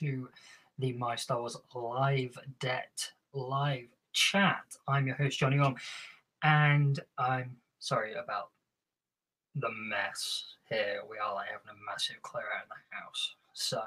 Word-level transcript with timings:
to 0.00 0.28
the 0.78 0.94
My 0.94 1.14
Star 1.14 1.40
Wars 1.40 1.58
Live 1.74 2.38
Debt 2.58 3.12
live 3.34 3.88
chat. 4.14 4.64
I'm 4.88 5.06
your 5.06 5.16
host, 5.16 5.38
Johnny 5.38 5.58
Om, 5.58 5.76
and 6.42 6.98
I'm 7.18 7.56
sorry 7.80 8.14
about 8.14 8.48
the 9.54 9.68
mess 9.70 10.54
here. 10.70 11.00
We 11.10 11.18
are 11.18 11.34
like 11.34 11.48
having 11.48 11.68
a 11.68 11.84
massive 11.90 12.22
clear 12.22 12.44
out 12.44 12.64
in 12.64 12.68
the 12.70 12.96
house. 12.96 13.34
So, 13.52 13.82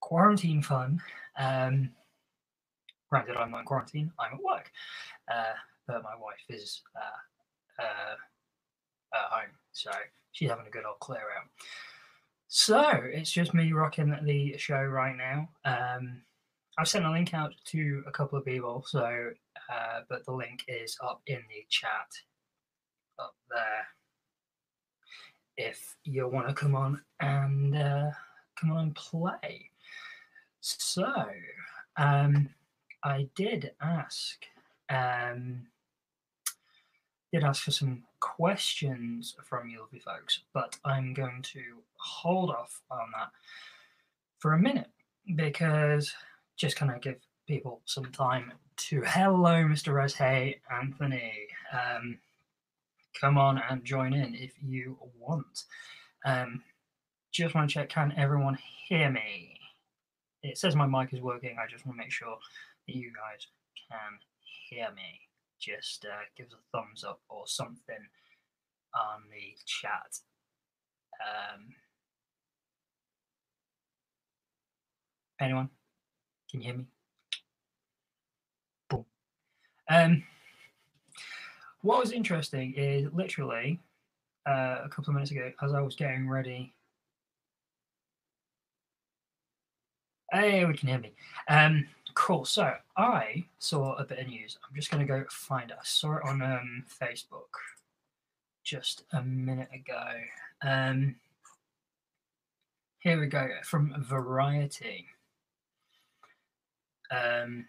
quarantine 0.00 0.62
fun. 0.62 1.02
Um, 1.38 1.90
granted, 3.10 3.36
I'm 3.36 3.50
not 3.50 3.60
in 3.60 3.66
quarantine, 3.66 4.10
I'm 4.18 4.34
at 4.34 4.42
work, 4.42 4.72
uh, 5.30 5.54
but 5.86 6.02
my 6.02 6.14
wife 6.18 6.44
is 6.48 6.80
uh, 6.96 7.82
uh, 7.82 8.14
at 9.14 9.30
home, 9.30 9.50
so 9.72 9.90
she's 10.32 10.48
having 10.48 10.66
a 10.66 10.70
good 10.70 10.86
old 10.86 11.00
clear 11.00 11.20
out. 11.20 11.48
So 12.48 12.82
it's 13.04 13.30
just 13.30 13.52
me 13.52 13.72
rocking 13.72 14.16
the 14.24 14.56
show 14.56 14.82
right 14.82 15.14
now. 15.14 15.50
Um, 15.66 16.22
I've 16.78 16.88
sent 16.88 17.04
a 17.04 17.10
link 17.10 17.34
out 17.34 17.54
to 17.66 18.02
a 18.06 18.10
couple 18.10 18.38
of 18.38 18.46
people, 18.46 18.82
so 18.86 19.30
uh, 19.70 20.00
but 20.08 20.24
the 20.24 20.32
link 20.32 20.64
is 20.66 20.96
up 21.04 21.20
in 21.26 21.36
the 21.36 21.66
chat 21.68 22.08
up 23.18 23.34
there. 23.50 23.86
If 25.58 25.94
you 26.04 26.26
want 26.26 26.48
to 26.48 26.54
come 26.54 26.74
on 26.74 27.02
and 27.20 27.76
uh, 27.76 28.10
come 28.58 28.72
on 28.72 28.78
and 28.78 28.94
play. 28.94 29.70
So 30.60 31.26
um, 31.98 32.48
I 33.04 33.28
did 33.34 33.72
ask 33.82 34.42
um, 34.88 35.66
did 37.30 37.44
ask 37.44 37.62
for 37.62 37.72
some 37.72 38.04
questions 38.20 39.34
from 39.44 39.68
you 39.68 39.80
lovely 39.80 39.98
folks, 39.98 40.40
but 40.52 40.76
I'm 40.84 41.14
going 41.14 41.42
to 41.54 41.62
hold 41.96 42.50
off 42.50 42.80
on 42.90 43.10
that 43.16 43.30
for 44.38 44.52
a 44.52 44.58
minute 44.58 44.90
because 45.36 46.12
just 46.56 46.76
kind 46.76 46.92
of 46.92 47.00
give 47.00 47.16
people 47.46 47.80
some 47.84 48.06
time 48.12 48.52
to 48.76 49.02
hello 49.06 49.64
mr 49.64 49.92
rose. 49.92 50.14
Hey 50.14 50.60
anthony. 50.70 51.32
Um, 51.72 52.18
come 53.20 53.38
on 53.38 53.60
and 53.70 53.84
join 53.84 54.12
in 54.12 54.34
if 54.34 54.52
you 54.62 54.98
want. 55.18 55.64
Um, 56.24 56.62
just 57.32 57.54
want 57.54 57.68
to 57.68 57.74
check 57.74 57.88
can 57.88 58.14
everyone 58.16 58.58
hear 58.88 59.10
me? 59.10 59.58
It 60.42 60.58
says 60.58 60.76
my 60.76 60.86
mic 60.86 61.12
is 61.12 61.20
working. 61.20 61.56
I 61.60 61.66
just 61.66 61.84
want 61.84 61.98
to 61.98 62.04
make 62.04 62.12
sure 62.12 62.38
that 62.86 62.94
you 62.94 63.12
guys 63.12 63.46
can 63.90 64.18
hear 64.70 64.88
me 64.94 65.27
just 65.58 66.04
uh, 66.04 66.24
give 66.36 66.46
us 66.46 66.52
a 66.52 66.76
thumbs 66.76 67.04
up 67.04 67.20
or 67.28 67.46
something 67.46 67.96
on 68.94 69.22
the 69.30 69.56
chat. 69.66 70.18
Um, 71.20 71.74
anyone? 75.40 75.68
Can 76.50 76.60
you 76.60 76.66
hear 76.66 76.78
me? 76.78 76.86
Boom. 78.88 79.04
Um, 79.90 80.22
what 81.82 82.00
was 82.00 82.12
interesting 82.12 82.74
is 82.76 83.08
literally 83.12 83.80
uh, 84.46 84.78
a 84.84 84.88
couple 84.88 85.10
of 85.10 85.14
minutes 85.14 85.30
ago, 85.30 85.50
as 85.62 85.72
I 85.74 85.80
was 85.80 85.96
getting 85.96 86.28
ready. 86.28 86.74
Hey, 90.32 90.64
we 90.64 90.74
can 90.76 90.88
hear 90.88 90.98
me. 90.98 91.14
Um, 91.48 91.86
Cool. 92.18 92.44
So 92.44 92.74
I 92.96 93.44
saw 93.60 93.94
a 93.94 94.04
bit 94.04 94.18
of 94.18 94.26
news. 94.26 94.58
I'm 94.68 94.74
just 94.74 94.90
going 94.90 95.06
to 95.06 95.10
go 95.10 95.24
find 95.30 95.70
it. 95.70 95.76
I 95.78 95.84
saw 95.84 96.16
it 96.16 96.24
on 96.24 96.42
um, 96.42 96.84
Facebook 97.00 97.46
just 98.64 99.04
a 99.12 99.22
minute 99.22 99.68
ago. 99.72 100.02
Um, 100.60 101.14
here 102.98 103.20
we 103.20 103.26
go 103.26 103.48
from 103.62 103.94
Variety. 104.02 105.06
Um, 107.12 107.64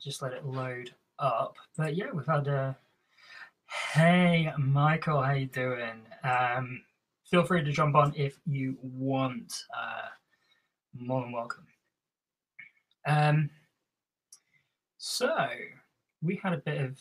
just 0.00 0.22
let 0.22 0.32
it 0.32 0.46
load 0.46 0.94
up. 1.18 1.56
But 1.76 1.96
yeah, 1.96 2.12
we've 2.14 2.24
had 2.24 2.46
a. 2.46 2.78
Hey, 3.92 4.52
Michael, 4.56 5.20
how 5.20 5.32
you 5.32 5.46
doing? 5.46 6.06
Um, 6.22 6.82
feel 7.28 7.42
free 7.42 7.64
to 7.64 7.72
jump 7.72 7.96
on 7.96 8.14
if 8.14 8.38
you 8.46 8.78
want. 8.80 9.64
Uh, 9.76 10.06
more 10.94 11.22
than 11.22 11.32
welcome. 11.32 11.66
Um, 13.06 13.50
so 14.98 15.34
we 16.22 16.36
had 16.36 16.52
a 16.52 16.58
bit 16.58 16.80
of 16.80 16.98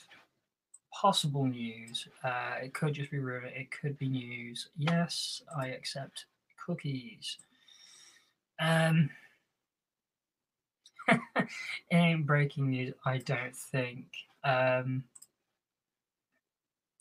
possible 0.94 1.46
news. 1.46 2.08
Uh, 2.24 2.56
it 2.64 2.74
could 2.74 2.94
just 2.94 3.12
be 3.12 3.20
rumor. 3.20 3.48
It 3.48 3.70
could 3.72 3.98
be 3.98 4.08
news. 4.08 4.70
Yes, 4.78 5.42
I 5.58 5.68
accept 5.68 6.26
cookies. 6.66 7.38
Um, 8.60 9.10
ain't 11.92 12.26
breaking 12.26 12.70
news. 12.70 12.94
I 13.06 13.18
don't 13.18 13.56
think. 13.56 14.06
Um, 14.44 15.04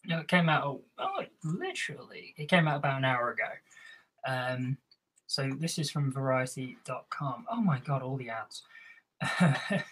no, 0.06 0.20
it 0.20 0.28
came 0.28 0.48
out. 0.48 0.80
Oh, 0.98 1.22
literally, 1.44 2.34
it 2.36 2.48
came 2.48 2.66
out 2.66 2.78
about 2.78 2.98
an 2.98 3.04
hour 3.04 3.30
ago. 3.30 3.50
Um, 4.26 4.78
so 5.26 5.50
this 5.58 5.78
is 5.78 5.90
from 5.90 6.12
Variety.com. 6.12 7.46
Oh 7.50 7.60
my 7.60 7.78
god, 7.80 8.02
all 8.02 8.16
the 8.16 8.30
ads. 8.30 8.62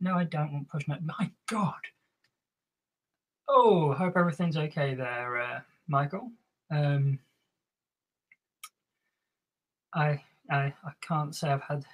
no, 0.00 0.14
I 0.14 0.24
don't 0.24 0.52
want 0.52 0.68
push 0.68 0.86
note. 0.88 1.02
My 1.02 1.30
God. 1.48 1.74
Oh, 3.48 3.92
hope 3.94 4.16
everything's 4.16 4.56
okay 4.56 4.94
there, 4.94 5.40
uh, 5.40 5.60
Michael. 5.86 6.30
Um, 6.70 7.18
I, 9.94 10.22
I 10.50 10.74
I 10.84 10.92
can't 11.00 11.34
say 11.34 11.48
I've 11.48 11.62
had 11.62 11.84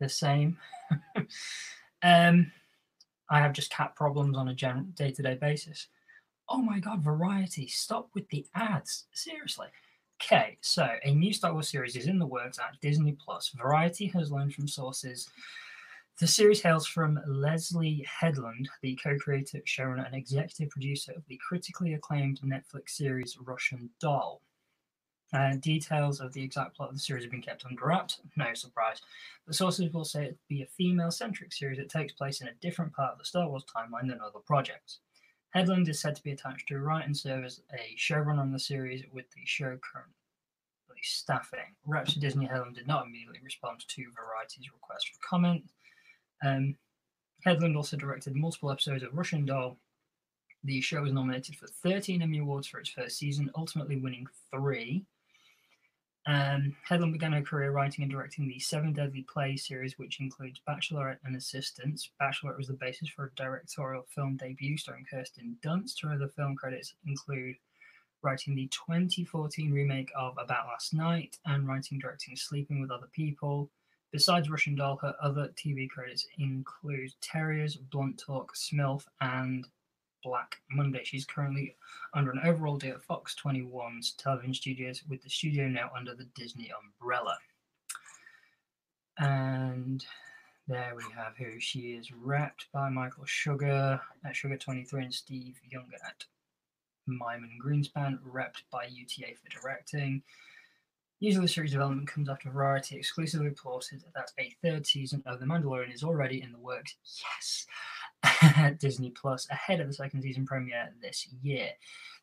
the 0.00 0.08
same. 0.08 0.58
um, 2.02 2.52
I 3.30 3.40
have 3.40 3.52
just 3.52 3.70
cat 3.70 3.96
problems 3.96 4.36
on 4.36 4.48
a 4.48 4.54
day-to-day 4.54 5.38
basis. 5.40 5.88
Oh 6.48 6.58
my 6.58 6.78
god, 6.78 7.02
variety! 7.02 7.66
Stop 7.68 8.10
with 8.14 8.28
the 8.28 8.46
ads. 8.54 9.06
Seriously. 9.12 9.68
Okay, 10.20 10.58
so 10.60 10.88
a 11.04 11.14
new 11.14 11.32
Star 11.32 11.52
Wars 11.52 11.68
series 11.68 11.94
is 11.94 12.06
in 12.06 12.18
the 12.18 12.26
works 12.26 12.58
at 12.58 12.80
Disney 12.80 13.12
Plus. 13.12 13.50
Variety 13.50 14.06
has 14.08 14.32
learned 14.32 14.52
from 14.52 14.66
sources 14.66 15.28
the 16.18 16.26
series 16.26 16.60
hails 16.60 16.86
from 16.86 17.20
Leslie 17.28 18.04
Headland, 18.08 18.68
the 18.82 18.98
co 19.02 19.16
creator, 19.18 19.60
showrunner, 19.60 20.04
and 20.04 20.16
executive 20.16 20.70
producer 20.70 21.12
of 21.12 21.24
the 21.28 21.38
critically 21.46 21.94
acclaimed 21.94 22.40
Netflix 22.40 22.90
series 22.90 23.36
Russian 23.40 23.88
Doll. 24.00 24.42
Uh, 25.32 25.54
details 25.60 26.20
of 26.20 26.32
the 26.32 26.42
exact 26.42 26.74
plot 26.74 26.88
of 26.88 26.94
the 26.94 27.00
series 27.00 27.22
have 27.22 27.30
been 27.30 27.42
kept 27.42 27.64
under 27.66 27.84
wraps, 27.84 28.20
no 28.36 28.52
surprise. 28.54 29.00
The 29.46 29.54
sources 29.54 29.92
will 29.92 30.04
say 30.04 30.24
it 30.24 30.30
to 30.30 30.48
be 30.48 30.62
a 30.62 30.66
female 30.66 31.10
centric 31.10 31.52
series 31.52 31.78
that 31.78 31.90
takes 31.90 32.14
place 32.14 32.40
in 32.40 32.48
a 32.48 32.54
different 32.60 32.94
part 32.94 33.12
of 33.12 33.18
the 33.18 33.24
Star 33.24 33.48
Wars 33.48 33.64
timeline 33.64 34.08
than 34.08 34.20
other 34.20 34.40
projects. 34.44 35.00
Headland 35.50 35.88
is 35.88 36.00
said 36.00 36.16
to 36.16 36.22
be 36.22 36.32
attached 36.32 36.66
to 36.68 36.80
write 36.80 37.06
and 37.06 37.16
serve 37.16 37.44
as 37.44 37.60
a 37.74 37.94
showrunner 37.96 38.40
on 38.40 38.52
the 38.52 38.58
series, 38.58 39.04
with 39.12 39.30
the 39.30 39.42
show 39.44 39.78
currently 39.82 40.14
staffing. 41.02 41.76
Reps 41.86 42.14
Disney 42.14 42.46
Headland 42.46 42.74
did 42.74 42.88
not 42.88 43.06
immediately 43.06 43.40
respond 43.44 43.84
to 43.86 44.12
Variety's 44.16 44.72
request 44.72 45.10
for 45.10 45.28
comment. 45.28 45.62
Um, 46.42 46.76
Headland 47.44 47.76
also 47.76 47.96
directed 47.96 48.34
multiple 48.34 48.70
episodes 48.70 49.02
of 49.02 49.16
Russian 49.16 49.44
Doll. 49.44 49.78
The 50.64 50.80
show 50.80 51.02
was 51.02 51.12
nominated 51.12 51.56
for 51.56 51.68
13 51.68 52.20
Emmy 52.20 52.38
Awards 52.38 52.66
for 52.66 52.80
its 52.80 52.90
first 52.90 53.16
season, 53.18 53.50
ultimately 53.56 53.96
winning 53.96 54.26
three. 54.50 55.04
Um, 56.26 56.76
Headland 56.86 57.14
began 57.14 57.32
her 57.32 57.40
career 57.40 57.70
writing 57.70 58.02
and 58.02 58.12
directing 58.12 58.48
the 58.48 58.58
Seven 58.58 58.92
Deadly 58.92 59.24
Plays 59.32 59.66
series, 59.66 59.98
which 59.98 60.20
includes 60.20 60.60
Bachelorette 60.68 61.20
and 61.24 61.34
Assistants. 61.36 62.10
Bachelorette 62.20 62.58
was 62.58 62.66
the 62.66 62.74
basis 62.74 63.08
for 63.08 63.26
a 63.26 63.34
directorial 63.34 64.04
film 64.14 64.36
debut 64.36 64.76
starring 64.76 65.06
Kirsten 65.10 65.56
Dunst. 65.64 66.02
Her 66.02 66.12
other 66.12 66.28
film 66.28 66.54
credits 66.54 66.92
include 67.06 67.56
writing 68.22 68.54
the 68.54 68.68
2014 68.68 69.72
remake 69.72 70.10
of 70.14 70.34
About 70.38 70.66
Last 70.66 70.92
Night 70.92 71.38
and 71.46 71.66
writing 71.66 71.98
directing 71.98 72.36
Sleeping 72.36 72.80
with 72.80 72.90
Other 72.90 73.08
People. 73.14 73.70
Besides 74.10 74.48
Russian 74.48 74.74
Doll, 74.74 74.96
her 74.96 75.14
other 75.20 75.52
TV 75.56 75.88
credits 75.88 76.26
include 76.38 77.12
Terriers, 77.20 77.76
Blunt 77.76 78.18
Talk, 78.18 78.54
Smilf, 78.56 79.04
and 79.20 79.66
Black 80.24 80.56
Monday. 80.70 81.02
She's 81.04 81.26
currently 81.26 81.76
under 82.14 82.30
an 82.30 82.40
overall 82.42 82.76
deal 82.76 82.94
at 82.94 83.02
Fox 83.02 83.36
21's 83.42 84.12
television 84.12 84.54
studios, 84.54 85.02
with 85.08 85.22
the 85.22 85.30
studio 85.30 85.68
now 85.68 85.90
under 85.96 86.14
the 86.14 86.26
Disney 86.34 86.72
umbrella. 86.72 87.36
And 89.18 90.04
there 90.66 90.94
we 90.96 91.04
have 91.14 91.36
who 91.36 91.60
she 91.60 91.92
is 91.92 92.10
wrapped 92.12 92.66
by 92.72 92.88
Michael 92.88 93.26
Sugar 93.26 94.00
at 94.24 94.36
Sugar 94.36 94.56
23 94.56 95.04
and 95.04 95.14
Steve 95.14 95.60
Younger 95.70 95.96
at 96.06 96.24
Myman 97.08 97.58
Greenspan, 97.62 98.18
repped 98.22 98.62
by 98.70 98.84
UTA 98.84 99.34
for 99.36 99.48
directing. 99.48 100.22
Usually, 101.20 101.48
series 101.48 101.72
development 101.72 102.06
comes 102.06 102.28
after 102.28 102.48
Variety 102.48 102.96
exclusively 102.96 103.48
reported 103.48 104.04
that 104.14 104.30
a 104.38 104.54
third 104.62 104.86
season 104.86 105.20
of 105.26 105.40
The 105.40 105.46
Mandalorian 105.46 105.92
is 105.92 106.04
already 106.04 106.42
in 106.42 106.52
the 106.52 106.60
works. 106.60 106.94
Yes! 107.02 107.66
At 108.56 108.78
Disney 108.80 109.10
Plus 109.10 109.48
ahead 109.50 109.80
of 109.80 109.88
the 109.88 109.94
second 109.94 110.22
season 110.22 110.46
premiere 110.46 110.94
this 111.02 111.26
year. 111.42 111.70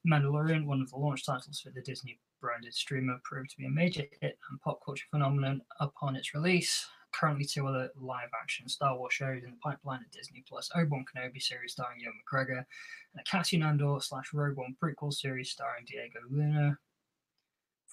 The 0.06 0.12
Mandalorian, 0.12 0.66
one 0.66 0.82
of 0.82 0.90
the 0.92 0.98
launch 0.98 1.26
titles 1.26 1.60
for 1.60 1.72
the 1.72 1.82
Disney 1.82 2.20
branded 2.40 2.74
streamer, 2.74 3.20
proved 3.26 3.50
to 3.50 3.58
be 3.58 3.66
a 3.66 3.70
major 3.70 4.04
hit 4.22 4.38
and 4.50 4.62
pop 4.62 4.80
culture 4.86 5.06
phenomenon 5.12 5.62
upon 5.82 6.16
its 6.16 6.34
release. 6.34 6.88
Currently, 7.12 7.46
two 7.46 7.68
other 7.68 7.90
live 8.00 8.30
action 8.42 8.70
Star 8.70 8.98
Wars 8.98 9.14
shows 9.14 9.44
in 9.44 9.52
the 9.52 9.58
pipeline 9.58 10.02
at 10.06 10.12
Disney 10.12 10.44
Plus 10.48 10.70
Obi 10.74 10.88
Wan 10.90 11.06
Kenobi 11.06 11.42
series 11.42 11.74
starring 11.74 12.00
Ewan 12.00 12.16
McGregor, 12.24 12.60
and 12.60 13.20
a 13.20 13.24
Cassian 13.24 13.64
Andor 13.64 14.00
slash 14.00 14.34
Rogue 14.34 14.56
One 14.56 14.76
prequel 14.82 15.14
series 15.14 15.52
starring 15.52 15.86
Diego 15.86 16.20
Luna. 16.30 16.78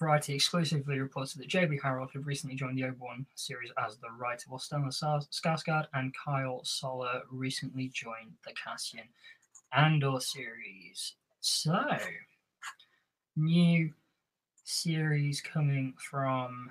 Variety 0.03 0.33
exclusively 0.35 0.99
reported 0.99 1.39
that 1.39 1.47
Joby 1.47 1.79
Harold 1.81 2.09
had 2.11 2.25
recently 2.25 2.57
joined 2.57 2.77
the 2.77 2.83
Obi-Wan 2.83 3.25
series 3.35 3.71
as 3.81 3.95
the 3.95 4.11
writer, 4.11 4.43
while 4.49 4.59
Stellan 4.59 4.91
Skarsgård 5.31 5.85
and 5.93 6.13
Kyle 6.13 6.61
Soller 6.65 7.21
recently 7.31 7.87
joined 7.87 8.33
the 8.45 8.51
Cassian 8.51 9.07
Andor 9.71 10.19
series. 10.19 11.13
So, 11.39 11.81
new 13.37 13.93
series 14.65 15.39
coming 15.39 15.93
from 15.97 16.69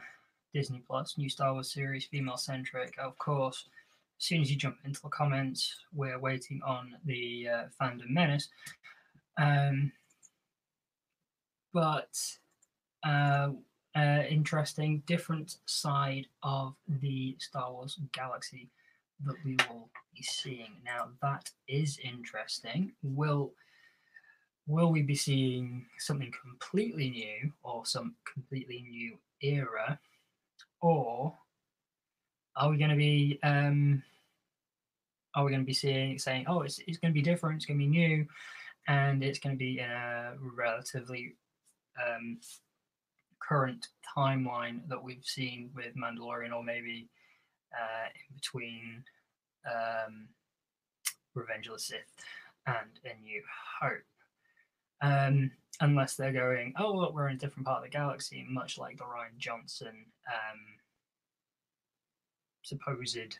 Disney 0.52 0.82
Plus, 0.86 1.16
new 1.16 1.30
Star 1.30 1.54
Wars 1.54 1.72
series, 1.72 2.04
female 2.04 2.36
centric. 2.36 2.94
Of 2.98 3.16
course, 3.16 3.64
as 4.20 4.26
soon 4.26 4.42
as 4.42 4.50
you 4.50 4.58
jump 4.58 4.76
into 4.84 5.00
the 5.00 5.08
comments, 5.08 5.74
we're 5.94 6.18
waiting 6.18 6.60
on 6.66 6.96
the 7.06 7.48
uh, 7.48 7.62
fandom 7.80 8.10
menace. 8.10 8.50
Um, 9.38 9.90
but 11.72 12.14
uh, 13.04 13.50
uh, 13.94 14.22
interesting, 14.28 15.02
different 15.06 15.56
side 15.66 16.26
of 16.42 16.74
the 16.88 17.36
Star 17.38 17.72
Wars 17.72 17.98
galaxy 18.12 18.70
that 19.24 19.36
we 19.44 19.56
will 19.68 19.88
be 20.14 20.22
seeing. 20.22 20.76
Now 20.84 21.08
that 21.20 21.50
is 21.68 21.98
interesting. 22.02 22.92
Will 23.02 23.52
will 24.66 24.92
we 24.92 25.02
be 25.02 25.14
seeing 25.14 25.84
something 25.98 26.32
completely 26.40 27.10
new 27.10 27.52
or 27.62 27.84
some 27.84 28.14
completely 28.32 28.86
new 28.88 29.18
era, 29.42 29.98
or 30.80 31.34
are 32.56 32.70
we 32.70 32.78
going 32.78 32.90
to 32.90 32.96
be 32.96 33.38
um, 33.42 34.02
are 35.34 35.44
we 35.44 35.50
going 35.50 35.62
to 35.62 35.66
be 35.66 35.74
seeing 35.74 36.18
saying, 36.18 36.44
oh, 36.48 36.62
it's 36.62 36.78
it's 36.86 36.98
going 36.98 37.12
to 37.12 37.14
be 37.14 37.22
different, 37.22 37.56
it's 37.56 37.66
going 37.66 37.78
to 37.78 37.84
be 37.84 37.90
new, 37.90 38.26
and 38.88 39.22
it's 39.22 39.38
going 39.38 39.54
to 39.54 39.58
be 39.58 39.78
in 39.78 39.90
a 39.90 40.34
relatively 40.40 41.34
um, 42.00 42.38
current 43.48 43.88
timeline 44.16 44.86
that 44.88 45.02
we've 45.02 45.24
seen 45.24 45.70
with 45.74 45.96
Mandalorian, 45.96 46.52
or 46.52 46.62
maybe 46.62 47.08
uh, 47.72 48.08
in 48.14 48.36
between 48.36 49.04
um, 49.66 50.28
Revenge 51.34 51.66
of 51.66 51.74
the 51.74 51.78
Sith 51.78 52.24
and 52.66 53.00
A 53.04 53.20
New 53.22 53.42
Hope. 53.80 54.02
Um, 55.00 55.50
unless 55.80 56.14
they're 56.14 56.32
going, 56.32 56.74
oh, 56.78 56.92
look, 56.92 57.14
we're 57.14 57.28
in 57.28 57.36
a 57.36 57.38
different 57.38 57.66
part 57.66 57.78
of 57.78 57.84
the 57.84 57.90
galaxy, 57.90 58.46
much 58.48 58.78
like 58.78 58.98
the 58.98 59.04
Rian 59.04 59.36
Johnson 59.38 60.06
um, 60.28 60.60
supposed 62.62 63.38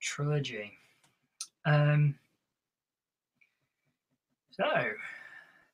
trilogy. 0.00 0.72
Um, 1.64 2.16
so, 4.50 4.64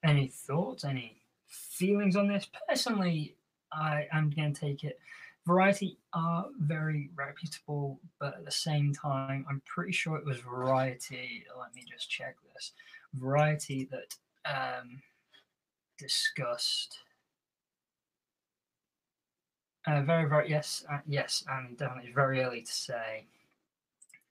any 0.05 0.27
thoughts, 0.29 0.85
any 0.85 1.23
feelings 1.47 2.17
on 2.17 2.29
this? 2.29 2.47
Personally, 2.69 3.37
I 3.73 4.07
am 4.13 4.31
going 4.31 4.53
to 4.53 4.61
take 4.61 4.85
it. 4.85 4.99
Variety 5.47 5.99
are 6.13 6.47
very 6.61 7.11
reputable, 7.17 7.99
but 8.21 8.35
at 8.35 8.45
the 8.45 8.51
same 8.51 8.95
time, 8.95 9.45
I'm 9.49 9.61
pretty 9.67 9.93
sure 9.93 10.17
it 10.17 10.25
was 10.25 10.39
Variety. 10.39 11.45
Let 11.59 11.75
me 11.75 11.85
just 11.91 12.09
check 12.09 12.37
this. 12.55 12.73
Variety 13.15 13.89
that 13.91 14.15
um, 14.47 15.03
discussed. 15.99 16.99
Uh, 19.87 20.03
very, 20.03 20.29
very 20.29 20.49
yes, 20.49 20.85
uh, 20.93 20.99
yes, 21.09 21.45
and 21.49 21.77
definitely 21.77 22.13
very 22.13 22.41
early 22.41 22.63
to 22.63 22.73
say, 22.73 23.25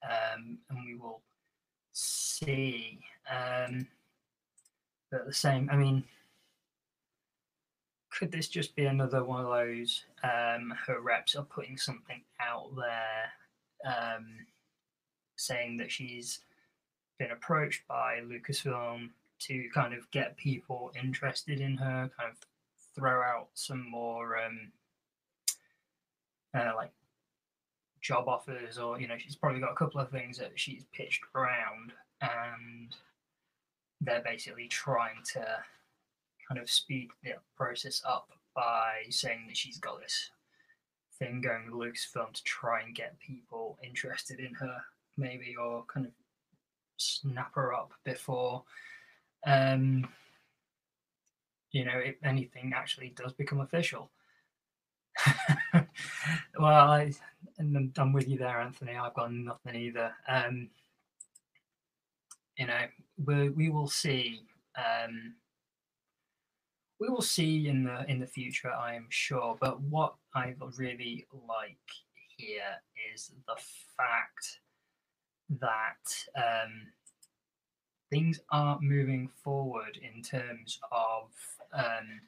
um, 0.02 0.58
and 0.70 0.80
we 0.86 0.96
will 0.96 1.22
see. 1.92 3.00
Um, 3.30 3.86
but 5.12 5.22
at 5.22 5.28
the 5.28 5.34
same, 5.34 5.70
I 5.70 5.76
mean, 5.76 6.06
could 8.12 8.32
this 8.32 8.48
just 8.48 8.76
be 8.76 8.86
another 8.86 9.24
one 9.24 9.44
of 9.44 9.52
those 9.52 10.04
um, 10.24 10.74
her 10.86 11.02
reps 11.02 11.36
are 11.36 11.44
putting 11.44 11.78
something 11.78 12.22
out 12.40 12.70
there 12.76 13.32
um, 13.86 14.28
saying 15.36 15.78
that 15.78 15.92
she's 15.92 16.42
been 17.18 17.32
approached 17.32 17.88
by 17.88 18.20
Lucasfilm 18.26 19.10
to 19.40 19.70
kind 19.74 19.94
of 19.94 20.10
get 20.12 20.38
people 20.38 20.92
interested 21.02 21.60
in 21.60 21.78
her, 21.78 22.10
kind 22.18 22.32
of 22.32 22.38
throw 22.96 23.22
out 23.22 23.48
some 23.54 23.90
more 23.90 24.38
um, 24.38 24.72
uh, 26.56 26.72
like 26.76 26.92
job 28.02 28.28
offers, 28.28 28.78
or 28.78 29.00
you 29.00 29.08
know, 29.08 29.18
she's 29.18 29.36
probably 29.36 29.60
got 29.60 29.72
a 29.72 29.76
couple 29.76 30.00
of 30.00 30.10
things 30.10 30.38
that 30.38 30.52
she's 30.56 30.86
pitched 30.94 31.24
around, 31.36 31.94
and 32.22 32.96
they're 34.02 34.24
basically 34.24 34.68
trying 34.68 35.24
to 35.34 35.46
kind 36.52 36.62
of 36.62 36.70
speed 36.70 37.10
the 37.24 37.32
process 37.56 38.02
up 38.06 38.30
by 38.54 39.04
saying 39.10 39.46
that 39.48 39.56
she's 39.56 39.78
got 39.78 40.02
this 40.02 40.32
thing 41.18 41.40
going 41.40 41.72
with 41.72 41.94
Lucasfilm 41.94 42.34
to 42.34 42.44
try 42.44 42.82
and 42.82 42.94
get 42.94 43.18
people 43.20 43.78
interested 43.82 44.42
in 44.42 44.54
her, 44.56 44.76
maybe, 45.16 45.56
or 45.56 45.86
kind 45.86 46.06
of 46.06 46.12
snap 46.98 47.56
her 47.56 47.74
up 47.74 47.94
before, 48.04 48.64
um, 49.48 50.06
you 51.72 51.86
know, 51.86 51.98
if 51.98 52.16
anything 52.22 52.74
actually 52.76 53.14
does 53.16 53.32
become 53.32 53.62
official. 53.62 54.12
well, 55.74 56.92
I, 56.92 57.14
and 57.60 57.94
I'm 57.98 58.12
with 58.12 58.28
you 58.28 58.38
there, 58.38 58.60
Anthony. 58.60 58.98
I've 58.98 59.14
got 59.14 59.32
nothing 59.32 59.76
either. 59.76 60.12
Um, 60.28 60.70
you 62.58 62.68
know, 62.68 62.82
we 63.26 63.50
we 63.50 63.70
will 63.70 63.88
see. 63.88 64.42
Um, 64.76 65.36
we 67.02 67.10
will 67.10 67.22
see 67.22 67.68
in 67.68 67.84
the 67.84 68.06
in 68.08 68.20
the 68.20 68.28
future, 68.28 68.72
I 68.72 68.94
am 68.94 69.08
sure. 69.10 69.58
But 69.60 69.82
what 69.82 70.14
I 70.36 70.54
really 70.78 71.26
like 71.50 71.78
here 72.38 72.78
is 73.12 73.32
the 73.48 73.56
fact 73.98 74.60
that 75.60 76.16
um, 76.38 76.94
things 78.12 78.40
are 78.52 78.78
moving 78.82 79.30
forward 79.44 79.98
in 79.98 80.22
terms 80.22 80.80
of 80.92 81.32
um, 81.74 82.22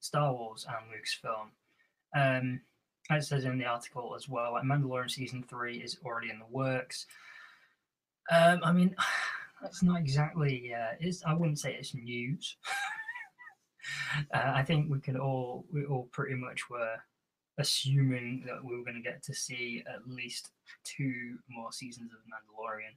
Star 0.00 0.32
Wars 0.32 0.66
and 0.68 0.86
Lucasfilm. 0.90 1.50
Um, 2.14 2.60
as 3.10 3.24
it 3.24 3.28
says 3.28 3.44
in 3.44 3.58
the 3.58 3.64
article 3.64 4.14
as 4.16 4.28
well, 4.28 4.52
like 4.52 4.64
Mandalorian 4.64 5.10
season 5.10 5.44
three 5.48 5.78
is 5.78 5.98
already 6.04 6.30
in 6.30 6.40
the 6.40 6.46
works. 6.50 7.06
Um, 8.28 8.58
I 8.64 8.72
mean, 8.72 8.96
that's 9.62 9.84
not 9.84 10.00
exactly. 10.00 10.74
Uh, 10.74 11.10
I 11.28 11.34
wouldn't 11.34 11.60
say 11.60 11.76
it's 11.78 11.94
news. 11.94 12.56
uh, 14.34 14.52
I 14.54 14.62
think 14.62 14.90
we 14.90 15.00
can 15.00 15.16
all 15.16 15.64
we 15.72 15.84
all 15.84 16.08
pretty 16.12 16.34
much 16.34 16.68
were 16.70 16.96
assuming 17.58 18.42
that 18.46 18.64
we 18.64 18.76
were 18.76 18.84
going 18.84 18.96
to 18.96 19.02
get 19.02 19.22
to 19.24 19.34
see 19.34 19.84
at 19.86 20.08
least 20.08 20.50
two 20.84 21.36
more 21.48 21.72
seasons 21.72 22.12
of 22.12 22.18
Mandalorian, 22.20 22.94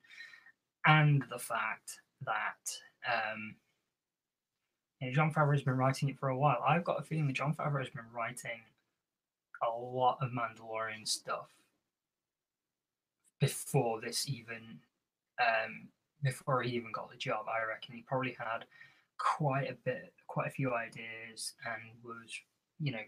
and 0.85 1.23
the 1.29 1.39
fact 1.39 1.99
that 2.25 2.71
um, 3.07 3.55
you 5.01 5.07
know, 5.07 5.13
Jon 5.13 5.33
Favreau 5.33 5.53
has 5.53 5.63
been 5.63 5.77
writing 5.77 6.09
it 6.09 6.19
for 6.19 6.29
a 6.29 6.37
while. 6.37 6.63
I've 6.67 6.83
got 6.83 6.99
a 6.99 7.03
feeling 7.03 7.27
that 7.27 7.33
John 7.33 7.53
Favreau 7.53 7.79
has 7.79 7.89
been 7.89 8.05
writing 8.13 8.61
a 9.61 9.77
lot 9.77 10.17
of 10.21 10.31
Mandalorian 10.31 11.07
stuff 11.07 11.49
before 13.39 14.01
this 14.01 14.27
even 14.29 14.79
um, 15.39 15.89
before 16.23 16.61
he 16.61 16.75
even 16.75 16.91
got 16.91 17.11
the 17.11 17.17
job. 17.17 17.45
I 17.47 17.65
reckon 17.67 17.95
he 17.95 18.01
probably 18.01 18.35
had 18.39 18.65
quite 19.17 19.69
a 19.69 19.75
bit, 19.83 20.13
quite 20.35 20.47
a 20.47 20.51
few 20.51 20.73
ideas, 20.73 21.53
and 21.65 21.81
was, 22.03 22.29
you 22.81 22.91
know, 22.91 23.05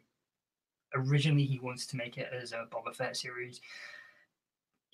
originally 0.96 1.43
he 1.43 1.60
wanted 1.60 1.89
to 1.89 1.98
make 1.98 2.17
it 2.17 2.29
as 2.31 2.53
a 2.53 2.65
Boba 2.72 2.96
Fett 2.96 3.17
series. 3.17 3.60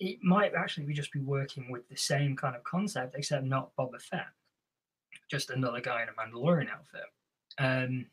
It 0.00 0.18
might 0.20 0.52
actually 0.52 0.84
be 0.86 0.94
just 0.94 1.12
be 1.12 1.20
working 1.20 1.70
with 1.70 1.88
the 1.88 1.96
same 1.96 2.34
kind 2.34 2.56
of 2.56 2.64
concept, 2.64 3.14
except 3.16 3.44
not 3.44 3.70
Boba 3.76 4.02
Fett, 4.02 4.26
just 5.30 5.50
another 5.50 5.80
guy 5.80 6.02
in 6.02 6.08
a 6.08 6.12
Mandalorian 6.12 6.66
outfit. 6.72 7.08
Um, 7.58 8.06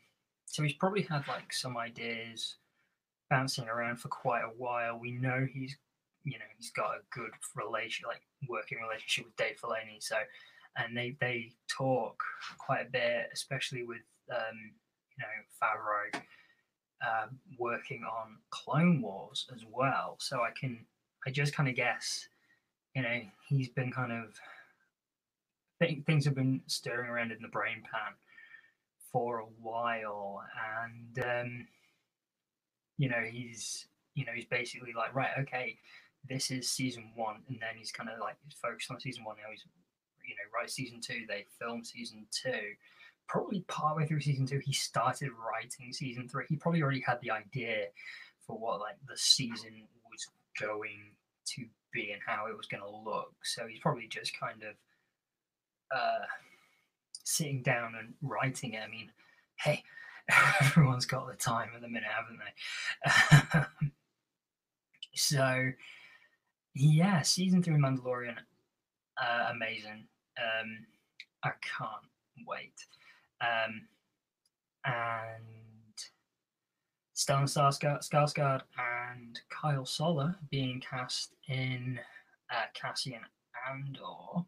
so 0.46 0.62
he's 0.62 0.74
probably 0.74 1.01
had 1.01 1.28
like 1.28 1.51
some 1.51 1.75
ideas 1.75 2.58
bouncing 3.32 3.68
around 3.68 3.98
for 3.98 4.10
quite 4.10 4.44
a 4.44 4.56
while. 4.56 5.00
We 5.00 5.13
know 5.13 5.48
he's, 5.51 5.75
you 6.25 6.38
know, 6.38 6.46
he's 6.60 6.70
got 6.70 6.92
a 6.92 7.01
good 7.10 7.32
relation, 7.56 8.06
like 8.08 8.22
working 8.48 8.78
relationship 8.88 9.25
with 9.25 9.36
Dave 9.38 9.58
Filoni. 9.60 9.98
So 10.00 10.18
and 10.78 10.96
they 10.96 11.16
they 11.20 11.51
talk 11.68 12.22
quite 12.58 12.88
a 12.88 12.90
bit, 12.90 13.30
especially 13.34 13.84
with 13.84 14.01
um, 14.32 14.72
you 15.18 15.24
know 15.24 15.28
Favreau 15.62 16.22
uh, 17.06 17.28
working 17.58 18.04
on 18.04 18.38
Clone 18.50 19.01
Wars 19.01 19.48
as 19.54 19.63
well. 19.70 20.18
So 20.20 20.42
I 20.42 20.51
can 20.60 20.86
I 21.25 21.32
just 21.32 21.54
kind 21.54 21.70
of 21.70 21.75
guess, 21.75 22.28
you 22.96 23.04
know, 23.04 23.22
he's 23.48 23.70
been 23.70 23.92
kind 23.92 24.12
of 24.12 24.34
th- 25.82 26.04
things 26.06 26.25
have 26.25 26.36
been 26.36 26.62
stirring 26.68 27.10
around 27.10 27.32
in 27.32 27.42
the 27.42 27.48
brain 27.48 27.84
pan 27.84 28.13
for 29.12 29.40
a 29.40 29.46
while, 29.62 30.42
and 30.84 31.25
um, 31.25 31.68
you 32.98 33.10
know 33.10 33.22
he's 33.30 33.88
you 34.16 34.25
know 34.25 34.32
he's 34.34 34.46
basically 34.46 34.94
like 34.96 35.13
right, 35.13 35.32
okay, 35.40 35.78
this 36.30 36.51
is 36.51 36.70
season 36.70 37.12
one, 37.16 37.38
and 37.50 37.60
then 37.60 37.78
he's 37.78 37.92
kind 37.92 38.10
of 38.10 38.20
like 38.20 38.36
focused 38.62 38.92
on 38.92 39.00
season 39.00 39.24
one. 39.24 39.36
Now 39.38 39.51
he's 39.51 39.66
you 40.32 40.36
know 40.36 40.58
right 40.58 40.70
season 40.70 41.00
two. 41.02 41.26
They 41.28 41.46
film 41.60 41.84
season 41.84 42.26
two. 42.32 42.74
Probably 43.28 43.64
partway 43.68 44.06
through 44.06 44.22
season 44.22 44.46
two, 44.46 44.60
he 44.60 44.74
started 44.74 45.30
writing 45.32 45.94
season 45.94 46.28
three. 46.28 46.46
He 46.50 46.58
probably 46.58 46.82
already 46.82 47.00
had 47.00 47.22
the 47.22 47.32
idea 47.32 47.86
for 48.46 48.58
what 48.58 48.80
like 48.80 48.96
the 49.08 49.18
season 49.18 49.88
was 50.10 50.28
going 50.60 51.12
to 51.46 51.66
be 51.94 52.12
and 52.12 52.22
how 52.26 52.48
it 52.48 52.58
was 52.58 52.68
going 52.68 52.84
to 52.84 52.90
look. 52.90 53.34
So 53.44 53.68
he's 53.68 53.80
probably 53.80 54.08
just 54.08 54.38
kind 54.38 54.64
of 54.64 54.76
uh, 55.96 56.26
sitting 57.24 57.62
down 57.62 57.94
and 57.98 58.14
writing 58.22 58.74
it. 58.74 58.82
I 58.86 58.90
mean, 58.90 59.12
hey, 59.58 59.84
everyone's 60.62 61.06
got 61.06 61.28
the 61.28 61.36
time 61.36 61.70
at 61.76 61.82
the 61.82 61.88
minute, 61.88 62.10
haven't 62.10 62.40
they? 63.50 63.88
so, 65.16 65.72
yeah, 66.74 67.22
season 67.22 67.62
three 67.64 67.76
Mandalorian, 67.76 68.38
uh, 69.22 69.52
amazing. 69.52 70.06
Um, 70.38 70.86
I 71.44 71.52
can't 71.62 72.48
wait. 72.48 72.86
Um, 73.42 73.88
and 74.86 75.42
Stellan 77.16 77.46
Skarsgård 77.46 78.62
and 78.78 79.40
Kyle 79.50 79.86
Soller 79.86 80.36
being 80.50 80.82
cast 80.82 81.36
in 81.48 82.00
uh, 82.52 82.66
Cassian 82.74 83.22
Andor. 83.70 84.46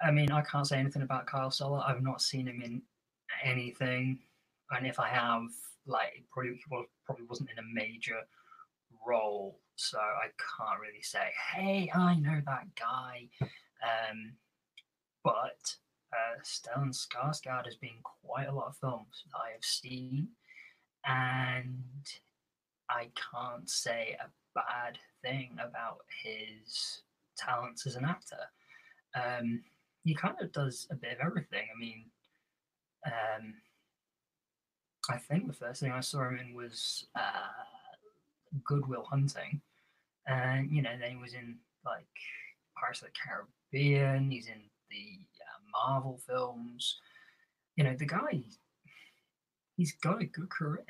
I 0.00 0.10
mean, 0.10 0.30
I 0.30 0.42
can't 0.42 0.66
say 0.66 0.78
anything 0.78 1.02
about 1.02 1.26
Kyle 1.26 1.50
Soller. 1.50 1.82
I've 1.86 2.02
not 2.02 2.22
seen 2.22 2.46
him 2.46 2.62
in 2.62 2.82
anything, 3.44 4.20
and 4.70 4.86
if 4.86 4.98
I 4.98 5.08
have, 5.08 5.42
like, 5.86 6.12
it 6.16 6.24
probably 6.30 6.60
well, 6.70 6.86
probably 7.04 7.26
wasn't 7.26 7.50
in 7.50 7.58
a 7.58 7.74
major 7.74 8.20
role, 9.06 9.60
so 9.76 9.98
I 9.98 10.28
can't 10.38 10.80
really 10.80 11.02
say, 11.02 11.30
"Hey, 11.52 11.90
I 11.94 12.14
know 12.14 12.40
that 12.46 12.74
guy." 12.76 13.28
Um, 13.40 14.32
but 15.24 15.76
uh, 16.12 16.40
Stellan 16.42 16.92
Skarsgård 16.92 17.66
has 17.66 17.76
been 17.76 17.98
quite 18.02 18.48
a 18.48 18.54
lot 18.54 18.68
of 18.68 18.76
films 18.76 19.24
that 19.26 19.38
I 19.38 19.52
have 19.52 19.64
seen, 19.64 20.28
and 21.06 22.06
I 22.90 23.08
can't 23.32 23.68
say 23.68 24.16
a 24.20 24.28
bad 24.54 24.98
thing 25.22 25.56
about 25.62 25.98
his 26.22 27.02
talents 27.36 27.86
as 27.86 27.96
an 27.96 28.04
actor. 28.04 28.36
Um, 29.14 29.62
he 30.04 30.14
kind 30.14 30.36
of 30.40 30.52
does 30.52 30.86
a 30.90 30.94
bit 30.94 31.12
of 31.12 31.26
everything. 31.26 31.66
I 31.74 31.78
mean, 31.78 32.04
um, 33.06 33.54
I 35.10 35.18
think 35.18 35.46
the 35.46 35.52
first 35.52 35.80
thing 35.80 35.92
I 35.92 36.00
saw 36.00 36.28
him 36.28 36.38
in 36.38 36.54
was 36.54 37.06
uh, 37.14 37.64
Good 38.64 38.86
Will 38.86 39.04
Hunting, 39.04 39.60
and 40.26 40.70
you 40.70 40.82
know, 40.82 40.96
then 41.00 41.10
he 41.10 41.16
was 41.16 41.34
in 41.34 41.56
like 41.84 42.06
Pirates 42.78 43.02
of 43.02 43.08
the 43.08 43.14
Caribbean. 43.72 44.30
He's 44.30 44.46
in 44.46 44.62
the 44.90 45.18
uh, 45.40 45.88
Marvel 45.88 46.20
films. 46.26 47.00
You 47.76 47.84
know, 47.84 47.94
the 47.94 48.06
guy, 48.06 48.42
he's 49.76 49.92
got 49.92 50.20
a 50.20 50.26
good 50.26 50.50
career, 50.50 50.84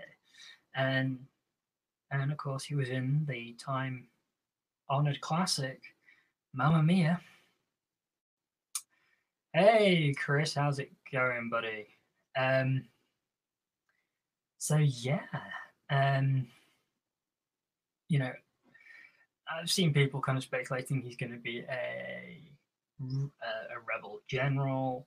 and 0.75 1.19
and 2.11 2.33
of 2.33 2.38
course 2.38 2.64
he 2.64 2.75
was 2.75 2.88
in 2.88 3.26
the 3.28 3.55
time 3.55 4.09
honored 4.88 5.21
classic, 5.21 5.83
Mamma 6.55 6.83
Mia. 6.83 7.21
Hey, 9.52 10.14
Chris, 10.14 10.55
how's 10.55 10.78
it 10.78 10.93
going, 11.12 11.50
buddy? 11.50 11.87
Um, 12.38 12.85
so 14.59 14.76
yeah, 14.76 15.21
um, 15.90 16.47
you 18.09 18.19
know, 18.19 18.33
I've 19.50 19.71
seen 19.71 19.93
people 19.93 20.21
kind 20.21 20.38
of 20.38 20.45
speculating 20.45 21.00
he's 21.00 21.17
going 21.17 21.33
to 21.33 21.38
be 21.38 21.61
a 21.71 22.40
a 23.00 23.78
rebel 23.87 24.21
general 24.28 25.07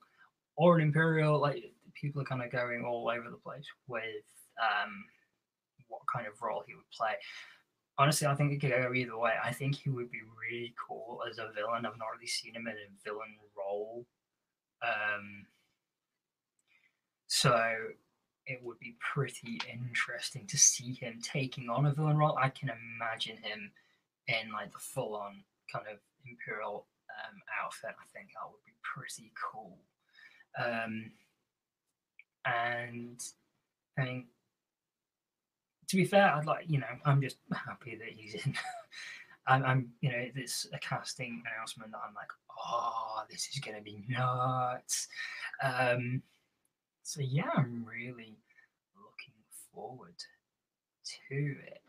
or 0.56 0.76
an 0.76 0.82
imperial. 0.82 1.40
Like 1.40 1.72
people 1.94 2.22
are 2.22 2.26
kind 2.26 2.42
of 2.42 2.50
going 2.50 2.84
all 2.84 3.08
over 3.08 3.30
the 3.30 3.36
place 3.36 3.66
with 3.88 4.24
um, 4.60 5.04
what 5.88 6.02
kind 6.12 6.26
of 6.26 6.40
role 6.40 6.64
he 6.66 6.74
would 6.74 6.90
play. 6.96 7.14
Honestly, 7.98 8.26
I 8.26 8.34
think 8.34 8.52
it 8.52 8.60
could 8.60 8.70
go 8.70 8.92
either 8.94 9.18
way. 9.18 9.32
I 9.44 9.52
think 9.52 9.76
he 9.76 9.90
would 9.90 10.10
be 10.10 10.22
really 10.40 10.74
cool 10.88 11.20
as 11.28 11.38
a 11.38 11.52
villain. 11.54 11.84
I've 11.84 11.98
not 11.98 12.08
really 12.14 12.26
seen 12.26 12.54
him 12.54 12.66
in 12.66 12.72
a 12.72 13.04
villain 13.04 13.36
role 13.56 14.06
um, 14.82 15.46
so 17.26 17.74
it 18.46 18.60
would 18.62 18.78
be 18.78 18.96
pretty 19.00 19.60
interesting 19.72 20.46
to 20.48 20.58
see 20.58 20.92
him 20.94 21.20
taking 21.22 21.68
on 21.68 21.86
a 21.86 21.94
villain 21.94 22.16
role. 22.16 22.36
I 22.36 22.48
can 22.48 22.70
imagine 22.70 23.36
him 23.36 23.70
in 24.26 24.52
like 24.52 24.72
the 24.72 24.78
full 24.78 25.14
on 25.14 25.44
kind 25.72 25.86
of 25.90 25.98
imperial 26.26 26.86
um, 27.28 27.40
outfit. 27.62 27.90
I 27.90 28.06
think 28.12 28.28
that 28.34 28.48
would 28.50 28.64
be 28.64 28.72
pretty 28.82 29.32
cool. 29.40 29.78
Um, 30.58 31.12
and 32.44 33.22
I 33.98 34.04
mean, 34.04 34.26
to 35.88 35.96
be 35.96 36.04
fair, 36.04 36.34
I'd 36.34 36.46
like 36.46 36.64
you 36.68 36.78
know 36.78 36.86
I'm 37.04 37.20
just 37.20 37.36
happy 37.52 37.96
that 37.96 38.08
he's 38.08 38.34
in. 38.46 38.54
I'm, 39.46 39.64
I'm, 39.64 39.92
you 40.00 40.10
know, 40.10 40.24
it's 40.36 40.68
a 40.72 40.78
casting 40.78 41.42
announcement 41.52 41.90
that 41.90 42.00
I'm 42.06 42.14
like, 42.14 42.30
oh, 42.64 43.22
this 43.28 43.48
is 43.52 43.58
going 43.58 43.76
to 43.76 43.82
be 43.82 44.04
nuts. 44.08 45.08
Um, 45.62 46.22
so 47.02 47.20
yeah, 47.20 47.50
I'm 47.56 47.84
really 47.84 48.36
looking 48.94 49.34
forward 49.74 50.14
to 51.28 51.34
it. 51.34 51.80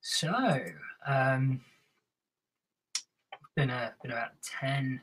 So, 0.00 0.60
um, 1.06 1.60
been 3.56 3.70
a 3.70 3.94
been 4.02 4.12
about 4.12 4.32
ten 4.42 5.00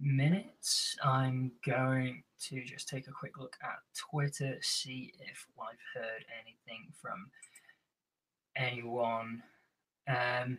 minutes. 0.00 0.96
I'm 1.04 1.52
going 1.66 2.22
to 2.48 2.64
just 2.64 2.88
take 2.88 3.08
a 3.08 3.12
quick 3.12 3.38
look 3.38 3.56
at 3.62 3.78
Twitter, 3.96 4.56
see 4.60 5.12
if 5.20 5.46
I've 5.60 5.76
heard 5.94 6.24
anything 6.42 6.88
from 7.00 7.30
anyone 8.56 9.42
um, 10.08 10.58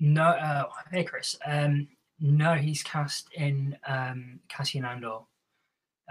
no, 0.00 0.22
uh, 0.22 0.64
hey 0.92 1.04
Chris. 1.04 1.36
Um, 1.44 1.88
no, 2.20 2.54
he's 2.54 2.82
cast 2.82 3.28
in 3.34 3.76
um, 3.86 4.40
Cassian 4.48 4.84
Andor. 4.84 5.20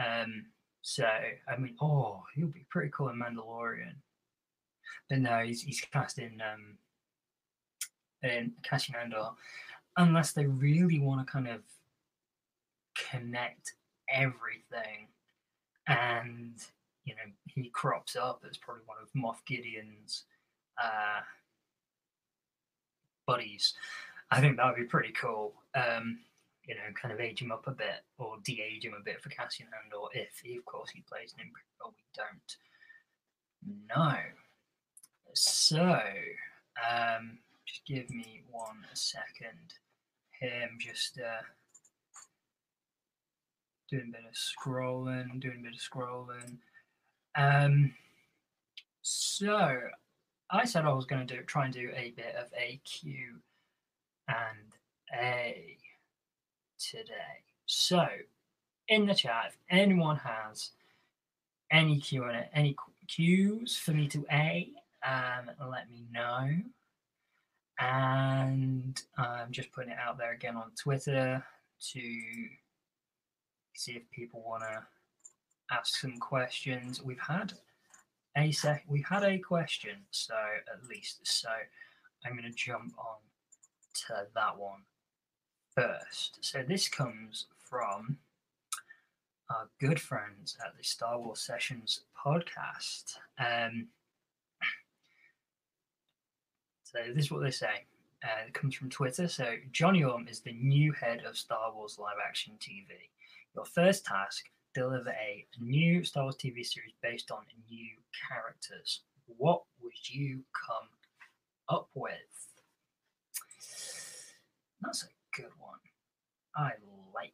Um, 0.04 0.48
so 0.82 1.06
I 1.06 1.58
mean, 1.58 1.76
oh, 1.82 2.24
he'll 2.36 2.48
be 2.48 2.66
pretty 2.70 2.92
cool 2.94 3.10
in 3.10 3.20
Mandalorian. 3.20 3.96
But 5.10 5.20
no, 5.20 5.40
he's 5.40 5.62
he's 5.62 5.82
cast 5.82 6.20
in 6.20 6.42
um, 6.42 6.78
in 8.24 8.54
Cassian 8.64 8.96
Andor, 8.96 9.30
unless 9.98 10.32
they 10.32 10.46
really 10.46 11.00
want 11.00 11.26
to 11.26 11.32
kind 11.32 11.48
of 11.48 11.62
connect 13.12 13.74
everything, 14.10 15.08
and 15.88 16.54
you 17.06 17.16
know, 17.16 17.32
he 17.46 17.70
crops 17.70 18.16
up 18.16 18.44
as 18.50 18.58
probably 18.58 18.84
one 18.86 18.98
of 19.02 19.10
Moff 19.14 19.38
Gideon's 19.48 20.26
uh, 20.82 21.22
buddies. 23.26 23.74
I 24.30 24.42
think 24.42 24.58
that 24.58 24.66
would 24.66 24.76
be 24.76 24.84
pretty 24.84 25.14
cool. 25.14 25.54
Um, 25.74 26.20
you 26.68 26.76
know, 26.76 26.82
kind 27.02 27.14
of 27.14 27.22
age 27.22 27.42
him 27.42 27.52
up 27.52 27.66
a 27.68 27.72
bit 27.72 28.04
or 28.18 28.36
de-age 28.44 28.84
him 28.84 28.94
a 29.00 29.04
bit 29.04 29.22
for 29.22 29.30
Cassian 29.30 29.68
Andor 29.86 30.08
if, 30.14 30.42
he, 30.44 30.58
of 30.58 30.66
course, 30.66 30.90
he 30.90 31.02
plays 31.02 31.34
an 31.34 31.46
Imperial. 31.46 31.96
We 31.96 32.04
don't 32.14 32.58
know. 33.88 34.20
So, 35.34 36.02
um, 36.92 37.40
just 37.68 37.86
give 37.86 38.10
me 38.10 38.44
one 38.50 38.86
second. 38.94 39.74
Here 40.40 40.70
I'm 40.70 40.78
just 40.80 41.20
uh, 41.20 41.44
doing 43.90 44.10
a 44.10 44.12
bit 44.12 44.22
of 44.28 44.36
scrolling, 44.36 45.40
doing 45.40 45.60
a 45.60 45.64
bit 45.64 45.74
of 45.74 45.80
scrolling. 45.80 46.58
Um, 47.36 47.94
so 49.02 49.80
I 50.50 50.66
said 50.66 50.86
I 50.86 50.94
was 50.94 51.06
going 51.06 51.28
to 51.28 51.36
do 51.36 51.42
try 51.44 51.66
and 51.66 51.74
do 51.74 51.92
a 51.96 52.12
bit 52.12 52.36
of 52.40 52.48
a 52.58 52.80
Q 52.86 53.36
and 54.28 54.74
A 55.14 55.78
today. 56.80 57.44
So, 57.66 58.08
in 58.88 59.06
the 59.06 59.16
chat, 59.16 59.48
if 59.50 59.58
anyone 59.70 60.18
has 60.18 60.72
any 61.70 62.00
Q 62.00 62.24
and 62.26 62.46
any 62.54 62.76
Qs 63.10 63.78
for 63.78 63.92
me 63.92 64.08
to 64.08 64.26
A, 64.32 64.70
um, 65.06 65.52
let 65.70 65.90
me 65.90 66.06
know. 66.12 66.50
And 67.80 69.00
I'm 69.18 69.52
just 69.52 69.72
putting 69.72 69.92
it 69.92 70.00
out 70.00 70.18
there 70.18 70.32
again 70.34 70.56
on 70.56 70.72
Twitter 70.82 71.44
to 71.92 72.02
see 73.76 73.92
if 73.92 74.10
people 74.12 74.44
want 74.46 74.64
to 74.64 74.84
ask 75.72 75.98
some 75.98 76.18
questions. 76.18 77.04
We've 77.04 77.20
had 77.20 77.54
a 78.36 78.52
sec. 78.52 78.84
We 78.88 79.06
had 79.08 79.24
a 79.24 79.38
question, 79.38 79.98
so 80.12 80.36
at 80.74 80.88
least 80.90 81.20
so 81.24 81.50
I'm 82.26 82.34
going 82.34 82.52
to 82.52 82.58
jump 82.58 82.94
on 82.98 83.18
to 84.08 84.28
that 84.34 84.58
one 84.58 84.82
first. 85.76 86.40
So 86.42 86.64
this 86.68 86.88
comes 86.88 87.46
from 87.70 88.18
our 89.50 89.70
good 89.80 90.00
friends 90.00 90.58
at 90.66 90.76
the 90.78 90.84
Star 90.84 91.20
Wars 91.20 91.40
Sessions 91.40 92.02
podcast. 92.26 93.18
Um, 93.40 93.88
so 96.92 97.00
this 97.14 97.26
is 97.26 97.32
what 97.32 97.42
they 97.44 97.52
say. 97.52 97.86
Uh, 98.24 98.48
it 98.48 98.54
comes 98.54 98.74
from 98.76 98.90
Twitter. 98.90 99.28
So 99.28 99.56
Jon 99.72 99.94
Yorm 99.94 100.30
is 100.30 100.40
the 100.40 100.54
new 100.54 100.92
head 100.94 101.24
of 101.26 101.38
Star 101.38 101.74
Wars 101.74 101.98
live 102.00 102.16
action 102.26 102.54
TV. 102.60 102.88
Your 103.56 103.66
first 103.66 104.06
task: 104.06 104.46
deliver 104.74 105.10
a 105.10 105.46
new 105.60 106.04
Star 106.04 106.24
Wars 106.24 106.36
TV 106.36 106.66
series 106.66 106.94
based 107.02 107.30
on 107.32 107.40
new 107.70 107.90
characters. 108.30 109.02
What 109.38 109.64
would 109.82 110.10
you 110.10 110.42
come 110.68 110.88
up 111.70 111.90
with? 111.94 112.16
That's 114.82 115.04
a 115.04 115.08
good 115.36 115.52
one. 115.60 115.80
I 116.56 116.72
like. 117.14 117.34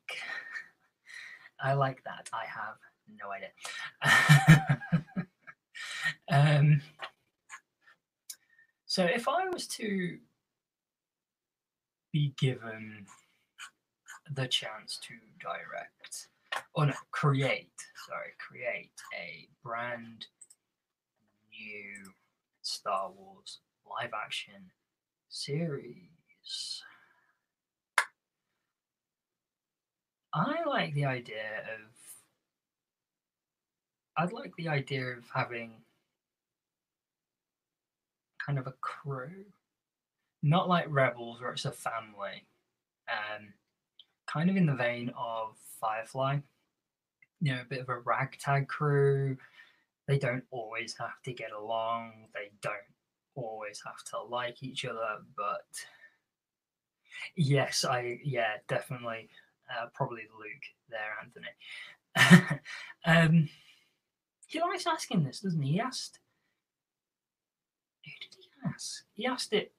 I 1.61 1.73
like 1.73 2.03
that. 2.03 2.29
I 2.33 2.45
have 2.45 2.77
no 3.19 3.31
idea. 3.31 3.51
um, 6.59 6.81
so 8.93 9.05
if 9.05 9.27
I 9.27 9.49
was 9.49 9.65
to 9.69 10.19
be 12.11 12.31
given 12.39 13.07
the 14.35 14.47
chance 14.47 14.99
to 15.01 15.15
direct, 15.41 16.27
or 16.75 16.85
no, 16.85 16.93
create, 17.09 17.73
sorry, 18.07 18.33
create 18.37 18.91
a 19.19 19.47
brand 19.63 20.27
new 21.49 22.13
Star 22.61 23.09
Wars 23.09 23.61
live 23.89 24.11
action 24.13 24.69
series. 25.27 26.83
I 30.35 30.61
like 30.67 30.93
the 30.93 31.05
idea 31.05 31.63
of. 31.63 31.95
I'd 34.15 34.33
like 34.33 34.55
the 34.55 34.67
idea 34.67 35.07
of 35.17 35.23
having 35.33 35.81
kind 38.45 38.59
of 38.59 38.67
a 38.67 38.73
crew, 38.81 39.45
not 40.41 40.69
like 40.69 40.85
Rebels 40.89 41.41
where 41.41 41.51
it's 41.51 41.65
a 41.65 41.71
family, 41.71 42.45
um, 43.09 43.53
kind 44.27 44.49
of 44.49 44.55
in 44.55 44.65
the 44.65 44.75
vein 44.75 45.11
of 45.17 45.55
Firefly. 45.79 46.39
You 47.41 47.53
know, 47.53 47.61
a 47.61 47.69
bit 47.69 47.81
of 47.81 47.89
a 47.89 47.99
ragtag 47.99 48.67
crew. 48.67 49.37
They 50.07 50.17
don't 50.17 50.43
always 50.51 50.95
have 50.97 51.21
to 51.25 51.33
get 51.33 51.51
along. 51.51 52.27
They 52.33 52.51
don't 52.61 52.75
always 53.35 53.81
have 53.85 54.03
to 54.11 54.21
like 54.21 54.63
each 54.63 54.85
other, 54.85 55.19
but 55.35 55.65
yes, 57.35 57.85
I 57.85 58.19
yeah 58.23 58.57
definitely 58.67 59.29
uh, 59.69 59.87
probably 59.93 60.23
Luke 60.39 60.63
there, 60.89 61.17
Anthony. 61.21 62.59
um, 63.05 63.49
he 64.47 64.61
likes 64.61 64.87
asking 64.87 65.23
this, 65.23 65.39
doesn't 65.39 65.61
he? 65.61 65.73
He 65.73 65.79
asked. 65.79 66.19
Ask? 68.65 69.05
He 69.13 69.25
asked 69.25 69.53
it 69.53 69.71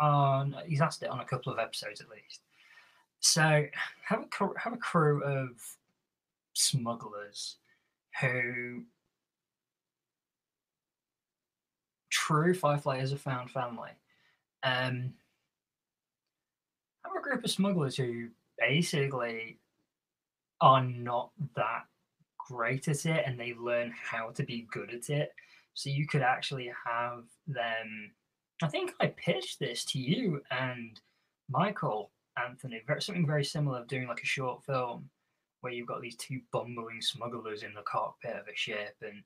on. 0.00 0.56
He's 0.66 0.80
asked 0.80 1.02
it 1.02 1.10
on 1.10 1.20
a 1.20 1.24
couple 1.24 1.52
of 1.52 1.58
episodes 1.58 2.00
at 2.00 2.08
least. 2.08 2.40
So 3.20 3.66
have 4.04 4.20
a 4.20 4.48
have 4.58 4.72
a 4.72 4.78
crew 4.78 5.22
of 5.22 5.50
smugglers 6.52 7.56
who 8.20 8.84
true 12.10 12.54
Firefly 12.54 12.98
is 12.98 13.12
a 13.12 13.16
found 13.16 13.50
family. 13.50 13.90
Um, 14.62 15.12
have 17.04 17.12
a 17.16 17.22
group 17.22 17.44
of 17.44 17.50
smugglers 17.50 17.96
who 17.96 18.28
basically 18.58 19.58
are 20.60 20.82
not 20.82 21.30
that 21.54 21.84
great 22.38 22.88
at 22.88 23.06
it 23.06 23.24
and 23.26 23.38
they 23.38 23.54
learn 23.54 23.92
how 23.92 24.30
to 24.30 24.42
be 24.42 24.66
good 24.72 24.92
at 24.94 25.10
it. 25.10 25.32
So 25.76 25.90
you 25.90 26.06
could 26.06 26.22
actually 26.22 26.72
have 26.86 27.24
them. 27.46 28.10
I 28.62 28.68
think 28.68 28.94
I 29.00 29.08
pitched 29.08 29.60
this 29.60 29.84
to 29.86 29.98
you 29.98 30.42
and 30.50 30.98
Michael 31.48 32.10
Anthony, 32.42 32.82
something 32.98 33.26
very 33.26 33.44
similar 33.44 33.80
of 33.80 33.86
doing 33.86 34.08
like 34.08 34.22
a 34.22 34.26
short 34.26 34.64
film 34.64 35.08
where 35.60 35.72
you've 35.72 35.86
got 35.86 36.00
these 36.00 36.16
two 36.16 36.40
bumbling 36.50 37.00
smugglers 37.00 37.62
in 37.62 37.74
the 37.74 37.82
cockpit 37.82 38.36
of 38.36 38.48
a 38.48 38.56
ship 38.56 38.96
and 39.02 39.22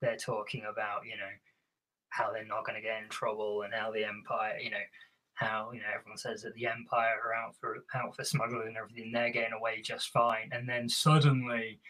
they're 0.00 0.16
talking 0.16 0.64
about, 0.70 1.06
you 1.06 1.16
know, 1.16 1.32
how 2.08 2.32
they're 2.32 2.44
not 2.44 2.66
going 2.66 2.76
to 2.76 2.86
get 2.86 3.02
in 3.02 3.08
trouble 3.08 3.62
and 3.62 3.72
how 3.72 3.90
the 3.90 4.04
Empire, 4.04 4.58
you 4.60 4.70
know, 4.70 4.84
how 5.34 5.70
you 5.72 5.80
know 5.80 5.86
everyone 5.94 6.18
says 6.18 6.42
that 6.42 6.54
the 6.54 6.66
Empire 6.66 7.16
are 7.24 7.34
out 7.34 7.56
for 7.56 7.84
out 7.94 8.14
for 8.14 8.24
smuggling 8.24 8.68
and 8.68 8.76
everything, 8.76 9.10
they're 9.12 9.30
getting 9.30 9.54
away 9.54 9.80
just 9.80 10.10
fine, 10.10 10.50
and 10.52 10.68
then 10.68 10.88
suddenly, 10.88 11.80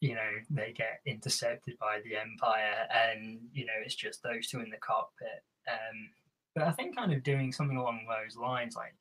you 0.00 0.14
know, 0.14 0.30
they 0.50 0.72
get 0.76 1.00
intercepted 1.06 1.78
by 1.78 2.00
the 2.04 2.16
Empire, 2.16 2.86
and 2.92 3.40
you 3.52 3.66
know 3.66 3.72
it's 3.84 3.94
just 3.94 4.22
those 4.22 4.48
two 4.48 4.60
in 4.60 4.70
the 4.70 4.76
cockpit. 4.78 5.42
Um, 5.70 6.10
but 6.54 6.64
I 6.64 6.72
think 6.72 6.96
kind 6.96 7.12
of 7.12 7.22
doing 7.22 7.52
something 7.52 7.76
along 7.76 8.06
those 8.08 8.36
lines, 8.36 8.76
like 8.76 8.94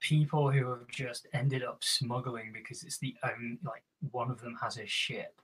people 0.00 0.50
who 0.50 0.68
have 0.70 0.88
just 0.88 1.26
ended 1.34 1.62
up 1.64 1.82
smuggling 1.82 2.52
because 2.52 2.82
it's 2.82 2.98
the 2.98 3.14
only 3.24 3.58
like 3.64 3.82
one 4.10 4.30
of 4.30 4.40
them 4.40 4.56
has 4.62 4.78
a 4.78 4.86
ship 4.86 5.40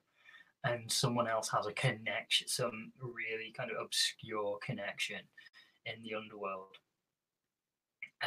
and 0.65 0.91
someone 0.91 1.27
else 1.27 1.49
has 1.49 1.67
a 1.67 1.73
connection 1.73 2.47
some 2.47 2.93
really 3.01 3.53
kind 3.57 3.71
of 3.71 3.77
obscure 3.83 4.59
connection 4.65 5.19
in 5.87 5.95
the 6.03 6.15
underworld 6.15 6.77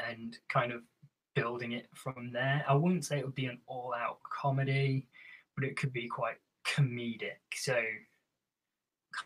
and 0.10 0.38
kind 0.50 0.72
of 0.72 0.82
building 1.38 1.74
it 1.74 1.88
from 1.94 2.32
there. 2.34 2.66
I 2.68 2.74
wouldn't 2.74 3.06
say 3.06 3.20
it 3.20 3.26
would 3.26 3.36
be 3.36 3.46
an 3.46 3.60
all 3.68 3.94
out 3.94 4.18
comedy, 4.24 5.06
but 5.56 5.64
it 5.64 5.78
could 5.78 5.94
be 5.94 6.08
quite 6.08 6.38
comedic. 6.66 7.38
So, 7.54 7.80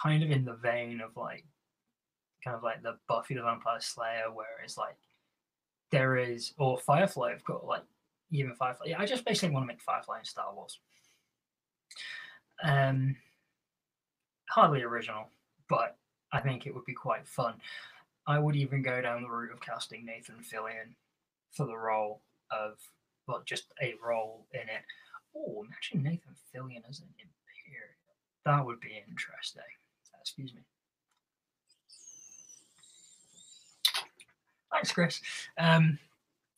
kind 0.04 0.22
of 0.22 0.30
in 0.30 0.44
the 0.44 0.56
vein 0.56 1.00
of 1.00 1.16
like, 1.16 1.46
kind 2.44 2.58
of 2.58 2.64
like 2.64 2.84
the 2.84 2.98
Buffy 3.08 3.36
the 3.36 3.42
Vampire 3.42 3.80
Slayer, 3.80 4.30
where 4.34 4.60
it's 4.62 4.78
like 4.78 4.98
there 5.92 6.18
is, 6.18 6.54
or 6.58 6.78
Firefly, 6.78 7.32
I've 7.32 7.46
got 7.46 7.66
like 7.66 7.84
even 8.30 8.56
Firefly. 8.56 8.88
Yeah, 8.90 9.00
I 9.00 9.06
just 9.06 9.24
basically 9.24 9.54
want 9.54 9.64
to 9.64 9.68
make 9.68 9.82
Firefly 9.82 10.20
in 10.20 10.26
Star 10.26 10.54
Wars. 10.54 10.80
Um, 12.62 13.16
hardly 14.50 14.82
original, 14.84 15.30
but 15.70 15.96
I 16.34 16.42
think 16.42 16.68
it 16.68 16.76
would 16.76 16.86
be 16.86 16.94
quite 16.94 17.26
fun. 17.26 17.54
I 18.28 18.38
would 18.38 18.58
even 18.58 18.82
go 18.82 19.02
down 19.02 19.24
the 19.24 19.30
route 19.30 19.54
of 19.54 19.62
casting 19.62 20.06
Nathan 20.06 20.36
Fillion 20.44 20.94
for 21.52 21.66
the 21.66 21.78
role 21.78 22.22
of, 22.52 22.78
well, 23.28 23.44
just 23.46 23.66
a 23.82 23.96
role 24.06 24.46
in 24.54 24.62
it. 24.62 24.84
Oh, 25.36 25.66
imagine 25.66 26.04
Nathan 26.04 26.36
Fillion 26.54 26.84
as 26.90 27.00
an 27.00 27.08
Imperial. 27.18 27.96
That 28.46 28.66
would 28.66 28.80
be 28.80 29.02
interesting. 29.08 29.62
Excuse 30.20 30.54
me. 30.54 30.62
Thanks, 34.72 34.92
Chris. 34.92 35.22
Um, 35.58 36.00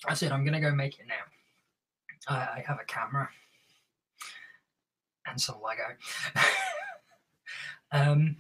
I 0.07 0.13
said 0.13 0.31
I'm 0.31 0.43
going 0.43 0.53
to 0.53 0.59
go 0.59 0.73
make 0.73 0.99
it 0.99 1.05
now. 1.07 1.15
I, 2.27 2.35
I 2.35 2.63
have 2.67 2.79
a 2.79 2.85
camera 2.85 3.29
and 5.25 5.39
some 5.39 5.57
Lego. 5.63 5.83
um, 7.91 8.37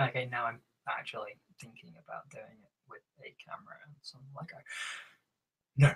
okay, 0.00 0.28
now 0.30 0.46
I'm 0.46 0.60
actually 0.88 1.38
thinking 1.60 1.94
about 2.04 2.28
doing 2.30 2.58
it 2.62 2.72
with 2.88 3.02
a 3.20 3.34
camera 3.42 3.76
and 3.86 3.94
some 4.02 4.20
Lego. 4.36 4.56
No, 5.76 5.92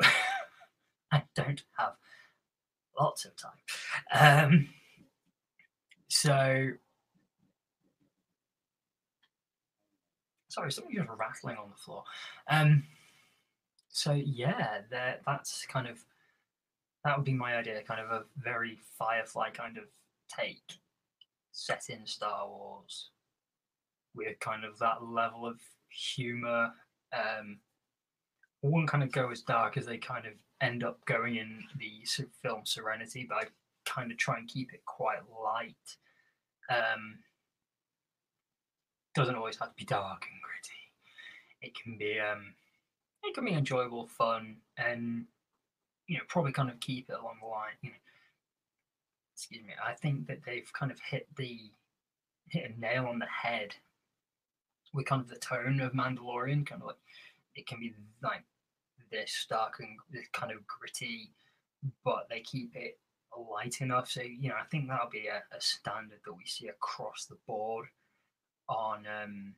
I 1.12 1.22
don't 1.34 1.62
have 1.76 1.94
lots 2.98 3.24
of 3.24 3.32
time. 3.36 3.52
Um, 4.12 4.68
so, 6.08 6.70
sorry, 10.48 10.72
something 10.72 10.94
just 10.94 11.08
rattling 11.16 11.56
on 11.56 11.70
the 11.70 11.76
floor. 11.76 12.04
Um, 12.48 12.84
so 13.88 14.12
yeah, 14.12 14.80
that 14.90 15.20
that's 15.26 15.66
kind 15.66 15.86
of 15.86 15.98
that 17.04 17.16
would 17.16 17.24
be 17.24 17.34
my 17.34 17.56
idea, 17.56 17.82
kind 17.82 18.00
of 18.00 18.10
a 18.10 18.24
very 18.36 18.78
Firefly 18.98 19.50
kind 19.50 19.76
of 19.76 19.84
take 20.28 20.78
set 21.52 21.90
in 21.90 22.06
Star 22.06 22.48
Wars 22.48 23.10
with 24.14 24.38
kind 24.40 24.64
of 24.64 24.78
that 24.78 25.02
level 25.02 25.46
of 25.46 25.58
humor. 25.90 26.70
Um, 27.12 27.58
wouldn't 28.62 28.90
kind 28.90 29.02
of 29.02 29.12
go 29.12 29.30
as 29.30 29.42
dark 29.42 29.76
as 29.76 29.86
they 29.86 29.98
kind 29.98 30.26
of 30.26 30.32
end 30.60 30.84
up 30.84 31.04
going 31.04 31.36
in 31.36 31.64
the 31.78 32.06
film 32.42 32.62
Serenity, 32.64 33.26
but 33.28 33.36
I 33.38 33.44
kind 33.84 34.12
of 34.12 34.18
try 34.18 34.38
and 34.38 34.48
keep 34.48 34.72
it 34.72 34.84
quite 34.86 35.18
light. 35.42 35.74
Um, 36.70 37.18
doesn't 39.14 39.34
always 39.34 39.56
have 39.56 39.70
to 39.70 39.74
be 39.76 39.84
dark 39.84 40.24
and 40.30 40.40
gritty. 40.42 40.82
It 41.60 41.74
can 41.80 41.98
be 41.98 42.18
um, 42.20 42.54
it 43.24 43.34
can 43.34 43.44
be 43.44 43.52
enjoyable, 43.52 44.06
fun, 44.06 44.56
and 44.78 45.26
you 46.06 46.16
know 46.16 46.24
probably 46.28 46.52
kind 46.52 46.70
of 46.70 46.80
keep 46.80 47.10
it 47.10 47.16
along 47.20 47.36
the 47.40 47.48
line. 47.48 47.74
You 47.82 47.90
know, 47.90 47.96
excuse 49.34 49.62
me. 49.62 49.72
I 49.84 49.94
think 49.94 50.26
that 50.28 50.40
they've 50.46 50.70
kind 50.72 50.90
of 50.90 50.98
hit 51.00 51.26
the 51.36 51.58
hit 52.48 52.70
a 52.70 52.80
nail 52.80 53.06
on 53.06 53.18
the 53.18 53.26
head 53.26 53.74
with 54.92 55.06
kind 55.06 55.22
of 55.22 55.28
the 55.28 55.36
tone 55.36 55.80
of 55.80 55.92
Mandalorian, 55.92 56.66
kind 56.66 56.82
of 56.82 56.88
like 56.88 56.96
it 57.54 57.66
can 57.66 57.80
be 57.80 57.94
like 58.22 58.44
this 59.10 59.46
dark 59.48 59.80
and 59.80 59.98
this 60.10 60.26
kind 60.32 60.52
of 60.52 60.66
gritty, 60.66 61.30
but 62.04 62.26
they 62.30 62.40
keep 62.40 62.74
it 62.74 62.98
light 63.50 63.80
enough. 63.80 64.10
So 64.10 64.22
you 64.22 64.48
know, 64.48 64.56
I 64.60 64.64
think 64.64 64.88
that'll 64.88 65.10
be 65.10 65.28
a, 65.28 65.42
a 65.56 65.60
standard 65.60 66.20
that 66.24 66.32
we 66.32 66.44
see 66.46 66.68
across 66.68 67.26
the 67.26 67.36
board 67.46 67.86
on 68.68 69.06
um, 69.22 69.54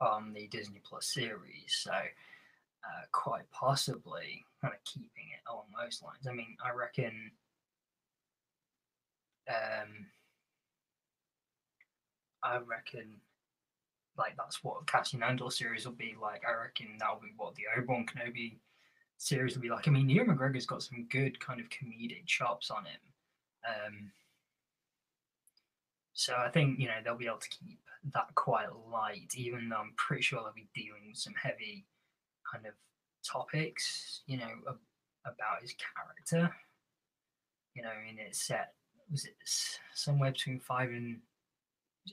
on 0.00 0.32
the 0.32 0.46
Disney 0.48 0.80
Plus 0.84 1.06
series. 1.06 1.80
So 1.82 1.92
uh, 1.92 3.04
quite 3.12 3.50
possibly 3.50 4.44
kind 4.60 4.74
of 4.74 4.84
keeping 4.84 5.28
it 5.32 5.50
along 5.50 5.66
those 5.78 6.02
lines. 6.02 6.26
I 6.28 6.32
mean, 6.32 6.56
I 6.64 6.74
reckon. 6.74 7.30
Um, 9.48 10.06
I 12.42 12.58
reckon 12.58 13.20
like 14.18 14.36
that's 14.36 14.62
what 14.62 14.86
Cassian 14.86 15.22
Andor 15.22 15.50
series 15.50 15.84
will 15.84 15.92
be 15.92 16.14
like. 16.20 16.42
I 16.48 16.62
reckon 16.62 16.96
that'll 16.98 17.20
be 17.20 17.32
what 17.36 17.54
the 17.54 17.64
Obi 17.76 17.86
Wan 17.86 18.06
Kenobi 18.06 18.58
series 19.18 19.54
will 19.54 19.62
be 19.62 19.70
like. 19.70 19.88
I 19.88 19.90
mean, 19.90 20.08
Ewan 20.08 20.36
McGregor's 20.36 20.66
got 20.66 20.82
some 20.82 21.06
good 21.10 21.38
kind 21.40 21.60
of 21.60 21.68
comedic 21.68 22.26
chops 22.26 22.70
on 22.70 22.84
him. 22.84 23.00
Um, 23.66 24.10
so 26.12 26.34
I 26.36 26.48
think 26.48 26.78
you 26.78 26.86
know 26.86 26.94
they'll 27.04 27.16
be 27.16 27.26
able 27.26 27.38
to 27.38 27.48
keep 27.48 27.78
that 28.14 28.34
quite 28.34 28.68
light, 28.90 29.34
even 29.36 29.68
though 29.68 29.76
I'm 29.76 29.92
pretty 29.96 30.22
sure 30.22 30.40
they'll 30.40 30.52
be 30.54 30.68
dealing 30.74 31.08
with 31.08 31.18
some 31.18 31.34
heavy 31.40 31.86
kind 32.50 32.66
of 32.66 32.72
topics, 33.24 34.22
you 34.26 34.38
know, 34.38 34.50
about 35.24 35.62
his 35.62 35.74
character. 35.74 36.54
You 37.74 37.82
know, 37.82 37.90
in 38.08 38.18
it's 38.18 38.46
set 38.46 38.72
was 39.10 39.24
it 39.24 39.36
somewhere 39.94 40.32
between 40.32 40.58
five 40.58 40.88
and 40.88 41.18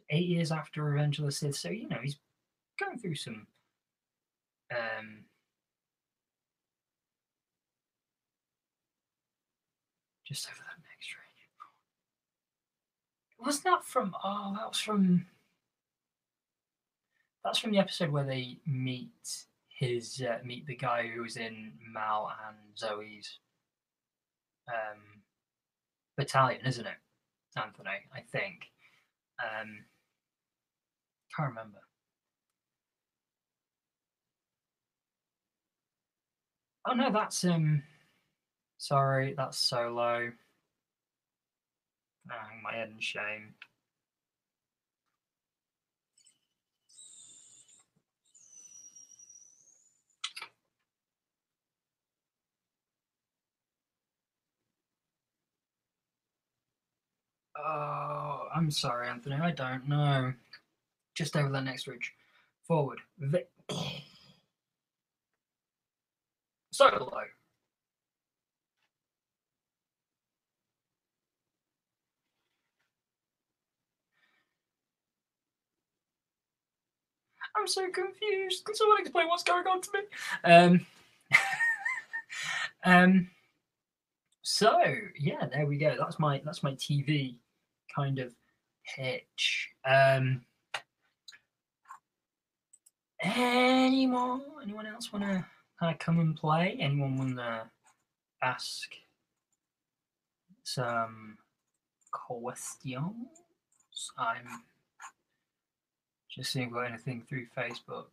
eight 0.10 0.28
years 0.28 0.52
after 0.52 0.84
Revenge 0.84 1.20
of 1.20 1.26
the 1.26 1.32
Sith, 1.32 1.56
so 1.56 1.70
you 1.70 1.88
know 1.88 2.00
he's 2.02 2.18
going 2.80 2.98
through 2.98 3.16
some 3.16 3.48
um, 4.72 5.26
just 10.26 10.48
over 10.48 10.58
that 10.58 10.82
next 10.90 11.16
range. 11.16 11.34
Was 13.46 13.62
that 13.62 13.84
from? 13.84 14.16
Oh, 14.24 14.54
that 14.58 14.68
was 14.68 14.80
from. 14.80 15.26
That's 17.44 17.60
from 17.60 17.72
the 17.72 17.80
episode 17.80 18.10
where 18.10 18.24
they 18.24 18.60
meet 18.66 19.46
his 19.68 20.22
uh, 20.22 20.40
meet 20.46 20.66
the 20.66 20.76
guy 20.76 21.08
who 21.08 21.24
was 21.24 21.36
in 21.36 21.74
Mal 21.92 22.32
and 22.48 22.58
Zoe's 22.78 23.40
um, 24.70 25.22
battalion, 26.16 26.66
isn't 26.66 26.86
it, 26.86 26.98
Anthony? 27.58 27.90
I 28.16 28.22
think. 28.32 28.70
Um, 29.40 29.86
can't 31.36 31.50
remember. 31.50 31.80
Oh 36.88 36.94
no, 36.94 37.12
that's 37.12 37.44
um. 37.46 37.84
Sorry, 38.78 39.34
that's 39.38 39.58
solo. 39.58 40.32
Ah, 42.30 42.48
my 42.64 42.74
head 42.74 42.90
in 42.90 43.00
shame. 43.00 43.54
Oh, 57.58 58.48
I'm 58.56 58.72
sorry, 58.72 59.08
Anthony. 59.10 59.36
I 59.36 59.52
don't 59.52 59.88
know. 59.88 60.34
Just 61.16 61.36
over 61.36 61.50
that 61.52 61.64
next 61.64 61.88
ridge. 61.88 62.14
Forward. 62.68 63.00
Vi- 63.20 63.46
Solo. 66.72 67.24
I'm 77.56 77.68
so 77.68 77.90
confused. 77.92 78.66
Can 78.66 78.76
someone 78.76 79.00
explain 79.02 79.28
what's 79.28 79.44
going 79.44 79.68
on 79.68 79.82
to 79.82 79.90
me? 79.94 80.00
Um, 80.44 80.86
um, 82.86 83.30
so 84.42 84.82
yeah, 85.20 85.48
there 85.52 85.66
we 85.66 85.78
go. 85.78 85.96
That's 85.98 86.20
my 86.20 86.42
that's 86.44 86.64
my 86.64 86.74
TV 86.74 87.36
kind 87.96 88.20
of 88.20 88.34
pitch. 88.96 89.70
Um, 89.86 90.42
any 93.24 94.06
more? 94.06 94.42
Anyone 94.62 94.86
else 94.86 95.12
want 95.14 95.26
to 95.26 95.46
kind 95.80 95.94
of 95.94 96.00
come 96.00 96.20
and 96.20 96.36
play? 96.36 96.78
Anyone 96.80 97.18
want 97.18 97.38
to 97.38 97.64
ask 98.42 98.90
some 100.64 101.38
questions? 102.12 103.14
I'm 104.18 104.64
just 106.30 106.52
seeing 106.52 106.68
if 106.68 106.74
we 106.74 106.80
got 106.80 106.90
anything 106.90 107.24
through 107.28 107.46
Facebook. 107.58 108.08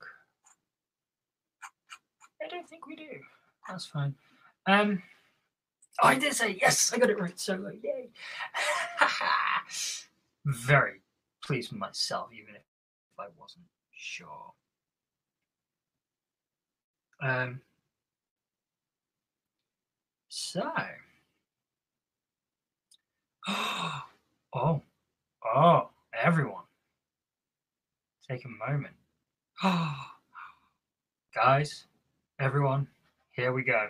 I 2.43 2.49
don't 2.49 2.69
think 2.69 2.87
we 2.87 2.97
do. 2.97 3.09
That's 3.69 3.87
fine. 3.87 4.15
Um, 4.67 5.03
oh, 6.03 6.09
I 6.09 6.15
did 6.19 6.35
say 6.35 6.59
yes. 6.61 6.93
I 6.93 6.99
got 6.99 7.11
it 7.11 7.21
right. 7.21 7.39
So 7.39 7.55
uh, 7.55 7.71
yay! 7.83 8.11
Very 10.45 11.03
pleased 11.45 11.71
with 11.71 11.81
myself, 11.81 12.31
even 12.33 12.55
if 12.55 12.63
I 13.19 13.27
wasn't 13.39 13.65
sure. 13.93 14.53
Um. 17.23 17.61
So. 20.29 20.71
Oh, 24.53 24.83
oh, 25.45 25.91
everyone 26.13 26.65
take 28.31 28.45
a 28.45 28.71
moment. 28.71 28.95
Oh, 29.63 30.07
Guys, 31.35 31.87
everyone, 32.39 32.87
here 33.33 33.53
we 33.53 33.63
go. 33.63 33.89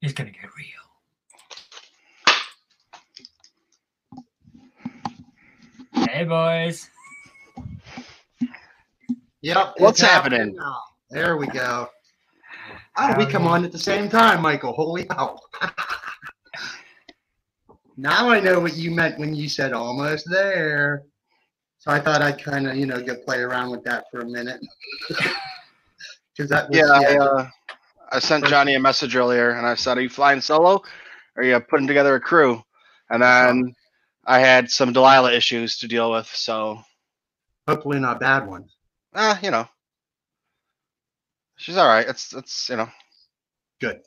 It's 0.00 0.12
going 0.12 0.32
to 0.32 0.38
get 0.38 0.48
real. 0.56 0.66
Hey, 6.06 6.24
boys. 6.24 6.88
Yep. 9.42 9.74
What's 9.78 10.00
it's 10.00 10.08
happening? 10.08 10.54
now. 10.54 10.78
There 11.10 11.36
we 11.36 11.46
go. 11.48 11.88
How 12.92 13.08
did 13.08 13.18
we 13.18 13.26
come 13.30 13.46
on 13.46 13.64
at 13.64 13.72
the 13.72 13.78
same 13.78 14.08
time, 14.08 14.42
Michael? 14.42 14.72
Holy 14.72 15.04
cow. 15.04 15.38
now 17.96 18.28
I 18.28 18.40
know 18.40 18.60
what 18.60 18.76
you 18.76 18.90
meant 18.90 19.18
when 19.18 19.34
you 19.34 19.48
said 19.48 19.72
almost 19.72 20.28
there. 20.30 21.04
So 21.78 21.90
I 21.90 21.98
thought 22.00 22.22
I'd 22.22 22.42
kind 22.42 22.68
of, 22.68 22.76
you 22.76 22.86
know, 22.86 23.00
get 23.02 23.24
play 23.24 23.38
around 23.40 23.70
with 23.70 23.82
that 23.84 24.04
for 24.10 24.20
a 24.20 24.26
minute. 24.26 24.60
Because 26.36 26.50
that 26.50 26.68
was, 26.70 26.78
Yeah, 26.78 26.86
I, 26.92 27.16
uh, 27.16 27.48
I 28.10 28.18
sent 28.20 28.46
Johnny 28.46 28.74
a 28.74 28.80
message 28.80 29.16
earlier, 29.16 29.50
and 29.50 29.66
I 29.66 29.74
said, 29.74 29.98
"Are 29.98 30.00
you 30.02 30.08
flying 30.08 30.40
solo, 30.40 30.76
or 31.36 31.42
are 31.42 31.44
you 31.44 31.58
putting 31.60 31.86
together 31.86 32.14
a 32.14 32.20
crew?" 32.20 32.62
And 33.10 33.22
then 33.22 33.74
I 34.24 34.40
had 34.40 34.70
some 34.70 34.92
Delilah 34.92 35.32
issues 35.32 35.78
to 35.78 35.88
deal 35.88 36.10
with, 36.10 36.26
so 36.26 36.82
hopefully 37.66 37.98
not 38.00 38.20
bad 38.20 38.46
ones. 38.46 38.74
ah, 39.14 39.38
you 39.42 39.50
know, 39.50 39.68
she's 41.56 41.76
all 41.76 41.86
right. 41.88 42.06
It's 42.08 42.32
it's 42.34 42.68
you 42.68 42.76
know, 42.76 42.88
Good. 43.80 44.02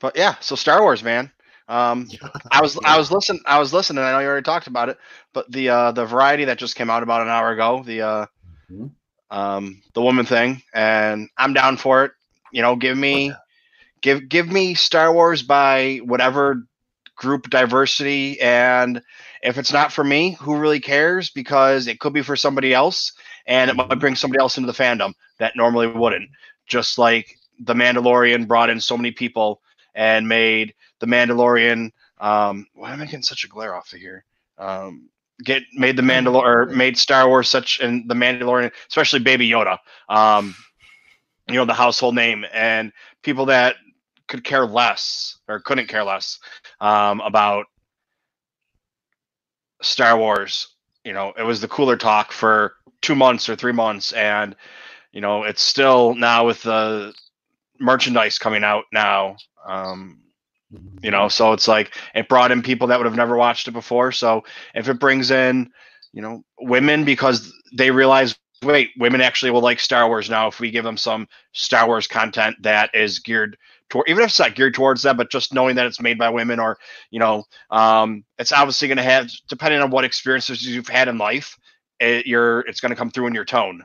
but 0.00 0.16
yeah. 0.16 0.34
So 0.40 0.56
Star 0.56 0.82
Wars, 0.82 1.02
man. 1.02 1.30
Um, 1.68 2.08
I 2.50 2.60
was 2.60 2.78
I 2.84 2.98
was 2.98 3.10
listening 3.10 3.42
I 3.46 3.58
was 3.58 3.72
listening. 3.72 4.04
I 4.04 4.12
know 4.12 4.18
you 4.20 4.26
already 4.26 4.44
talked 4.44 4.66
about 4.66 4.88
it, 4.88 4.98
but 5.32 5.50
the 5.50 5.68
uh, 5.70 5.92
the 5.92 6.04
variety 6.04 6.44
that 6.46 6.58
just 6.58 6.76
came 6.76 6.90
out 6.90 7.02
about 7.02 7.22
an 7.22 7.28
hour 7.28 7.50
ago, 7.50 7.82
the 7.84 8.02
uh, 8.02 8.26
Mhm. 8.70 8.90
Um, 9.32 9.82
the 9.94 10.02
woman 10.02 10.26
thing, 10.26 10.62
and 10.74 11.30
I'm 11.38 11.54
down 11.54 11.78
for 11.78 12.04
it. 12.04 12.12
You 12.52 12.62
know, 12.62 12.76
give 12.76 12.98
me 12.98 13.28
Yeah. 13.28 13.36
give 14.02 14.28
give 14.28 14.50
me 14.50 14.74
Star 14.74 15.12
Wars 15.12 15.42
by 15.42 15.98
whatever 16.04 16.66
group 17.16 17.50
diversity, 17.50 18.40
and 18.40 19.02
if 19.42 19.58
it's 19.58 19.72
not 19.72 19.92
for 19.92 20.04
me, 20.04 20.36
who 20.40 20.58
really 20.58 20.80
cares? 20.80 21.30
Because 21.30 21.88
it 21.88 22.00
could 22.00 22.14
be 22.14 22.22
for 22.22 22.36
somebody 22.36 22.74
else, 22.74 23.12
and 23.46 23.70
it 23.70 23.76
might 23.76 24.00
bring 24.00 24.16
somebody 24.16 24.40
else 24.40 24.58
into 24.58 24.66
the 24.70 24.78
fandom 24.78 25.14
that 25.38 25.56
normally 25.56 25.88
wouldn't. 25.88 26.30
Just 26.66 26.98
like 26.98 27.38
the 27.60 27.74
Mandalorian 27.74 28.46
brought 28.48 28.70
in 28.70 28.80
so 28.80 28.96
many 28.96 29.12
people 29.12 29.60
and 29.94 30.28
made 30.28 30.74
the 31.00 31.06
Mandalorian. 31.06 31.92
Um, 32.18 32.66
why 32.74 32.92
am 32.92 33.02
I 33.02 33.06
getting 33.06 33.22
such 33.22 33.44
a 33.44 33.48
glare 33.48 33.74
off 33.74 33.92
of 33.92 34.00
here? 34.00 34.24
Um, 34.58 35.10
get 35.42 35.62
made 35.74 35.96
the 35.96 36.02
Mandalor 36.02 36.42
or 36.42 36.66
made 36.66 36.96
Star 36.96 37.28
Wars 37.28 37.48
such 37.48 37.80
and 37.80 38.08
the 38.08 38.14
Mandalorian, 38.14 38.70
especially 38.88 39.20
Baby 39.20 39.48
Yoda. 39.48 39.78
Um, 40.08 40.54
you 41.48 41.54
know 41.54 41.64
the 41.64 41.74
household 41.74 42.14
name 42.14 42.44
and 42.52 42.92
people 43.22 43.46
that 43.46 43.76
could 44.28 44.44
care 44.44 44.64
less 44.64 45.38
or 45.48 45.60
couldn't 45.60 45.88
care 45.88 46.04
less 46.04 46.38
um, 46.80 47.20
about 47.20 47.66
Star 49.82 50.16
Wars 50.16 50.68
you 51.04 51.12
know, 51.12 51.32
it 51.36 51.42
was 51.42 51.60
the 51.60 51.68
cooler 51.68 51.96
talk 51.96 52.32
for 52.32 52.74
two 53.00 53.14
months 53.14 53.48
or 53.48 53.56
three 53.56 53.72
months, 53.72 54.12
and 54.12 54.54
you 55.12 55.20
know, 55.20 55.44
it's 55.44 55.62
still 55.62 56.14
now 56.14 56.46
with 56.46 56.62
the 56.62 57.12
merchandise 57.78 58.38
coming 58.38 58.64
out 58.64 58.84
now. 58.92 59.36
Um, 59.66 60.21
you 61.02 61.10
know, 61.10 61.28
so 61.28 61.52
it's 61.52 61.68
like 61.68 61.94
it 62.14 62.28
brought 62.28 62.52
in 62.52 62.62
people 62.62 62.86
that 62.88 62.98
would 62.98 63.06
have 63.06 63.16
never 63.16 63.36
watched 63.36 63.68
it 63.68 63.72
before. 63.72 64.12
So 64.12 64.44
if 64.74 64.88
it 64.88 64.98
brings 64.98 65.30
in, 65.30 65.70
you 66.12 66.22
know, 66.22 66.44
women 66.60 67.04
because 67.04 67.52
they 67.74 67.90
realize, 67.90 68.36
wait, 68.62 68.90
women 68.98 69.20
actually 69.20 69.50
will 69.50 69.60
like 69.60 69.80
Star 69.80 70.06
Wars 70.08 70.30
now 70.30 70.46
if 70.48 70.60
we 70.60 70.70
give 70.70 70.84
them 70.84 70.96
some 70.96 71.26
Star 71.52 71.86
Wars 71.86 72.06
content 72.06 72.56
that 72.60 72.90
is 72.94 73.18
geared 73.18 73.56
toward, 73.88 74.08
even 74.08 74.22
if 74.22 74.30
it's 74.30 74.38
not 74.38 74.54
geared 74.54 74.74
towards 74.74 75.02
them, 75.02 75.16
but 75.16 75.30
just 75.30 75.52
knowing 75.52 75.76
that 75.76 75.86
it's 75.86 76.00
made 76.00 76.18
by 76.18 76.30
women 76.30 76.60
or, 76.60 76.78
you 77.10 77.18
know, 77.18 77.44
um, 77.70 78.24
it's 78.38 78.52
obviously 78.52 78.88
going 78.88 78.96
to 78.96 79.02
have, 79.02 79.30
depending 79.48 79.80
on 79.80 79.90
what 79.90 80.04
experiences 80.04 80.64
you've 80.64 80.88
had 80.88 81.08
in 81.08 81.18
life, 81.18 81.58
it, 81.98 82.26
you're, 82.26 82.60
it's 82.60 82.80
going 82.80 82.90
to 82.90 82.96
come 82.96 83.10
through 83.10 83.26
in 83.26 83.34
your 83.34 83.44
tone. 83.44 83.84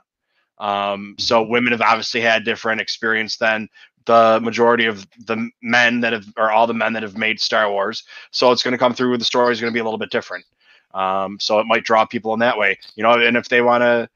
Um, 0.59 1.15
so 1.19 1.43
women 1.43 1.71
have 1.71 1.81
obviously 1.81 2.21
had 2.21 2.43
different 2.43 2.81
experience 2.81 3.37
than 3.37 3.69
the 4.07 4.39
majority 4.41 4.85
of 4.87 5.07
the 5.27 5.49
men 5.61 6.01
that 6.01 6.13
have, 6.13 6.25
or 6.35 6.51
all 6.51 6.65
the 6.65 6.73
men 6.73 6.93
that 6.93 7.03
have 7.03 7.17
made 7.17 7.39
Star 7.39 7.69
Wars. 7.71 8.03
So 8.31 8.51
it's 8.51 8.63
going 8.63 8.71
to 8.71 8.77
come 8.77 8.93
through. 8.93 9.17
The 9.17 9.25
story 9.25 9.53
is 9.53 9.61
going 9.61 9.71
to 9.71 9.75
be 9.75 9.79
a 9.79 9.83
little 9.83 9.99
bit 9.99 10.09
different. 10.09 10.45
Um, 10.95 11.37
so 11.39 11.59
it 11.59 11.67
might 11.67 11.83
draw 11.83 12.05
people 12.05 12.33
in 12.33 12.39
that 12.39 12.57
way, 12.57 12.79
you 12.95 13.03
know. 13.03 13.13
And 13.13 13.37
if 13.37 13.49
they 13.49 13.61
want 13.61 13.83
to, 13.83 14.09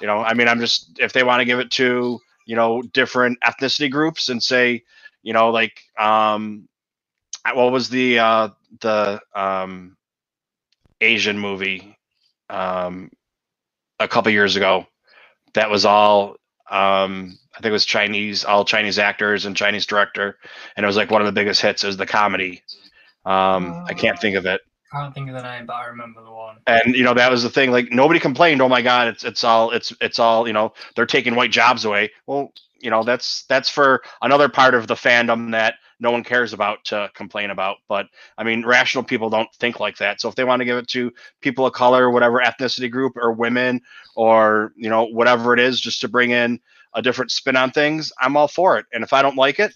you 0.00 0.06
know, 0.06 0.18
I 0.18 0.34
mean, 0.34 0.46
I'm 0.46 0.60
just 0.60 0.98
if 1.00 1.12
they 1.12 1.24
want 1.24 1.40
to 1.40 1.44
give 1.44 1.58
it 1.58 1.70
to 1.72 2.20
you 2.46 2.56
know 2.56 2.82
different 2.82 3.38
ethnicity 3.44 3.90
groups 3.90 4.28
and 4.28 4.42
say, 4.42 4.84
you 5.22 5.32
know, 5.32 5.50
like 5.50 5.80
um, 5.98 6.68
what 7.52 7.72
was 7.72 7.88
the 7.88 8.20
uh, 8.20 8.48
the 8.80 9.20
um, 9.34 9.96
Asian 11.00 11.38
movie 11.38 11.96
um, 12.50 13.10
a 13.98 14.06
couple 14.06 14.30
years 14.30 14.54
ago 14.54 14.86
that 15.54 15.70
was 15.70 15.84
all 15.84 16.36
um, 16.70 17.38
I 17.58 17.60
think 17.60 17.70
it 17.70 17.72
was 17.72 17.84
Chinese, 17.84 18.44
all 18.44 18.64
Chinese 18.64 19.00
actors 19.00 19.44
and 19.44 19.56
Chinese 19.56 19.84
director, 19.84 20.38
and 20.76 20.84
it 20.84 20.86
was 20.86 20.96
like 20.96 21.10
one 21.10 21.20
of 21.20 21.26
the 21.26 21.32
biggest 21.32 21.60
hits. 21.60 21.82
Is 21.82 21.96
the 21.96 22.06
comedy. 22.06 22.62
Um, 23.24 23.84
I 23.88 23.94
can't 23.94 24.18
think 24.20 24.36
of 24.36 24.46
it. 24.46 24.60
I 24.92 25.00
can't 25.00 25.12
think 25.14 25.28
of 25.28 25.34
the 25.34 25.42
name, 25.42 25.66
but 25.66 25.74
I 25.74 25.86
remember 25.86 26.22
the 26.22 26.30
one. 26.30 26.58
And 26.68 26.94
you 26.94 27.02
know 27.02 27.14
that 27.14 27.32
was 27.32 27.42
the 27.42 27.50
thing. 27.50 27.72
Like 27.72 27.90
nobody 27.90 28.20
complained. 28.20 28.62
Oh 28.62 28.68
my 28.68 28.80
God, 28.80 29.08
it's 29.08 29.24
it's 29.24 29.42
all 29.42 29.72
it's 29.72 29.92
it's 30.00 30.20
all 30.20 30.46
you 30.46 30.52
know. 30.52 30.72
They're 30.94 31.04
taking 31.04 31.34
white 31.34 31.50
jobs 31.50 31.84
away. 31.84 32.12
Well, 32.28 32.52
you 32.78 32.90
know 32.90 33.02
that's 33.02 33.44
that's 33.48 33.68
for 33.68 34.02
another 34.22 34.48
part 34.48 34.74
of 34.74 34.86
the 34.86 34.94
fandom 34.94 35.50
that 35.50 35.74
no 35.98 36.12
one 36.12 36.22
cares 36.22 36.52
about 36.52 36.84
to 36.84 37.10
complain 37.14 37.50
about. 37.50 37.78
But 37.88 38.06
I 38.36 38.44
mean, 38.44 38.64
rational 38.64 39.02
people 39.02 39.30
don't 39.30 39.52
think 39.58 39.80
like 39.80 39.96
that. 39.96 40.20
So 40.20 40.28
if 40.28 40.36
they 40.36 40.44
want 40.44 40.60
to 40.60 40.66
give 40.66 40.78
it 40.78 40.86
to 40.90 41.12
people 41.40 41.66
of 41.66 41.72
color, 41.72 42.08
whatever 42.08 42.38
ethnicity 42.38 42.88
group, 42.88 43.14
or 43.16 43.32
women, 43.32 43.80
or 44.14 44.72
you 44.76 44.88
know 44.88 45.04
whatever 45.06 45.54
it 45.54 45.60
is, 45.60 45.80
just 45.80 46.00
to 46.02 46.08
bring 46.08 46.30
in 46.30 46.60
a 46.94 47.02
different 47.02 47.30
spin 47.30 47.56
on 47.56 47.70
things, 47.70 48.12
I'm 48.20 48.36
all 48.36 48.48
for 48.48 48.78
it. 48.78 48.86
And 48.92 49.04
if 49.04 49.12
I 49.12 49.22
don't 49.22 49.36
like 49.36 49.58
it, 49.58 49.72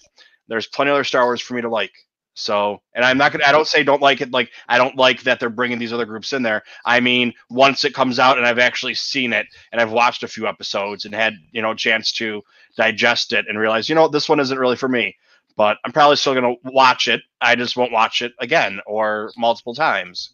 there's 0.49 0.67
plenty 0.67 0.91
of 0.91 0.95
other 0.95 1.05
Star 1.05 1.25
Wars 1.25 1.41
for 1.41 1.55
me 1.55 1.63
to 1.63 1.69
like. 1.69 1.93
So, 2.35 2.81
and 2.95 3.05
I'm 3.05 3.19
not 3.19 3.33
gonna. 3.33 3.45
I 3.45 3.53
don't 3.53 3.67
say 3.67 3.85
don't 3.85 4.01
like 4.01 4.23
it. 4.23 4.31
Like 4.31 4.51
I 4.67 4.79
don't 4.79 4.97
like 4.97 5.23
that 5.23 5.39
they're 5.39 5.51
bringing 5.51 5.79
these 5.79 5.93
other 5.93 6.07
groups 6.07 6.33
in 6.33 6.43
there. 6.43 6.63
I 6.87 6.99
mean, 6.99 7.35
once 7.51 7.85
it 7.85 7.93
comes 7.95 8.19
out 8.19 8.39
and 8.39 8.47
I've 8.47 8.59
actually 8.59 8.95
seen 8.95 9.35
it 9.35 9.47
and 9.71 9.81
I've 9.81 9.93
watched 9.93 10.23
a 10.23 10.29
few 10.29 10.47
episodes 10.47 11.05
and 11.05 11.15
had 11.15 11.35
you 11.51 11.61
know 11.61 11.73
a 11.73 11.77
chance 11.77 12.11
to 12.13 12.43
digest 12.77 13.35
it 13.35 13.45
and 13.49 13.59
realize 13.59 13.89
you 13.89 13.95
know 13.95 14.09
this 14.09 14.31
one 14.31 14.41
isn't 14.41 14.59
really 14.59 14.77
for 14.77 14.89
me. 14.89 15.15
But 15.57 15.77
I'm 15.85 15.93
probably 15.93 16.17
still 16.17 16.33
gonna 16.33 16.55
watch 16.65 17.07
it. 17.07 17.21
I 17.43 17.55
just 17.55 17.77
won't 17.77 17.93
watch 17.93 18.23
it 18.23 18.33
again 18.41 18.81
or 18.87 19.31
multiple 19.37 19.75
times. 19.75 20.33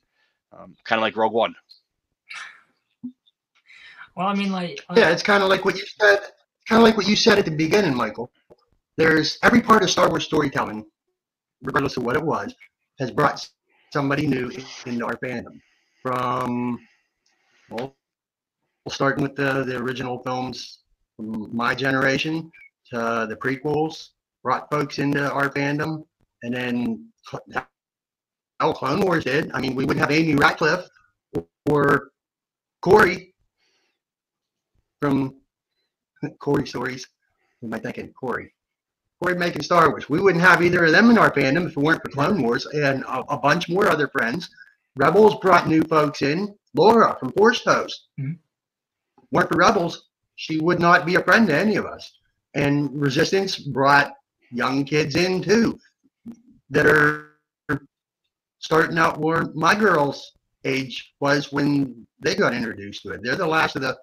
Um, 0.57 0.77
kind 0.85 1.01
of 1.01 1.03
like 1.03 1.17
Rogue 1.17 1.33
One. 1.33 1.57
Well, 4.15 4.29
I 4.29 4.35
mean, 4.35 4.53
like 4.53 4.85
Yeah, 4.95 5.11
it's 5.11 5.23
kind 5.25 5.43
of 5.43 5.49
like 5.49 5.65
what 5.65 5.77
you 5.77 5.85
said. 6.01 6.21
Kind 6.69 6.83
of 6.83 6.85
like 6.85 6.99
what 6.99 7.09
you 7.09 7.17
said 7.17 7.39
at 7.39 7.47
the 7.47 7.51
beginning, 7.51 7.95
Michael. 7.95 8.31
There's 8.99 9.39
every 9.43 9.63
part 9.63 9.83
of 9.83 9.89
Star 9.91 10.11
Wars 10.11 10.25
storytelling, 10.25 10.85
regardless 11.63 11.97
of 11.97 12.03
what 12.03 12.17
it 12.17 12.23
was, 12.23 12.55
has 12.99 13.11
brought 13.11 13.49
somebody 13.91 14.27
new 14.27 14.51
into 14.85 15.07
our 15.07 15.17
fandom. 15.17 15.61
From 16.03 16.79
well, 17.71 17.97
starting 18.89 19.23
with 19.23 19.35
the 19.35 19.65
the 19.65 19.77
original 19.79 20.23
films 20.23 20.81
from 21.17 21.55
my 21.57 21.75
generation 21.75 22.51
to 22.91 23.27
the 23.29 23.37
prequels, 23.37 24.09
brought 24.43 24.71
folks 24.71 24.99
into 24.99 25.31
our 25.31 25.49
fandom, 25.49 26.05
and 26.43 26.55
then 26.55 27.09
oh, 28.61 28.73
Clone 28.75 29.01
Wars 29.01 29.25
did. 29.25 29.51
I 29.55 29.61
mean, 29.63 29.75
we 29.75 29.87
wouldn't 29.87 30.01
have 30.01 30.11
Amy 30.11 30.35
Ratcliffe 30.35 30.87
or 31.71 32.11
Corey 32.83 33.35
from 35.01 35.37
Corey 36.39 36.67
stories. 36.67 37.07
Who 37.61 37.67
am 37.69 37.75
I 37.75 37.79
thinking? 37.79 38.13
Corey. 38.13 38.53
Corey 39.23 39.37
making 39.37 39.63
Star 39.63 39.91
Wars. 39.91 40.09
We 40.09 40.21
wouldn't 40.21 40.45
have 40.45 40.63
either 40.63 40.85
of 40.85 40.93
them 40.93 41.11
in 41.11 41.19
our 41.19 41.33
fandom 41.33 41.67
if 41.67 41.73
it 41.73 41.79
weren't 41.79 42.03
for 42.03 42.11
Clone 42.11 42.41
Wars 42.43 42.67
and 42.67 43.03
a, 43.05 43.21
a 43.33 43.39
bunch 43.39 43.69
more 43.69 43.89
other 43.89 44.09
friends. 44.09 44.49
Rebels 44.97 45.37
brought 45.41 45.69
new 45.69 45.83
folks 45.83 46.23
in. 46.23 46.55
Laura 46.75 47.17
from 47.19 47.33
Force 47.33 47.63
Toast. 47.63 48.09
Mhm. 48.21 48.39
Weren't 49.33 49.49
for 49.51 49.59
Rebels, 49.59 50.09
she 50.37 50.61
would 50.61 50.79
not 50.79 51.05
be 51.05 51.17
a 51.17 51.23
friend 51.23 51.47
to 51.49 51.57
any 51.57 51.77
of 51.77 51.85
us. 51.85 52.13
And 52.55 52.91
Resistance 53.01 53.59
brought 53.59 54.13
young 54.51 54.85
kids 54.85 55.17
in 55.17 55.43
too 55.43 55.79
that 56.71 56.87
are 56.87 57.41
starting 58.59 58.99
out 58.99 59.19
where 59.19 59.47
my 59.55 59.75
girls' 59.75 60.33
age 60.65 61.15
was 61.21 61.53
when 61.53 62.07
they 62.21 62.35
got 62.35 62.55
introduced 62.55 63.03
to 63.03 63.11
it. 63.11 63.21
They're 63.23 63.37
the 63.37 63.47
last 63.47 63.77
of 63.77 63.83
the 63.83 63.97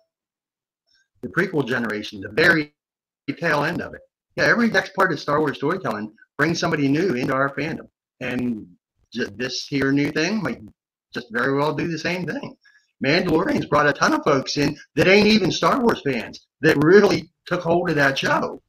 the 1.25 1.31
prequel 1.31 1.67
generation, 1.67 2.21
the 2.21 2.29
very 2.29 2.73
tail 3.39 3.63
end 3.63 3.81
of 3.81 3.93
it. 3.95 4.01
Yeah, 4.35 4.43
every 4.45 4.69
next 4.69 4.93
part 4.93 5.11
of 5.11 5.19
Star 5.19 5.39
Wars 5.39 5.57
storytelling 5.57 6.13
brings 6.37 6.59
somebody 6.59 6.87
new 6.87 7.15
into 7.15 7.33
our 7.33 7.53
fandom, 7.55 7.87
and 8.19 8.67
this 9.11 9.65
here 9.67 9.91
new 9.91 10.11
thing 10.11 10.41
might 10.43 10.61
just 11.13 11.27
very 11.31 11.57
well 11.57 11.73
do 11.73 11.87
the 11.87 11.97
same 11.97 12.25
thing. 12.25 12.55
Mandalorian's 13.03 13.65
brought 13.65 13.87
a 13.87 13.93
ton 13.93 14.13
of 14.13 14.23
folks 14.23 14.57
in 14.57 14.77
that 14.95 15.07
ain't 15.07 15.27
even 15.27 15.51
Star 15.51 15.81
Wars 15.81 16.01
fans 16.05 16.45
that 16.61 16.77
really 16.83 17.31
took 17.47 17.61
hold 17.61 17.89
of 17.89 17.95
that 17.95 18.19
show, 18.19 18.61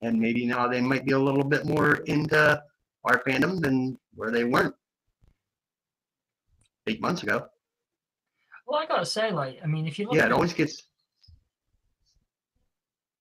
and 0.00 0.18
maybe 0.18 0.46
now 0.46 0.66
they 0.68 0.80
might 0.80 1.04
be 1.04 1.12
a 1.12 1.18
little 1.18 1.44
bit 1.44 1.66
more 1.66 1.96
into 2.06 2.62
our 3.04 3.22
fandom 3.24 3.60
than 3.60 3.98
where 4.14 4.30
they 4.30 4.44
weren't 4.44 4.74
eight 6.86 7.00
months 7.00 7.22
ago. 7.22 7.46
well, 8.66 8.80
I 8.80 8.86
gotta 8.86 9.04
say, 9.06 9.32
like, 9.32 9.58
I 9.62 9.66
mean, 9.66 9.86
if 9.86 9.98
you 9.98 10.06
look, 10.06 10.14
Yeah, 10.14 10.22
at 10.24 10.30
it 10.30 10.32
always 10.32 10.54
gets 10.54 10.84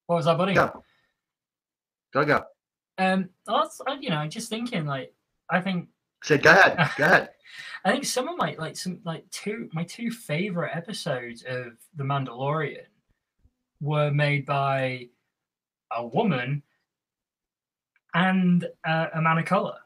what 0.10 0.15
was 0.15 0.26
that, 0.26 0.39
buddy? 0.39 0.56
go, 0.56 0.84
go, 2.12 2.26
go. 2.26 2.43
Um, 2.98 3.30
that's 3.45 3.80
you 4.02 4.10
know, 4.10 4.26
just 4.28 4.50
thinking, 4.50 4.88
like, 4.88 5.13
I 5.52 5.62
think 5.62 5.89
Said, 6.24 6.41
go 6.41 6.50
ahead, 6.50 6.89
go 6.98 7.06
ahead. 7.06 7.30
I 7.86 7.91
think 7.91 8.06
some 8.06 8.28
of 8.28 8.36
my 8.36 8.56
like 8.58 8.76
some 8.76 9.02
like 9.06 9.30
two 9.30 9.69
my 9.72 9.84
two 9.84 10.10
favorite 10.10 10.72
episodes 10.76 11.43
of 11.48 11.74
The 11.95 12.04
Mandalorian 12.04 12.88
were 13.82 14.10
made 14.10 14.48
by 14.48 15.10
a 15.95 16.06
woman 16.06 16.63
and 18.15 18.65
uh, 18.88 19.08
a 19.13 19.22
man 19.22 19.38
of 19.38 19.45
color. 19.45 19.78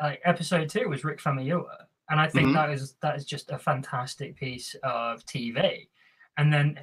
Like 0.00 0.20
episode 0.26 0.68
two 0.68 0.90
was 0.90 1.04
Rick 1.04 1.20
Famuyiwa, 1.20 1.86
and 2.10 2.20
I 2.20 2.28
think 2.28 2.48
Mhm. 2.48 2.54
that 2.54 2.70
is 2.70 2.96
that 3.00 3.16
is 3.16 3.24
just 3.24 3.50
a 3.50 3.58
fantastic 3.58 4.36
piece 4.36 4.76
of 4.82 5.24
TV. 5.24 5.88
And 6.36 6.52
then 6.52 6.78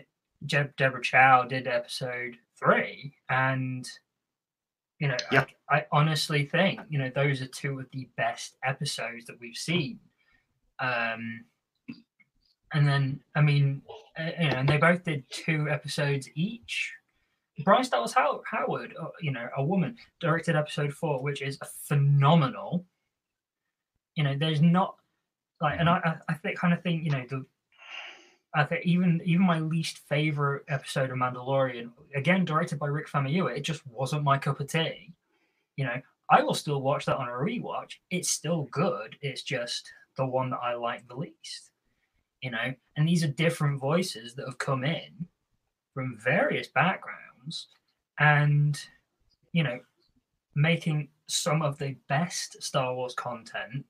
Jeb, 0.45 0.75
Deborah 0.75 1.01
Chow 1.01 1.43
did 1.43 1.67
episode 1.67 2.37
three, 2.57 3.13
and 3.29 3.87
you 4.99 5.07
know, 5.07 5.17
Yeah. 5.31 5.45
I, 5.69 5.77
I 5.79 5.85
honestly 5.91 6.45
think 6.45 6.79
you 6.89 6.99
know 6.99 7.11
those 7.13 7.41
are 7.41 7.47
two 7.47 7.79
of 7.79 7.87
the 7.91 8.07
best 8.17 8.57
episodes 8.63 9.25
that 9.25 9.39
we've 9.39 9.55
seen. 9.57 9.99
Um, 10.79 11.45
and 12.73 12.87
then 12.87 13.21
I 13.35 13.41
mean, 13.41 13.81
uh, 14.19 14.31
you 14.39 14.49
know, 14.49 14.57
and 14.57 14.69
they 14.69 14.77
both 14.77 15.03
did 15.03 15.23
two 15.29 15.69
episodes 15.69 16.29
each. 16.35 16.93
Bryce 17.63 17.89
Dallas 17.89 18.13
How- 18.13 18.41
Howard, 18.49 18.95
uh, 18.99 19.09
you 19.21 19.31
know, 19.31 19.47
a 19.57 19.63
woman, 19.63 19.97
directed 20.19 20.55
episode 20.55 20.93
four, 20.93 21.21
which 21.21 21.41
is 21.41 21.59
phenomenal. 21.87 22.85
You 24.15 24.23
know, 24.23 24.35
there's 24.37 24.61
not 24.61 24.95
like, 25.59 25.79
and 25.79 25.87
I, 25.89 25.97
I, 26.03 26.15
I 26.29 26.33
think 26.35 26.57
kind 26.57 26.73
of 26.73 26.81
think, 26.81 27.03
you 27.03 27.11
know, 27.11 27.23
the, 27.29 27.45
I 28.53 28.65
think 28.65 28.85
even 28.85 29.21
even 29.23 29.45
my 29.45 29.59
least 29.59 29.99
favorite 29.99 30.63
episode 30.67 31.09
of 31.09 31.17
Mandalorian, 31.17 31.91
again 32.15 32.43
directed 32.45 32.79
by 32.79 32.87
Rick 32.87 33.07
Famuyiwa, 33.07 33.57
it 33.57 33.61
just 33.61 33.85
wasn't 33.87 34.23
my 34.23 34.37
cup 34.37 34.59
of 34.59 34.67
tea. 34.67 35.13
You 35.77 35.85
know, 35.85 36.01
I 36.29 36.41
will 36.41 36.53
still 36.53 36.81
watch 36.81 37.05
that 37.05 37.17
on 37.17 37.29
a 37.29 37.31
rewatch. 37.31 37.95
It's 38.09 38.29
still 38.29 38.63
good. 38.71 39.15
It's 39.21 39.41
just 39.41 39.91
the 40.17 40.25
one 40.25 40.49
that 40.49 40.59
I 40.61 40.75
like 40.75 41.07
the 41.07 41.15
least. 41.15 41.71
You 42.41 42.51
know, 42.51 42.73
and 42.97 43.07
these 43.07 43.23
are 43.23 43.29
different 43.29 43.79
voices 43.79 44.33
that 44.35 44.47
have 44.47 44.57
come 44.57 44.83
in 44.83 45.27
from 45.93 46.17
various 46.17 46.67
backgrounds 46.67 47.67
and 48.19 48.79
you 49.51 49.63
know 49.63 49.79
making 50.55 51.07
some 51.27 51.61
of 51.61 51.77
the 51.77 51.95
best 52.09 52.61
Star 52.61 52.93
Wars 52.93 53.13
content 53.13 53.85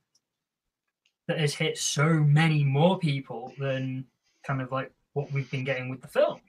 that 1.28 1.39
has 1.39 1.56
hit 1.56 1.78
so 1.78 2.13
many 2.13 2.63
more 2.63 3.00
people 3.00 3.54
than 3.58 4.06
kind 4.43 4.62
of 4.62 4.71
like 4.71 4.91
what 5.13 5.32
we've 5.32 5.49
been 5.49 5.63
getting 5.63 5.89
with 5.89 6.01
the 6.01 6.08
films. 6.08 6.41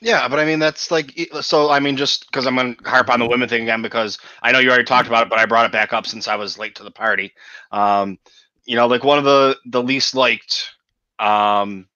Yeah, 0.00 0.28
but 0.28 0.38
I 0.38 0.44
mean 0.44 0.60
that's 0.60 0.90
like 0.90 1.18
so. 1.40 1.70
I 1.70 1.80
mean, 1.80 1.96
just 1.96 2.26
because 2.26 2.46
I'm 2.46 2.54
gonna 2.54 2.76
harp 2.84 3.10
on 3.10 3.18
the 3.18 3.26
women 3.26 3.48
thing 3.48 3.62
again 3.62 3.82
because 3.82 4.18
I 4.42 4.52
know 4.52 4.60
you 4.60 4.68
already 4.68 4.84
talked 4.84 5.08
about 5.08 5.26
it, 5.26 5.30
but 5.30 5.40
I 5.40 5.46
brought 5.46 5.66
it 5.66 5.72
back 5.72 5.92
up 5.92 6.06
since 6.06 6.28
I 6.28 6.36
was 6.36 6.58
late 6.58 6.76
to 6.76 6.84
the 6.84 6.90
party. 6.90 7.32
Um, 7.72 8.18
you 8.64 8.76
know, 8.76 8.86
like 8.86 9.02
one 9.02 9.18
of 9.18 9.24
the 9.24 9.56
the 9.66 9.82
least 9.82 10.14
liked 10.14 10.70
um 11.18 11.88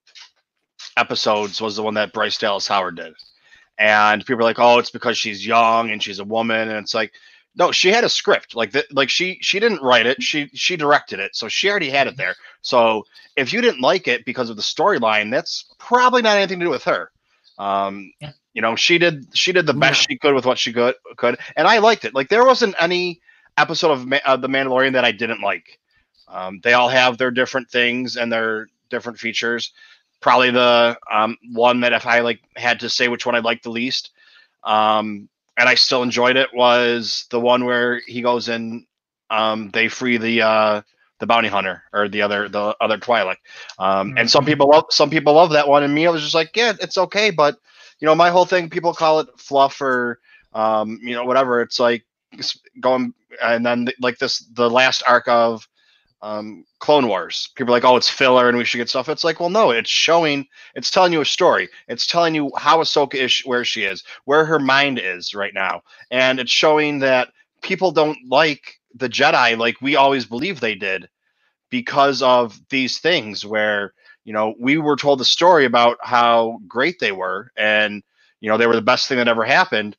episodes 0.97 1.61
was 1.61 1.77
the 1.77 1.83
one 1.83 1.95
that 1.95 2.13
Bryce 2.13 2.39
Dallas 2.39 2.67
Howard 2.67 2.97
did, 2.97 3.15
and 3.79 4.27
people 4.27 4.41
are 4.41 4.45
like, 4.49 4.59
"Oh, 4.59 4.79
it's 4.79 4.91
because 4.91 5.17
she's 5.17 5.47
young 5.47 5.91
and 5.93 6.03
she's 6.03 6.19
a 6.19 6.25
woman," 6.25 6.71
and 6.71 6.79
it's 6.79 6.95
like, 6.95 7.13
no, 7.55 7.73
she 7.73 7.91
had 7.91 8.05
a 8.05 8.09
script. 8.09 8.55
Like 8.55 8.73
that, 8.73 8.93
like 8.95 9.11
she 9.11 9.39
she 9.41 9.61
didn't 9.61 9.83
write 9.83 10.07
it. 10.07 10.23
She 10.23 10.49
she 10.55 10.77
directed 10.77 11.21
it, 11.21 11.35
so 11.37 11.49
she 11.49 11.69
already 11.71 11.91
had 11.91 12.07
it 12.07 12.17
there. 12.17 12.35
So 12.63 13.05
if 13.37 13.53
you 13.53 13.61
didn't 13.61 13.81
like 13.81 14.09
it 14.09 14.25
because 14.25 14.51
of 14.51 14.57
the 14.57 14.63
storyline, 14.63 15.31
that's 15.31 15.67
probably 15.79 16.23
not 16.23 16.37
anything 16.37 16.61
to 16.61 16.67
do 16.67 16.71
with 16.71 16.85
her. 16.85 17.11
Um, 17.59 18.13
Yeah. 18.21 18.33
you 18.55 18.63
know, 18.63 18.77
she 18.77 18.99
did 18.99 19.27
she 19.37 19.53
did 19.53 19.67
the 19.67 19.75
best 19.75 20.09
No. 20.09 20.13
she 20.13 20.19
could 20.19 20.35
with 20.35 20.47
what 20.47 20.59
she 20.59 20.73
could 20.73 20.95
could, 21.17 21.39
and 21.57 21.67
I 21.69 21.79
liked 21.79 22.05
it. 22.05 22.15
Like 22.15 22.29
there 22.29 22.45
wasn't 22.45 22.75
any 22.79 23.21
episode 23.59 23.91
of, 23.93 24.07
Ma- 24.07 24.19
of 24.27 24.41
the 24.41 24.49
Mandalorian 24.49 24.93
that 24.95 25.05
I 25.05 25.13
didn't 25.13 25.43
like. 25.43 25.79
Um, 26.29 26.61
they 26.63 26.73
all 26.73 26.89
have 26.89 27.19
their 27.19 27.31
different 27.31 27.71
things 27.71 28.17
and 28.17 28.33
their 28.33 28.69
different 28.89 29.19
features. 29.19 29.73
Probably 30.21 30.51
the 30.51 30.97
um, 31.13 31.37
one 31.53 31.81
that 31.81 31.93
if 31.93 32.07
I 32.07 32.21
like 32.21 32.41
had 32.57 32.81
to 32.81 32.89
say 32.89 33.09
which 33.09 33.27
one 33.27 33.35
I 33.35 33.41
liked 33.41 33.65
the 33.65 33.71
least, 33.71 34.11
um, 34.65 35.29
and 35.57 35.69
I 35.69 35.75
still 35.75 36.03
enjoyed 36.03 36.37
it 36.37 36.51
was 36.55 37.27
the 37.31 37.41
one 37.41 37.65
where 37.65 38.01
he 38.07 38.23
goes 38.23 38.49
in. 38.49 38.87
Um, 39.31 39.71
they 39.71 39.89
free 39.89 40.19
the 40.19 40.43
uh, 40.43 40.83
the 41.21 41.27
bounty 41.27 41.49
hunter 41.49 41.83
or 41.93 42.09
the 42.09 42.23
other 42.23 42.49
the 42.49 42.77
other 42.81 42.99
Twi'lek. 42.99 43.37
Um, 43.79 44.13
and 44.17 44.31
some 44.31 44.45
Mhm. 44.45 44.47
people 44.47 44.69
love 44.69 44.87
some 44.91 45.11
people 45.11 45.35
love 45.35 45.51
that 45.53 45.69
one, 45.69 45.83
and 45.83 45.95
me 45.95 46.07
I 46.07 46.11
was 46.11 46.23
just 46.23 46.35
like, 46.35 46.57
yeah, 46.57 46.73
it's 46.81 46.99
okay, 46.99 47.31
but 47.31 47.57
you 48.01 48.07
know, 48.07 48.15
my 48.15 48.31
whole 48.31 48.45
thing 48.47 48.71
people 48.71 48.93
call 48.95 49.21
it 49.21 49.29
fluff 49.39 49.81
or 49.81 50.21
um, 50.53 50.99
you 51.03 51.15
know 51.15 51.25
whatever. 51.25 51.61
It's 51.63 51.79
like 51.81 52.05
going 52.81 53.15
and 53.43 53.65
then 53.65 53.89
like 54.01 54.19
this 54.19 54.39
the 54.53 54.71
last 54.71 55.03
arc 55.09 55.29
of 55.29 55.67
um, 56.23 56.65
Clone 56.79 57.09
Wars. 57.09 57.51
People 57.57 57.75
are 57.75 57.77
like, 57.77 57.85
oh, 57.85 57.97
it's 57.97 58.09
filler 58.09 58.49
and 58.49 58.57
we 58.57 58.65
should 58.65 58.79
get 58.79 58.89
stuff. 58.89 59.09
It's 59.09 59.25
like, 59.25 59.41
well, 59.41 59.51
no, 59.51 59.71
it's 59.73 59.91
showing, 59.91 60.47
it's 60.75 60.91
telling 60.91 61.13
you 61.13 61.21
a 61.21 61.27
story. 61.27 61.69
It's 61.89 62.07
telling 62.07 62.35
you 62.35 62.51
how 62.57 62.79
Ahsoka 62.79 63.15
is, 63.15 63.41
where 63.41 63.65
she 63.65 63.85
is, 63.85 64.05
where 64.25 64.45
her 64.45 64.59
mind 64.59 64.99
is 64.99 65.35
right 65.35 65.53
now, 65.53 65.83
and 66.11 66.39
it's 66.39 66.53
showing 66.53 67.01
that 67.01 67.29
people 67.61 67.91
don't 67.91 68.19
like 68.29 68.81
the 68.95 69.09
Jedi 69.09 69.57
like 69.57 69.81
we 69.81 69.97
always 69.97 70.27
believe 70.27 70.61
they 70.61 70.75
did 70.75 71.09
because 71.71 72.21
of 72.23 72.61
these 72.69 72.99
things 72.99 73.47
where 73.47 73.95
you 74.25 74.33
know 74.33 74.55
we 74.61 74.77
were 74.77 74.97
told 74.97 75.19
the 75.19 75.25
story 75.25 75.65
about 75.65 75.97
how 76.03 76.59
great 76.69 76.99
they 77.01 77.13
were 77.13 77.51
and 77.57 78.03
you 78.41 78.51
know 78.51 78.59
they 78.59 78.67
were 78.67 78.77
the 78.77 78.83
best 78.83 79.09
thing 79.09 79.17
that 79.17 79.29
ever 79.29 79.45
happened 79.45 79.97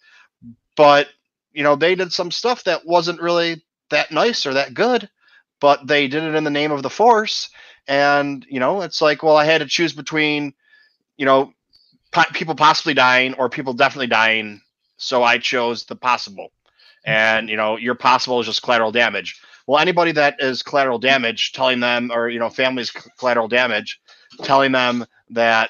but 0.76 1.08
you 1.52 1.64
know 1.64 1.76
they 1.76 1.96
did 1.96 2.14
some 2.14 2.30
stuff 2.30 2.64
that 2.66 2.86
wasn't 2.86 3.20
really 3.20 3.64
that 3.90 4.12
nice 4.12 4.46
or 4.46 4.54
that 4.54 4.76
good 4.76 5.10
but 5.60 5.86
they 5.88 6.08
did 6.08 6.24
it 6.24 6.36
in 6.36 6.44
the 6.44 6.50
name 6.50 6.72
of 6.72 6.84
the 6.84 6.90
force. 6.90 7.50
And 7.88 8.46
you 8.50 8.60
know 8.60 8.82
it's 8.82 9.02
like 9.02 9.24
well 9.24 9.36
i 9.36 9.44
had 9.44 9.60
to 9.60 9.68
choose 9.68 9.94
between 9.94 10.54
you 11.18 11.26
know 11.26 11.54
po- 12.12 12.32
people 12.34 12.56
possibly 12.56 12.94
dying 12.94 13.34
or 13.36 13.50
people 13.50 13.74
definitely 13.74 14.08
dying. 14.08 14.62
So 14.98 15.24
i 15.24 15.38
chose 15.38 15.86
the 15.86 15.96
possible. 15.96 16.52
And 17.06 17.50
you 17.50 17.58
know 17.58 17.78
your 17.78 17.96
possible 17.96 18.40
is 18.40 18.46
just 18.46 18.64
collateral 18.64 18.92
damage. 18.92 19.42
Well 19.68 19.80
anybody 19.80 20.14
that 20.14 20.38
is 20.40 20.64
collateral 20.64 21.00
damage 21.00 21.52
telling 21.52 21.80
them 21.80 22.12
or 22.14 22.30
you 22.30 22.40
know 22.40 22.50
families 22.50 22.92
collateral 23.18 23.48
damage 23.48 24.00
telling 24.44 24.72
them 24.72 25.06
that 25.32 25.70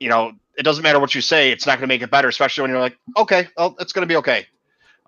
you 0.00 0.08
know 0.08 0.32
it 0.56 0.62
doesn't 0.64 0.82
matter 0.82 1.00
what 1.00 1.14
you 1.14 1.20
say 1.20 1.50
it's 1.50 1.66
not 1.66 1.78
going 1.78 1.88
to 1.88 1.94
make 1.94 2.02
it 2.02 2.10
better 2.10 2.28
especially 2.28 2.62
when 2.62 2.70
you're 2.70 2.80
like 2.80 2.98
okay 3.16 3.48
well 3.56 3.76
it's 3.80 3.92
going 3.92 4.02
to 4.02 4.12
be 4.12 4.16
okay 4.16 4.46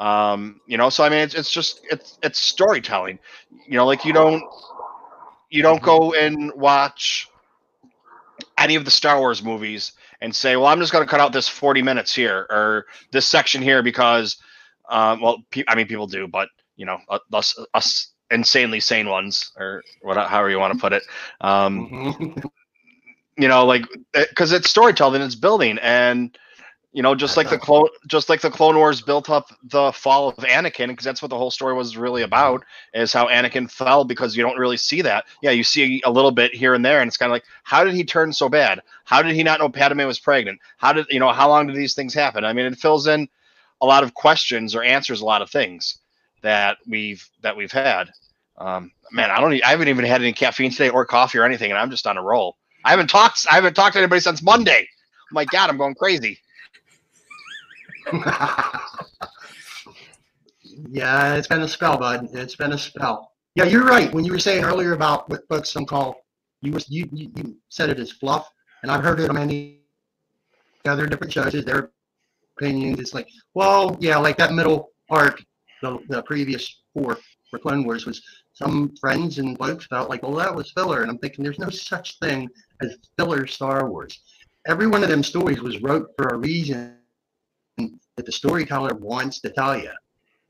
um 0.01 0.61
you 0.67 0.79
know 0.79 0.91
so 0.91 1.05
i 1.05 1.11
mean 1.11 1.21
it's, 1.21 1.35
it's 1.35 1.53
just 1.53 1.81
it's 1.91 2.19
it's 2.23 2.41
storytelling 2.41 3.21
you 3.69 3.77
know 3.77 3.87
like 3.87 4.05
you 4.05 4.13
don't 4.15 4.43
you 5.51 5.63
don't 5.63 5.83
go 5.83 6.15
and 6.15 6.53
watch 6.57 7.29
any 8.59 8.77
of 8.77 8.85
the 8.85 8.91
star 8.91 9.19
wars 9.21 9.43
movies 9.43 9.93
and 10.21 10.35
say 10.35 10.57
well 10.57 10.67
i'm 10.67 10.81
just 10.81 10.93
going 10.93 11.05
to 11.05 11.11
cut 11.11 11.21
out 11.21 11.33
this 11.33 11.49
40 11.49 11.83
minutes 11.83 12.15
here 12.15 12.47
or 12.51 12.87
this 13.13 13.27
section 13.27 13.63
here 13.63 13.83
because 13.83 14.37
um 14.91 15.21
well 15.21 15.45
pe- 15.51 15.65
i 15.69 15.75
mean 15.77 15.87
people 15.87 16.07
do 16.07 16.29
but 16.29 16.49
you 16.77 16.87
know 16.87 16.99
uh, 17.09 17.19
us 17.33 17.59
us 17.75 18.13
insanely 18.31 18.81
sane 18.81 19.09
ones 19.09 19.53
or 19.59 19.83
what 20.03 20.17
however 20.29 20.51
you 20.51 20.59
want 20.61 20.73
to 20.73 20.81
put 20.81 20.93
it 20.93 21.03
um 21.41 21.91
Mhm. 21.91 22.43
you 23.39 23.49
know 23.49 23.67
like 23.67 23.85
because 24.15 24.53
it's 24.53 24.71
storytelling 24.71 25.23
it's 25.23 25.35
building 25.37 25.79
and 25.83 26.37
you 26.93 27.03
know 27.03 27.15
just 27.15 27.37
like 27.37 27.49
the 27.49 27.59
clone 27.59 27.89
just 28.07 28.29
like 28.29 28.41
the 28.41 28.51
clone 28.51 28.77
wars 28.77 29.01
built 29.01 29.31
up 29.31 29.51
the 29.65 29.93
fall 29.93 30.29
of 30.29 30.37
anakin 30.37 30.89
because 30.89 31.05
that's 31.05 31.23
what 31.23 31.29
the 31.29 31.37
whole 31.37 31.51
story 31.51 31.75
was 31.75 31.97
really 31.97 32.23
about 32.23 32.65
is 32.95 33.13
how 33.13 33.29
anakin 33.29 33.71
fell 33.71 34.05
because 34.05 34.37
you 34.37 34.43
don't 34.43 34.59
really 34.59 34.77
see 34.77 35.03
that 35.03 35.25
yeah 35.43 35.51
you 35.51 35.63
see 35.63 36.03
a 36.05 36.11
little 36.11 36.31
bit 36.31 36.55
here 36.55 36.75
and 36.75 36.85
there 36.85 37.01
and 37.01 37.09
it's 37.09 37.17
kind 37.17 37.31
of 37.31 37.35
like 37.35 37.45
how 37.63 37.85
did 37.85 37.95
he 37.95 38.05
turn 38.05 38.33
so 38.33 38.49
bad 38.49 38.81
how 39.05 39.23
did 39.23 39.35
he 39.35 39.43
not 39.43 39.61
know 39.61 39.69
padme 39.69 40.05
was 40.05 40.19
pregnant 40.19 40.59
how 40.79 40.93
did 40.93 41.07
you 41.11 41.21
know 41.21 41.33
how 41.33 41.49
long 41.49 41.67
did 41.67 41.77
these 41.77 41.95
things 41.95 42.15
happen 42.15 42.45
i 42.45 42.53
mean 42.53 42.67
it 42.67 42.79
fills 42.79 43.07
in 43.07 43.29
a 43.81 43.87
lot 43.87 44.03
of 44.03 44.15
questions 44.15 44.75
or 44.75 44.83
answers 44.83 45.21
a 45.21 45.25
lot 45.25 45.43
of 45.43 45.51
things 45.51 45.99
that 46.43 46.79
we've 46.89 47.29
that 47.43 47.57
we've 47.57 47.73
had 47.73 48.11
um 48.59 48.91
man 49.13 49.31
i 49.31 49.41
don't. 49.41 49.53
I 49.65 49.71
haven't 49.71 49.89
even 49.89 50.05
had 50.05 50.23
any 50.23 50.33
caffeine 50.33 50.71
today 50.71 50.89
or 50.89 51.05
coffee 51.05 51.39
or 51.39 51.45
anything 51.45 51.71
and 51.71 51.79
i'm 51.79 51.91
just 51.91 52.07
on 52.07 52.17
a 52.19 52.23
roll 52.23 52.57
I 52.85 52.91
haven't 52.91 53.11
talked. 53.11 53.47
I 53.51 53.55
haven't 53.57 53.75
talked 53.75 53.95
to 53.95 53.99
anybody 53.99 54.21
since 54.21 54.43
Monday. 54.43 54.89
Oh 54.89 55.35
my 55.35 55.45
God, 55.45 55.71
I'm 55.71 55.77
going 55.77 55.95
crazy. 55.95 56.39
yeah, 60.91 61.35
it's 61.35 61.49
been 61.49 61.63
a 61.63 61.69
spell, 61.69 61.99
bud. 61.99 62.29
It's 62.33 62.57
been 62.57 62.73
a 62.73 62.79
spell. 62.79 63.33
Yeah, 63.55 63.65
you're 63.65 63.85
right. 63.85 64.13
When 64.13 64.25
you 64.25 64.33
were 64.33 64.39
saying 64.39 64.65
earlier 64.65 64.93
about 64.93 65.29
what 65.29 65.49
books 65.49 65.71
some 65.71 65.85
call 65.85 66.23
you 66.63 66.73
was 66.73 66.89
you, 66.89 67.09
you, 67.13 67.31
you 67.37 67.57
said 67.69 67.91
it 67.91 67.99
as 67.99 68.13
fluff, 68.13 68.49
and 68.83 68.91
I've 68.91 69.03
heard 69.03 69.21
it 69.21 69.29
on 69.29 69.35
many 69.35 69.81
other 70.85 71.07
different 71.07 71.33
shows. 71.33 71.55
is 71.55 71.65
Their 71.65 71.91
opinions. 72.57 73.01
It's 73.01 73.15
like, 73.15 73.29
well, 73.55 73.97
yeah, 74.01 74.19
like 74.19 74.37
that 74.39 74.53
middle 74.53 74.91
arc, 75.09 75.43
the 75.83 75.99
the 76.09 76.23
previous 76.23 76.83
four 76.95 77.19
for 77.51 77.59
Clone 77.59 77.85
Wars 77.85 78.07
was 78.07 78.23
some 78.53 78.95
friends 79.01 79.39
and 79.39 79.59
folks 79.59 79.87
felt 79.87 80.11
like, 80.11 80.23
well, 80.23 80.35
that 80.35 80.55
was 80.55 80.71
filler, 80.73 81.03
and 81.03 81.11
I'm 81.11 81.19
thinking 81.19 81.43
there's 81.43 81.59
no 81.59 81.71
such 81.71 82.19
thing 82.19 82.49
as 82.83 82.97
filler 83.19 83.47
Star 83.47 83.91
Wars. 83.91 84.21
Every 84.67 84.87
one 84.87 85.03
of 85.03 85.09
them 85.09 85.23
stories 85.23 85.63
was 85.63 85.81
wrote 85.81 86.09
for 86.17 86.29
a 86.29 86.37
reason 86.37 87.00
that 88.17 88.27
the 88.27 88.33
storyteller 88.33 88.95
wants 88.95 89.41
to 89.41 89.51
tell 89.51 89.77
you. 89.77 89.91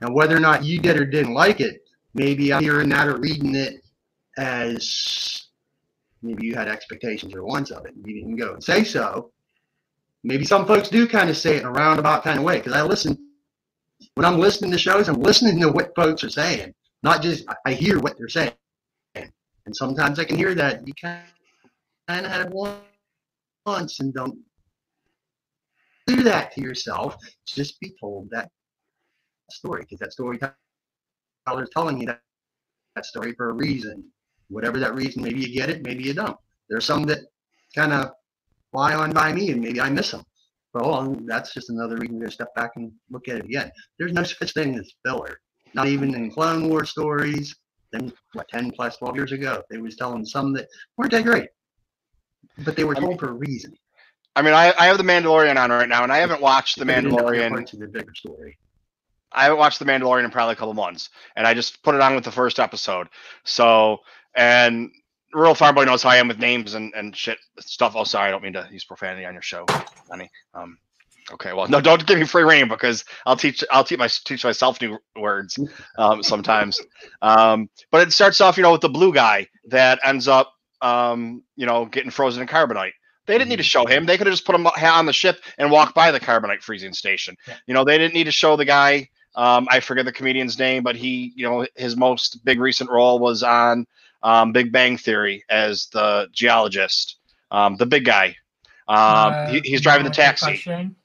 Now, 0.01 0.13
whether 0.13 0.37
or 0.37 0.41
not 0.41 0.65
you 0.65 0.81
did 0.81 0.99
or 0.99 1.05
didn't 1.05 1.35
like 1.35 1.61
it, 1.61 1.83
maybe 2.15 2.53
I'm 2.53 2.63
hearing 2.63 2.89
that 2.91 3.09
or 3.09 3.17
reading 3.19 3.55
it 3.55 3.75
as 4.39 5.47
maybe 6.23 6.47
you 6.47 6.55
had 6.55 6.69
expectations 6.69 7.35
or 7.35 7.45
wants 7.45 7.71
of 7.71 7.85
it. 7.87 7.95
and 7.95 8.07
You 8.07 8.15
didn't 8.21 8.37
go 8.37 8.55
and 8.55 8.65
say 8.65 8.85
so. 8.85 9.31
Maybe 10.23 10.45
some 10.45 10.67
folks 10.67 10.89
do 10.89 11.07
kind 11.09 11.31
of 11.31 11.37
say 11.37 11.57
it 11.57 11.61
in 11.61 11.67
a 11.67 11.73
roundabout 11.73 12.25
kind 12.25 12.39
of 12.39 12.45
way 12.45 12.59
because 12.59 12.73
I 12.73 12.83
listen 12.83 13.17
when 14.15 14.27
I'm 14.27 14.39
listening 14.39 14.71
to 14.73 14.79
shows. 14.79 15.09
I'm 15.09 15.21
listening 15.21 15.61
to 15.61 15.71
what 15.71 15.95
folks 15.95 16.25
are 16.25 16.31
saying, 16.31 16.75
not 17.03 17.23
just 17.23 17.45
I- 17.49 17.71
I 17.71 17.73
hear 17.75 17.99
what 18.01 18.17
they're 18.19 18.29
saying. 18.29 18.53
And 19.15 19.77
sometimes 19.77 20.19
I 20.19 20.25
can 20.25 20.37
hear 20.37 20.55
that 20.55 20.87
you 20.87 20.93
kind 21.03 21.23
of 22.09 22.25
had 22.27 22.47
it 22.47 22.53
once 23.67 24.01
and 24.01 24.13
don't 24.13 24.39
do 26.17 26.23
that 26.25 26.53
to 26.53 26.61
yourself. 26.61 27.17
Just 27.47 27.81
be 27.81 27.95
told 28.01 28.29
that 28.31 28.49
story 29.51 29.83
because 29.83 29.99
that 30.01 30.13
storyteller 30.13 30.55
is 31.63 31.71
telling 31.75 32.01
you 32.01 32.07
that, 32.07 32.21
that 32.97 33.07
story 33.07 33.33
for 33.37 33.51
a 33.51 33.55
reason. 33.55 34.05
Whatever 34.49 34.79
that 34.81 34.95
reason, 34.95 35.23
maybe 35.23 35.41
you 35.41 35.55
get 35.55 35.71
it, 35.71 35.85
maybe 35.85 36.05
you 36.05 36.15
don't. 36.15 36.37
There's 36.69 36.85
some 36.85 37.05
that 37.05 37.21
kind 37.75 37.93
of 37.93 38.11
fly 38.73 38.95
on 38.95 39.13
by 39.13 39.33
me 39.33 39.51
and 39.51 39.61
maybe 39.61 39.81
I 39.81 39.91
miss 39.91 40.11
them. 40.11 40.25
Well, 40.73 41.17
that's 41.27 41.53
just 41.53 41.71
another 41.71 41.97
reason 41.97 42.21
to 42.21 42.31
step 42.31 42.55
back 42.55 42.73
and 42.77 42.93
look 43.11 43.29
at 43.29 43.37
it 43.37 43.45
again. 43.45 43.71
There's 43.99 44.13
no 44.13 44.23
such 44.23 44.53
thing 44.53 44.79
as 44.79 44.93
filler. 45.05 45.39
Not 45.75 45.89
even 45.89 46.15
in 46.15 46.31
Clone 46.31 46.69
War 46.69 46.85
stories. 46.85 47.55
Then 47.93 48.13
what, 48.35 48.49
10 48.49 48.71
plus 48.71 48.99
12 48.99 49.17
years 49.17 49.33
ago, 49.33 49.63
they 49.69 49.79
was 49.79 49.97
telling 49.97 50.25
some 50.25 50.53
that 50.53 50.69
weren't 50.97 51.11
that 51.11 51.25
great, 51.25 51.49
but 52.65 52.77
they 52.77 52.85
were 52.85 52.95
told 52.95 53.19
for 53.19 53.31
a 53.31 53.33
reason. 53.33 53.75
I 54.37 54.43
mean, 54.43 54.55
I, 54.55 54.73
I 54.79 54.87
have 54.87 54.99
the 54.99 55.05
Mandalorian 55.05 55.57
on 55.57 55.71
right 55.71 55.89
now, 55.89 56.03
and 56.03 56.13
I 56.13 56.19
haven't 56.19 56.41
watched 56.41 56.79
the 56.79 56.85
They 56.85 56.95
didn't 56.95 57.11
know 57.11 57.19
other 57.19 57.35
Mandalorian. 57.37 57.73
Of 57.73 57.79
the 57.81 57.89
bigger 57.89 58.15
story. 58.15 58.59
I 59.33 59.45
haven't 59.45 59.59
watched 59.59 59.79
the 59.79 59.85
Mandalorian 59.85 60.25
in 60.25 60.31
probably 60.31 60.53
a 60.53 60.57
couple 60.57 60.75
months, 60.75 61.11
and 61.37 61.47
I 61.47 61.55
just 61.55 61.83
put 61.83 61.95
it 61.95 62.01
on 62.01 62.15
with 62.15 62.25
the 62.25 62.33
first 62.33 62.59
episode. 62.59 63.09
So, 63.45 63.99
and 64.35 64.91
Rural 65.33 65.55
Farm 65.55 65.75
Boy 65.75 65.85
knows 65.85 66.03
how 66.03 66.11
I 66.11 66.17
am 66.17 66.29
with 66.29 66.39
names 66.39 66.75
and, 66.75 66.93
and 66.95 67.15
shit 67.15 67.39
stuff. 67.59 67.95
Oh, 67.97 68.05
sorry, 68.05 68.29
I 68.29 68.31
don't 68.31 68.43
mean 68.43 68.55
to 68.55 68.69
use 68.71 68.85
profanity 68.85 69.25
on 69.25 69.33
your 69.35 69.43
show, 69.43 69.67
honey. 70.09 70.31
Um, 70.55 70.79
Okay, 71.33 71.53
well, 71.53 71.69
no, 71.69 71.81
don't 71.81 72.05
give 72.07 72.19
me 72.19 72.27
free 72.27 72.43
reign 72.43 72.69
because 72.69 73.05
I'll 73.25 73.37
teach 73.37 73.63
I'll 73.71 73.85
teach 73.85 73.99
my 73.99 74.09
teach 74.25 74.45
myself 74.45 74.81
new 74.81 74.99
words 75.17 75.59
um, 75.99 76.23
sometimes. 76.23 76.81
Um, 77.23 77.69
but 77.91 78.07
it 78.07 78.13
starts 78.13 78.41
off, 78.41 78.57
you 78.57 78.63
know, 78.63 78.73
with 78.73 78.81
the 78.81 78.89
blue 78.89 79.13
guy 79.13 79.47
that 79.69 80.01
ends 80.03 80.27
up, 80.27 80.55
um, 80.81 81.43
you 81.55 81.67
know, 81.67 81.85
getting 81.85 82.11
frozen 82.11 82.41
in 82.41 82.49
carbonite. 82.49 82.93
They 83.27 83.39
didn't 83.39 83.51
need 83.51 83.57
to 83.57 83.63
show 83.63 83.87
him. 83.87 84.07
They 84.07 84.17
could 84.19 84.27
have 84.27 84.35
just 84.35 84.45
put 84.47 84.55
him 84.55 84.67
on 84.67 85.07
the 85.07 85.13
ship 85.13 85.43
and 85.59 85.71
walk 85.71 85.95
by 85.95 86.11
the 86.11 86.19
carbonite 86.21 86.63
freezing 86.63 86.93
station. 86.93 87.37
Yeah. 87.47 87.57
You 87.67 87.75
know, 87.75 87.85
they 87.85 87.97
didn't 87.99 88.15
need 88.15 88.25
to 88.25 88.33
show 88.33 88.57
the 88.57 88.65
guy. 88.65 89.09
Um, 89.37 89.69
I 89.71 89.79
forget 89.81 90.05
the 90.05 90.13
comedian's 90.13 90.59
name, 90.59 90.83
but 90.83 90.97
he, 90.97 91.33
you 91.37 91.49
know, 91.49 91.65
his 91.77 91.97
most 91.97 92.45
big 92.45 92.59
recent 92.59 92.91
role 92.91 93.19
was 93.21 93.43
on 93.45 93.87
um, 94.25 94.53
Big 94.53 94.73
Bang 94.73 94.97
Theory 94.99 95.45
as 95.49 95.87
the 95.93 96.29
geologist, 96.33 97.19
um, 97.53 97.77
the 97.77 97.87
big 97.87 98.05
guy. 98.05 98.35
Um, 98.89 98.97
Uh, 98.97 99.47
he, 99.51 99.61
he's 99.65 99.81
driving 99.81 100.05
the 100.05 100.11
taxi. 100.11 100.47
Question. 100.47 100.97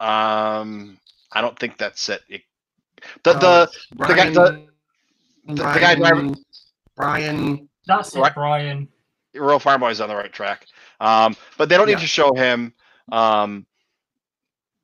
Um, 0.00 0.98
I 1.32 1.40
don't 1.40 1.58
think 1.58 1.78
that's 1.78 2.08
it. 2.08 2.20
It- 2.28 2.42
the 3.22 3.30
Uh, 3.30 3.38
the 3.38 3.70
the 3.96 4.04
guy- 4.06 4.14
Brian, 4.14 4.32
the- 4.34 4.66
the 5.46 5.54
guy 5.54 5.72
Brian, 5.78 5.98
driving- 5.98 6.44
Brian. 6.96 7.68
That's 7.86 8.14
it, 8.14 8.20
Right. 8.20 8.34
Brian. 8.34 8.88
Rural 9.34 9.58
Farm 9.58 9.80
Boy's 9.80 10.00
on 10.00 10.08
the 10.08 10.16
right 10.16 10.32
track. 10.32 10.66
Um, 11.00 11.36
but 11.56 11.68
they 11.68 11.76
don't 11.76 11.86
need 11.86 11.98
to 11.98 12.06
show 12.06 12.34
him. 12.34 12.72
Um, 13.10 13.66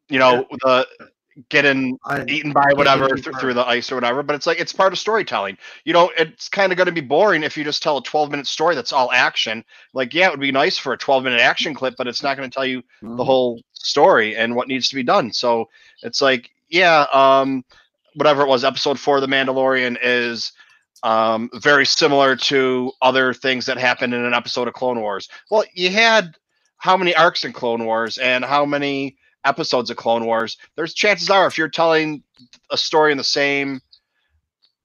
you 0.08 0.18
know 0.18 0.46
the 0.62 0.86
getting 1.48 1.98
I, 2.04 2.24
eaten 2.28 2.52
by 2.52 2.72
whatever 2.74 3.06
eaten 3.16 3.32
through, 3.34 3.54
the 3.54 3.66
ice 3.66 3.90
or 3.90 3.96
whatever. 3.96 4.22
But 4.22 4.36
it's 4.36 4.46
like 4.46 4.60
it's 4.60 4.72
part 4.72 4.92
of 4.92 4.98
storytelling. 4.98 5.58
You 5.84 5.92
know, 5.92 6.10
it's 6.16 6.48
kind 6.48 6.72
of 6.72 6.76
going 6.76 6.86
to 6.86 6.92
be 6.92 7.00
boring 7.00 7.42
if 7.42 7.56
you 7.56 7.64
just 7.64 7.82
tell 7.82 7.98
a 7.98 8.02
12 8.02 8.30
minute 8.30 8.46
story 8.46 8.74
that's 8.74 8.92
all 8.92 9.10
action. 9.10 9.64
Like, 9.92 10.14
yeah, 10.14 10.28
it 10.28 10.30
would 10.30 10.40
be 10.40 10.52
nice 10.52 10.78
for 10.78 10.92
a 10.92 10.98
12 10.98 11.24
minute 11.24 11.40
action 11.40 11.74
clip, 11.74 11.94
but 11.96 12.06
it's 12.06 12.22
not 12.22 12.36
going 12.36 12.48
to 12.48 12.54
tell 12.54 12.66
you 12.66 12.82
the 13.02 13.08
Mhm. 13.08 13.26
whole 13.26 13.60
story 13.72 14.36
and 14.36 14.54
what 14.54 14.68
needs 14.68 14.88
to 14.88 14.94
be 14.94 15.02
done. 15.02 15.32
So 15.32 15.68
it's 16.02 16.22
like, 16.22 16.50
yeah, 16.68 17.06
um, 17.12 17.64
whatever 18.14 18.42
it 18.42 18.48
was, 18.48 18.64
episode 18.64 18.98
four 18.98 19.16
of 19.16 19.22
The 19.22 19.26
Mandalorian 19.26 19.98
is 20.00 20.52
um, 21.04 21.50
very 21.54 21.84
similar 21.84 22.34
to 22.34 22.90
other 23.02 23.34
things 23.34 23.66
that 23.66 23.76
happened 23.76 24.14
in 24.14 24.24
an 24.24 24.34
episode 24.34 24.66
of 24.66 24.74
Clone 24.74 25.00
Wars. 25.00 25.28
Well, 25.50 25.64
you 25.74 25.90
had 25.90 26.34
how 26.78 26.96
many 26.96 27.14
arcs 27.14 27.44
in 27.44 27.52
Clone 27.52 27.84
Wars 27.84 28.18
and 28.18 28.44
how 28.44 28.64
many 28.64 29.16
episodes 29.44 29.90
of 29.90 29.98
Clone 29.98 30.24
Wars? 30.24 30.56
There's 30.76 30.94
chances 30.94 31.28
are 31.28 31.46
if 31.46 31.58
you're 31.58 31.68
telling 31.68 32.22
a 32.70 32.78
story 32.78 33.12
in 33.12 33.18
the 33.18 33.24
same, 33.24 33.80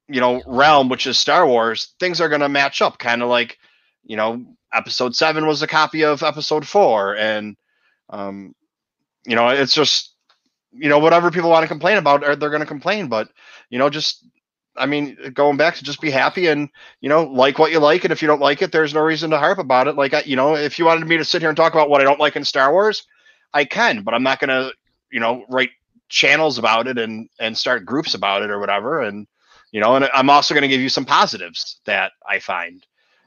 you 0.09 0.20
know, 0.20 0.43
realm, 0.45 0.89
which 0.89 1.07
is 1.07 1.17
Star 1.17 1.47
Wars, 1.47 1.93
things 1.99 2.20
are 2.20 2.30
going 2.30 2.41
to 2.41 2.49
match 2.49 2.82
up, 2.82 2.99
kind 2.99 3.24
of 3.24 3.30
like, 3.30 3.57
you 4.03 4.17
know, 4.17 4.43
episode 4.74 5.15
seven 5.15 5.47
was 5.47 5.61
a 5.61 5.67
copy 5.67 6.03
of 6.03 6.22
episode 6.22 6.67
four, 6.67 7.15
and 7.15 7.55
um, 8.09 8.53
you 9.26 9.36
know, 9.36 9.47
it's 9.49 9.74
just, 9.74 10.15
you 10.72 10.89
know, 10.89 10.99
whatever 10.99 11.32
people 11.32 11.49
want 11.49 11.63
to 11.63 11.67
complain 11.67 11.97
about, 11.97 12.22
they're 12.22 12.49
going 12.49 12.59
to 12.59 12.65
complain. 12.65 13.07
But 13.07 13.30
you 13.70 13.80
know, 13.80 13.89
just, 13.89 14.26
I 14.80 14.86
mean, 14.86 15.17
going 15.34 15.57
back 15.57 15.75
to 15.75 15.84
just 15.84 16.01
be 16.01 16.09
happy 16.09 16.47
and 16.47 16.69
you 17.01 17.09
know, 17.09 17.23
like 17.23 17.59
what 17.59 17.71
you 17.71 17.80
like, 17.80 18.03
and 18.03 18.11
if 18.11 18.21
you 18.21 18.27
don't 18.27 18.41
like 18.41 18.61
it, 18.61 18.71
there's 18.71 18.93
no 18.93 19.01
reason 19.01 19.30
to 19.32 19.38
harp 19.38 19.59
about 19.59 19.88
it. 19.88 19.95
Like, 19.95 20.13
I, 20.13 20.21
you 20.21 20.36
know, 20.36 20.55
if 20.55 20.80
you 20.80 20.86
wanted 20.86 21.07
me 21.07 21.17
to 21.17 21.25
sit 21.25 21.41
here 21.41 21.49
and 21.49 21.57
talk 21.57 21.73
about 21.73 21.89
what 21.89 22.01
I 22.01 22.05
don't 22.05 22.19
like 22.19 22.36
in 22.36 22.45
Star 22.45 22.71
Wars, 22.71 23.03
I 23.53 23.65
can, 23.65 24.03
but 24.03 24.13
I'm 24.13 24.23
not 24.23 24.39
to, 24.49 24.71
you 25.11 25.19
know, 25.19 25.45
write 25.49 25.71
channels 26.09 26.57
about 26.57 26.88
it 26.88 26.97
and 26.97 27.30
and 27.39 27.57
start 27.57 27.86
groups 27.86 28.13
about 28.13 28.41
it 28.41 28.49
or 28.49 28.59
whatever. 28.59 29.01
And 29.01 29.27
you 29.71 29.80
know, 29.80 29.95
and 29.95 30.09
I'm 30.13 30.30
also 30.30 30.53
to 30.63 30.67
give 30.67 30.82
you 30.82 30.89
some 30.89 31.05
positives 31.05 31.80
that 31.86 32.13
I 32.27 32.39
find. 32.39 32.86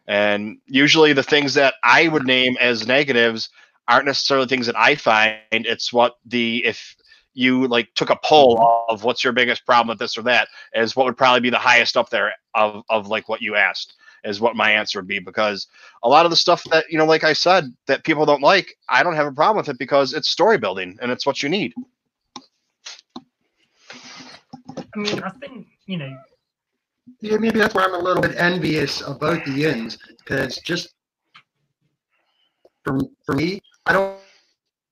And 0.08 0.58
usually 0.66 1.12
the 1.12 1.22
things 1.22 1.54
that 1.54 1.74
I 1.84 2.08
would 2.08 2.26
name 2.26 2.56
as 2.60 2.86
negatives 2.86 3.48
aren't 3.86 4.06
necessarily 4.06 4.46
things 4.46 4.66
that 4.66 4.76
I 4.76 4.96
find. 4.96 5.38
It's 5.52 5.92
what 5.92 6.16
the 6.24 6.64
if 6.64 6.96
you 7.34 7.66
like 7.68 7.92
took 7.94 8.10
a 8.10 8.18
poll 8.22 8.58
mm-hmm. 8.58 8.94
of 8.94 9.04
what's 9.04 9.24
your 9.24 9.32
biggest 9.32 9.64
problem 9.64 9.88
with 9.88 9.98
this 9.98 10.16
or 10.16 10.22
that 10.22 10.48
is 10.74 10.94
what 10.94 11.06
would 11.06 11.16
probably 11.16 11.40
be 11.40 11.50
the 11.50 11.58
highest 11.58 11.96
up 11.96 12.10
there 12.10 12.32
of 12.54 12.82
of 12.90 13.08
like 13.08 13.28
what 13.28 13.40
you 13.42 13.56
asked 13.56 13.94
is 14.24 14.40
what 14.40 14.54
my 14.54 14.70
answer 14.70 14.98
would 14.98 15.08
be 15.08 15.18
because 15.18 15.66
a 16.02 16.08
lot 16.08 16.24
of 16.24 16.30
the 16.30 16.36
stuff 16.36 16.62
that 16.70 16.84
you 16.90 16.98
know 16.98 17.04
like 17.06 17.24
I 17.24 17.32
said 17.32 17.72
that 17.86 18.04
people 18.04 18.26
don't 18.26 18.42
like 18.42 18.76
I 18.88 19.02
don't 19.02 19.16
have 19.16 19.26
a 19.26 19.32
problem 19.32 19.58
with 19.58 19.68
it 19.68 19.78
because 19.78 20.12
it's 20.12 20.28
story 20.28 20.58
building 20.58 20.98
and 21.00 21.10
it's 21.10 21.26
what 21.26 21.42
you 21.42 21.48
need. 21.48 21.74
I 24.94 24.98
mean, 24.98 25.22
I 25.22 25.30
think 25.30 25.66
you 25.86 25.98
know. 25.98 26.16
Yeah, 27.20 27.36
maybe 27.36 27.58
that's 27.58 27.74
why 27.74 27.84
I'm 27.84 27.94
a 27.94 27.98
little 27.98 28.22
bit 28.22 28.36
envious 28.36 29.00
of 29.00 29.18
both 29.18 29.44
the 29.44 29.66
ends 29.66 29.98
because 30.18 30.58
just 30.58 30.94
for 32.84 32.98
for 33.24 33.34
me, 33.34 33.60
I 33.86 33.92
don't, 33.92 34.18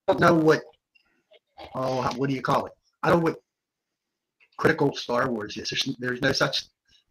don't 0.09 0.21
know 0.21 0.35
what 0.35 0.63
oh 1.75 2.09
what 2.17 2.29
do 2.29 2.35
you 2.35 2.43
call 2.43 2.67
it? 2.67 2.73
I 3.03 3.11
don't 3.11 3.19
know 3.19 3.25
what 3.25 3.37
critical 4.59 4.95
Star 4.95 5.31
Wars 5.31 5.57
is. 5.57 5.71
There's, 5.71 5.97
there's 5.99 6.23
no 6.23 6.33
such 6.33 6.65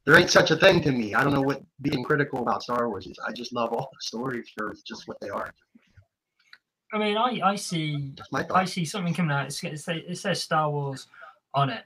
there 0.06 0.18
ain't 0.18 0.30
such 0.30 0.52
a 0.52 0.56
thing 0.56 0.82
to 0.84 0.92
me. 0.92 1.14
I 1.14 1.24
don't 1.24 1.34
know 1.34 1.42
what 1.42 1.62
being 1.82 2.04
critical 2.04 2.42
about 2.42 2.64
Star 2.64 2.90
Wars 2.90 3.06
is. 3.06 3.20
I 3.28 3.32
just 3.32 3.54
love 3.54 3.72
all 3.74 3.90
the 3.92 4.02
stories 4.02 4.50
for 4.56 4.74
just 4.86 5.08
what 5.08 5.20
they 5.20 5.30
are. 5.30 5.54
I 6.94 6.98
mean, 6.98 7.18
I 7.18 7.40
I 7.44 7.56
see 7.56 8.14
I 8.34 8.66
see 8.66 8.86
something 8.86 9.14
coming 9.14 9.32
out. 9.32 9.46
It's, 9.48 9.64
it, 9.64 9.80
say, 9.80 9.98
it 10.08 10.18
says 10.18 10.42
Star 10.42 10.70
Wars 10.72 11.08
on 11.54 11.70
it. 11.70 11.84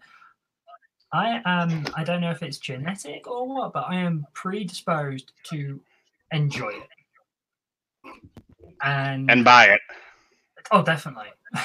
I 1.12 1.42
am. 1.46 1.86
I 1.96 2.04
don't 2.04 2.22
know 2.22 2.32
if 2.32 2.42
it's 2.42 2.58
genetic 2.58 3.28
or 3.28 3.48
what, 3.48 3.74
but 3.74 3.86
I 3.88 3.96
am 3.96 4.26
predisposed 4.34 5.32
to 5.46 5.80
enjoy 6.32 6.70
it. 6.70 8.12
And, 8.82 9.30
And 9.30 9.46
buy 9.46 9.66
it. 9.66 9.82
oh, 10.72 10.82
definitely. 10.82 11.28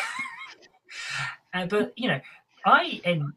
uh, 1.62 1.66
but 1.66 1.92
you 1.96 2.08
know, 2.08 2.20
I 2.66 3.00
en- 3.04 3.32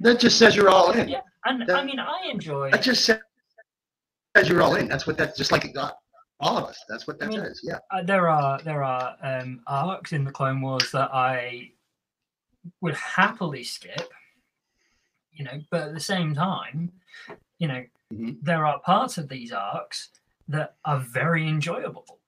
That 0.00 0.20
just 0.20 0.38
says 0.38 0.54
you're 0.56 0.68
all 0.70 0.90
in. 0.92 1.08
yeah, 1.08 1.20
and 1.44 1.70
I 1.70 1.84
mean, 1.84 1.98
I 1.98 2.28
enjoy. 2.30 2.70
That 2.70 2.82
just 2.82 3.04
says 3.04 3.20
you're 4.44 4.62
all 4.62 4.76
in. 4.76 4.88
That's 4.88 5.06
what 5.06 5.16
that's 5.16 5.36
just 5.36 5.52
like 5.52 5.64
it 5.64 5.72
got 5.74 5.98
all 6.40 6.56
of 6.58 6.64
us. 6.64 6.82
That's 6.88 7.06
what 7.06 7.18
that 7.18 7.26
I 7.26 7.28
mean, 7.28 7.40
says. 7.40 7.60
Yeah. 7.62 7.78
uh, 7.90 8.02
there 8.02 8.28
are 8.28 8.60
there 8.62 8.82
are 8.82 9.16
um, 9.22 9.60
arcs 9.66 10.12
in 10.12 10.24
the 10.24 10.30
Clone 10.30 10.60
Wars 10.60 10.90
that 10.92 11.10
I 11.12 11.72
would 12.80 12.94
happily 12.94 13.64
skip, 13.64 14.12
you 15.32 15.44
know, 15.44 15.60
but 15.70 15.82
at 15.88 15.94
the 15.94 16.00
same 16.00 16.34
time, 16.34 16.92
you 17.58 17.68
know, 17.68 17.84
Mhm. 18.12 18.38
there 18.42 18.64
are 18.64 18.78
parts 18.80 19.18
of 19.18 19.28
these 19.28 19.52
arcs 19.52 20.08
that 20.48 20.76
are 20.86 20.98
very 20.98 21.46
enjoyable. 21.46 22.18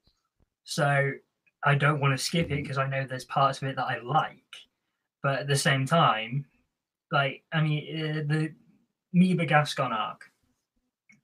So 0.65 1.13
I 1.65 1.75
don't 1.75 2.01
want 2.01 2.17
to 2.17 2.23
skip 2.23 2.51
it 2.51 2.63
because 2.63 2.77
I 2.79 2.87
know 2.87 3.07
there's 3.07 3.25
parts 3.25 3.63
of 3.63 3.69
it 3.69 3.77
that 3.77 3.87
I 3.87 3.99
like, 4.01 4.45
but 5.23 5.41
at 5.41 5.47
the 5.47 5.57
same 5.57 5.87
time, 5.87 6.47
like 7.13 7.43
I 7.53 7.61
mean, 7.61 8.01
uh, 8.01 8.23
the 8.27 8.53
Meebur 9.15 9.49
Gascon 9.49 9.93
arc, 9.93 10.31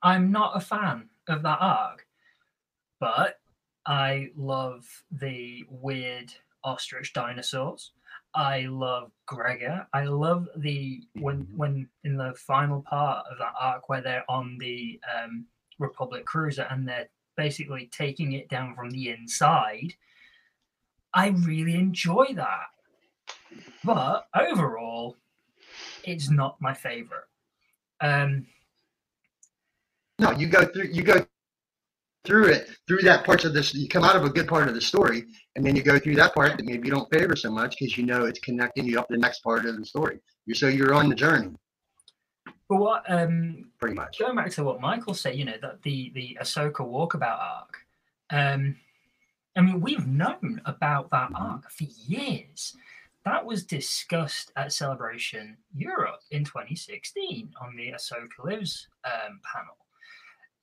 I'm 0.03 0.31
not 0.31 0.57
a 0.57 0.61
fan 0.61 1.09
of 1.29 1.43
that 1.43 1.59
arc, 1.61 2.07
but 3.01 3.39
I 3.87 4.31
love 4.37 4.85
the 5.11 5.65
weird 5.71 6.33
ostrich 6.65 7.13
dinosaurs. 7.13 7.93
I 8.35 8.63
love 8.63 9.13
Gregor. 9.25 9.87
I 9.95 10.05
love 10.05 10.49
the 10.57 11.03
when 11.15 11.47
when 11.57 11.89
in 12.05 12.17
the 12.17 12.35
final 12.37 12.83
part 12.83 13.25
of 13.31 13.39
that 13.39 13.55
arc 13.59 13.89
where 13.89 14.03
they're 14.03 14.31
on 14.31 14.59
the 14.59 15.01
um, 15.17 15.47
Republic 15.79 16.27
cruiser 16.27 16.67
and 16.71 16.87
they're 16.87 17.09
basically 17.37 17.89
taking 17.93 18.33
it 18.33 18.49
down 18.49 18.75
from 18.75 18.91
the 18.91 19.11
inside. 19.11 19.95
I 21.15 21.29
really 21.29 21.77
enjoy 21.77 22.27
that, 22.35 22.67
but 23.85 24.27
overall, 24.35 25.17
it's 26.05 26.31
not 26.31 26.61
my 26.61 26.75
favorite. 26.75 27.25
Um, 28.01 28.47
No, 30.19 30.31
you 30.33 30.49
go 30.49 30.65
through 30.65 30.89
you 30.93 31.03
go 31.03 31.27
through 32.25 32.47
it 32.47 32.69
through 32.89 33.03
that 33.03 33.25
parts 33.25 33.45
of 33.45 33.55
this. 33.55 33.75
You 33.75 33.89
come 33.89 34.05
out 34.05 34.17
of 34.17 34.25
a 34.25 34.31
good 34.31 34.49
part 34.49 34.69
of 34.69 34.75
the 34.75 34.81
story, 34.81 35.25
and 35.55 35.65
then 35.65 35.77
you 35.77 35.83
go 35.83 35.99
through 35.99 36.17
that 36.17 36.35
part 36.35 36.57
that 36.57 36.67
maybe 36.67 36.89
you 36.89 36.95
don't 36.95 37.13
favor 37.13 37.37
so 37.37 37.51
much 37.51 37.77
because 37.79 37.97
you 37.97 38.05
know 38.05 38.25
it's 38.25 38.41
connecting 38.41 38.87
you 38.87 38.99
up 38.99 39.09
to 39.09 39.15
the 39.15 39.21
next 39.21 39.41
part 39.41 39.65
of 39.67 39.77
the 39.77 39.85
story. 39.85 40.19
You're 40.47 40.57
so 40.57 40.69
you're 40.69 40.95
on 40.95 41.09
the 41.09 41.15
journey 41.15 41.53
but 42.69 42.79
what 42.79 43.05
um, 43.09 43.71
pretty 43.79 43.95
much. 43.95 44.19
going 44.19 44.37
back 44.37 44.51
to 44.51 44.65
what 44.65 44.81
Michael 44.81 45.15
said, 45.15 45.37
you 45.37 45.45
know, 45.45 45.57
that 45.61 45.83
the 45.83 46.11
the 46.15 46.39
Ahsoka 46.41 46.81
walkabout 46.81 47.39
arc. 47.39 47.77
Um, 48.31 48.77
I 49.57 49.61
mean, 49.63 49.81
we've 49.81 50.07
known 50.07 50.61
about 50.65 51.11
that 51.11 51.31
arc 51.35 51.71
for 51.71 51.85
years. 51.85 52.77
That 53.27 53.45
was 53.45 53.65
discussed 53.65 54.53
at 54.57 54.73
Celebration 54.73 55.57
Europe 55.75 56.21
in 56.31 56.45
2016 56.45 57.53
on 57.61 57.77
the 57.77 57.91
Ahsoka 57.91 58.45
Lives 58.45 58.87
um, 59.05 59.41
panel, 59.43 59.77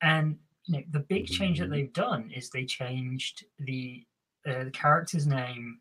and 0.01 0.37
you 0.65 0.79
know, 0.79 0.83
the 0.91 1.01
big 1.01 1.27
change 1.27 1.59
that 1.59 1.69
they've 1.69 1.91
done 1.91 2.31
is 2.33 2.49
they 2.49 2.63
changed 2.63 3.43
the 3.59 4.05
uh, 4.47 4.63
the 4.63 4.71
character's 4.71 5.27
name 5.27 5.79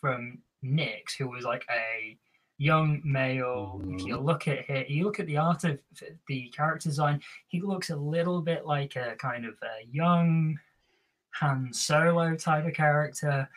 from 0.00 0.38
Nyx, 0.64 1.16
who 1.16 1.28
was 1.28 1.44
like 1.44 1.64
a 1.70 2.16
young 2.58 3.00
male. 3.04 3.80
If 3.90 4.04
you 4.04 4.16
look 4.16 4.48
at 4.48 4.64
here, 4.64 4.84
you 4.88 5.04
look 5.04 5.20
at 5.20 5.26
the 5.26 5.36
art 5.36 5.62
of 5.62 5.78
the 6.26 6.48
character 6.48 6.88
design, 6.88 7.22
he 7.46 7.60
looks 7.60 7.90
a 7.90 7.96
little 7.96 8.42
bit 8.42 8.66
like 8.66 8.96
a 8.96 9.14
kind 9.18 9.44
of 9.44 9.54
a 9.62 9.86
young 9.92 10.58
Han 11.34 11.72
Solo 11.72 12.34
type 12.34 12.66
of 12.66 12.74
character. 12.74 13.48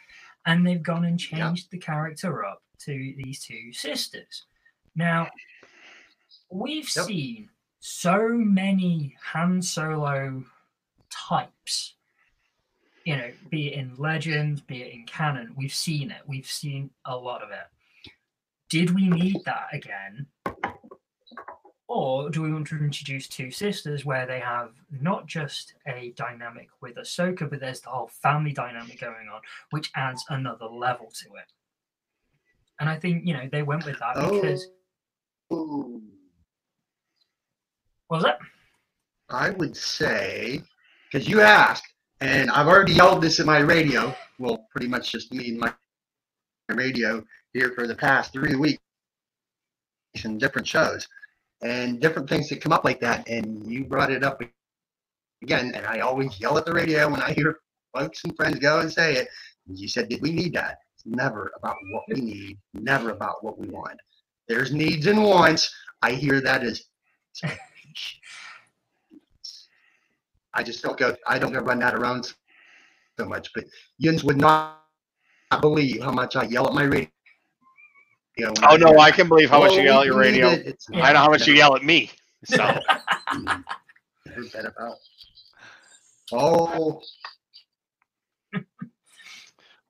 And 0.45 0.65
they've 0.65 0.81
gone 0.83 1.05
and 1.05 1.21
Yeah. 1.21 1.47
changed 1.47 1.71
the 1.71 1.77
character 1.77 2.45
up 2.45 2.63
to 2.79 3.13
these 3.17 3.43
two 3.43 3.71
sisters. 3.73 4.45
Now, 4.95 5.29
we've 6.49 6.89
Yep. 6.95 7.05
seen 7.05 7.49
so 7.79 8.29
many 8.29 9.17
Han 9.21 9.61
Solo 9.61 10.43
types, 11.09 11.95
you 13.05 13.15
know, 13.17 13.33
be 13.49 13.67
it 13.67 13.73
in 13.73 13.95
Legends, 13.95 14.61
be 14.61 14.81
it 14.83 14.93
in 14.93 15.05
canon. 15.05 15.53
We've 15.55 15.73
seen 15.73 16.11
it. 16.11 16.27
We've 16.27 16.45
seen 16.49 16.91
a 17.05 17.15
lot 17.15 17.41
of 17.41 17.51
it. 17.51 17.67
Did 18.69 18.91
we 18.91 19.09
need 19.09 19.43
that 19.45 19.67
again? 19.73 20.27
Or 21.93 22.29
do 22.29 22.41
we 22.41 22.53
want 22.53 22.67
to 22.67 22.77
introduce 22.77 23.27
two 23.27 23.51
sisters 23.51 24.05
where 24.05 24.25
they 24.25 24.39
have 24.39 24.69
not 25.01 25.27
just 25.27 25.73
a 25.85 26.13
dynamic 26.15 26.69
with 26.79 26.95
Ahsoka, 26.95 27.49
but 27.49 27.59
there's 27.59 27.81
the 27.81 27.89
whole 27.89 28.07
family 28.07 28.53
dynamic 28.53 29.01
going 29.01 29.27
on, 29.27 29.41
which 29.71 29.91
adds 29.97 30.23
another 30.29 30.67
level 30.67 31.11
to 31.11 31.25
it. 31.35 31.51
And 32.79 32.89
I 32.89 32.97
think, 32.97 33.27
you 33.27 33.33
know, 33.33 33.49
they 33.51 33.63
went 33.63 33.85
with 33.85 33.99
that 33.99 34.15
because 34.15 34.69
Oh, 35.49 36.01
what 38.07 38.17
was 38.19 38.23
that? 38.23 38.39
I 39.29 39.49
would 39.49 39.75
say, 39.75 40.61
because 41.11 41.27
you 41.27 41.41
asked, 41.41 41.93
and 42.21 42.49
I've 42.51 42.67
already 42.67 42.93
yelled 42.93 43.21
this 43.21 43.41
in 43.41 43.45
my 43.45 43.59
radio. 43.59 44.15
Well, 44.39 44.65
pretty 44.71 44.87
much 44.87 45.11
just 45.11 45.33
me 45.33 45.49
and 45.49 45.59
my 45.59 45.73
radio 46.69 47.21
here 47.51 47.73
for 47.75 47.85
the 47.85 47.95
past 47.95 48.31
three 48.31 48.55
weeks 48.55 48.81
in 50.23 50.37
different 50.37 50.69
shows 50.69 51.05
and 51.61 51.99
different 51.99 52.29
things 52.29 52.49
that 52.49 52.61
come 52.61 52.73
up 52.73 52.83
like 52.83 52.99
that. 53.01 53.27
And 53.27 53.65
you 53.71 53.85
brought 53.85 54.11
it 54.11 54.23
up 54.23 54.41
again, 55.41 55.73
and 55.75 55.85
I 55.85 55.99
always 55.99 56.39
yell 56.39 56.57
at 56.57 56.65
the 56.65 56.73
radio 56.73 57.09
when 57.09 57.21
I 57.21 57.33
hear 57.33 57.59
folks 57.93 58.23
and 58.23 58.35
friends 58.35 58.59
go 58.59 58.79
and 58.79 58.91
say 58.91 59.15
it. 59.15 59.27
And 59.67 59.77
you 59.77 59.87
said, 59.87 60.09
"Did 60.09 60.21
we 60.21 60.31
need 60.31 60.53
that?" 60.53 60.79
It's 60.95 61.05
never 61.05 61.51
about 61.57 61.77
what 61.91 62.03
we 62.09 62.21
need, 62.21 62.57
never 62.73 63.11
about 63.11 63.43
what 63.43 63.57
we 63.59 63.67
want. 63.67 63.99
There's 64.47 64.71
needs 64.73 65.07
and 65.07 65.23
wants. 65.23 65.73
I 66.01 66.11
hear 66.13 66.41
that 66.41 66.63
as 66.63 66.83
I 70.53 70.63
just 70.63 70.83
don't 70.83 70.97
go. 70.97 71.15
I 71.27 71.39
don't 71.39 71.53
go 71.53 71.59
run 71.59 71.79
that 71.79 71.95
around 71.95 72.33
so 73.17 73.25
much. 73.25 73.49
But 73.53 73.65
Yins 73.97 74.23
would 74.23 74.37
not 74.37 74.81
believe 75.61 76.01
how 76.01 76.11
much 76.11 76.35
I 76.35 76.43
yell 76.43 76.67
at 76.67 76.73
my 76.73 76.83
radio. 76.83 77.07
When 78.37 78.53
Oh 78.69 78.75
no, 78.77 78.99
I 78.99 79.11
can 79.11 79.27
believe 79.27 79.49
how 79.49 79.59
much 79.59 79.73
you 79.73 79.83
yell 79.83 80.01
at 80.01 80.07
your 80.07 80.17
radio. 80.17 80.49
it. 80.49 80.83
Yeah. 80.89 81.03
I 81.03 81.13
know 81.13 81.19
how 81.19 81.29
much 81.29 81.47
you 81.47 81.53
yell 81.53 81.75
at 81.75 81.83
me. 81.83 82.11
So 82.45 82.57
been 83.33 84.65
about. 84.65 84.95
Oh, 86.33 87.01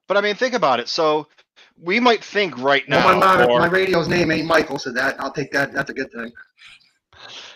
but 0.08 0.18
I 0.18 0.22
mean 0.22 0.36
think 0.36 0.54
about 0.54 0.80
it. 0.80 0.90
So 0.90 1.28
we 1.80 2.00
might 2.00 2.24
think 2.24 2.58
right 2.58 2.84
well, 2.88 3.00
now 3.00 3.14
my, 3.20 3.38
mom, 3.38 3.50
or- 3.50 3.60
my 3.60 3.68
radio's 3.68 4.08
name 4.08 4.32
ain't 4.32 4.48
Michael, 4.48 4.80
so 4.80 4.92
that 4.92 5.20
I'll 5.20 5.32
take 5.32 5.52
that. 5.52 5.74
That's 5.74 5.90
a 5.90 5.94
good 5.94 6.12
thing. 6.12 6.32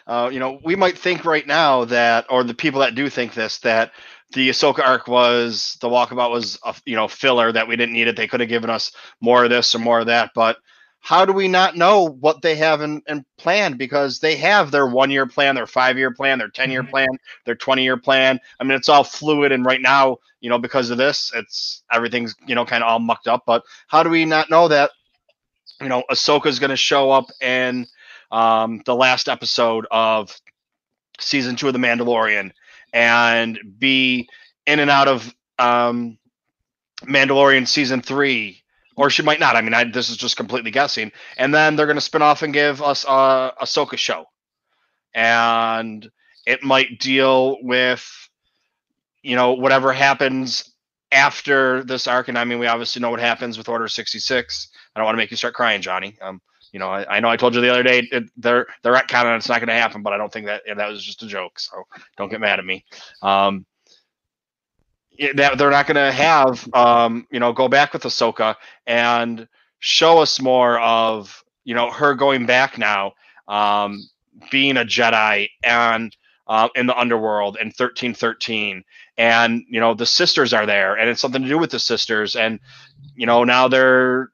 Uh, 0.08 0.30
you 0.32 0.40
know, 0.40 0.60
we 0.64 0.76
might 0.76 0.98
think 0.98 1.26
right 1.26 1.48
now 1.48 1.86
that, 1.86 2.28
or 2.30 2.44
the 2.44 2.54
people 2.54 2.82
that 2.82 2.94
do 2.94 3.10
think 3.10 3.34
this, 3.34 3.58
that 3.60 3.92
the 4.34 4.50
Ahsoka 4.50 4.86
arc 4.86 5.08
was 5.08 5.78
the 5.82 5.90
walkabout 5.90 6.32
was 6.32 6.60
a 6.64 6.76
you 6.86 6.96
know 6.96 7.08
filler 7.08 7.52
that 7.52 7.68
we 7.68 7.76
didn't 7.76 7.94
need 7.94 8.08
it. 8.08 8.16
They 8.16 8.28
could 8.28 8.40
have 8.40 8.50
given 8.50 8.70
us 8.70 8.92
more 9.22 9.44
of 9.44 9.50
this 9.50 9.74
or 9.74 9.80
more 9.80 10.00
of 10.00 10.08
that. 10.08 10.32
But 10.36 10.58
how 11.06 11.26
do 11.26 11.34
we 11.34 11.48
not 11.48 11.78
know 11.78 12.04
what 12.20 12.42
they 12.42 12.56
have 12.56 12.82
in, 12.82 13.02
in 13.08 13.26
planned? 13.38 13.78
Because 13.78 14.20
they 14.20 14.36
have 14.38 14.72
their 14.72 14.88
one 14.88 15.12
year 15.12 15.28
plan, 15.28 15.56
their 15.56 15.68
five 15.68 15.98
year 15.98 16.12
plan, 16.12 16.40
their 16.40 16.50
ten 16.50 16.72
year 16.72 16.84
Mhm. 16.84 16.90
plan, 16.90 17.08
their 17.46 17.56
twenty 17.56 17.84
year 17.84 17.98
plan. 17.98 18.40
I 18.60 18.64
mean, 18.64 18.78
it's 18.78 18.90
all 18.90 19.04
fluid, 19.04 19.52
and 19.52 19.66
right 19.66 19.82
now, 19.82 20.18
you 20.42 20.50
know, 20.50 20.60
because 20.60 20.90
of 20.92 20.98
this, 20.98 21.32
it's 21.36 21.84
everything's 21.92 22.36
you 22.48 22.56
know 22.56 22.66
kind 22.66 22.84
of 22.84 22.90
all 22.90 23.00
mucked 23.00 23.28
up. 23.28 23.44
But 23.46 23.64
how 23.88 24.04
do 24.04 24.10
we 24.10 24.26
not 24.26 24.50
know 24.50 24.68
that? 24.70 24.92
You 25.82 25.90
know, 25.90 26.04
Ahsoka's 26.12 26.60
going 26.60 26.72
to 26.72 26.78
show 26.78 27.12
up 27.12 27.26
in 27.42 27.88
um, 28.32 28.82
the 28.86 28.96
last 28.96 29.30
episode 29.30 29.88
of 29.92 30.36
season 31.20 31.56
two 31.56 31.68
of 31.68 31.74
The 31.74 31.80
Mandalorian 31.80 32.52
and 32.94 33.60
be 33.80 34.30
in 34.66 34.80
and 34.80 34.90
out 34.92 35.08
of 35.08 35.36
um, 35.60 36.18
Mandalorian 37.04 37.68
season 37.68 38.02
three, 38.02 38.64
or 38.96 39.10
she 39.10 39.24
might 39.24 39.40
not. 39.40 39.56
I 39.56 39.62
mean, 39.62 39.74
I, 39.74 39.84
this 39.86 40.10
is 40.10 40.18
just 40.18 40.38
completely 40.38 40.72
guessing. 40.72 41.12
And 41.38 41.54
then 41.54 41.76
they're 41.76 41.86
going 41.86 41.98
to 41.98 42.02
spin 42.02 42.22
off 42.22 42.42
and 42.42 42.54
give 42.54 42.82
us 42.82 43.06
a 43.06 43.54
Ahsoka 43.62 43.98
show, 43.98 44.26
and 45.14 46.10
it 46.46 46.64
might 46.64 47.00
deal 47.00 47.58
with 47.62 48.08
you 49.22 49.36
know 49.36 49.54
whatever 49.54 49.92
happens 49.94 50.72
after 51.12 51.84
this 51.84 52.08
arc. 52.08 52.28
And 52.28 52.38
I 52.38 52.46
mean, 52.46 52.60
we 52.60 52.68
obviously 52.68 53.02
know 53.02 53.10
what 53.10 53.20
happens 53.20 53.58
with 53.58 53.70
Order 53.70 53.88
sixty 53.88 54.20
six. 54.20 54.70
I 54.96 55.00
don't 55.00 55.06
want 55.06 55.16
to 55.16 55.22
make 55.22 55.32
you 55.32 55.38
start 55.38 55.54
crying, 55.54 55.82
Johnny. 55.82 56.18
Um, 56.22 56.42
you 56.72 56.80
know, 56.80 56.90
I, 56.90 57.18
I 57.18 57.20
know 57.22 57.30
I 57.30 57.38
told 57.38 57.56
you 57.56 57.62
the 57.62 57.72
other 57.72 57.84
day 57.84 58.08
it, 58.12 58.26
they're 58.38 58.68
they're 58.84 58.96
at 58.96 59.08
kind 59.08 59.28
of 59.28 59.36
it's 59.36 59.48
not 59.48 59.60
going 59.60 59.70
to 59.70 59.74
happen, 59.74 60.04
but 60.04 60.14
I 60.14 60.18
don't 60.18 60.32
think 60.32 60.48
that 60.48 60.64
that 60.66 60.90
was 60.90 61.04
just 61.04 61.24
a 61.24 61.28
joke. 61.28 61.60
So 61.60 61.84
don't 62.18 62.30
get 62.30 62.42
mad 62.42 62.60
at 62.60 62.66
me. 62.66 62.86
Um, 63.22 63.66
that 65.36 65.58
they're 65.58 65.72
not 65.72 65.88
going 65.88 65.96
to 65.96 66.12
have 66.12 66.68
um, 66.74 67.28
you 67.32 67.40
know 67.40 67.54
go 67.54 67.68
back 67.68 67.94
with 67.94 68.04
Ahsoka 68.04 68.56
and 68.88 69.48
show 69.80 70.20
us 70.20 70.42
more 70.42 70.80
of 70.80 71.44
you 71.64 71.76
know 71.76 71.92
her 71.92 72.14
going 72.16 72.46
back 72.46 72.78
now, 72.78 73.14
um, 73.48 74.02
being 74.52 74.78
a 74.78 74.86
Jedi 74.86 75.50
and 75.64 76.16
uh, 76.48 76.70
in 76.76 76.88
the 76.88 76.98
underworld 76.98 77.58
and 77.60 77.76
thirteen 77.76 78.14
thirteen, 78.14 78.84
and 79.18 79.64
you 79.70 79.80
know 79.80 79.94
the 79.94 80.06
sisters 80.06 80.54
are 80.54 80.66
there, 80.66 80.96
and 80.96 81.10
it's 81.10 81.22
something 81.22 81.44
to 81.44 81.50
do 81.50 81.58
with 81.58 81.72
the 81.72 81.80
sisters, 81.80 82.36
and 82.36 82.60
you 83.16 83.26
know 83.26 83.44
now 83.44 83.68
they're 83.68 84.30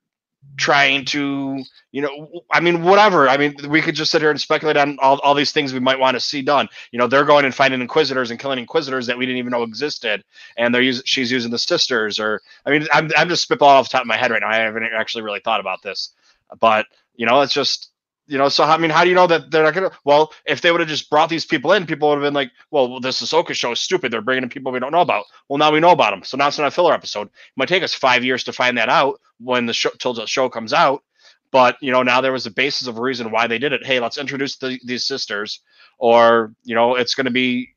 trying 0.58 1.06
to 1.06 1.64
you 1.92 2.02
know 2.02 2.44
i 2.52 2.60
mean 2.60 2.84
whatever. 2.84 3.30
I 3.30 3.38
mean 3.38 3.56
we 3.70 3.82
could 3.82 3.96
just 3.96 4.12
sit 4.12 4.22
here 4.22 4.30
and 4.30 4.40
speculate 4.40 4.78
on 4.78 4.98
all, 5.00 5.20
all 5.20 5.34
these 5.34 5.52
things 5.52 5.74
we 5.74 5.80
might 5.80 6.00
want 6.00 6.16
to 6.16 6.20
see 6.20 6.42
done. 6.42 6.68
You 6.92 7.00
know 7.00 7.08
they're 7.08 7.26
going 7.26 7.46
and 7.46 7.56
finding 7.56 7.82
inquisitors 7.82 8.32
and 8.32 8.40
killing 8.40 8.60
inquisitors 8.60 9.08
that 9.08 9.18
we 9.18 9.26
didn't 9.26 9.40
even 9.40 9.52
know 9.52 9.64
existed 9.64 10.24
and 10.58 10.74
they're 10.74 10.82
using 10.82 11.04
she's 11.06 11.32
using 11.32 11.52
the 11.52 11.60
sisters 11.60 12.20
or 12.20 12.42
i 12.66 12.72
mean 12.72 12.88
i'm, 12.94 13.10
I'm 13.18 13.30
just 13.30 13.48
spitballing 13.48 13.76
off 13.76 13.88
the 13.88 13.94
top 13.94 14.02
of 14.02 14.08
my 14.08 14.18
head 14.18 14.32
right 14.32 14.42
now. 14.42 14.50
I 14.50 14.58
haven't 14.58 14.84
actually 14.84 15.24
really 15.24 15.42
thought 15.42 15.60
about 15.60 15.82
this. 15.82 16.14
But 16.60 16.86
you 17.16 17.26
know 17.26 17.42
it's 17.42 17.54
just 17.54 17.91
you 18.32 18.38
know 18.38 18.48
so 18.48 18.64
i 18.64 18.78
mean 18.78 18.90
how 18.90 19.04
do 19.04 19.10
you 19.10 19.16
know 19.16 19.28
that 19.28 19.52
they're 19.52 19.64
not 19.64 19.74
gonna 19.74 19.92
well 20.06 20.32
if 20.46 20.62
they 20.62 20.72
would 20.72 20.80
have 20.80 20.90
just 20.90 21.10
brought 21.10 21.30
these 21.30 21.46
people 21.46 21.74
in 21.74 21.86
people 21.86 22.08
would 22.08 22.16
have 22.16 22.24
been 22.24 22.34
like 22.34 22.50
well 22.72 23.02
this 23.02 23.22
Ahsoka 23.22 23.54
show 23.54 23.74
is 23.74 23.80
stupid. 23.82 24.12
They're 24.12 24.22
bringing 24.22 24.44
in 24.44 24.50
people 24.50 24.72
we 24.72 24.80
don't 24.80 24.94
know 24.94 25.02
about. 25.02 25.26
Well 25.50 25.58
now 25.58 25.72
we 25.72 25.82
know 25.82 25.92
about 25.92 26.12
them 26.12 26.24
so 26.24 26.38
now 26.38 26.48
it's 26.48 26.58
not 26.58 26.68
a 26.68 26.72
filler 26.72 26.94
episode. 26.94 27.28
It 27.28 27.34
might 27.58 27.68
take 27.68 27.84
us 27.84 27.94
five 27.94 28.24
years 28.24 28.46
to 28.46 28.54
find 28.54 28.78
that 28.78 28.88
out 28.88 29.20
when 29.40 29.66
the 29.66 29.74
show 29.74 29.90
till 30.00 30.14
the 30.14 30.26
show 30.26 30.48
comes 30.48 30.72
out. 30.72 31.04
But 31.52 31.76
you 31.82 31.92
know 31.92 32.04
now 32.04 32.22
there 32.22 32.32
was 32.32 32.46
a 32.46 32.52
basis 32.52 32.88
of 32.88 33.00
reason 33.00 33.32
why 33.32 33.48
they 33.48 33.60
did 33.60 33.74
it. 33.74 33.86
Hey 33.86 34.00
let's 34.00 34.18
introduce 34.18 34.56
the, 34.56 34.80
these 34.86 35.04
sisters. 35.04 35.60
Or 35.98 36.54
you 36.64 36.74
know 36.74 36.96
it's 36.96 37.16
going 37.16 37.26
to 37.26 37.32
be 37.32 37.70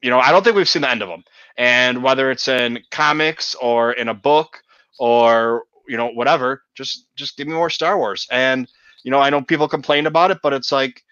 you 0.00 0.08
know 0.08 0.18
i 0.18 0.30
don't 0.30 0.44
think 0.44 0.56
we've 0.56 0.68
seen 0.68 0.82
the 0.82 0.90
end 0.90 1.02
of 1.02 1.08
them 1.08 1.24
and 1.56 2.02
whether 2.02 2.30
it's 2.30 2.48
in 2.48 2.78
comics 2.90 3.54
or 3.56 3.92
in 3.92 4.08
a 4.08 4.14
book 4.14 4.62
or 4.98 5.64
you 5.88 5.96
know 5.96 6.08
whatever 6.08 6.62
just 6.74 7.06
just 7.16 7.36
give 7.36 7.46
me 7.48 7.54
more 7.54 7.70
star 7.70 7.98
wars. 7.98 8.26
And 8.30 8.68
you 9.04 9.10
know 9.10 9.20
i 9.20 9.30
know 9.30 9.42
people 9.42 9.68
complain 9.68 10.06
about 10.06 10.30
it 10.30 10.38
but 10.42 10.52
it's 10.52 10.72
like 10.72 11.02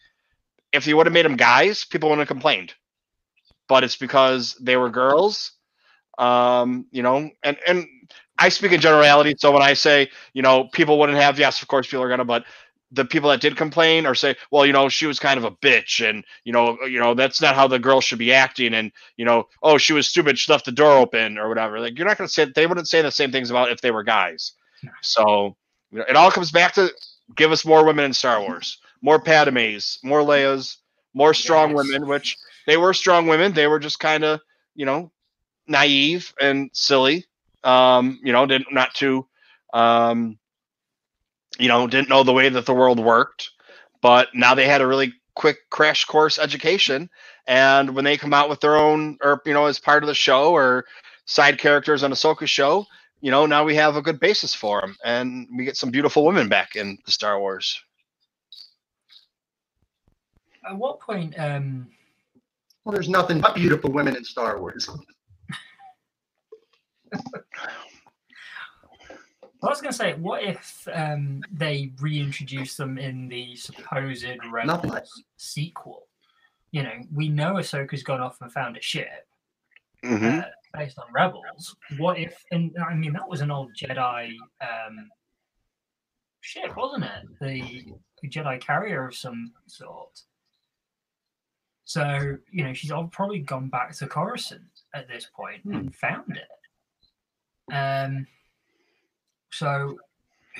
if 0.73 0.87
you 0.87 0.97
would 0.97 1.07
have 1.07 1.13
made 1.13 1.25
them 1.25 1.37
guys 1.37 1.85
people 1.85 2.09
wouldn't 2.09 2.29
have 2.29 2.35
complained. 2.35 2.75
But 3.69 3.83
it's 3.85 3.97
because 3.97 4.55
they 4.61 4.77
were 4.77 4.91
girls 4.91 5.53
um 6.19 6.87
you 6.91 7.03
know 7.03 7.29
and 7.43 7.59
and 7.67 7.87
i 8.39 8.49
speak 8.49 8.73
in 8.73 8.81
generality 8.81 9.35
so 9.39 9.53
when 9.53 9.63
i 9.63 9.75
say 9.75 10.09
you 10.33 10.43
know 10.43 10.65
people 10.73 10.99
wouldn't 10.99 11.19
have 11.19 11.39
yes 11.39 11.61
of 11.61 11.69
course 11.69 11.87
people 11.87 12.03
are 12.03 12.09
gonna 12.09 12.25
but 12.25 12.45
the 12.93 13.05
people 13.05 13.31
that 13.31 13.41
did 13.41 13.57
complain 13.57 14.07
or 14.07 14.15
say 14.15 14.35
well 14.51 14.65
you 14.65 14.73
know 14.73 14.89
she 14.89 15.07
was 15.07 15.19
kind 15.19 15.39
of 15.39 15.45
a 15.45 15.51
bitch 15.51 16.09
and 16.09 16.25
you 16.45 16.53
know 16.53 16.79
you 16.85 16.99
know 17.01 17.15
that's 17.15 17.41
not 17.41 17.55
how 17.55 17.67
the 17.67 17.79
girl 17.79 18.01
should 18.01 18.19
be 18.19 18.33
acting 18.33 18.75
and 18.75 18.93
you 19.17 19.25
know 19.25 19.45
oh 19.63 19.77
she 19.77 19.93
was 19.93 20.09
stupid 20.09 20.39
she 20.39 20.51
left 20.51 20.65
the 20.65 20.73
door 20.73 20.93
open 20.93 21.39
or 21.39 21.49
whatever. 21.49 21.81
Like 21.81 21.99
you're 21.99 22.07
not 22.07 22.17
going 22.19 22.29
to 22.29 22.33
say 22.33 22.47
they 22.47 22.67
wouldn't 22.67 22.89
say 22.89 23.03
the 23.03 23.11
same 23.11 23.33
things 23.33 23.51
about 23.51 23.71
if 23.73 23.81
they 23.81 23.91
were 23.91 24.05
guys. 24.05 24.53
So 25.03 25.57
you 25.91 25.99
know, 25.99 26.05
it 26.09 26.17
all 26.17 26.31
comes 26.31 26.51
back 26.51 26.75
to 26.75 26.91
give 27.35 27.51
us 27.53 27.65
more 27.65 27.85
women 27.85 28.05
in 28.05 28.13
star 28.13 28.41
wars 28.41 28.79
more 29.03 29.21
padmes 29.21 29.99
more 30.03 30.21
leias 30.21 30.77
more 31.15 31.33
strong 31.35 31.73
Yes. 31.73 31.75
women 31.75 32.07
which 32.07 32.37
they 32.67 32.77
were 32.77 32.93
strong 32.93 33.27
women. 33.27 33.53
They 33.53 33.67
were 33.67 33.79
just 33.79 33.99
kind 34.01 34.25
of 34.25 34.41
you 34.75 34.85
know 34.87 35.11
naive 35.67 36.35
and 36.41 36.71
silly. 36.73 37.25
Um 37.65 38.21
you 38.23 38.33
know 38.33 38.47
didn't 38.47 38.73
not 38.73 38.95
too 38.95 39.27
um 39.73 40.39
you 41.59 41.69
know 41.69 41.87
didn't 41.87 42.09
know 42.09 42.23
the 42.23 42.33
way 42.33 42.49
that 42.49 42.67
the 42.67 42.75
world 42.75 42.99
worked. 43.01 43.51
But 44.03 44.29
now 44.35 44.55
they 44.55 44.67
had 44.67 44.81
a 44.81 44.87
really 44.87 45.13
quick 45.35 45.59
crash 45.71 46.05
course 46.05 46.39
education. 46.39 47.09
And 47.47 47.95
when 47.95 48.05
they 48.05 48.17
come 48.17 48.35
out 48.35 48.49
with 48.49 48.61
their 48.61 48.77
own 48.77 49.19
or 49.23 49.41
you 49.47 49.55
know 49.55 49.67
as 49.67 49.79
part 49.79 50.03
of 50.03 50.09
the 50.09 50.15
show 50.15 50.53
or 50.53 50.85
side 51.27 51.59
characters 51.59 52.03
on 52.03 52.13
Ahsoka 52.13 52.47
show 52.47 52.87
you 53.21 53.31
know 53.31 53.47
now 53.47 53.65
we 53.65 53.75
have 53.75 53.97
a 53.97 54.03
good 54.03 54.21
basis 54.21 54.55
for 54.55 54.81
them 54.81 54.97
and 55.05 55.49
we 55.57 55.65
get 55.65 55.77
some 55.77 55.91
beautiful 55.91 56.25
women 56.25 56.49
back 56.49 56.77
in 56.77 56.99
the 57.07 57.13
Star 57.13 57.41
Wars 57.41 57.81
At 60.69 60.77
what 60.77 61.01
point? 61.01 61.35
Um, 61.39 61.89
Well, 62.85 62.93
there's 62.93 63.09
nothing 63.09 63.41
but 63.41 63.55
beautiful 63.55 63.91
women 63.93 64.17
in 64.17 64.25
Star 64.25 64.61
Wars. 64.61 64.89
I 69.63 69.69
was 69.69 69.81
going 69.81 69.91
to 69.93 69.97
say, 69.97 70.15
what 70.15 70.43
if 70.43 70.87
um, 70.93 71.43
they 71.53 71.93
reintroduce 72.01 72.77
them 72.77 72.99
in 72.99 73.29
the 73.29 73.57
supposed 73.57 74.27
Nothing. 74.65 74.91
Rebels 74.91 75.25
sequel? 75.37 76.09
You 76.73 76.83
know, 76.83 76.93
we 77.13 77.29
know 77.29 77.55
Ahsoka's 77.55 78.03
gone 78.03 78.21
off 78.21 78.41
and 78.41 78.53
found 78.53 78.77
a 78.77 78.83
ship 78.83 79.27
Mhm. 80.05 80.43
uh, 80.45 80.49
based 80.77 80.99
on 80.99 81.05
Rebels. 81.13 81.77
What 81.99 82.19
if? 82.19 82.37
And 82.51 82.75
I 82.85 82.95
mean, 82.95 83.13
that 83.13 83.29
was 83.29 83.41
an 83.41 83.51
old 83.51 83.73
Jedi 83.75 84.33
um, 84.61 85.09
ship, 86.41 86.77
wasn't 86.77 87.05
it? 87.05 87.27
The, 87.41 87.93
Jedi 88.29 88.61
carrier 88.61 89.07
of 89.07 89.15
some 89.15 89.53
sort. 89.67 90.21
So 91.85 92.37
you 92.51 92.65
know, 92.65 92.73
she's 92.73 92.91
probably 93.13 93.39
gone 93.41 93.69
back 93.69 93.95
to 93.97 94.07
Coruscant 94.07 94.63
at 94.95 95.07
this 95.07 95.29
point 95.35 95.63
Hmm. 95.63 95.75
and 95.75 95.95
found 95.95 96.37
it. 96.37 97.73
Um. 97.75 98.27
So, 99.53 99.99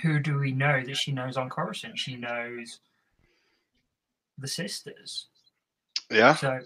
who 0.03 0.21
do 0.21 0.39
we 0.39 0.53
know 0.53 0.83
that 0.85 0.97
she 0.97 1.13
knows 1.13 1.37
on 1.37 1.51
Coruscant? 1.51 1.99
She 1.99 2.17
knows 2.17 2.81
the 4.39 4.49
sisters. 4.49 5.27
Yeah. 6.11 6.35
So 6.35 6.61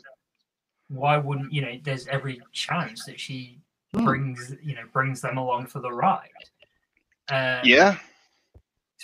why 0.90 1.16
wouldn't 1.16 1.52
you 1.52 1.62
know? 1.62 1.78
There's 1.82 2.06
every 2.08 2.42
chance 2.52 3.04
that 3.06 3.18
she 3.18 3.58
Hmm. 3.92 4.04
brings 4.04 4.54
you 4.62 4.76
know 4.76 4.84
brings 4.92 5.20
them 5.20 5.36
along 5.36 5.66
for 5.66 5.80
the 5.80 5.90
ride. 5.92 6.28
Um, 7.28 7.68
Yeah. 7.68 7.96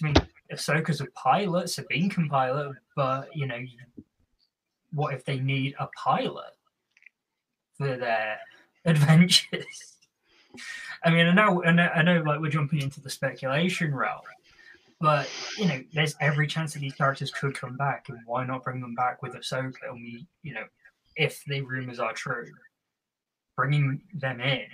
I 0.01 0.05
mean, 0.05 0.15
Ahsoka's 0.53 1.01
a 1.01 1.07
pilot, 1.07 1.71
Sabine 1.71 2.11
can 2.11 2.29
pilot, 2.29 2.77
but 2.95 3.35
you 3.35 3.47
know, 3.47 3.65
what 4.93 5.15
if 5.15 5.25
they 5.25 5.41
need 5.41 5.75
a 5.79 5.89
pilot 5.97 6.55
for 7.79 7.97
their 7.97 8.39
adventures? 8.85 9.97
I 11.05 11.11
mean, 11.11 11.27
I 11.27 11.33
know, 11.33 11.65
I 11.65 11.73
know, 11.73 11.89
I 11.89 12.03
know, 12.03 12.23
like 12.23 12.41
we're 12.41 12.51
jumping 12.51 12.81
into 12.83 13.01
the 13.01 13.11
speculation 13.11 13.95
realm, 13.95 14.23
but 15.01 15.29
you 15.59 15.67
know, 15.67 15.83
there's 15.93 16.15
every 16.21 16.47
chance 16.47 16.75
that 16.75 16.81
these 16.81 16.95
characters 16.95 17.31
could 17.31 17.55
come 17.55 17.77
back, 17.77 18.09
and 18.09 18.19
why 18.27 18.45
not 18.45 18.63
bring 18.65 18.81
them 18.81 18.95
back 18.95 19.23
with 19.23 19.35
Ahsoka? 19.35 19.75
And 19.89 20.03
we, 20.03 20.27
you 20.43 20.55
know, 20.55 20.65
if 21.17 21.43
the 21.47 21.63
rumors 21.63 21.99
are 21.99 22.13
true, 22.13 22.51
bringing 23.57 24.01
them 24.15 24.41
in 24.41 24.67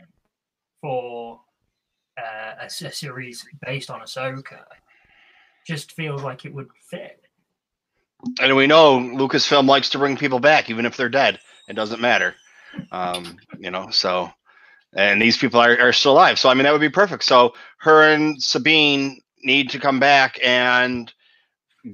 for 0.80 1.40
uh, 2.18 2.54
a, 2.60 2.64
s- 2.64 2.82
a 2.82 2.90
series 2.92 3.44
based 3.64 3.90
on 3.90 4.00
Ahsoka 4.00 4.64
just 5.66 5.92
feels 5.92 6.22
like 6.22 6.44
it 6.44 6.52
would 6.52 6.68
fit. 6.90 7.20
And 8.40 8.54
we 8.56 8.66
know 8.66 8.98
Lucasfilm 8.98 9.66
likes 9.66 9.88
to 9.90 9.98
bring 9.98 10.16
people 10.16 10.40
back, 10.40 10.70
even 10.70 10.86
if 10.86 10.96
they're 10.96 11.08
dead. 11.08 11.40
It 11.68 11.74
doesn't 11.74 12.00
matter. 12.00 12.34
Um, 12.90 13.38
you 13.58 13.70
know, 13.70 13.90
so 13.90 14.30
and 14.94 15.20
these 15.22 15.36
people 15.38 15.60
are, 15.60 15.78
are 15.80 15.92
still 15.92 16.12
alive. 16.12 16.38
So 16.38 16.48
I 16.48 16.54
mean 16.54 16.64
that 16.64 16.72
would 16.72 16.80
be 16.80 16.90
perfect. 16.90 17.24
So 17.24 17.54
her 17.78 18.12
and 18.12 18.40
Sabine 18.42 19.20
need 19.42 19.70
to 19.70 19.78
come 19.78 19.98
back 20.00 20.38
and 20.44 21.12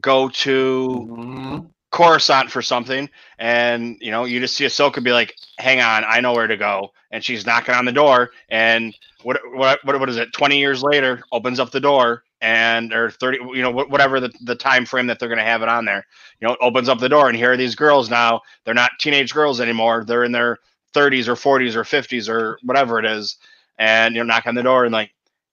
go 0.00 0.28
to 0.28 1.06
Mhm. 1.10 1.70
Coruscant 1.98 2.48
for 2.48 2.62
something, 2.62 3.10
and 3.40 3.96
you 4.00 4.12
know, 4.12 4.24
you 4.24 4.38
just 4.38 4.54
see 4.54 4.64
Ahsoka 4.64 5.02
be 5.02 5.10
like, 5.10 5.34
"Hang 5.58 5.80
on, 5.80 6.04
I 6.04 6.20
know 6.20 6.32
where 6.32 6.46
to 6.46 6.56
go," 6.56 6.92
and 7.10 7.24
she's 7.24 7.44
knocking 7.44 7.74
on 7.74 7.86
the 7.86 7.92
door, 7.92 8.30
and 8.48 8.96
what 9.24 9.40
what 9.52 9.80
what, 9.82 9.98
what 9.98 10.08
is 10.08 10.16
it? 10.16 10.32
Twenty 10.32 10.60
years 10.60 10.80
later, 10.80 11.22
opens 11.32 11.58
up 11.58 11.72
the 11.72 11.80
door, 11.80 12.22
and 12.40 12.94
or 12.94 13.10
thirty, 13.10 13.38
you 13.38 13.62
know, 13.62 13.72
whatever 13.72 14.20
the 14.20 14.32
the 14.44 14.54
time 14.54 14.86
frame 14.86 15.08
that 15.08 15.18
they're 15.18 15.28
gonna 15.28 15.42
have 15.42 15.62
it 15.62 15.68
on 15.68 15.86
there, 15.86 16.06
you 16.40 16.46
know, 16.46 16.54
it 16.54 16.60
opens 16.62 16.88
up 16.88 17.00
the 17.00 17.08
door, 17.08 17.26
and 17.28 17.36
here 17.36 17.50
are 17.50 17.56
these 17.56 17.74
girls 17.74 18.08
now. 18.08 18.42
They're 18.64 18.74
not 18.74 18.92
teenage 19.00 19.34
girls 19.34 19.60
anymore. 19.60 20.04
They're 20.06 20.22
in 20.22 20.30
their 20.30 20.58
thirties 20.94 21.28
or 21.28 21.34
forties 21.34 21.74
or 21.74 21.82
fifties 21.82 22.28
or 22.28 22.60
whatever 22.62 23.00
it 23.00 23.06
is, 23.06 23.38
and 23.76 24.14
you 24.14 24.22
know, 24.22 24.26
knock 24.32 24.46
on 24.46 24.54
the 24.54 24.62
door 24.62 24.84
and 24.84 24.92
like, 24.92 25.10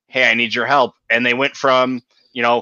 "Hey, 0.09 0.29
I 0.29 0.35
need 0.35 0.53
your 0.53 0.67
help," 0.67 0.93
and 1.09 1.25
they 1.25 1.33
went 1.33 1.55
from 1.55 2.03
you 2.33 2.43
know 2.43 2.61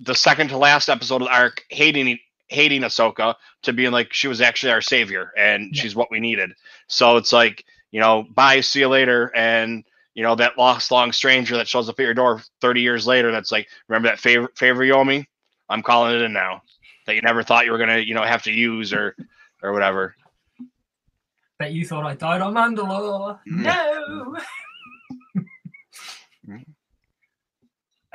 the 0.00 0.14
second 0.14 0.48
to 0.48 0.58
last 0.58 0.90
episode 0.90 1.22
of 1.22 1.28
the 1.28 1.34
arc 1.34 1.64
hating 1.70 2.18
hating 2.48 2.82
Ahsoka 2.82 3.34
to 3.62 3.72
being 3.72 3.92
like 3.92 4.12
she 4.12 4.28
was 4.28 4.40
actually 4.40 4.72
our 4.72 4.80
savior 4.80 5.32
and 5.36 5.74
Yeah. 5.74 5.82
she's 5.82 5.94
what 5.96 6.10
we 6.10 6.20
needed. 6.20 6.52
So 6.88 7.16
it's 7.16 7.32
like, 7.32 7.64
you 7.90 8.00
know, 8.00 8.26
bye, 8.34 8.60
see 8.60 8.80
you 8.80 8.88
later. 8.88 9.30
And 9.34 9.84
you 10.14 10.22
know, 10.24 10.34
that 10.34 10.58
lost 10.58 10.90
long 10.90 11.12
stranger 11.12 11.56
that 11.56 11.68
shows 11.68 11.88
up 11.88 12.00
at 12.00 12.02
your 12.02 12.12
door 12.14 12.42
30 12.60 12.80
years 12.80 13.06
later 13.06 13.30
that's 13.30 13.52
like, 13.52 13.68
remember 13.86 14.08
that 14.08 14.18
favor 14.18 14.48
favor 14.56 14.84
you 14.84 14.94
owe 14.94 15.04
me? 15.04 15.28
I'm 15.68 15.82
calling 15.82 16.14
it 16.16 16.22
in 16.22 16.32
now. 16.32 16.62
That 17.06 17.14
you 17.14 17.20
never 17.22 17.42
thought 17.42 17.64
you 17.66 17.72
were 17.72 17.78
gonna, 17.78 17.98
you 17.98 18.14
know, 18.14 18.22
have 18.24 18.42
to 18.44 18.50
use 18.52 18.92
or 18.92 19.14
or 19.62 19.72
whatever. 19.72 20.14
That 21.60 21.72
you 21.72 21.86
thought 21.86 22.04
I 22.06 22.14
died 22.14 22.40
on 22.40 22.54
Mandalore. 22.54 23.38
Mm. 23.48 23.62
No. 23.62 24.36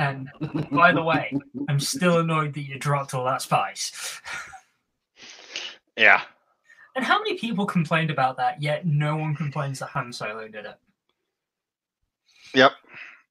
and 0.03 0.29
by 0.71 0.91
the 0.91 1.03
way, 1.03 1.37
I'm 1.69 1.79
still 1.79 2.19
annoyed 2.19 2.53
that 2.53 2.61
you 2.61 2.77
dropped 2.77 3.13
all 3.13 3.25
that 3.25 3.41
spice. 3.41 4.21
Yeah. 5.95 6.21
And 6.95 7.05
how 7.05 7.19
many 7.19 7.37
people 7.37 7.67
complained 7.67 8.09
about 8.09 8.37
that, 8.37 8.59
yet 8.59 8.83
no 8.83 9.15
one 9.15 9.35
complains 9.35 9.77
that 9.77 9.89
Han 9.89 10.11
Solo 10.11 10.47
did 10.47 10.65
it? 10.65 10.75
Yep. 12.55 12.71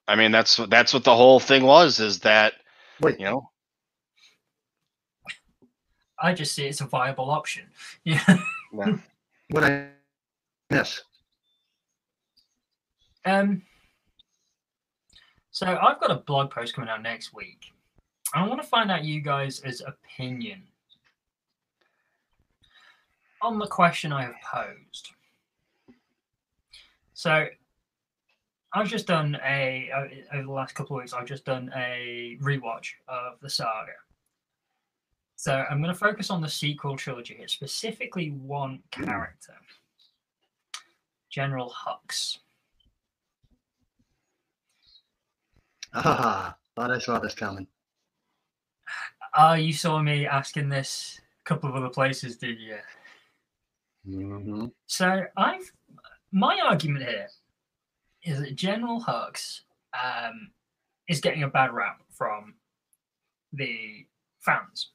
I 0.07 0.15
mean 0.15 0.31
that's 0.31 0.57
that's 0.69 0.95
what 0.95 1.05
the 1.05 1.15
whole 1.15 1.41
thing 1.41 1.65
was, 1.65 2.01
is 2.01 2.21
that 2.21 2.55
Wait. 3.01 3.19
you 3.19 3.25
know, 3.25 3.51
I 6.21 6.35
just 6.35 6.55
see 6.55 6.67
it's 6.67 6.81
a 6.81 6.87
viable 6.87 7.31
option. 7.31 7.65
Yeah. 8.05 8.39
What 9.51 9.65
I 9.65 9.89
miss? 10.71 11.03
Um. 13.25 13.63
So 15.53 15.67
I've 15.67 16.01
got 16.01 16.11
a 16.11 16.17
blog 16.17 16.51
post 16.51 16.75
coming 16.75 16.89
out 16.89 17.03
next 17.03 17.35
week. 17.35 17.67
I 18.35 18.47
want 18.49 18.63
to 18.63 18.67
find 18.67 18.91
out 18.91 19.05
you 19.05 19.21
guys' 19.21 19.83
opinion 19.87 20.63
on 23.43 23.59
the 23.59 23.67
question 23.67 24.13
I 24.15 24.23
have 24.23 24.35
posed. 24.43 25.11
So 27.13 27.47
I've 28.73 28.89
just 28.89 29.07
done 29.07 29.39
a 29.45 29.91
uh, 29.95 30.37
over 30.37 30.47
the 30.47 30.53
last 30.53 30.75
couple 30.75 30.97
of 30.97 31.03
weeks. 31.03 31.13
I've 31.13 31.27
just 31.27 31.45
done 31.45 31.71
a 31.77 32.39
rewatch 32.41 32.93
of 33.07 33.39
the 33.43 33.51
saga. 33.51 33.93
So 35.37 35.67
I'm 35.71 35.83
going 35.83 35.93
to 35.93 35.99
focus 35.99 36.31
on 36.31 36.41
the 36.41 36.49
sequel 36.49 36.97
trilogy 36.97 37.35
here, 37.35 37.49
specifically 37.49 38.31
one 38.31 38.81
character, 38.91 39.55
General 41.29 41.71
Hux. 41.71 42.39
Ah, 45.95 46.57
thought 46.77 46.91
I 46.97 46.99
saw 46.99 47.19
this 47.19 47.35
coming. 47.35 47.67
Ah, 49.35 49.55
you 49.55 49.73
saw 49.73 50.01
me 50.01 50.27
asking 50.27 50.69
this 50.69 51.21
a 51.41 51.49
couple 51.49 51.69
of 51.69 51.77
other 51.77 51.89
places, 51.89 52.37
did 52.37 52.59
you? 52.61 52.77
hmm 54.05 54.67
So 54.87 55.25
I've 55.37 55.71
my 56.33 56.59
argument 56.65 57.05
here 57.05 57.29
is 58.25 58.41
that 58.41 58.55
General 58.57 59.01
Hux 59.01 59.61
um, 59.95 60.51
is 61.09 61.21
getting 61.21 61.43
a 61.43 61.49
bad 61.49 61.73
rap 61.73 62.01
from 62.11 62.55
the 63.53 64.07
fans 64.41 64.91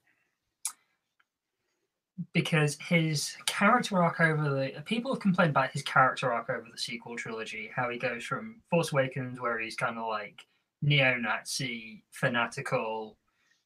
because 2.33 2.77
his 2.81 3.35
character 3.45 4.01
arc 4.01 4.19
over 4.19 4.49
the 4.49 4.81
people 4.81 5.13
have 5.13 5.21
complained 5.21 5.51
about 5.51 5.71
his 5.71 5.83
character 5.83 6.33
arc 6.33 6.49
over 6.49 6.67
the 6.71 6.77
sequel 6.77 7.15
trilogy, 7.15 7.69
how 7.75 7.89
he 7.89 7.97
goes 7.99 8.23
from 8.23 8.61
Force 8.71 8.91
Awakens, 8.91 9.39
where 9.39 9.59
he's 9.59 9.75
kind 9.75 9.97
of 9.97 10.07
like 10.07 10.45
neo-Nazi, 10.81 12.03
fanatical, 12.11 13.17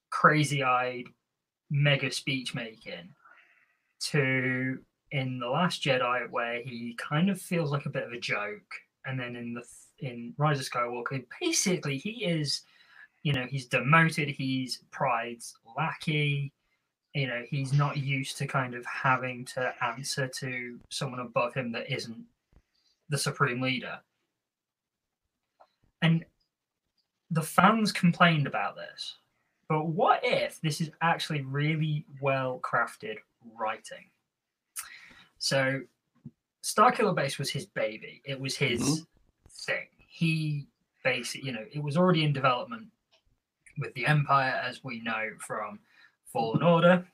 crazy-eyed, 0.09 1.05
mega 1.70 2.12
speech 2.12 2.53
making, 2.53 3.09
to 3.99 4.78
in 5.12 5.39
the 5.39 5.47
Last 5.47 5.84
Jedi, 5.84 6.30
where 6.30 6.62
he 6.62 6.97
kind 6.97 7.30
of 7.30 7.39
feels 7.39 7.72
like 7.72 7.86
a 7.86 7.89
bit 7.89 8.03
of 8.03 8.14
a 8.14 8.20
joke, 8.20 8.74
and 9.05 9.20
then 9.20 9.36
in 9.36 9.53
the 9.53 9.64
in 9.99 10.34
Rise 10.38 10.59
of 10.59 10.70
Skywalker, 10.70 11.24
basically 11.39 11.97
he 11.97 12.26
is, 12.26 12.62
you 13.24 13.34
know, 13.34 13.45
he's 13.49 13.68
demoted. 13.68 14.30
He's 14.30 14.84
Pryde's 14.91 15.53
lackey. 15.78 16.51
You 17.14 17.28
know, 17.28 17.43
he's 17.49 17.74
not 17.74 17.97
used 17.97 18.38
to 18.38 18.47
kind 18.47 18.74
of 18.74 18.86
having 18.86 19.45
to 19.53 19.74
answer 19.84 20.28
to 20.28 20.80
someone 20.89 21.20
above 21.20 21.53
him 21.53 21.72
that 21.74 21.93
isn't 21.93 22.24
the 23.09 23.18
supreme 23.18 23.62
leader. 23.62 23.99
And 26.01 26.26
the 27.32 27.42
fans 27.42 27.92
complained 27.92 28.46
about 28.46 28.76
this. 28.76 29.16
But 29.70 29.86
what 29.86 30.20
if 30.24 30.60
this 30.62 30.82
is 30.82 30.92
actually 31.02 31.42
really 31.42 32.06
well 32.22 32.60
crafted 32.62 33.18
writing? 33.58 34.10
So, 35.40 35.82
Starkiller 36.62 37.16
Base 37.16 37.40
was 37.40 37.50
his 37.50 37.66
baby. 37.66 38.22
It 38.26 38.40
was 38.40 38.56
his 38.56 38.82
Mhm. 38.82 39.08
thing. 39.50 39.88
He 39.98 40.68
basically, 41.04 41.48
you 41.48 41.54
know, 41.54 41.66
it 41.72 41.82
was 41.82 41.98
already 41.98 42.24
in 42.24 42.34
development 42.34 42.92
with 43.78 43.94
the 43.94 44.06
Empire, 44.06 44.62
as 44.64 44.84
we 44.84 45.00
know 45.02 45.32
from 45.40 45.80
Fallen 46.26 46.62
Order. 46.62 47.08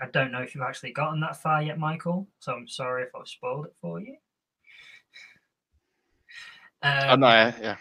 I 0.00 0.06
don't 0.06 0.32
know 0.32 0.42
if 0.42 0.54
you've 0.54 0.64
actually 0.64 0.92
gotten 0.92 1.20
that 1.20 1.36
far 1.36 1.62
yet, 1.62 1.78
Michael. 1.78 2.26
So 2.40 2.54
I'm 2.54 2.68
sorry 2.68 3.04
if 3.04 3.14
I've 3.14 3.28
spoiled 3.28 3.66
it 3.66 3.76
for 3.80 4.00
you. 4.00 4.16
Um, 6.82 7.20
not, 7.20 7.58
yeah. 7.60 7.76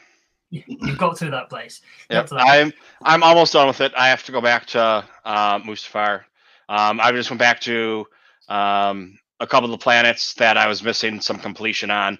You- 0.49 0.63
you've 0.67 0.97
got 0.97 1.17
to 1.17 1.29
that 1.31 1.49
place. 1.49 1.81
Yep, 2.09 2.27
to 2.27 2.33
that 2.35 2.47
I'm 2.47 2.73
I'm 3.03 3.23
almost 3.23 3.53
done 3.53 3.67
with 3.67 3.81
it. 3.81 3.93
I 3.97 4.09
have 4.09 4.23
to 4.25 4.31
go 4.31 4.41
back 4.41 4.65
to 4.67 5.05
uh, 5.25 5.59
Mustafar. 5.59 6.23
Um, 6.69 6.99
I 6.99 7.11
just 7.11 7.29
went 7.29 7.39
back 7.39 7.59
to 7.61 8.05
um, 8.49 9.17
a 9.39 9.47
couple 9.47 9.65
of 9.65 9.71
the 9.79 9.83
planets 9.83 10.33
that 10.35 10.57
I 10.57 10.67
was 10.67 10.83
missing 10.83 11.21
some 11.21 11.37
completion 11.39 11.91
on, 11.91 12.17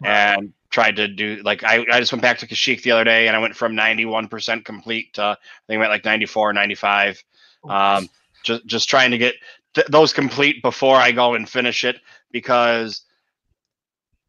Right. 0.00 0.34
and 0.36 0.52
tried 0.70 0.96
to 0.96 1.08
do 1.08 1.40
like 1.44 1.64
I, 1.64 1.84
I 1.90 2.00
just 2.00 2.12
went 2.12 2.22
back 2.22 2.38
to 2.38 2.46
Kashyyyk 2.46 2.82
the 2.82 2.92
other 2.92 3.04
day, 3.04 3.26
and 3.28 3.36
I 3.36 3.40
went 3.40 3.56
from 3.56 3.74
91% 3.74 4.64
complete 4.64 5.14
to 5.14 5.22
I 5.22 5.36
think 5.66 5.76
I 5.76 5.78
went 5.78 5.90
like 5.90 6.04
94, 6.04 6.52
95. 6.52 7.22
Um, 7.68 8.08
just 8.42 8.64
just 8.66 8.88
trying 8.88 9.10
to 9.10 9.18
get 9.18 9.34
th- 9.74 9.86
those 9.88 10.12
complete 10.14 10.62
before 10.62 10.96
I 10.96 11.12
go 11.12 11.34
and 11.34 11.46
finish 11.48 11.84
it 11.84 12.00
because 12.30 13.02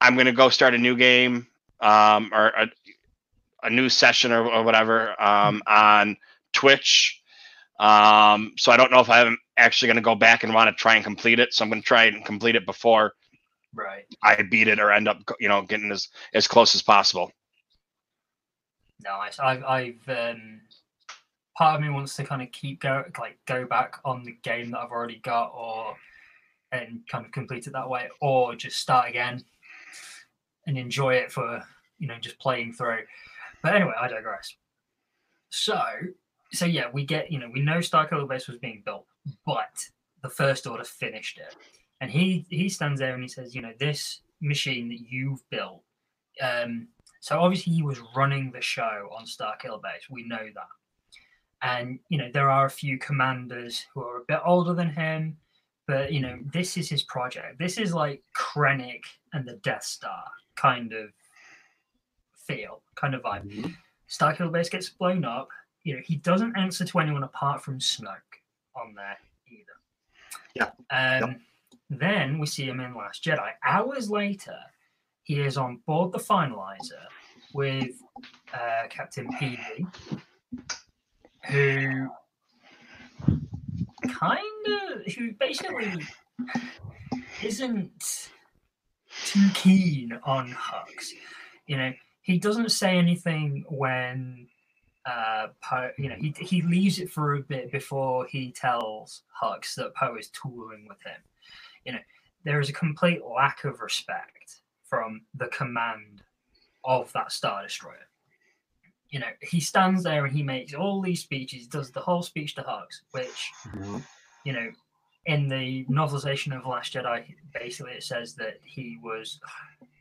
I'm 0.01 0.17
gonna 0.17 0.33
go 0.33 0.49
start 0.49 0.73
a 0.73 0.77
new 0.77 0.97
game 0.97 1.47
um, 1.79 2.31
or 2.33 2.47
a, 2.47 2.67
a 3.63 3.69
new 3.69 3.89
session 3.89 4.31
or, 4.31 4.49
or 4.49 4.63
whatever 4.63 5.21
um, 5.21 5.61
on 5.67 6.17
Twitch. 6.53 7.21
Um, 7.79 8.53
so 8.57 8.71
I 8.71 8.77
don't 8.77 8.91
know 8.91 8.99
if 8.99 9.09
I'm 9.09 9.37
actually 9.57 9.87
gonna 9.87 10.01
go 10.01 10.15
back 10.15 10.43
and 10.43 10.53
want 10.53 10.69
to 10.69 10.79
try 10.79 10.95
and 10.95 11.03
complete 11.03 11.39
it. 11.39 11.53
So 11.53 11.63
I'm 11.63 11.69
gonna 11.69 11.81
try 11.81 12.05
and 12.05 12.23
complete 12.25 12.55
it 12.55 12.65
before 12.65 13.13
right. 13.73 14.05
I 14.23 14.41
beat 14.43 14.67
it 14.67 14.79
or 14.79 14.91
end 14.91 15.07
up 15.07 15.17
you 15.39 15.49
know 15.49 15.61
getting 15.63 15.91
as 15.91 16.09
as 16.33 16.47
close 16.47 16.75
as 16.75 16.81
possible. 16.81 17.31
Nice. 19.03 19.39
I've, 19.39 19.63
I've 19.63 20.09
um, 20.09 20.61
part 21.57 21.75
of 21.75 21.81
me 21.81 21.89
wants 21.89 22.15
to 22.15 22.23
kind 22.23 22.41
of 22.41 22.51
keep 22.51 22.81
go 22.81 23.03
like 23.19 23.37
go 23.45 23.65
back 23.65 23.99
on 24.05 24.23
the 24.23 24.37
game 24.43 24.71
that 24.71 24.79
I've 24.79 24.91
already 24.91 25.19
got, 25.23 25.51
or 25.55 25.95
and 26.71 27.01
kind 27.09 27.25
of 27.25 27.31
complete 27.31 27.67
it 27.67 27.73
that 27.73 27.89
way, 27.89 28.09
or 28.21 28.55
just 28.55 28.79
start 28.79 29.09
again 29.09 29.43
and 30.67 30.77
enjoy 30.77 31.15
it 31.15 31.31
for 31.31 31.63
you 31.99 32.07
know 32.07 32.17
just 32.19 32.39
playing 32.39 32.73
through. 32.73 33.03
But 33.61 33.75
anyway, 33.75 33.93
I 33.99 34.07
digress. 34.07 34.55
So, 35.49 35.81
so 36.51 36.65
yeah, 36.65 36.87
we 36.91 37.05
get 37.05 37.31
you 37.31 37.39
know 37.39 37.49
we 37.53 37.61
know 37.61 37.77
Starkiller 37.77 38.27
Base 38.27 38.47
was 38.47 38.57
being 38.57 38.81
built, 38.85 39.05
but 39.45 39.85
the 40.23 40.29
First 40.29 40.67
Order 40.67 40.83
finished 40.83 41.37
it, 41.37 41.55
and 41.99 42.09
he 42.09 42.45
he 42.49 42.69
stands 42.69 42.99
there 42.99 43.13
and 43.13 43.23
he 43.23 43.29
says, 43.29 43.55
you 43.55 43.61
know, 43.61 43.73
this 43.79 44.21
machine 44.41 44.89
that 44.89 45.01
you've 45.09 45.47
built. 45.49 45.83
Um, 46.41 46.87
so 47.19 47.39
obviously 47.39 47.73
he 47.73 47.83
was 47.83 47.99
running 48.15 48.51
the 48.51 48.61
show 48.61 49.09
on 49.15 49.25
Starkiller 49.25 49.81
Base. 49.81 50.09
We 50.09 50.27
know 50.27 50.47
that. 50.55 50.67
And 51.61 51.99
you 52.09 52.17
know, 52.17 52.29
there 52.33 52.49
are 52.49 52.65
a 52.65 52.71
few 52.71 52.97
commanders 52.97 53.85
who 53.93 54.01
are 54.01 54.17
a 54.17 54.25
bit 54.27 54.39
older 54.43 54.73
than 54.73 54.89
him, 54.89 55.37
but 55.87 56.11
you 56.11 56.19
know, 56.19 56.39
this 56.51 56.77
is 56.77 56.89
his 56.89 57.03
project. 57.03 57.59
This 57.59 57.77
is 57.77 57.93
like 57.93 58.23
Krennic 58.35 59.03
and 59.33 59.47
the 59.47 59.57
Death 59.57 59.83
Star 59.83 60.23
kind 60.55 60.93
of 60.93 61.09
feel, 62.47 62.81
kind 62.95 63.13
of 63.15 63.21
vibe. 63.21 63.49
Mhm. 63.49 63.75
Starkiller 64.09 64.51
Base 64.51 64.69
gets 64.69 64.89
blown 64.89 65.23
up. 65.25 65.49
You 65.83 65.95
know, 65.95 66.01
he 66.05 66.15
doesn't 66.17 66.57
answer 66.57 66.85
to 66.85 66.99
anyone 66.99 67.23
apart 67.23 67.63
from 67.63 67.79
Snoke 67.79 68.41
on 68.75 68.93
there 68.93 69.17
either. 69.47 69.77
Yeah. 70.55 70.71
Um, 70.89 71.41
Then 71.89 72.39
we 72.39 72.45
see 72.47 72.63
him 72.63 72.79
in 72.79 72.93
Last 72.95 73.21
Jedi. 73.21 73.51
Hours 73.65 74.09
later, 74.09 74.57
he 75.23 75.41
is 75.41 75.57
on 75.57 75.77
board 75.85 76.13
the 76.13 76.19
Finalizer 76.19 77.05
with 77.53 78.01
uh, 78.53 78.87
Captain 78.89 79.27
Peavey, 79.33 79.85
who 81.47 82.09
kind 84.07 84.67
of, 84.67 85.13
who 85.13 85.33
basically 85.33 86.01
isn't 87.43 88.29
too 89.25 89.49
keen 89.53 90.17
on 90.23 90.49
Hux. 90.51 91.09
You 91.67 91.77
know, 91.77 91.93
he 92.21 92.37
doesn't 92.37 92.71
say 92.71 92.97
anything 92.97 93.65
when 93.69 94.47
uh 95.05 95.47
Poe, 95.63 95.91
you 95.97 96.09
know, 96.09 96.15
he 96.15 96.33
he 96.39 96.61
leaves 96.61 96.99
it 96.99 97.09
for 97.09 97.35
a 97.35 97.39
bit 97.39 97.71
before 97.71 98.25
he 98.27 98.51
tells 98.51 99.23
Hux 99.41 99.73
that 99.75 99.95
Poe 99.95 100.15
is 100.15 100.29
tooling 100.29 100.85
with 100.87 101.01
him. 101.03 101.19
You 101.85 101.93
know, 101.93 101.99
there 102.43 102.59
is 102.59 102.69
a 102.69 102.73
complete 102.73 103.21
lack 103.25 103.63
of 103.63 103.79
respect 103.81 104.61
from 104.83 105.21
the 105.35 105.47
command 105.47 106.21
of 106.83 107.11
that 107.13 107.31
Star 107.31 107.63
Destroyer. 107.63 108.07
You 109.09 109.19
know, 109.19 109.27
he 109.41 109.59
stands 109.59 110.03
there 110.03 110.25
and 110.25 110.35
he 110.35 110.43
makes 110.43 110.73
all 110.73 111.01
these 111.01 111.21
speeches, 111.21 111.67
does 111.67 111.91
the 111.91 111.99
whole 111.99 112.21
speech 112.21 112.55
to 112.55 112.61
Hux, 112.61 113.01
which 113.11 113.51
Mhm. 113.65 114.05
you 114.43 114.53
know, 114.53 114.71
in 115.25 115.47
the 115.47 115.85
novelization 115.85 116.55
of 116.57 116.65
Last 116.65 116.93
Jedi, 116.93 117.35
basically 117.53 117.93
it 117.93 118.03
says 118.03 118.35
that 118.35 118.59
he 118.63 118.97
was 119.01 119.39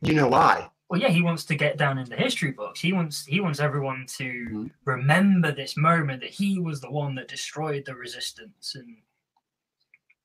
You 0.03 0.15
know 0.15 0.29
why? 0.29 0.71
Well, 0.91 1.01
yeah, 1.01 1.09
he 1.09 1.23
wants 1.23 1.45
to 1.45 1.55
get 1.55 1.79
down 1.79 1.99
in 1.99 2.09
the 2.09 2.17
history 2.17 2.51
books. 2.51 2.81
He 2.81 2.93
wants 2.93 3.25
he 3.25 3.41
wants 3.41 3.61
everyone 3.61 4.07
to 4.19 4.25
Mhm. 4.25 4.71
remember 4.85 5.53
this 5.53 5.77
moment 5.77 6.21
that 6.21 6.31
he 6.31 6.59
was 6.59 6.81
the 6.81 6.91
one 6.91 7.15
that 7.15 7.29
destroyed 7.29 7.85
the 7.85 7.95
resistance 7.95 8.75
and 8.75 9.01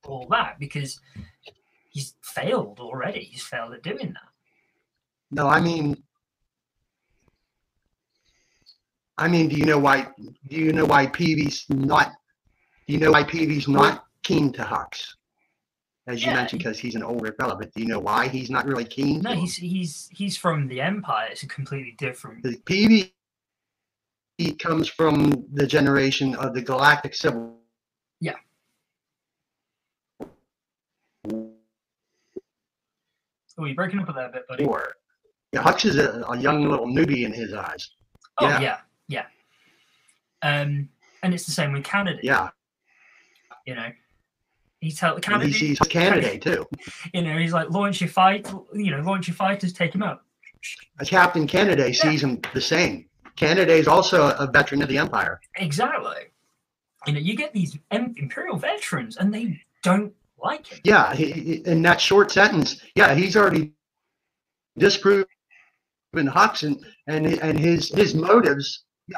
all 0.04 0.28
that 0.30 0.58
because 0.58 1.00
he's 1.92 2.16
failed 2.24 2.80
already. 2.80 3.26
He's 3.26 3.44
failed 3.44 3.74
at 3.74 3.84
doing 3.84 4.14
that. 4.14 4.30
No, 5.30 5.48
I 5.48 5.62
mean, 5.62 6.04
I 9.20 9.28
mean, 9.28 9.48
do 9.50 9.58
you 9.58 9.66
know 9.66 9.80
why? 9.80 10.12
Do 10.50 10.56
you 10.58 10.74
know 10.74 10.86
why 10.86 11.06
Peavey's 11.06 11.70
not? 11.70 12.12
Do 12.88 12.94
you 12.94 13.00
know 13.00 13.12
why 13.12 13.24
Peavey's 13.24 13.68
not 13.68 14.08
keen 14.24 14.52
to 14.54 14.64
Hux? 14.64 15.16
As 16.08 16.22
you 16.24 16.28
Yeah. 16.30 16.36
mentioned, 16.36 16.60
because 16.60 16.78
he's 16.78 16.94
an 16.96 17.02
older 17.02 17.34
fella, 17.34 17.56
but 17.56 17.74
do 17.74 17.82
you 17.82 17.88
know 17.88 18.00
why 18.00 18.28
he's 18.28 18.50
not 18.52 18.66
really 18.68 18.86
keen? 18.86 19.22
No, 19.22 19.34
he's 19.34 19.56
he's 19.56 20.08
he's 20.14 20.38
from 20.38 20.68
the 20.68 20.80
Empire. 20.82 21.30
It's 21.32 21.42
a 21.44 21.48
completely 21.48 21.96
different. 21.98 22.46
He 24.38 24.54
comes 24.54 24.88
from 24.90 25.46
the 25.54 25.66
generation 25.66 26.36
of 26.36 26.54
the 26.54 26.62
Galactic 26.62 27.16
Civil 27.16 27.58
Yeah. 28.20 28.36
Oh, 33.58 33.64
you're 33.64 33.76
breaking 33.76 34.00
up 34.00 34.10
a 34.10 34.12
little 34.12 34.32
bit, 34.32 34.48
buddy. 34.48 34.66
War. 34.66 34.96
Yeah, 35.54 35.64
Hux 35.64 35.86
is 35.86 35.96
a, 35.98 36.22
a 36.28 36.38
young 36.38 36.70
little 36.70 36.88
newbie 36.88 37.24
in 37.24 37.32
his 37.32 37.54
eyes. 37.54 37.90
Oh 38.38 38.48
yeah. 38.50 38.60
yeah, 38.60 38.78
yeah. 39.08 39.26
Um, 40.42 40.90
and 41.24 41.34
it's 41.34 41.46
the 41.46 41.54
same 41.54 41.72
with 41.72 41.86
Canady. 41.86 42.20
Yeah, 42.22 42.50
You 43.66 43.76
know, 43.76 43.90
he 44.86 44.92
tell 44.92 45.20
Canady. 45.20 45.48
he 45.48 45.54
sees 45.54 45.82
a 45.82 45.86
candidate 45.86 46.42
too. 46.42 46.68
you 47.14 47.24
know, 47.24 47.38
he's 47.38 47.54
like, 47.54 47.70
launch 47.72 48.02
your 48.02 48.10
fight, 48.10 48.48
you 48.74 48.92
know, 48.92 49.02
launch 49.02 49.28
your 49.28 49.36
fighters, 49.36 49.74
take 49.74 49.94
him 49.96 50.04
out. 50.04 50.22
A 51.00 51.06
Captain 51.06 51.48
Canady 51.48 51.92
sees 51.94 52.24
him 52.24 52.40
the 52.54 52.62
same. 52.62 53.06
Canady 53.36 53.74
is 53.74 53.88
also 53.88 54.30
a 54.30 54.48
veteran 54.48 54.82
of 54.82 54.88
the 54.88 54.98
Empire. 54.98 55.42
Exactly. 55.58 56.16
You 57.06 57.14
know, 57.14 57.20
you 57.20 57.36
get 57.36 57.54
these 57.54 57.78
Imperial 57.92 58.58
veterans 58.58 59.18
and 59.18 59.34
they 59.34 59.62
don't 59.84 60.14
like 60.42 60.68
him. 60.68 60.80
Yeah, 60.84 61.14
he, 61.14 61.64
in 61.66 61.82
that 61.84 62.00
short 62.00 62.32
sentence, 62.32 62.82
yeah, 62.96 63.14
he's 63.14 63.36
already 63.36 63.74
disproven 64.78 65.26
Hux 66.16 66.64
and 66.64 66.84
and 67.08 67.26
and 67.26 67.60
his 67.60 67.90
his 67.90 68.16
motives. 68.16 68.84
Yeah. 69.08 69.18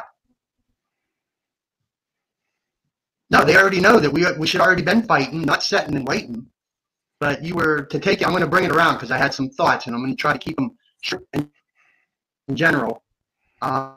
No, 3.29 3.43
they 3.43 3.57
already 3.57 3.81
know 3.81 3.99
that 3.99 4.11
we 4.11 4.25
we 4.37 4.47
should 4.47 4.61
already 4.61 4.83
been 4.83 5.03
fighting, 5.03 5.41
not 5.41 5.63
sitting 5.63 5.95
and 5.95 6.07
waiting. 6.07 6.45
But 7.19 7.43
you 7.43 7.55
were 7.55 7.83
to 7.83 7.99
take. 7.99 8.21
it. 8.21 8.25
I'm 8.25 8.31
going 8.31 8.43
to 8.43 8.49
bring 8.49 8.63
it 8.63 8.71
around 8.71 8.95
because 8.95 9.11
I 9.11 9.17
had 9.17 9.33
some 9.33 9.49
thoughts, 9.49 9.87
and 9.87 9.95
I'm 9.95 10.01
going 10.01 10.15
to 10.15 10.21
try 10.21 10.33
to 10.33 10.39
keep 10.39 10.55
them 10.55 10.77
short 11.01 11.23
and 11.33 11.49
in 12.47 12.55
general. 12.55 13.03
Um, 13.61 13.95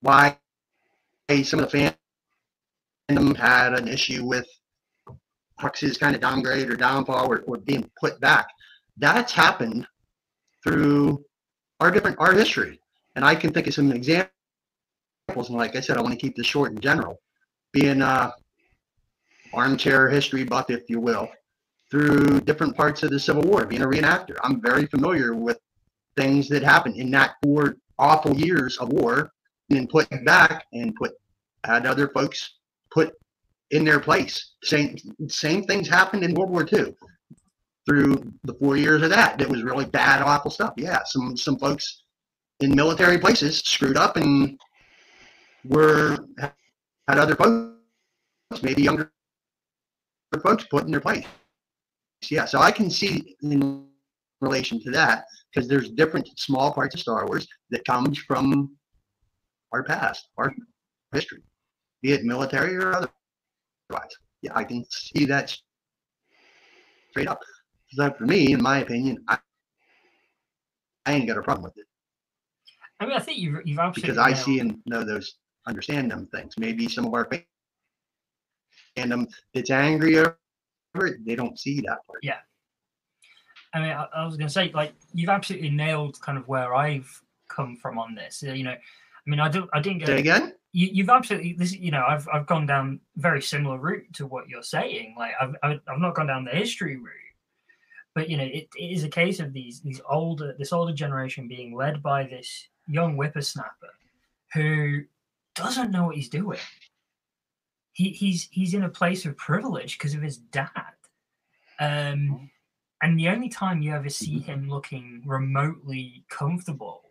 why 0.00 0.38
some 1.42 1.60
of 1.60 1.70
the 1.70 1.94
fandom 3.10 3.36
had 3.36 3.72
an 3.72 3.88
issue 3.88 4.24
with 4.24 4.46
Hux's 5.58 5.96
kind 5.96 6.14
of 6.14 6.20
downgrade 6.20 6.68
or 6.70 6.76
downfall 6.76 7.32
or, 7.32 7.38
or 7.46 7.56
being 7.58 7.90
put 7.98 8.20
back. 8.20 8.46
That's 8.98 9.32
happened 9.32 9.86
through 10.62 11.24
our 11.80 11.90
different 11.90 12.18
art 12.20 12.36
history. 12.36 12.80
And 13.16 13.24
I 13.24 13.34
can 13.34 13.52
think 13.52 13.66
of 13.66 13.74
some 13.74 13.92
examples. 13.92 14.30
And 15.36 15.50
like 15.56 15.76
I 15.76 15.80
said, 15.80 15.96
I 15.96 16.02
want 16.02 16.12
to 16.12 16.20
keep 16.20 16.36
this 16.36 16.46
short 16.46 16.72
in 16.72 16.80
general. 16.80 17.20
Being 17.74 18.00
a 18.00 18.32
armchair 19.52 20.08
history 20.08 20.44
buff, 20.44 20.70
if 20.70 20.88
you 20.88 21.00
will, 21.00 21.28
through 21.90 22.40
different 22.40 22.76
parts 22.76 23.02
of 23.02 23.10
the 23.10 23.20
Civil 23.20 23.42
War, 23.42 23.66
being 23.66 23.82
a 23.82 23.86
reenactor. 23.86 24.36
I'm 24.42 24.60
very 24.62 24.86
familiar 24.86 25.34
with 25.34 25.58
things 26.16 26.48
that 26.48 26.62
happened 26.62 26.96
in 26.96 27.10
that 27.10 27.34
four 27.42 27.76
awful 27.98 28.34
years 28.34 28.78
of 28.78 28.88
war 28.88 29.30
and 29.70 29.88
put 29.88 30.08
back 30.24 30.64
and 30.72 30.94
put 30.94 31.12
had 31.64 31.86
other 31.86 32.08
folks 32.08 32.56
put 32.92 33.12
in 33.70 33.84
their 33.84 34.00
place. 34.00 34.52
Same 34.62 34.96
same 35.28 35.64
things 35.64 35.88
happened 35.88 36.24
in 36.24 36.34
World 36.34 36.50
War 36.50 36.66
II. 36.70 36.94
Through 37.86 38.32
the 38.44 38.54
four 38.54 38.76
years 38.76 39.02
of 39.02 39.10
that, 39.10 39.40
it 39.40 39.48
was 39.48 39.62
really 39.62 39.84
bad, 39.84 40.22
awful 40.22 40.50
stuff. 40.50 40.74
Yeah, 40.76 41.00
some 41.04 41.36
some 41.36 41.58
folks 41.58 42.04
in 42.60 42.74
military 42.74 43.18
places 43.18 43.58
screwed 43.58 43.96
up 43.96 44.16
and 44.16 44.58
were 45.64 46.18
had 47.08 47.18
other 47.18 47.36
folks, 47.36 48.62
maybe 48.62 48.82
younger 48.82 49.12
folks, 50.42 50.64
put 50.70 50.84
in 50.84 50.90
their 50.90 51.00
place. 51.00 51.24
Yeah, 52.30 52.44
so 52.46 52.58
I 52.60 52.70
can 52.70 52.90
see 52.90 53.36
in 53.42 53.86
relation 54.40 54.80
to 54.82 54.90
that 54.92 55.24
because 55.52 55.68
there's 55.68 55.90
different 55.90 56.28
small 56.38 56.72
parts 56.72 56.94
of 56.94 57.00
Star 57.00 57.26
Wars 57.26 57.46
that 57.70 57.84
comes 57.84 58.18
from 58.18 58.76
our 59.72 59.84
past, 59.84 60.28
our 60.38 60.54
history, 61.12 61.42
be 62.02 62.12
it 62.12 62.24
military 62.24 62.76
or 62.76 62.92
otherwise. 62.92 64.10
Yeah, 64.42 64.52
I 64.54 64.64
can 64.64 64.84
see 64.90 65.24
that 65.26 65.56
straight 67.10 67.28
up. 67.28 67.40
So 67.90 68.12
for 68.12 68.24
me, 68.24 68.52
in 68.52 68.62
my 68.62 68.78
opinion, 68.78 69.18
I, 69.28 69.38
I 71.06 71.12
ain't 71.12 71.28
got 71.28 71.38
a 71.38 71.42
problem 71.42 71.64
with 71.64 71.76
it 71.76 71.86
I 73.00 73.06
mean, 73.06 73.16
I 73.16 73.20
think 73.20 73.38
you've 73.38 73.60
you've 73.64 73.78
absolutely 73.78 74.14
because 74.14 74.18
I 74.18 74.32
see 74.32 74.60
and 74.60 74.78
know 74.86 75.04
those, 75.04 75.34
understand 75.66 76.10
them 76.10 76.26
things. 76.26 76.54
Maybe 76.58 76.88
some 76.88 77.06
of 77.06 77.14
our 77.14 77.28
fandom 78.96 79.26
that's 79.52 79.70
angry 79.70 80.18
over 80.18 80.36
it, 80.94 81.24
they 81.24 81.34
don't 81.34 81.58
see 81.58 81.80
that 81.82 82.06
part. 82.06 82.20
Yeah. 82.22 82.38
I 83.72 83.80
mean, 83.80 83.90
I, 83.90 84.06
I 84.14 84.24
was 84.24 84.36
going 84.36 84.46
to 84.46 84.52
say, 84.52 84.70
like, 84.72 84.94
you've 85.12 85.28
absolutely 85.28 85.70
nailed 85.70 86.20
kind 86.20 86.38
of 86.38 86.46
where 86.46 86.74
I've 86.74 87.10
come 87.48 87.76
from 87.76 87.98
on 87.98 88.14
this. 88.14 88.42
You 88.42 88.62
know, 88.62 88.70
I 88.70 88.78
mean, 89.26 89.40
I 89.40 89.48
don't, 89.48 89.68
I 89.72 89.80
didn't 89.80 89.98
go. 89.98 90.06
Say 90.06 90.20
again? 90.20 90.54
You, 90.72 90.88
you've 90.92 91.08
absolutely 91.08 91.54
this. 91.54 91.72
You 91.72 91.90
know, 91.90 92.04
I've 92.06 92.28
I've 92.32 92.46
gone 92.46 92.66
down 92.66 93.00
very 93.16 93.42
similar 93.42 93.78
route 93.78 94.12
to 94.14 94.26
what 94.26 94.48
you're 94.48 94.62
saying. 94.62 95.14
Like, 95.18 95.32
I've 95.40 95.54
I've, 95.62 95.80
I've 95.88 95.98
not 96.00 96.14
gone 96.14 96.26
down 96.26 96.44
the 96.44 96.50
history 96.50 96.96
route, 96.96 97.34
but 98.14 98.28
you 98.28 98.36
know, 98.36 98.44
it, 98.44 98.68
it 98.76 98.92
is 98.92 99.04
a 99.04 99.08
case 99.08 99.40
of 99.40 99.52
these 99.52 99.80
these 99.80 100.00
older 100.10 100.54
this 100.58 100.72
older 100.72 100.92
generation 100.92 101.48
being 101.48 101.74
led 101.76 102.02
by 102.02 102.24
this 102.24 102.68
young 102.86 103.14
whippersnapper 103.14 103.94
who 104.52 105.02
doesn't 105.54 105.90
know 105.90 106.06
what 106.06 106.16
he's 106.16 106.28
doing. 106.28 106.58
He 107.92 108.10
he's 108.10 108.48
he's 108.50 108.74
in 108.74 108.84
a 108.84 108.88
place 108.88 109.24
of 109.24 109.36
privilege 109.36 109.98
because 109.98 110.14
of 110.14 110.22
his 110.22 110.38
dad. 110.38 110.70
Um, 111.78 112.50
and 113.02 113.18
the 113.18 113.28
only 113.28 113.48
time 113.48 113.82
you 113.82 113.92
ever 113.92 114.08
see 114.08 114.38
him 114.38 114.68
looking 114.68 115.22
remotely 115.26 116.24
comfortable 116.30 117.02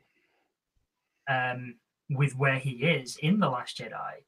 um, 1.30 1.76
with 2.10 2.36
where 2.36 2.58
he 2.58 2.72
is 2.72 3.18
in 3.18 3.39
The 3.39 3.50
Last 3.50 3.78
Jedi 3.78 4.24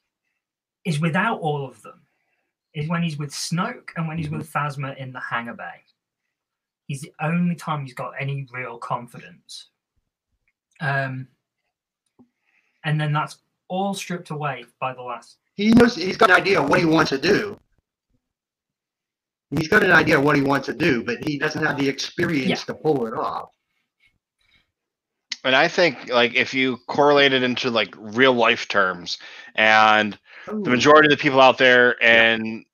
is 0.85 0.99
without 0.99 1.39
all 1.39 1.65
of 1.67 1.81
them. 1.81 2.01
Is 2.73 2.89
when 2.89 3.03
he's 3.03 3.17
with 3.17 3.31
Snoke 3.31 3.91
and 3.95 4.07
when 4.07 4.17
he's 4.17 4.29
with 4.29 4.51
Phasma 4.51 4.97
in 4.97 5.13
the 5.13 5.19
hangar 5.19 5.53
bay. 5.53 5.81
He's 6.87 7.01
the 7.01 7.13
only 7.21 7.55
time 7.55 7.85
he's 7.85 7.93
got 7.93 8.13
any 8.19 8.45
real 8.51 8.77
confidence. 8.77 9.69
Um, 10.81 11.29
and 12.83 12.99
then 12.99 13.13
that's 13.13 13.39
all 13.67 13.93
stripped 13.93 14.29
away 14.29 14.65
by 14.79 14.93
the 14.93 15.01
last. 15.01 15.37
He 15.55 15.69
knows 15.71 15.95
he's 15.95 16.17
got 16.17 16.29
an 16.29 16.35
idea 16.35 16.61
of 16.61 16.69
what 16.69 16.79
he 16.79 16.85
wants 16.85 17.09
to 17.11 17.17
do. 17.17 17.57
He's 19.51 19.67
got 19.67 19.83
an 19.83 19.91
idea 19.91 20.17
of 20.17 20.23
what 20.23 20.35
he 20.35 20.41
wants 20.41 20.65
to 20.67 20.73
do, 20.73 21.03
but 21.03 21.23
he 21.23 21.37
doesn't 21.37 21.63
have 21.63 21.77
the 21.77 21.87
experience 21.87 22.61
Yeah. 22.61 22.65
to 22.65 22.73
pull 22.73 23.05
it 23.05 23.13
off. 23.13 23.49
And 25.43 25.55
I 25.55 25.67
think 25.67 26.09
like 26.09 26.33
if 26.33 26.53
you 26.53 26.77
correlate 26.87 27.31
it 27.31 27.43
into 27.43 27.69
like 27.69 27.93
real 27.97 28.33
life 28.33 28.67
terms, 28.67 29.19
and 29.53 30.17
the 30.47 30.69
majority 30.69 31.07
of 31.07 31.11
the 31.11 31.21
people 31.21 31.39
out 31.39 31.57
there 31.57 32.01
and 32.03 32.65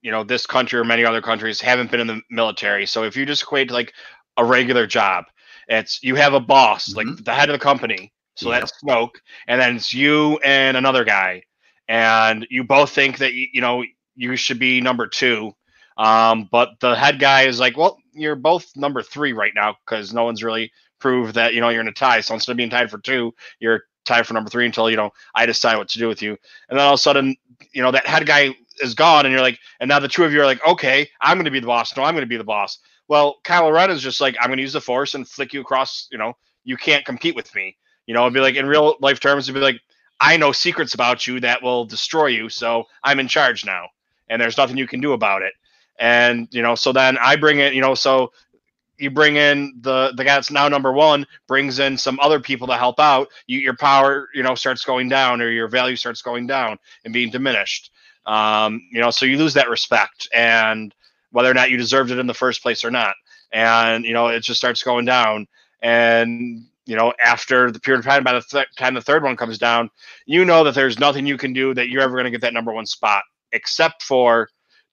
you 0.00 0.10
know 0.10 0.24
this 0.24 0.46
country 0.46 0.78
or 0.78 0.84
many 0.84 1.04
other 1.04 1.20
countries 1.20 1.60
haven't 1.60 1.90
been 1.90 2.00
in 2.00 2.06
the 2.06 2.20
military. 2.30 2.86
So 2.86 3.04
if 3.04 3.16
you 3.16 3.26
just 3.26 3.42
equate 3.42 3.68
to 3.68 3.74
like 3.74 3.92
a 4.38 4.44
regular 4.44 4.86
job, 4.86 5.26
it's 5.68 6.02
you 6.02 6.14
have 6.14 6.32
a 6.32 6.40
boss, 6.40 6.94
like 6.94 7.06
mm-hmm. 7.06 7.22
the 7.22 7.34
head 7.34 7.50
of 7.50 7.54
the 7.54 7.62
company. 7.62 8.12
So 8.36 8.50
that's 8.50 8.72
Snoke, 8.82 9.16
and 9.48 9.60
then 9.60 9.76
it's 9.76 9.92
you 9.92 10.38
and 10.44 10.76
another 10.76 11.04
guy, 11.04 11.42
and 11.88 12.46
you 12.50 12.64
both 12.64 12.90
think 12.90 13.18
that 13.18 13.32
you, 13.32 13.48
you 13.52 13.60
know 13.60 13.84
you 14.14 14.36
should 14.36 14.58
be 14.58 14.80
number 14.80 15.06
two. 15.06 15.52
Um, 15.96 16.48
but 16.52 16.78
the 16.80 16.94
head 16.94 17.18
guy 17.18 17.42
is 17.42 17.58
like, 17.58 17.76
well, 17.76 17.98
you're 18.12 18.36
both 18.36 18.70
number 18.76 19.02
three 19.02 19.32
right 19.32 19.52
now 19.54 19.76
because 19.84 20.12
no 20.12 20.24
one's 20.24 20.42
really 20.44 20.70
proved 20.98 21.34
that 21.34 21.54
you 21.54 21.60
know 21.60 21.68
you're 21.70 21.80
in 21.80 21.88
a 21.88 21.92
tie. 21.92 22.20
So 22.20 22.34
instead 22.34 22.52
of 22.52 22.58
being 22.58 22.70
tied 22.70 22.90
for 22.90 22.98
two, 22.98 23.34
you're 23.58 23.84
tied 24.04 24.26
for 24.26 24.34
number 24.34 24.50
three 24.50 24.66
until 24.66 24.90
you 24.90 24.96
know 24.96 25.10
I 25.34 25.46
decide 25.46 25.76
what 25.78 25.88
to 25.90 25.98
do 25.98 26.08
with 26.08 26.22
you. 26.22 26.36
And 26.68 26.78
then 26.78 26.86
all 26.86 26.94
of 26.94 26.98
a 26.98 27.02
sudden, 27.02 27.36
you 27.72 27.82
know 27.82 27.90
that 27.90 28.06
head 28.06 28.26
guy 28.26 28.54
is 28.80 28.94
gone, 28.94 29.24
and 29.26 29.32
you're 29.32 29.42
like, 29.42 29.58
and 29.80 29.88
now 29.88 29.98
the 29.98 30.08
two 30.08 30.24
of 30.24 30.32
you 30.32 30.40
are 30.42 30.46
like, 30.46 30.64
okay, 30.66 31.08
I'm 31.20 31.36
going 31.38 31.46
to 31.46 31.50
be 31.50 31.60
the 31.60 31.66
boss. 31.66 31.96
No, 31.96 32.02
I'm 32.02 32.14
going 32.14 32.22
to 32.22 32.28
be 32.28 32.36
the 32.36 32.44
boss. 32.44 32.78
Well, 33.08 33.36
Kylo 33.44 33.72
Ren 33.72 33.90
is 33.90 34.02
just 34.02 34.20
like, 34.20 34.36
I'm 34.40 34.48
going 34.48 34.58
to 34.58 34.62
use 34.62 34.72
the 34.72 34.80
Force 34.80 35.14
and 35.14 35.26
flick 35.26 35.52
you 35.54 35.60
across. 35.60 36.08
You 36.10 36.18
know, 36.18 36.34
you 36.64 36.76
can't 36.76 37.04
compete 37.04 37.36
with 37.36 37.54
me. 37.54 37.76
You 38.06 38.14
know, 38.14 38.22
it'd 38.22 38.34
be 38.34 38.40
like 38.40 38.54
in 38.54 38.66
real 38.66 38.96
life 39.00 39.20
terms, 39.20 39.48
it'd 39.48 39.54
be 39.54 39.64
like, 39.64 39.80
I 40.20 40.36
know 40.36 40.52
secrets 40.52 40.94
about 40.94 41.26
you 41.26 41.40
that 41.40 41.62
will 41.62 41.84
destroy 41.84 42.26
you, 42.26 42.48
so 42.48 42.84
I'm 43.02 43.20
in 43.20 43.28
charge 43.28 43.64
now, 43.64 43.88
and 44.28 44.40
there's 44.40 44.56
nothing 44.56 44.76
you 44.76 44.86
can 44.86 45.00
do 45.00 45.12
about 45.12 45.42
it. 45.42 45.52
And 45.98 46.48
you 46.50 46.62
know, 46.62 46.74
so 46.74 46.92
then 46.92 47.18
I 47.18 47.36
bring 47.36 47.58
in, 47.58 47.74
you 47.74 47.80
know, 47.80 47.94
so 47.94 48.32
you 48.98 49.10
bring 49.10 49.36
in 49.36 49.74
the 49.80 50.12
the 50.16 50.24
guy 50.24 50.34
that's 50.34 50.50
now 50.50 50.68
number 50.68 50.92
one, 50.92 51.26
brings 51.46 51.78
in 51.78 51.98
some 51.98 52.18
other 52.20 52.40
people 52.40 52.66
to 52.68 52.76
help 52.76 52.98
out. 52.98 53.28
You, 53.46 53.58
your 53.58 53.76
power, 53.76 54.28
you 54.34 54.42
know, 54.42 54.54
starts 54.54 54.84
going 54.84 55.08
down, 55.08 55.42
or 55.42 55.50
your 55.50 55.68
value 55.68 55.96
starts 55.96 56.22
going 56.22 56.46
down 56.46 56.78
and 57.04 57.12
being 57.12 57.30
diminished. 57.30 57.90
Um, 58.24 58.82
you 58.90 59.00
know, 59.00 59.10
so 59.10 59.26
you 59.26 59.38
lose 59.38 59.54
that 59.54 59.68
respect, 59.68 60.28
and 60.34 60.94
whether 61.30 61.50
or 61.50 61.54
not 61.54 61.70
you 61.70 61.76
deserved 61.76 62.10
it 62.10 62.18
in 62.18 62.26
the 62.26 62.34
first 62.34 62.62
place 62.62 62.84
or 62.84 62.90
not, 62.90 63.14
and 63.52 64.04
you 64.04 64.12
know, 64.12 64.28
it 64.28 64.40
just 64.40 64.58
starts 64.58 64.82
going 64.82 65.04
down. 65.04 65.46
And 65.82 66.66
you 66.86 66.96
know, 66.96 67.12
after 67.22 67.70
the 67.70 67.80
period 67.80 67.98
of 67.98 68.04
time, 68.04 68.24
by 68.24 68.32
the 68.32 68.40
th- 68.40 68.68
time 68.78 68.94
the 68.94 69.02
third 69.02 69.22
one 69.22 69.36
comes 69.36 69.58
down, 69.58 69.90
you 70.24 70.44
know 70.44 70.64
that 70.64 70.74
there's 70.74 70.98
nothing 70.98 71.26
you 71.26 71.36
can 71.36 71.52
do 71.52 71.74
that 71.74 71.88
you're 71.88 72.02
ever 72.02 72.14
going 72.14 72.24
to 72.24 72.30
get 72.30 72.40
that 72.42 72.54
number 72.54 72.72
one 72.72 72.86
spot, 72.86 73.24
except 73.52 74.02
for 74.02 74.48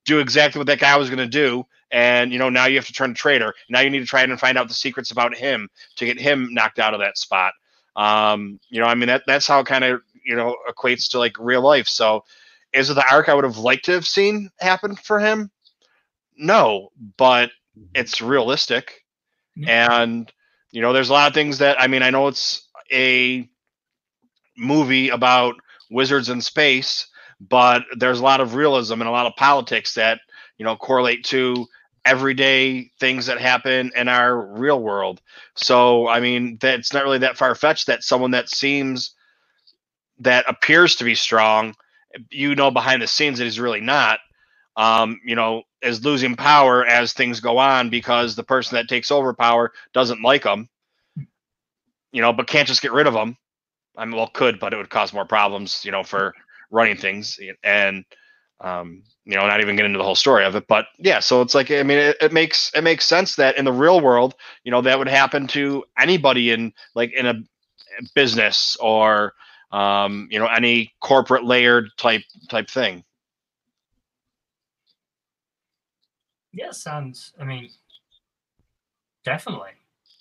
do 0.05 0.19
exactly 0.19 0.59
what 0.59 0.67
that 0.67 0.79
guy 0.79 0.97
was 0.97 1.09
going 1.09 1.19
to 1.19 1.27
do. 1.27 1.65
And 1.91 2.33
you 2.33 2.39
know, 2.39 2.49
now 2.49 2.65
you 2.65 2.75
have 2.75 2.87
to 2.87 2.93
turn 2.93 3.11
a 3.11 3.13
traitor. 3.13 3.53
Now 3.69 3.81
you 3.81 3.91
need 3.91 3.99
to 3.99 4.05
try 4.05 4.23
and 4.23 4.39
find 4.39 4.57
out 4.57 4.67
the 4.67 4.73
secrets 4.73 5.11
about 5.11 5.35
him 5.35 5.69
to 5.97 6.05
get 6.05 6.19
him 6.19 6.49
knocked 6.51 6.79
out 6.79 6.95
of 6.95 6.99
that 6.99 7.17
spot. 7.17 7.53
Um, 7.95 8.59
you 8.69 8.81
know, 8.81 8.87
I 8.87 8.95
mean 8.95 9.07
that 9.07 9.23
that's 9.27 9.47
how 9.47 9.59
it 9.59 9.67
kind 9.67 9.83
of 9.83 10.01
you 10.25 10.35
know 10.35 10.55
equates 10.67 11.11
to 11.11 11.19
like 11.19 11.37
real 11.39 11.61
life. 11.61 11.87
So, 11.87 12.23
is 12.73 12.89
it 12.89 12.95
the 12.95 13.05
arc 13.11 13.29
I 13.29 13.35
would 13.35 13.43
have 13.43 13.59
liked 13.59 13.85
to 13.85 13.91
have 13.91 14.07
seen 14.07 14.49
happen 14.59 14.95
for 14.95 15.19
him? 15.19 15.51
No, 16.35 16.89
but 17.17 17.51
it's 17.93 18.21
realistic, 18.21 19.05
and 19.67 20.31
you 20.73 20.81
know, 20.81 20.91
there's 20.91 21.09
a 21.09 21.13
lot 21.13 21.27
of 21.27 21.35
things 21.35 21.59
that 21.59 21.79
I 21.79 21.85
mean. 21.85 22.01
I 22.01 22.09
know 22.09 22.27
it's 22.27 22.67
a 22.91 23.47
movie 24.57 25.09
about 25.09 25.55
wizards 25.91 26.29
in 26.29 26.41
space, 26.41 27.07
but 27.39 27.83
there's 27.95 28.19
a 28.19 28.23
lot 28.23 28.41
of 28.41 28.55
realism 28.55 28.93
and 28.93 29.07
a 29.07 29.11
lot 29.11 29.27
of 29.27 29.35
politics 29.35 29.93
that 29.93 30.19
you 30.57 30.65
know 30.65 30.75
correlate 30.75 31.23
to 31.25 31.67
everyday 32.05 32.89
things 32.99 33.27
that 33.27 33.39
happen 33.39 33.91
in 33.95 34.07
our 34.07 34.35
real 34.57 34.81
world. 34.81 35.21
So, 35.55 36.07
I 36.07 36.19
mean, 36.19 36.57
that's 36.59 36.91
not 36.91 37.03
really 37.03 37.19
that 37.19 37.37
far 37.37 37.53
fetched 37.53 37.85
that 37.87 38.03
someone 38.03 38.31
that 38.31 38.49
seems 38.49 39.13
that 40.19 40.43
appears 40.47 40.95
to 40.97 41.03
be 41.03 41.13
strong, 41.15 41.75
you 42.31 42.55
know, 42.55 42.71
behind 42.71 43.01
the 43.01 43.07
scenes 43.07 43.37
that 43.37 43.45
he's 43.45 43.59
really 43.59 43.79
not. 43.79 44.19
Um, 44.75 45.19
you 45.25 45.35
know, 45.35 45.63
is 45.81 46.03
losing 46.03 46.35
power 46.35 46.85
as 46.85 47.13
things 47.13 47.39
go 47.39 47.57
on 47.59 47.89
because 47.89 48.35
the 48.35 48.43
person 48.43 48.75
that 48.75 48.87
takes 48.89 49.11
over 49.11 49.33
power 49.33 49.71
doesn't 49.93 50.21
like 50.23 50.43
them, 50.43 50.69
You 52.11 52.21
know, 52.21 52.33
but 52.33 52.47
can't 52.47 52.67
just 52.67 52.81
get 52.81 52.93
rid 52.93 53.07
of 53.07 53.13
them. 53.13 53.37
I 53.97 54.05
mean, 54.05 54.15
well, 54.15 54.27
could, 54.27 54.59
but 54.59 54.73
it 54.73 54.77
would 54.77 54.89
cause 54.89 55.13
more 55.13 55.25
problems. 55.25 55.83
You 55.85 55.91
know, 55.91 56.03
for 56.03 56.33
running 56.71 56.97
things 56.97 57.39
and 57.63 58.05
um, 58.61 59.03
you 59.25 59.35
know, 59.35 59.47
not 59.47 59.61
even 59.61 59.75
get 59.75 59.85
into 59.85 59.97
the 59.97 60.03
whole 60.03 60.15
story 60.15 60.45
of 60.45 60.55
it. 60.55 60.67
But 60.67 60.87
yeah, 60.99 61.19
so 61.19 61.41
it's 61.41 61.55
like 61.55 61.71
I 61.71 61.83
mean, 61.83 61.97
it, 61.99 62.17
it 62.21 62.33
makes 62.33 62.71
it 62.75 62.83
makes 62.83 63.05
sense 63.05 63.35
that 63.37 63.57
in 63.57 63.65
the 63.65 63.73
real 63.73 64.01
world, 64.01 64.35
you 64.63 64.71
know, 64.71 64.81
that 64.81 64.97
would 64.99 65.07
happen 65.09 65.47
to 65.49 65.83
anybody 65.97 66.51
in 66.51 66.73
like 66.95 67.13
in 67.13 67.25
a 67.27 67.35
business 68.15 68.77
or 68.79 69.33
um, 69.71 70.27
you 70.31 70.39
know 70.39 70.47
any 70.47 70.93
corporate 71.01 71.43
layered 71.45 71.89
type 71.97 72.23
type 72.49 72.69
thing. 72.69 73.03
Yeah, 76.53 76.71
sounds. 76.71 77.33
I 77.39 77.45
mean, 77.45 77.69
definitely. 79.25 79.71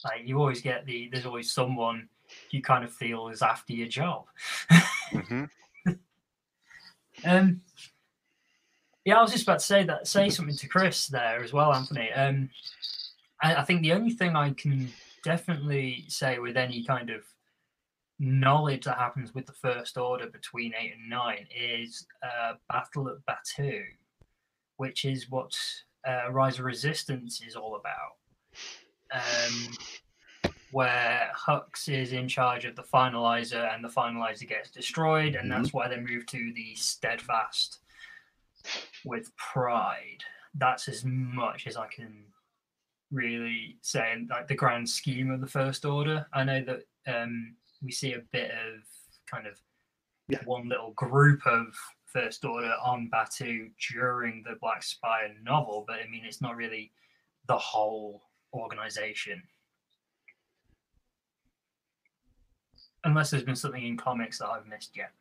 Like 0.05 0.23
you 0.25 0.39
always 0.39 0.61
get 0.61 0.87
the. 0.87 1.09
There's 1.13 1.27
always 1.27 1.53
someone 1.53 2.09
you 2.51 2.63
kind 2.63 2.85
of 2.85 2.93
feel 2.93 3.29
is 3.29 3.43
after 3.43 3.73
your 3.73 3.89
job. 3.89 4.25
Mm-hmm. 5.13 5.45
Um. 7.25 7.61
Yeah, 9.05 9.19
I 9.19 9.23
was 9.23 9.31
just 9.31 9.45
about 9.45 9.61
to 9.61 9.65
say 9.65 9.85
that. 9.85 10.09
Say 10.09 10.29
something 10.29 10.57
to 10.57 10.67
Chris 10.67 11.07
there 11.07 11.45
as 11.45 11.53
well, 11.53 11.73
Anthony. 11.73 12.11
Um, 12.13 12.51
I, 13.41 13.57
I 13.57 13.63
think 13.63 13.83
the 13.83 13.93
only 13.93 14.11
thing 14.11 14.35
I 14.35 14.51
can 14.51 14.89
definitely 15.23 16.05
say 16.09 16.39
with 16.39 16.57
any 16.57 16.83
kind 16.85 17.11
of 17.11 17.23
knowledge 18.19 18.85
that 18.85 18.99
happens 18.99 19.35
with 19.35 19.47
the 19.47 19.53
First 19.53 19.99
Order 19.99 20.29
between 20.29 20.73
eight 20.79 20.95
and 20.99 21.11
nine 21.11 21.47
is 21.57 22.07
uh, 22.23 22.55
Battle 22.69 23.09
at 23.09 23.17
Batuu, 23.27 23.83
which 24.77 25.05
is 25.05 25.31
what 25.31 25.57
uh, 26.07 26.31
Rise 26.31 26.59
of 26.59 26.65
Resistance 26.65 27.43
is 27.47 27.57
all 27.57 27.77
about. 27.77 28.17
Um, 29.15 29.77
where 30.71 31.31
Hux 31.37 31.89
is 31.89 32.13
in 32.15 32.27
charge 32.29 32.65
of 32.65 32.75
the 32.77 32.83
finalizer, 32.83 33.73
and 33.75 33.85
the 33.85 33.89
finalizer 33.89 34.49
gets 34.49 34.71
destroyed, 34.71 35.35
and 35.35 35.51
that's 35.51 35.73
why 35.73 35.87
they 35.87 36.01
move 36.01 36.25
to 36.27 36.53
the 36.55 36.75
Steadfast 36.75 37.81
with 39.05 39.31
Pryde. 39.37 40.23
That's 40.55 40.89
as 40.89 41.05
much 41.05 41.67
as 41.67 41.77
I 41.77 41.89
can 41.89 42.25
really 43.11 43.77
saying 43.83 44.29
like 44.31 44.49
the 44.49 44.55
grand 44.55 44.89
scheme 44.89 45.31
of 45.31 45.43
the 45.43 45.47
First 45.47 45.85
Order. 45.85 46.27
I 46.33 46.45
know 46.45 46.65
that 46.65 46.83
um, 47.23 47.55
we 47.83 47.91
see 47.93 48.15
a 48.15 48.23
bit 48.33 48.51
of 48.51 48.83
kind 49.31 49.47
of 49.47 49.61
Yeah. 50.29 50.43
one 50.45 50.69
little 50.69 50.93
group 50.93 51.47
of 51.47 51.67
First 52.13 52.45
Order 52.45 52.75
on 52.85 53.11
Batuu 53.13 53.71
during 53.93 54.43
the 54.43 54.57
Black 54.61 54.83
Spire 54.83 55.35
novel, 55.43 55.85
but 55.87 55.97
I 55.97 56.09
mean, 56.11 56.25
it's 56.25 56.43
not 56.43 56.57
really 56.57 56.93
the 57.49 57.57
whole 57.57 58.23
organization. 58.53 59.43
Unless 63.05 63.31
there's 63.31 63.43
been 63.43 63.57
something 63.57 63.85
in 63.85 63.97
comics 63.97 64.39
that 64.39 64.49
I've 64.49 64.67
missed 64.67 64.97
yet. 64.97 65.13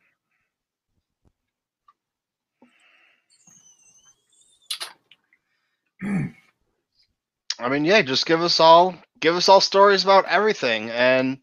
I 7.58 7.68
mean, 7.68 7.84
yeah, 7.84 8.02
just 8.02 8.26
give 8.26 8.42
us 8.42 8.60
all 8.60 8.94
give 9.20 9.36
us 9.36 9.48
all 9.48 9.60
stories 9.60 10.02
about 10.04 10.26
everything, 10.26 10.90
and 10.90 11.38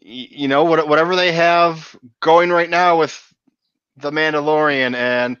you 0.00 0.48
know 0.48 0.64
what, 0.64 0.86
whatever 0.88 1.16
they 1.16 1.32
have 1.32 1.96
going 2.20 2.50
right 2.50 2.70
now 2.70 2.98
with 2.98 3.29
the 3.96 4.10
Mandalorian, 4.10 4.94
and 4.94 5.36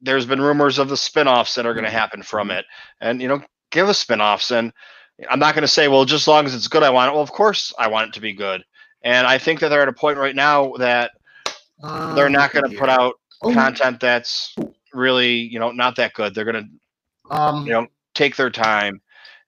there's 0.00 0.26
been 0.26 0.40
rumors 0.40 0.78
of 0.78 0.88
the 0.88 0.96
spin-offs 0.96 1.54
that 1.54 1.66
are 1.66 1.74
going 1.74 1.84
to 1.84 1.90
happen 1.90 2.22
from 2.22 2.50
it, 2.50 2.64
and 3.00 3.20
you 3.20 3.28
know, 3.28 3.42
give 3.70 3.88
us 3.88 3.98
spin-offs, 3.98 4.50
and 4.50 4.72
I'm 5.30 5.38
not 5.38 5.54
going 5.54 5.62
to 5.62 5.68
say, 5.68 5.88
well, 5.88 6.04
just 6.04 6.24
as 6.24 6.28
long 6.28 6.46
as 6.46 6.54
it's 6.54 6.68
good, 6.68 6.82
I 6.82 6.90
want 6.90 7.10
it. 7.10 7.14
Well, 7.14 7.22
of 7.22 7.32
course, 7.32 7.72
I 7.78 7.88
want 7.88 8.08
it 8.08 8.14
to 8.14 8.20
be 8.20 8.32
good, 8.32 8.64
and 9.02 9.26
I 9.26 9.38
think 9.38 9.60
that 9.60 9.68
they're 9.68 9.82
at 9.82 9.88
a 9.88 9.92
point 9.92 10.18
right 10.18 10.36
now 10.36 10.72
that 10.78 11.12
they're 11.82 12.26
Um, 12.26 12.32
not 12.32 12.52
going 12.52 12.70
to 12.70 12.78
put 12.78 12.88
out 12.88 13.14
oh, 13.42 13.52
content 13.52 14.00
that's 14.00 14.54
really, 14.92 15.34
you 15.34 15.58
know, 15.58 15.70
not 15.72 15.96
that 15.96 16.14
good. 16.14 16.34
They're 16.34 16.44
going 16.44 16.64
to 16.64 17.34
Um, 17.34 17.66
you 17.66 17.72
know 17.72 17.86
take 18.14 18.36
their 18.36 18.50
time. 18.50 19.00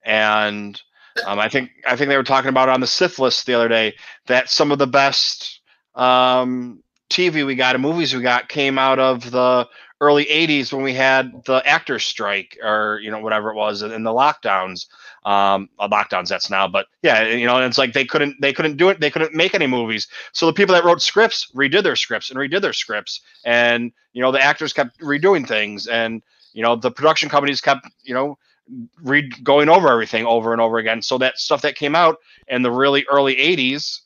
And 0.05 0.81
um, 1.26 1.39
i 1.39 1.49
think 1.49 1.70
i 1.87 1.97
think 1.97 2.09
they 2.09 2.16
were 2.16 2.22
talking 2.22 2.49
about 2.49 2.68
on 2.68 2.81
the 2.81 2.87
sith 2.87 3.18
list 3.18 3.47
the 3.47 3.55
other 3.55 3.68
day 3.68 3.95
that 4.26 4.49
some 4.49 4.70
of 4.70 4.79
the 4.79 4.87
best 4.87 5.61
um, 5.95 6.83
tv 7.11 7.46
we 7.46 7.54
got 7.54 7.74
and 7.74 7.82
movies 7.82 8.14
we 8.14 8.22
got 8.22 8.48
came 8.48 8.78
out 8.78 8.98
of 8.98 9.30
the 9.30 9.68
early 10.00 10.24
80s 10.26 10.72
when 10.72 10.82
we 10.82 10.94
had 10.94 11.44
the 11.44 11.62
actors 11.66 12.04
strike 12.04 12.56
or 12.62 13.00
you 13.02 13.11
know 13.11 13.18
whatever 13.18 13.50
it 13.50 13.56
was 13.56 13.82
and 13.82 14.06
the 14.06 14.11
lockdowns. 14.11 14.86
Um 15.24 15.68
lockdowns 15.80 16.28
that's 16.28 16.50
now 16.50 16.68
but 16.68 16.86
yeah 17.02 17.24
you 17.24 17.46
know 17.46 17.59
it's 17.59 17.78
like 17.78 17.92
they 17.92 18.04
couldn't 18.04 18.40
they 18.40 18.52
couldn't 18.52 18.76
do 18.76 18.88
it 18.90 19.00
they 19.00 19.11
couldn't 19.11 19.34
make 19.34 19.54
any 19.54 19.66
movies. 19.66 20.06
So 20.32 20.46
the 20.46 20.52
people 20.52 20.74
that 20.74 20.84
wrote 20.84 21.02
scripts 21.02 21.50
redid 21.54 21.82
their 21.82 21.96
scripts 21.96 22.30
and 22.30 22.38
redid 22.38 22.62
their 22.62 22.72
scripts. 22.72 23.20
And 23.44 23.92
you 24.12 24.22
know 24.22 24.30
the 24.30 24.40
actors 24.40 24.72
kept 24.72 24.98
redoing 25.00 25.46
things 25.46 25.86
and 25.88 26.22
you 26.52 26.62
know 26.62 26.76
the 26.76 26.90
production 26.90 27.28
companies 27.28 27.61
kept 27.61 27.88
you 28.04 28.14
know 28.14 28.38
re- 29.02 29.32
going 29.42 29.68
over 29.68 29.88
everything 29.88 30.26
over 30.26 30.52
and 30.52 30.61
over 30.61 30.78
again. 30.78 31.02
So 31.02 31.18
that 31.18 31.38
stuff 31.38 31.62
that 31.62 31.74
came 31.74 31.96
out 31.96 32.18
in 32.46 32.62
the 32.62 32.70
really 32.70 33.04
early 33.11 33.34
80s 33.34 34.02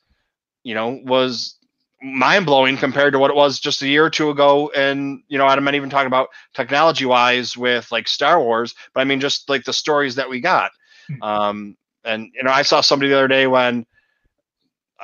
you 0.62 0.74
know 0.74 1.00
was 1.05 1.57
mind-blowing 2.03 2.76
compared 2.76 3.12
to 3.12 3.18
what 3.18 3.30
it 3.30 3.36
was 3.36 3.61
just 3.61 3.82
a 3.82 3.88
year 3.88 4.05
or 4.05 4.11
two 4.11 4.30
ago. 4.30 4.70
And 4.74 5.22
you 5.28 5.38
know 5.38 5.46
i'm 5.46 5.64
not 5.64 5.74
even 5.74 5.90
talking 5.90 6.09
about 6.09 6.28
technology 6.55 7.05
wise 7.05 7.57
with 7.57 7.90
like 7.92 8.09
star 8.09 8.40
wars 8.42 8.74
but 8.92 9.00
i 9.00 9.05
mean 9.05 9.20
just 9.20 9.48
like 9.48 9.64
the 9.64 9.72
stories 9.72 10.16
that 10.16 10.28
we 10.28 10.40
got. 10.40 10.72
Hmm. 11.09 11.22
um 11.22 11.76
and 12.05 12.30
you 12.34 12.42
know 12.42 12.50
i 12.50 12.62
saw 12.62 12.80
somebody 12.80 13.09
the 13.09 13.16
other 13.16 13.28
day 13.28 13.46
when 13.46 13.86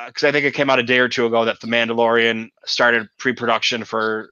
because 0.07 0.25
i 0.25 0.33
think 0.33 0.45
it 0.45 0.55
came 0.55 0.71
out 0.71 0.79
a 0.79 0.85
day 0.85 0.99
or 0.99 1.09
two 1.09 1.27
ago 1.27 1.45
that 1.45 1.61
the 1.61 1.67
mandalorian 1.67 2.51
started 2.65 3.09
pre-production 3.19 3.85
for 3.85 4.31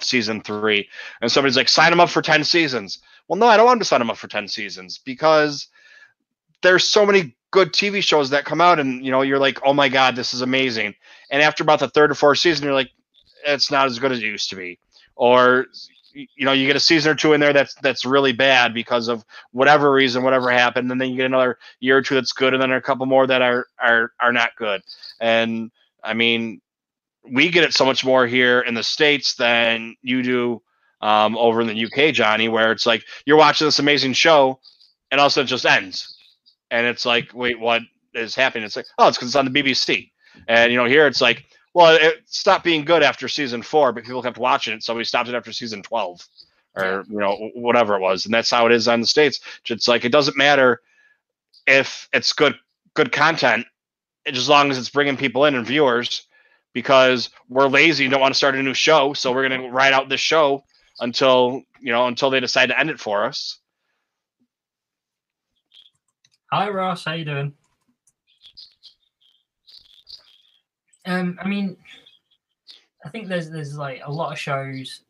season 0.00 0.40
three. 0.40 0.88
And 1.20 1.30
somebody's 1.30 1.56
like 1.56 1.68
sign 1.68 1.90
them 1.90 2.00
up 2.00 2.08
for 2.08 2.22
10 2.22 2.44
seasons. 2.44 2.98
Well 3.26 3.38
no 3.38 3.46
i 3.46 3.56
don't 3.56 3.66
want 3.66 3.80
to 3.80 3.84
sign 3.84 4.00
them 4.00 4.10
up 4.10 4.16
for 4.16 4.28
10 4.28 4.48
seasons 4.48 4.98
because 4.98 5.68
there's 6.62 6.84
so 6.84 7.06
many 7.06 7.36
good 7.50 7.72
tv 7.72 8.02
shows 8.02 8.30
that 8.30 8.44
come 8.44 8.60
out 8.60 8.78
and 8.78 9.04
you 9.04 9.10
know 9.10 9.22
you're 9.22 9.38
like 9.38 9.58
oh 9.64 9.72
my 9.72 9.88
god 9.88 10.16
this 10.16 10.34
is 10.34 10.42
amazing. 10.42 10.94
And 11.30 11.42
after 11.42 11.62
about 11.62 11.80
the 11.80 11.88
third 11.88 12.10
or 12.10 12.14
fourth 12.14 12.38
season 12.38 12.64
you're 12.64 12.74
like 12.74 12.90
it's 13.46 13.70
not 13.70 13.86
as 13.86 13.98
good 13.98 14.12
as 14.12 14.18
it 14.18 14.24
used 14.24 14.50
to 14.50 14.56
be. 14.56 14.78
Or 15.16 15.66
you 16.14 16.44
know 16.44 16.52
you 16.52 16.66
get 16.66 16.76
a 16.76 16.80
season 16.80 17.12
or 17.12 17.14
two 17.14 17.32
in 17.32 17.40
there 17.40 17.52
that's 17.52 17.74
that's 17.76 18.04
really 18.04 18.32
bad 18.32 18.74
because 18.74 19.08
of 19.08 19.24
whatever 19.52 19.92
reason 19.92 20.22
whatever 20.22 20.50
happened 20.50 20.90
and 20.90 21.00
then 21.00 21.10
you 21.10 21.16
get 21.16 21.26
another 21.26 21.58
year 21.80 21.98
or 21.98 22.02
two 22.02 22.14
that's 22.14 22.32
good 22.32 22.54
and 22.54 22.62
then 22.62 22.72
a 22.72 22.80
couple 22.80 23.06
more 23.06 23.26
that 23.26 23.42
are 23.42 23.66
are 23.78 24.12
are 24.20 24.32
not 24.32 24.50
good. 24.56 24.82
And 25.20 25.70
i 26.02 26.14
mean 26.14 26.60
we 27.30 27.50
get 27.50 27.64
it 27.64 27.74
so 27.74 27.84
much 27.84 28.04
more 28.04 28.26
here 28.26 28.60
in 28.60 28.74
the 28.74 28.82
states 28.82 29.34
than 29.34 29.94
you 30.02 30.22
do 30.22 30.62
um, 31.00 31.36
over 31.36 31.60
in 31.60 31.66
the 31.66 31.84
uk 31.84 32.14
johnny 32.14 32.48
where 32.48 32.72
it's 32.72 32.86
like 32.86 33.04
you're 33.26 33.36
watching 33.36 33.66
this 33.66 33.78
amazing 33.78 34.12
show 34.12 34.58
and 35.10 35.20
also 35.20 35.42
it 35.42 35.46
just 35.46 35.66
ends 35.66 36.17
and 36.70 36.86
it's 36.86 37.06
like 37.06 37.32
wait 37.34 37.58
what 37.58 37.82
is 38.14 38.34
happening? 38.34 38.64
It's 38.64 38.76
like 38.76 38.86
oh 38.98 39.08
it's 39.08 39.16
because 39.16 39.28
it's 39.28 39.36
on 39.36 39.50
the 39.50 39.62
bbc 39.62 40.10
and 40.46 40.72
you 40.72 40.78
know 40.78 40.86
here 40.86 41.06
it's 41.06 41.20
like 41.20 41.44
well 41.74 41.94
it 41.94 42.22
stopped 42.26 42.64
being 42.64 42.84
good 42.84 43.02
after 43.02 43.28
season 43.28 43.62
four 43.62 43.92
but 43.92 44.04
people 44.04 44.22
kept 44.22 44.38
watching 44.38 44.74
it 44.74 44.82
so 44.82 44.94
we 44.94 45.04
stopped 45.04 45.28
it 45.28 45.34
after 45.34 45.52
season 45.52 45.82
12 45.82 46.26
or 46.78 47.04
you 47.08 47.18
know 47.18 47.50
whatever 47.54 47.96
it 47.96 48.00
was 48.00 48.24
and 48.24 48.32
that's 48.32 48.50
how 48.50 48.66
it 48.66 48.72
is 48.72 48.88
on 48.88 49.00
the 49.00 49.06
states. 49.06 49.40
It's 49.68 49.88
like 49.88 50.04
it 50.04 50.12
doesn't 50.12 50.36
matter 50.36 50.80
if 51.66 52.08
it's 52.12 52.32
good 52.32 52.54
good 52.94 53.12
content 53.12 53.66
as 54.26 54.48
long 54.48 54.70
as 54.70 54.78
it's 54.78 54.90
bringing 54.90 55.16
people 55.16 55.44
in 55.44 55.54
and 55.54 55.66
viewers 55.66 56.26
because 56.72 57.30
we're 57.48 57.66
lazy 57.66 58.04
and 58.04 58.12
don't 58.12 58.20
want 58.20 58.32
to 58.32 58.36
start 58.36 58.54
a 58.54 58.62
new 58.62 58.74
show 58.74 59.12
so 59.12 59.32
we're 59.32 59.48
going 59.48 59.60
to 59.60 59.68
ride 59.68 59.92
out 59.92 60.08
this 60.08 60.20
show 60.20 60.62
until 61.00 61.62
you 61.80 61.92
know 61.92 62.06
until 62.06 62.30
they 62.30 62.40
decide 62.40 62.66
to 62.66 62.78
end 62.78 62.90
it 62.90 63.00
for 63.00 63.24
us 63.24 63.58
Hi 66.50 66.70
Ross, 66.70 67.04
how 67.04 67.12
you 67.12 67.26
doing? 67.26 67.52
Um, 71.04 71.38
I 71.42 71.46
mean, 71.46 71.76
I 73.04 73.10
think 73.10 73.28
there's 73.28 73.50
there's 73.50 73.76
like 73.76 74.00
a 74.02 74.10
lot 74.10 74.32
of 74.32 74.38
shows. 74.38 75.02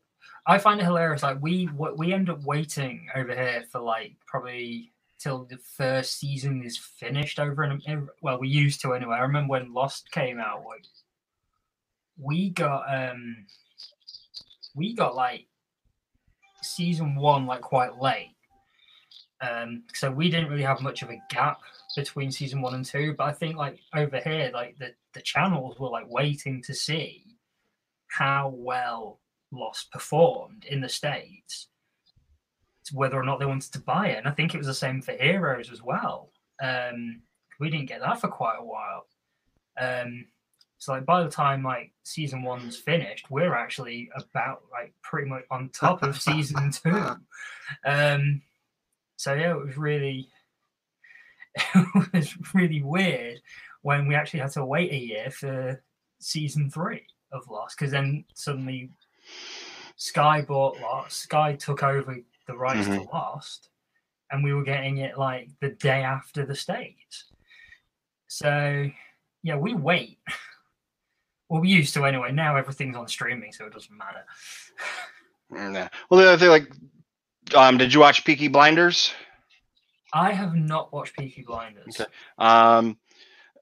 I 0.48 0.58
find 0.58 0.80
it 0.80 0.84
hilarious. 0.84 1.22
Like 1.22 1.40
we 1.40 1.68
we 1.96 2.12
end 2.12 2.28
up 2.28 2.42
waiting 2.42 3.06
over 3.14 3.32
here 3.32 3.62
for 3.70 3.80
like 3.80 4.16
probably 4.26 4.90
till 5.20 5.44
the 5.44 5.58
first 5.58 6.18
season 6.18 6.64
is 6.64 6.76
finished 6.76 7.38
over 7.38 7.62
in- 7.62 8.08
well 8.20 8.40
we 8.40 8.48
used 8.48 8.80
to 8.80 8.94
anyway. 8.94 9.14
I 9.14 9.20
remember 9.20 9.52
when 9.52 9.72
Lost 9.72 10.10
came 10.10 10.40
out. 10.40 10.64
Like 10.66 10.86
we 12.20 12.50
got 12.50 12.82
um 12.92 13.46
we 14.74 14.92
got 14.92 15.14
like 15.14 15.46
season 16.62 17.14
one 17.14 17.46
like 17.46 17.60
quite 17.60 18.00
late. 18.00 18.34
Um, 19.40 19.84
so 19.94 20.10
we 20.10 20.30
didn't 20.30 20.50
really 20.50 20.62
have 20.62 20.80
much 20.80 21.02
of 21.02 21.10
a 21.10 21.22
gap 21.30 21.60
between 21.96 22.32
season 22.32 22.60
one 22.60 22.74
and 22.74 22.84
two. 22.84 23.14
But 23.16 23.24
I 23.24 23.32
think 23.32 23.56
like 23.56 23.78
over 23.94 24.18
here, 24.18 24.50
like 24.52 24.78
the, 24.78 24.94
the 25.14 25.22
channels 25.22 25.78
were 25.78 25.88
like 25.88 26.06
waiting 26.08 26.62
to 26.62 26.74
see 26.74 27.24
how 28.08 28.52
well 28.54 29.20
Lost 29.50 29.90
performed 29.92 30.64
in 30.66 30.80
the 30.80 30.88
States, 30.88 31.68
whether 32.92 33.18
or 33.18 33.22
not 33.22 33.38
they 33.38 33.46
wanted 33.46 33.72
to 33.72 33.80
buy 33.80 34.08
it. 34.08 34.18
And 34.18 34.28
I 34.28 34.32
think 34.32 34.54
it 34.54 34.58
was 34.58 34.66
the 34.66 34.74
same 34.74 35.00
for 35.00 35.12
Heroes 35.12 35.70
as 35.70 35.82
well. 35.82 36.32
Um, 36.62 37.22
we 37.60 37.70
didn't 37.70 37.88
get 37.88 38.00
that 38.00 38.20
for 38.20 38.28
quite 38.28 38.56
a 38.58 38.64
while. 38.64 39.06
Um, 39.80 40.26
so 40.78 40.92
like 40.92 41.06
by 41.06 41.22
the 41.22 41.30
time 41.30 41.62
like 41.62 41.92
season 42.04 42.42
one's 42.42 42.76
finished, 42.76 43.30
we're 43.30 43.54
actually 43.54 44.10
about 44.14 44.62
like 44.70 44.92
pretty 45.02 45.28
much 45.28 45.44
on 45.50 45.70
top 45.70 46.02
of 46.02 46.20
season 46.20 46.70
two. 46.70 47.16
Um, 47.84 48.42
so 49.18 49.34
yeah, 49.34 49.50
it 49.50 49.64
was 49.64 49.76
really 49.76 50.28
it 51.74 52.12
was 52.14 52.54
really 52.54 52.82
weird 52.82 53.40
when 53.82 54.06
we 54.06 54.14
actually 54.14 54.38
had 54.38 54.52
to 54.52 54.64
wait 54.64 54.92
a 54.92 54.96
year 54.96 55.30
for 55.30 55.82
season 56.20 56.70
three 56.70 57.04
of 57.32 57.48
Lost 57.50 57.76
because 57.76 57.90
then 57.90 58.24
suddenly 58.34 58.90
Sky 59.96 60.42
bought 60.42 60.80
Lost, 60.80 61.18
Sky 61.18 61.54
took 61.54 61.82
over 61.82 62.16
the 62.46 62.56
rights 62.56 62.86
to 62.86 62.92
mm-hmm. 62.92 63.12
Lost, 63.12 63.70
and 64.30 64.44
we 64.44 64.54
were 64.54 64.62
getting 64.62 64.98
it 64.98 65.18
like 65.18 65.48
the 65.60 65.70
day 65.70 66.02
after 66.02 66.46
the 66.46 66.54
States. 66.54 67.24
So 68.28 68.88
yeah, 69.42 69.56
we 69.56 69.74
wait. 69.74 70.18
Well, 71.50 71.62
we 71.62 71.70
used 71.70 71.94
to 71.94 72.04
anyway. 72.04 72.30
Now 72.30 72.56
everything's 72.56 72.94
on 72.94 73.08
streaming, 73.08 73.54
so 73.54 73.64
it 73.64 73.72
doesn't 73.72 73.96
matter. 73.96 74.24
Mm, 75.50 75.72
yeah. 75.72 75.88
well 76.10 76.20
the 76.20 76.28
other 76.28 76.36
thing 76.36 76.50
like 76.50 76.70
um 77.54 77.78
did 77.78 77.92
you 77.92 78.00
watch 78.00 78.24
peaky 78.24 78.48
blinders 78.48 79.12
I 80.12 80.32
have 80.32 80.54
not 80.54 80.92
watched 80.92 81.16
Peaky 81.16 81.42
Blinders. 81.42 82.00
Okay. 82.00 82.10
Um, 82.38 82.96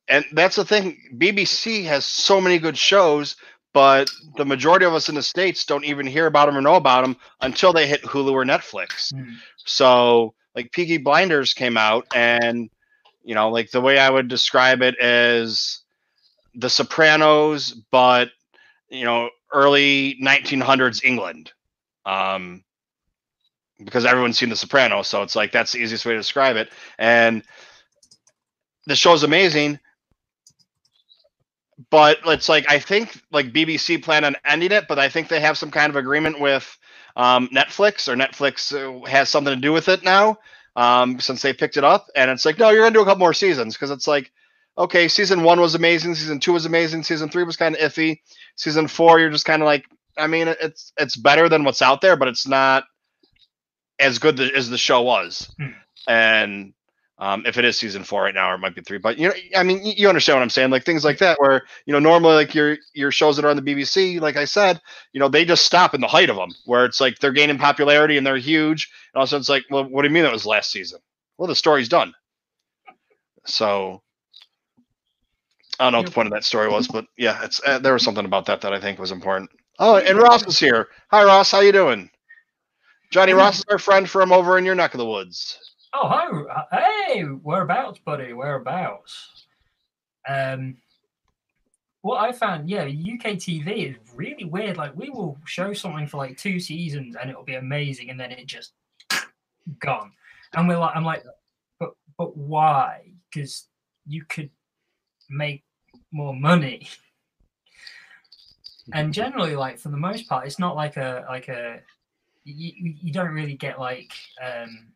and 0.08 0.24
that's 0.32 0.56
the 0.56 0.64
thing. 0.64 0.98
BBC 1.16 1.84
has 1.84 2.04
so 2.04 2.40
many 2.40 2.58
good 2.58 2.78
shows, 2.78 3.36
but 3.72 4.10
the 4.36 4.44
majority 4.44 4.86
of 4.86 4.94
us 4.94 5.08
in 5.08 5.16
the 5.16 5.22
states 5.22 5.64
don't 5.64 5.84
even 5.84 6.06
hear 6.06 6.26
about 6.26 6.46
them 6.46 6.56
or 6.56 6.60
know 6.60 6.76
about 6.76 7.02
them 7.02 7.16
until 7.40 7.72
they 7.72 7.86
hit 7.86 8.02
Hulu 8.02 8.32
or 8.32 8.44
Netflix. 8.44 9.12
Hmm. 9.12 9.34
So, 9.56 10.34
like 10.54 10.72
Peaky 10.72 10.98
Blinders 10.98 11.52
came 11.52 11.76
out, 11.76 12.06
and 12.14 12.70
you 13.24 13.34
know, 13.34 13.50
like 13.50 13.70
the 13.72 13.80
way 13.80 13.98
I 13.98 14.08
would 14.08 14.28
describe 14.28 14.82
it 14.82 14.94
is 15.02 15.82
The 16.54 16.70
Sopranos, 16.70 17.72
but 17.90 18.30
you 18.88 19.04
know, 19.04 19.30
early 19.52 20.16
1900s 20.22 21.04
England. 21.04 21.52
Um, 22.04 22.62
because 23.84 24.04
everyone's 24.06 24.38
seen 24.38 24.48
The 24.48 24.56
Sopranos, 24.56 25.08
so 25.08 25.22
it's 25.22 25.36
like 25.36 25.52
that's 25.52 25.72
the 25.72 25.78
easiest 25.78 26.06
way 26.06 26.12
to 26.12 26.18
describe 26.18 26.56
it. 26.56 26.70
And 26.98 27.42
the 28.86 28.96
show's 28.96 29.22
amazing, 29.22 29.78
but 31.90 32.18
it's 32.26 32.48
like 32.48 32.70
I 32.70 32.78
think 32.78 33.20
like 33.30 33.52
BBC 33.52 34.02
plan 34.02 34.24
on 34.24 34.36
ending 34.44 34.72
it, 34.72 34.86
but 34.88 34.98
I 34.98 35.08
think 35.08 35.28
they 35.28 35.40
have 35.40 35.58
some 35.58 35.70
kind 35.70 35.90
of 35.90 35.96
agreement 35.96 36.40
with 36.40 36.76
um, 37.16 37.48
Netflix 37.48 38.08
or 38.08 38.16
Netflix 38.16 38.72
uh, 38.74 39.04
has 39.06 39.28
something 39.28 39.54
to 39.54 39.60
do 39.60 39.72
with 39.72 39.88
it 39.88 40.02
now 40.04 40.38
um, 40.76 41.18
since 41.20 41.42
they 41.42 41.52
picked 41.52 41.76
it 41.76 41.84
up. 41.84 42.06
And 42.14 42.30
it's 42.30 42.44
like, 42.44 42.58
no, 42.58 42.70
you're 42.70 42.82
gonna 42.82 42.94
do 42.94 43.02
a 43.02 43.04
couple 43.04 43.20
more 43.20 43.34
seasons 43.34 43.74
because 43.74 43.90
it's 43.90 44.06
like, 44.06 44.30
okay, 44.78 45.08
season 45.08 45.42
one 45.42 45.60
was 45.60 45.74
amazing, 45.74 46.14
season 46.14 46.38
two 46.40 46.52
was 46.52 46.66
amazing, 46.66 47.02
season 47.02 47.28
three 47.28 47.44
was 47.44 47.56
kind 47.56 47.74
of 47.74 47.80
iffy, 47.80 48.20
season 48.56 48.86
four 48.88 49.18
you're 49.18 49.30
just 49.30 49.46
kind 49.46 49.62
of 49.62 49.66
like, 49.66 49.84
I 50.18 50.26
mean, 50.26 50.48
it's 50.48 50.92
it's 50.98 51.16
better 51.16 51.48
than 51.48 51.64
what's 51.64 51.82
out 51.82 52.00
there, 52.00 52.16
but 52.16 52.28
it's 52.28 52.46
not 52.46 52.84
as 53.98 54.18
good 54.18 54.40
as 54.40 54.70
the 54.70 54.78
show 54.78 55.02
was. 55.02 55.52
Hmm. 55.58 55.70
And 56.08 56.72
um, 57.18 57.44
if 57.46 57.56
it 57.56 57.64
is 57.64 57.78
season 57.78 58.04
four 58.04 58.22
right 58.22 58.34
now, 58.34 58.50
or 58.50 58.54
it 58.56 58.58
might 58.58 58.74
be 58.74 58.82
three, 58.82 58.98
but 58.98 59.18
you 59.18 59.28
know, 59.28 59.34
I 59.56 59.62
mean, 59.62 59.80
you, 59.82 60.08
understand 60.08 60.36
what 60.36 60.42
I'm 60.42 60.50
saying? 60.50 60.70
Like 60.70 60.84
things 60.84 61.04
like 61.04 61.18
that, 61.18 61.40
where 61.40 61.62
you 61.86 61.92
know, 61.92 61.98
normally 61.98 62.34
like 62.34 62.54
your 62.54 62.76
your 62.92 63.10
shows 63.10 63.36
that 63.36 63.44
are 63.44 63.48
on 63.48 63.56
the 63.56 63.62
BBC, 63.62 64.20
like 64.20 64.36
I 64.36 64.44
said, 64.44 64.80
you 65.12 65.20
know, 65.20 65.28
they 65.28 65.44
just 65.46 65.64
stop 65.64 65.94
in 65.94 66.02
the 66.02 66.06
height 66.06 66.28
of 66.28 66.36
them, 66.36 66.50
where 66.66 66.84
it's 66.84 67.00
like 67.00 67.18
they're 67.18 67.32
gaining 67.32 67.58
popularity 67.58 68.18
and 68.18 68.26
they're 68.26 68.36
huge, 68.36 68.90
and 69.14 69.20
also 69.20 69.38
it's 69.38 69.48
like, 69.48 69.64
well, 69.70 69.84
what 69.84 70.02
do 70.02 70.08
you 70.08 70.14
mean 70.14 70.24
that 70.24 70.32
was 70.32 70.44
last 70.44 70.70
season? 70.70 71.00
Well, 71.38 71.48
the 71.48 71.54
story's 71.54 71.88
done. 71.88 72.12
So 73.46 74.02
I 75.80 75.84
don't 75.84 75.92
know 75.92 75.98
what 76.00 76.06
the 76.06 76.12
point 76.12 76.28
of 76.28 76.32
that 76.32 76.44
story 76.44 76.68
was, 76.68 76.86
but 76.86 77.06
yeah, 77.16 77.42
it's 77.44 77.62
uh, 77.64 77.78
there 77.78 77.94
was 77.94 78.04
something 78.04 78.26
about 78.26 78.46
that 78.46 78.60
that 78.60 78.74
I 78.74 78.80
think 78.80 78.98
was 78.98 79.12
important. 79.12 79.50
Oh, 79.78 79.96
and 79.96 80.18
Ross 80.18 80.46
is 80.46 80.58
here. 80.58 80.88
Hi, 81.10 81.24
Ross. 81.24 81.50
How 81.50 81.60
you 81.60 81.72
doing? 81.72 82.10
Johnny 83.10 83.32
Ross 83.32 83.58
is 83.58 83.64
our 83.68 83.78
friend 83.78 84.08
from 84.08 84.32
over 84.32 84.58
in 84.58 84.64
your 84.64 84.74
neck 84.74 84.94
of 84.94 84.98
the 84.98 85.06
woods. 85.06 85.58
Oh, 85.94 86.08
hi. 86.08 87.06
Hey, 87.06 87.22
whereabouts, 87.22 88.00
buddy? 88.00 88.32
Whereabouts? 88.32 89.46
Um, 90.28 90.76
what 92.02 92.20
I 92.20 92.32
found, 92.32 92.68
yeah, 92.68 92.84
UK 92.84 93.34
TV 93.34 93.90
is 93.90 93.96
really 94.14 94.44
weird. 94.44 94.76
Like, 94.76 94.94
we 94.96 95.10
will 95.10 95.38
show 95.44 95.72
something 95.72 96.06
for 96.06 96.18
like 96.18 96.36
two 96.36 96.60
seasons 96.60 97.16
and 97.16 97.30
it'll 97.30 97.44
be 97.44 97.54
amazing, 97.54 98.10
and 98.10 98.18
then 98.18 98.30
it 98.30 98.46
just 98.46 98.72
gone. 99.80 100.12
And 100.54 100.68
we're 100.68 100.78
like, 100.78 100.94
I'm 100.94 101.04
like, 101.04 101.24
but 101.80 101.90
but 102.18 102.36
why? 102.36 103.12
Because 103.32 103.66
you 104.06 104.24
could 104.28 104.50
make 105.28 105.64
more 106.12 106.34
money. 106.34 106.88
And 108.92 109.12
generally, 109.14 109.56
like 109.56 109.78
for 109.78 109.88
the 109.88 109.96
most 109.96 110.28
part, 110.28 110.46
it's 110.46 110.58
not 110.58 110.76
like 110.76 110.96
a 110.96 111.24
like 111.28 111.48
a 111.48 111.80
you, 112.52 112.94
you 113.02 113.12
don't 113.12 113.34
really 113.34 113.54
get 113.54 113.78
like 113.78 114.12
um 114.42 114.88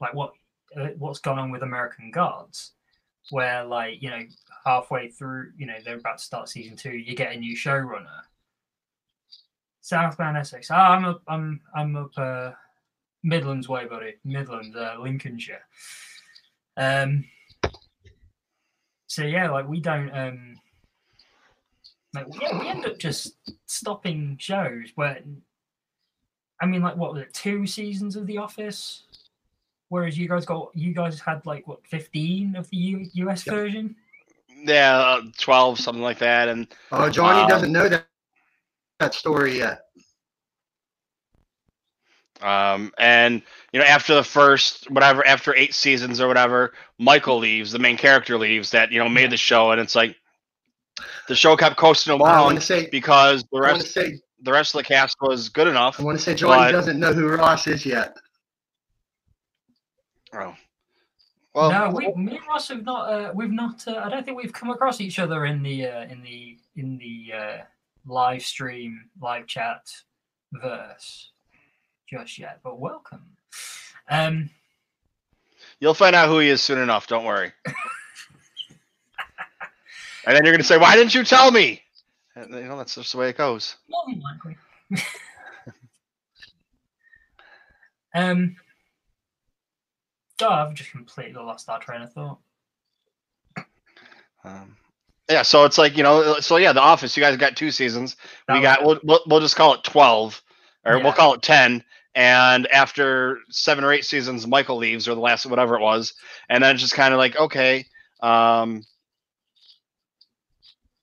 like 0.00 0.14
what 0.14 0.32
uh, 0.76 0.88
what's 0.98 1.20
gone 1.20 1.38
on 1.38 1.50
with 1.50 1.62
American 1.62 2.10
Gods, 2.10 2.72
where 3.30 3.64
like 3.64 4.02
you 4.02 4.10
know 4.10 4.22
halfway 4.64 5.08
through, 5.08 5.52
you 5.56 5.66
know 5.66 5.74
they're 5.84 5.98
about 5.98 6.18
to 6.18 6.24
start 6.24 6.48
season 6.48 6.76
two, 6.76 6.96
you 6.96 7.14
get 7.14 7.34
a 7.34 7.38
new 7.38 7.56
showrunner. 7.56 8.22
Southbound 9.80 10.38
Essex. 10.38 10.70
Oh, 10.70 10.74
I'm 10.76 11.04
up. 11.04 11.22
I'm 11.28 11.60
I'm 11.74 11.94
up 11.96 12.10
uh, 12.16 12.52
Midlands 13.22 13.68
way, 13.68 13.84
buddy. 13.86 14.14
Midlands, 14.24 14.74
uh, 14.74 14.96
Lincolnshire. 14.98 15.64
Um. 16.76 17.24
So 19.06 19.22
yeah, 19.22 19.50
like 19.50 19.68
we 19.68 19.80
don't. 19.80 20.10
Um. 20.10 20.56
Like 22.14 22.26
yeah, 22.40 22.58
we 22.58 22.68
end 22.68 22.86
up 22.86 22.98
just 22.98 23.36
stopping 23.66 24.36
shows 24.40 24.90
where. 24.94 25.20
I 26.60 26.66
mean, 26.66 26.82
like 26.82 26.96
what 26.96 27.14
was 27.14 27.22
it? 27.22 27.34
Two 27.34 27.66
seasons 27.66 28.16
of 28.16 28.26
The 28.26 28.38
Office 28.38 29.02
whereas 29.88 30.18
you 30.18 30.28
guys 30.28 30.44
got 30.44 30.70
you 30.74 30.92
guys 30.92 31.20
had 31.20 31.44
like 31.46 31.66
what 31.68 31.86
15 31.86 32.56
of 32.56 32.68
the 32.70 32.76
U- 32.76 33.10
US 33.14 33.44
Yep. 33.44 33.54
version 33.54 33.94
Yeah, 34.64 34.96
uh, 34.96 35.22
twelve, 35.38 35.78
something 35.78 36.02
like 36.02 36.18
that, 36.18 36.48
and 36.48 36.66
Oh, 36.90 37.08
Johnny 37.10 37.42
Um, 37.42 37.48
doesn't 37.48 37.72
know 37.72 37.88
that 37.88 38.06
that 39.00 39.14
story 39.14 39.58
yet. 39.58 39.82
Um, 42.42 42.92
and 42.98 43.42
you 43.72 43.80
know, 43.80 43.86
after 43.86 44.14
the 44.14 44.24
first 44.24 44.90
whatever, 44.90 45.26
after 45.26 45.54
eight 45.54 45.74
seasons 45.74 46.20
or 46.20 46.28
whatever, 46.28 46.72
Michael 46.98 47.38
leaves, 47.38 47.72
the 47.72 47.78
main 47.78 47.96
character 47.96 48.38
leaves 48.38 48.70
that 48.70 48.90
you 48.92 48.98
know 48.98 49.08
made 49.08 49.30
the 49.30 49.36
show, 49.36 49.70
and 49.72 49.80
it's 49.80 49.94
like 49.94 50.16
the 51.28 51.34
show 51.34 51.56
kept 51.56 51.76
coasting 51.76 52.12
Well, 52.18 52.30
I 52.32 52.42
want 52.42 52.42
along 52.42 52.56
to 52.56 52.62
say, 52.62 52.88
because 52.90 53.44
the 53.52 53.60
I 53.62 53.68
want 53.68 53.82
to 53.82 53.86
rest 53.86 53.92
say, 53.92 54.20
the 54.44 54.52
rest 54.52 54.74
of 54.74 54.78
the 54.78 54.84
cast 54.84 55.16
was 55.20 55.48
good 55.48 55.66
enough. 55.66 55.98
I 55.98 56.04
want 56.04 56.18
to 56.18 56.24
say, 56.24 56.34
Johnny 56.34 56.70
But- 56.70 56.72
doesn't 56.72 56.98
know 57.00 57.12
who 57.12 57.28
Ross 57.28 57.66
is 57.66 57.84
yet. 57.84 58.16
Oh, 60.32 60.54
well, 61.54 61.70
no 61.70 61.90
we, 61.90 62.12
me 62.16 62.36
and 62.38 62.46
ross 62.48 62.66
have 62.66 62.82
not 62.82 63.08
uh, 63.08 63.32
we've 63.36 63.52
not 63.52 63.86
uh, 63.86 64.02
i 64.04 64.08
don't 64.08 64.24
think 64.24 64.36
we've 64.36 64.52
come 64.52 64.70
across 64.70 65.00
each 65.00 65.20
other 65.20 65.44
in 65.44 65.62
the 65.62 65.86
uh, 65.86 66.02
in 66.06 66.20
the 66.24 66.58
in 66.74 66.98
the 66.98 67.32
uh, 67.32 67.58
live 68.04 68.42
stream 68.42 69.08
live 69.22 69.46
chat 69.46 69.88
verse 70.52 71.30
just 72.10 72.36
yet 72.36 72.58
but 72.64 72.80
welcome 72.80 73.22
um 74.10 74.50
you'll 75.80 75.94
find 75.94 76.16
out 76.16 76.28
who 76.28 76.38
he 76.38 76.48
is 76.48 76.62
soon 76.62 76.78
enough. 76.78 77.06
Don't 77.06 77.24
worry. 77.24 77.52
and 80.26 80.36
then 80.36 80.44
you're 80.44 80.54
gonna 80.54 80.64
say, 80.64 80.78
"Why 80.78 80.96
didn't 80.96 81.14
you 81.14 81.24
tell 81.24 81.50
me?" 81.50 81.82
You 82.36 82.48
know, 82.48 82.76
that's 82.76 82.94
just 82.96 83.12
the 83.12 83.18
way 83.18 83.28
it 83.30 83.36
goes. 83.38 83.76
more 83.88 84.02
than 84.08 84.20
likely 84.20 84.56
um 88.14 88.56
oh 90.42 90.48
i've 90.48 90.74
just 90.74 90.90
completely 90.90 91.32
lost 91.34 91.68
our 91.68 91.78
train 91.80 92.02
of 92.02 92.12
thought 92.12 92.38
Um, 94.44 94.76
yeah, 95.30 95.40
so 95.40 95.64
it's 95.64 95.78
like 95.78 95.96
you 95.96 96.02
know, 96.02 96.38
so 96.40 96.58
yeah, 96.58 96.74
The 96.74 96.82
Office. 96.82 97.16
You 97.16 97.22
guys 97.22 97.34
got 97.38 97.56
two 97.56 97.70
seasons. 97.70 98.16
That 98.46 98.56
we 98.56 98.60
got 98.60 98.84
we'll, 98.84 99.00
we'll 99.02 99.20
we'll 99.26 99.40
just 99.40 99.56
call 99.56 99.72
it 99.72 99.82
twelve, 99.82 100.42
or 100.84 100.98
Yeah. 100.98 101.02
we'll 101.02 101.14
call 101.14 101.32
it 101.32 101.40
ten. 101.40 101.82
And 102.14 102.66
after 102.66 103.38
seven 103.48 103.84
or 103.84 103.92
eight 103.94 104.04
seasons, 104.04 104.46
Michael 104.46 104.76
leaves, 104.76 105.08
or 105.08 105.14
the 105.14 105.22
last 105.22 105.46
whatever 105.46 105.76
it 105.76 105.80
was, 105.80 106.12
and 106.50 106.62
then 106.62 106.74
it's 106.74 106.82
just 106.82 106.92
kind 106.92 107.14
of 107.14 107.18
like 107.18 107.36
okay, 107.36 107.86
um, 108.22 108.82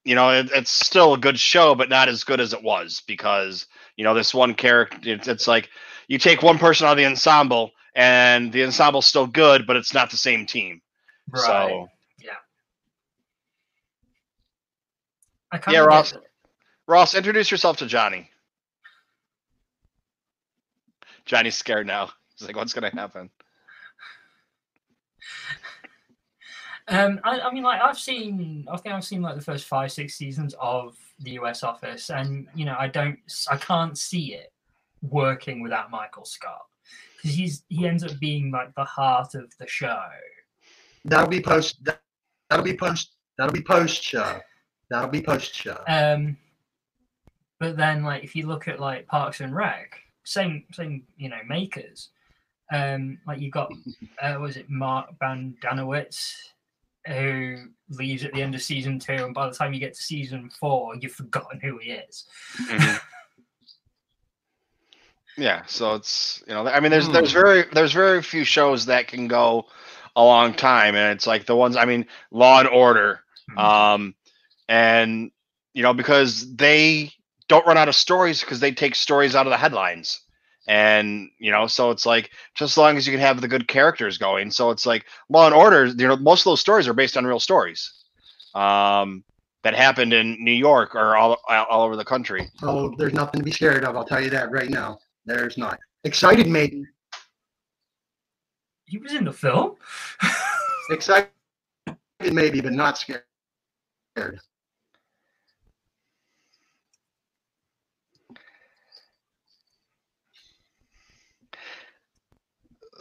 you 0.03 0.15
know, 0.15 0.31
it, 0.31 0.49
it's 0.53 0.71
still 0.71 1.13
a 1.13 1.17
good 1.17 1.39
show, 1.39 1.75
but 1.75 1.89
not 1.89 2.09
as 2.09 2.23
good 2.23 2.39
as 2.39 2.53
it 2.53 2.63
was 2.63 3.01
because 3.07 3.67
you 3.95 4.03
know 4.03 4.13
this 4.13 4.33
one 4.33 4.53
character. 4.53 4.97
It's, 5.03 5.27
it's 5.27 5.47
like 5.47 5.69
you 6.07 6.17
take 6.17 6.41
one 6.41 6.57
person 6.57 6.87
out 6.87 6.93
of 6.93 6.97
the 6.97 7.05
ensemble, 7.05 7.71
and 7.95 8.51
the 8.51 8.63
ensemble's 8.63 9.05
still 9.05 9.27
good, 9.27 9.67
but 9.67 9.75
it's 9.75 9.93
not 9.93 10.11
the 10.11 10.17
same 10.17 10.45
team. 10.45 10.81
right 11.31 11.45
So 11.45 11.89
I 15.51 15.57
kind 15.57 15.75
Yeah, 15.75 15.81
Ross. 15.81 16.13
Ross, 16.87 17.13
introduce 17.15 17.51
yourself 17.51 17.77
to 17.77 17.85
Johnny. 17.85 18.29
Johnny's 21.25 21.55
scared 21.55 21.87
now. 21.87 22.09
He's 22.35 22.47
like, 22.47 22.55
what's 22.55 22.73
gonna 22.73 22.89
happen? 22.89 23.29
Um, 26.91 27.19
I, 27.23 27.39
I 27.39 27.53
mean, 27.53 27.63
like 27.63 27.81
I've 27.81 27.97
seen, 27.97 28.67
I 28.71 28.77
think 28.77 28.93
I've 28.93 29.03
seen 29.03 29.21
like 29.21 29.35
the 29.35 29.41
first 29.41 29.65
five, 29.65 29.91
six 29.91 30.15
seasons 30.15 30.53
of 30.59 30.95
the 31.19 31.31
US 31.39 31.63
Office, 31.63 32.09
and 32.09 32.47
you 32.53 32.65
know, 32.65 32.75
I 32.77 32.87
don't, 32.87 33.17
I 33.49 33.57
can't 33.57 33.97
see 33.97 34.33
it 34.33 34.51
working 35.01 35.61
without 35.61 35.89
Michael 35.89 36.25
Scott 36.25 36.61
because 37.17 37.35
he's 37.35 37.63
he 37.69 37.87
ends 37.87 38.03
up 38.03 38.19
being 38.19 38.51
like 38.51 38.75
the 38.75 38.83
heart 38.83 39.35
of 39.35 39.51
the 39.57 39.67
show. 39.67 40.03
That'll 41.05 41.27
be 41.29 41.41
post. 41.41 41.83
that- 41.85 42.01
That'll 42.49 42.65
be 42.65 42.75
post. 42.75 43.13
That'll 43.37 43.53
be 43.53 43.61
post 43.63 44.03
show. 44.03 44.41
That'll 44.89 45.09
be 45.09 45.21
post 45.21 45.55
show. 45.55 45.81
Um, 45.87 46.35
but 47.61 47.77
then, 47.77 48.03
like, 48.03 48.25
if 48.25 48.35
you 48.35 48.45
look 48.45 48.67
at 48.67 48.77
like 48.81 49.07
Parks 49.07 49.39
and 49.39 49.55
Rec, 49.55 49.97
same, 50.25 50.65
same, 50.73 51.03
you 51.15 51.29
know, 51.29 51.39
makers. 51.47 52.09
Um, 52.73 53.19
like 53.25 53.39
you've 53.39 53.53
got, 53.53 53.71
uh, 54.21 54.37
was 54.41 54.57
it 54.57 54.69
Mark 54.69 55.11
Brendanawicz, 55.17 56.33
who 57.07 57.57
leaves 57.89 58.23
at 58.23 58.33
the 58.33 58.41
end 58.41 58.55
of 58.55 58.61
season 58.61 58.99
two, 58.99 59.13
and 59.13 59.33
by 59.33 59.49
the 59.49 59.55
time 59.55 59.73
you 59.73 59.79
get 59.79 59.93
to 59.93 60.01
season 60.01 60.49
four, 60.59 60.95
you've 60.95 61.13
forgotten 61.13 61.59
who 61.59 61.77
he 61.77 61.91
is. 61.91 62.25
Yeah, 65.37 65.63
so 65.65 65.95
it's 65.95 66.43
you 66.47 66.53
know, 66.53 66.67
I 66.67 66.79
mean, 66.81 66.91
there's 66.91 67.07
Hmm. 67.07 67.13
there's 67.13 67.31
very 67.31 67.63
there's 67.71 67.93
very 67.93 68.21
few 68.21 68.43
shows 68.43 68.87
that 68.87 69.07
can 69.07 69.27
go 69.27 69.67
a 70.15 70.23
long 70.23 70.53
time, 70.53 70.95
and 70.95 71.13
it's 71.13 71.25
like 71.25 71.45
the 71.45 71.55
ones 71.55 71.75
I 71.77 71.85
mean, 71.85 72.05
Law 72.31 72.59
and 72.59 72.67
Order, 72.67 73.21
Mhm. 73.49 73.57
um, 73.57 74.15
and 74.67 75.31
you 75.73 75.83
know 75.83 75.93
because 75.93 76.53
they 76.55 77.13
don't 77.47 77.65
run 77.65 77.77
out 77.77 77.87
of 77.87 77.95
stories 77.95 78.41
because 78.41 78.59
they 78.59 78.71
take 78.73 78.93
stories 78.93 79.33
out 79.33 79.47
of 79.47 79.51
the 79.51 79.57
headlines, 79.57 80.19
and 80.71 81.29
you 81.37 81.51
know, 81.51 81.67
so 81.67 81.91
it's 81.91 82.05
like 82.05 82.31
just 82.55 82.73
as 82.73 82.77
long 82.77 82.95
as 82.95 83.05
you 83.05 83.11
can 83.11 83.19
have 83.19 83.41
the 83.41 83.47
good 83.47 83.67
characters 83.67 84.17
going, 84.17 84.49
so 84.49 84.71
it's 84.71 84.85
like 84.85 85.05
Law 85.27 85.45
and 85.45 85.53
Order, 85.53 85.87
you 85.87 86.07
know, 86.07 86.15
most 86.15 86.41
of 86.41 86.45
those 86.45 86.61
stories 86.61 86.87
are 86.87 86.93
based 86.93 87.17
on 87.17 87.25
real 87.25 87.41
stories, 87.41 87.91
um, 88.55 89.21
that 89.63 89.75
happened 89.75 90.13
in 90.13 90.41
New 90.41 90.53
York 90.53 90.95
or 90.95 91.17
all 91.17 91.37
all 91.49 91.83
over 91.83 91.97
the 91.97 92.05
country. 92.05 92.49
Oh, 92.63 92.95
there's 92.97 93.11
nothing 93.13 93.41
to 93.41 93.43
be 93.43 93.51
scared 93.51 93.83
of. 93.83 93.97
I'll 93.97 94.05
tell 94.05 94.23
you 94.23 94.29
that 94.29 94.49
right 94.49 94.69
now. 94.69 94.99
There's 95.25 95.57
not. 95.57 95.77
Excited 96.05 96.47
maybe. 96.47 96.85
He 98.85 98.97
was 98.97 99.13
in 99.13 99.25
the 99.25 99.33
film. 99.33 99.75
Excited 100.89 101.27
maybe, 102.31 102.61
but 102.61 102.71
not 102.71 102.97
scared. 102.97 103.23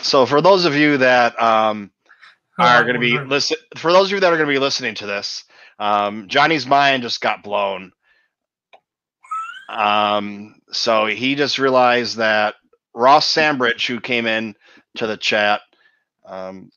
So 0.03 0.27
for 0.27 0.41
those 0.41 0.65
of 0.65 0.75
you 0.75 0.99
that 0.99 1.41
um, 1.41 1.91
are 2.59 2.83
Oh, 2.83 2.83
going 2.83 2.95
to 2.95 3.01
be 3.01 3.19
listen, 3.19 3.57
for 3.77 3.93
those 3.93 4.09
of 4.09 4.13
you 4.13 4.21
that 4.21 4.33
are 4.33 4.37
going 4.37 4.49
to 4.49 4.55
be 4.55 4.59
listening 4.59 4.95
to 4.97 5.07
this, 5.07 5.45
um, 5.79 6.29
Johnny's 6.29 6.67
mind 6.67 7.03
just 7.03 7.21
got 7.21 7.43
blown. 7.43 7.93
Um, 9.69 10.57
so 10.73 11.07
he 11.07 11.35
just 11.37 11.59
realized 11.59 12.19
that 12.19 12.55
Ross 12.95 13.27
Sambridge, 13.27 13.87
who 13.87 14.01
came 14.01 14.27
in 14.27 14.57
to 14.97 15.07
the 15.07 15.17
chat, 15.17 15.61
um, 16.27 16.71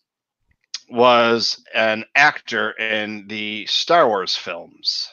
was 0.89 1.63
an 1.73 2.05
actor 2.15 2.71
in 2.71 3.27
the 3.27 3.65
Star 3.65 4.07
Wars 4.07 4.35
films. 4.35 5.09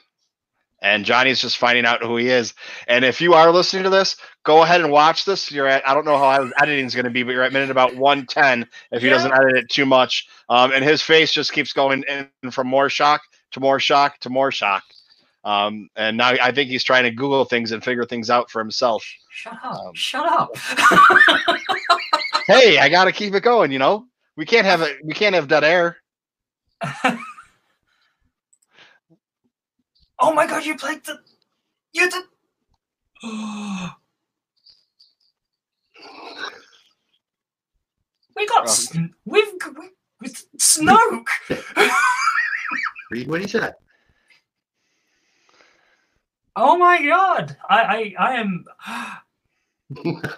And 0.82 1.04
Johnny's 1.04 1.40
just 1.40 1.58
finding 1.58 1.84
out 1.84 2.02
who 2.02 2.16
he 2.16 2.28
is. 2.28 2.54
And 2.88 3.04
if 3.04 3.20
you 3.20 3.34
are 3.34 3.50
listening 3.50 3.82
to 3.84 3.90
this, 3.90 4.16
go 4.44 4.62
ahead 4.62 4.80
and 4.80 4.90
watch 4.90 5.24
this. 5.26 5.52
You're 5.52 5.66
at 5.66 5.86
I 5.86 5.92
don't 5.92 6.06
know 6.06 6.16
how 6.16 6.50
editing 6.62 6.86
is 6.86 6.94
going 6.94 7.04
to 7.04 7.10
be, 7.10 7.22
but 7.22 7.32
you're 7.32 7.42
at 7.42 7.52
minute 7.52 7.70
about 7.70 7.94
110 7.96 8.66
if 8.90 9.02
he 9.02 9.08
Yeah. 9.08 9.14
doesn't 9.14 9.32
edit 9.32 9.56
it 9.56 9.68
too 9.70 9.84
much. 9.84 10.26
Um, 10.48 10.72
and 10.72 10.82
his 10.82 11.02
face 11.02 11.32
just 11.32 11.52
keeps 11.52 11.72
going 11.74 12.04
in 12.08 12.50
from 12.50 12.66
more 12.66 12.88
shock 12.88 13.20
to 13.52 13.60
more 13.60 13.78
shock 13.78 14.18
to 14.20 14.30
more 14.30 14.50
shock. 14.50 14.82
Um, 15.44 15.88
and 15.96 16.16
now 16.16 16.28
I 16.30 16.50
think 16.52 16.70
he's 16.70 16.84
trying 16.84 17.04
to 17.04 17.10
Google 17.10 17.44
things 17.44 17.72
and 17.72 17.82
figure 17.84 18.04
things 18.04 18.30
out 18.30 18.50
for 18.50 18.58
himself. 18.58 19.04
Shut 19.30 19.58
up! 19.62 19.74
Um, 19.86 19.94
Shut 19.94 20.26
up! 20.26 20.50
Hey, 22.46 22.78
I 22.78 22.88
got 22.88 23.04
to 23.04 23.12
keep 23.12 23.32
it 23.34 23.44
going. 23.44 23.70
You 23.70 23.78
know, 23.78 24.06
we 24.36 24.44
can't 24.44 24.66
have 24.66 24.80
it. 24.82 24.96
We 25.04 25.14
can't 25.14 25.36
have 25.36 25.46
dead 25.46 25.62
air. 25.62 25.98
oh 30.20 30.32
my 30.32 30.46
god! 30.46 30.64
You 30.64 30.76
played 30.76 31.04
the. 31.04 31.18
You 31.92 32.08
did. 32.10 32.24
we 38.36 38.46
got. 38.46 38.64
Oh. 38.68 38.72
Sn- 38.72 39.14
we've. 39.24 39.52
g- 39.60 39.70
We, 39.78 39.88
with 40.20 40.44
Snoke. 40.58 41.26
Read 43.10 43.26
what 43.28 43.40
he 43.40 43.48
said. 43.48 43.74
oh 46.56 46.76
my 46.78 47.02
god! 47.04 47.56
I. 47.68 48.14
I. 48.18 48.28
I 48.30 48.34
am. 48.36 48.64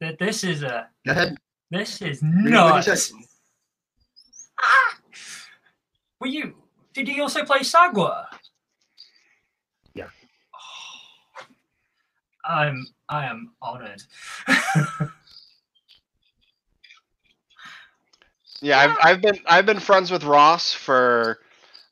That 0.00 0.18
this 0.18 0.44
is 0.44 0.62
a. 0.62 0.88
Go 1.04 1.12
ahead. 1.12 1.36
This 1.70 2.00
is 2.00 2.22
Read 2.22 2.54
what 2.54 2.82
he 2.84 2.90
nuts. 2.90 3.08
said. 3.08 3.16
Ah! 4.58 4.96
Were 6.20 6.26
you? 6.26 6.54
Did 6.92 7.08
you 7.08 7.22
also 7.22 7.44
play 7.44 7.60
Sagwa? 7.60 8.26
Yeah. 9.94 10.08
I'm. 12.44 12.86
I 13.08 13.26
am 13.26 13.52
honored. 13.60 14.02
Yeah, 18.60 18.78
I've, 18.78 18.96
I've 19.02 19.20
been 19.22 19.38
I've 19.46 19.66
been 19.66 19.80
friends 19.80 20.10
with 20.10 20.24
Ross 20.24 20.72
for 20.72 21.38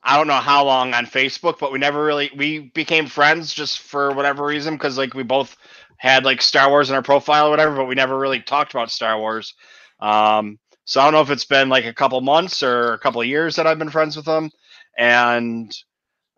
I 0.03 0.17
don't 0.17 0.27
know 0.27 0.33
how 0.35 0.65
long 0.65 0.93
on 0.93 1.05
Facebook, 1.05 1.59
but 1.59 1.71
we 1.71 1.79
never 1.79 2.03
really 2.03 2.31
we 2.35 2.59
became 2.59 3.07
friends 3.07 3.53
just 3.53 3.79
for 3.79 4.13
whatever 4.13 4.45
reason 4.45 4.75
because 4.75 4.97
like 4.97 5.13
we 5.13 5.23
both 5.23 5.57
had 5.97 6.25
like 6.25 6.41
Star 6.41 6.69
Wars 6.69 6.89
in 6.89 6.95
our 6.95 7.01
profile 7.01 7.47
or 7.47 7.49
whatever, 7.49 7.75
but 7.75 7.85
we 7.85 7.95
never 7.95 8.17
really 8.17 8.39
talked 8.41 8.73
about 8.73 8.91
Star 8.91 9.17
Wars. 9.19 9.55
Um, 9.99 10.59
so 10.85 11.01
I 11.01 11.05
don't 11.05 11.13
know 11.13 11.21
if 11.21 11.29
it's 11.31 11.45
been 11.45 11.69
like 11.69 11.85
a 11.85 11.93
couple 11.93 12.21
months 12.21 12.63
or 12.63 12.93
a 12.93 12.99
couple 12.99 13.21
of 13.21 13.27
years 13.27 13.55
that 13.55 13.67
I've 13.67 13.79
been 13.79 13.89
friends 13.89 14.15
with 14.15 14.25
him, 14.27 14.51
and 14.99 15.75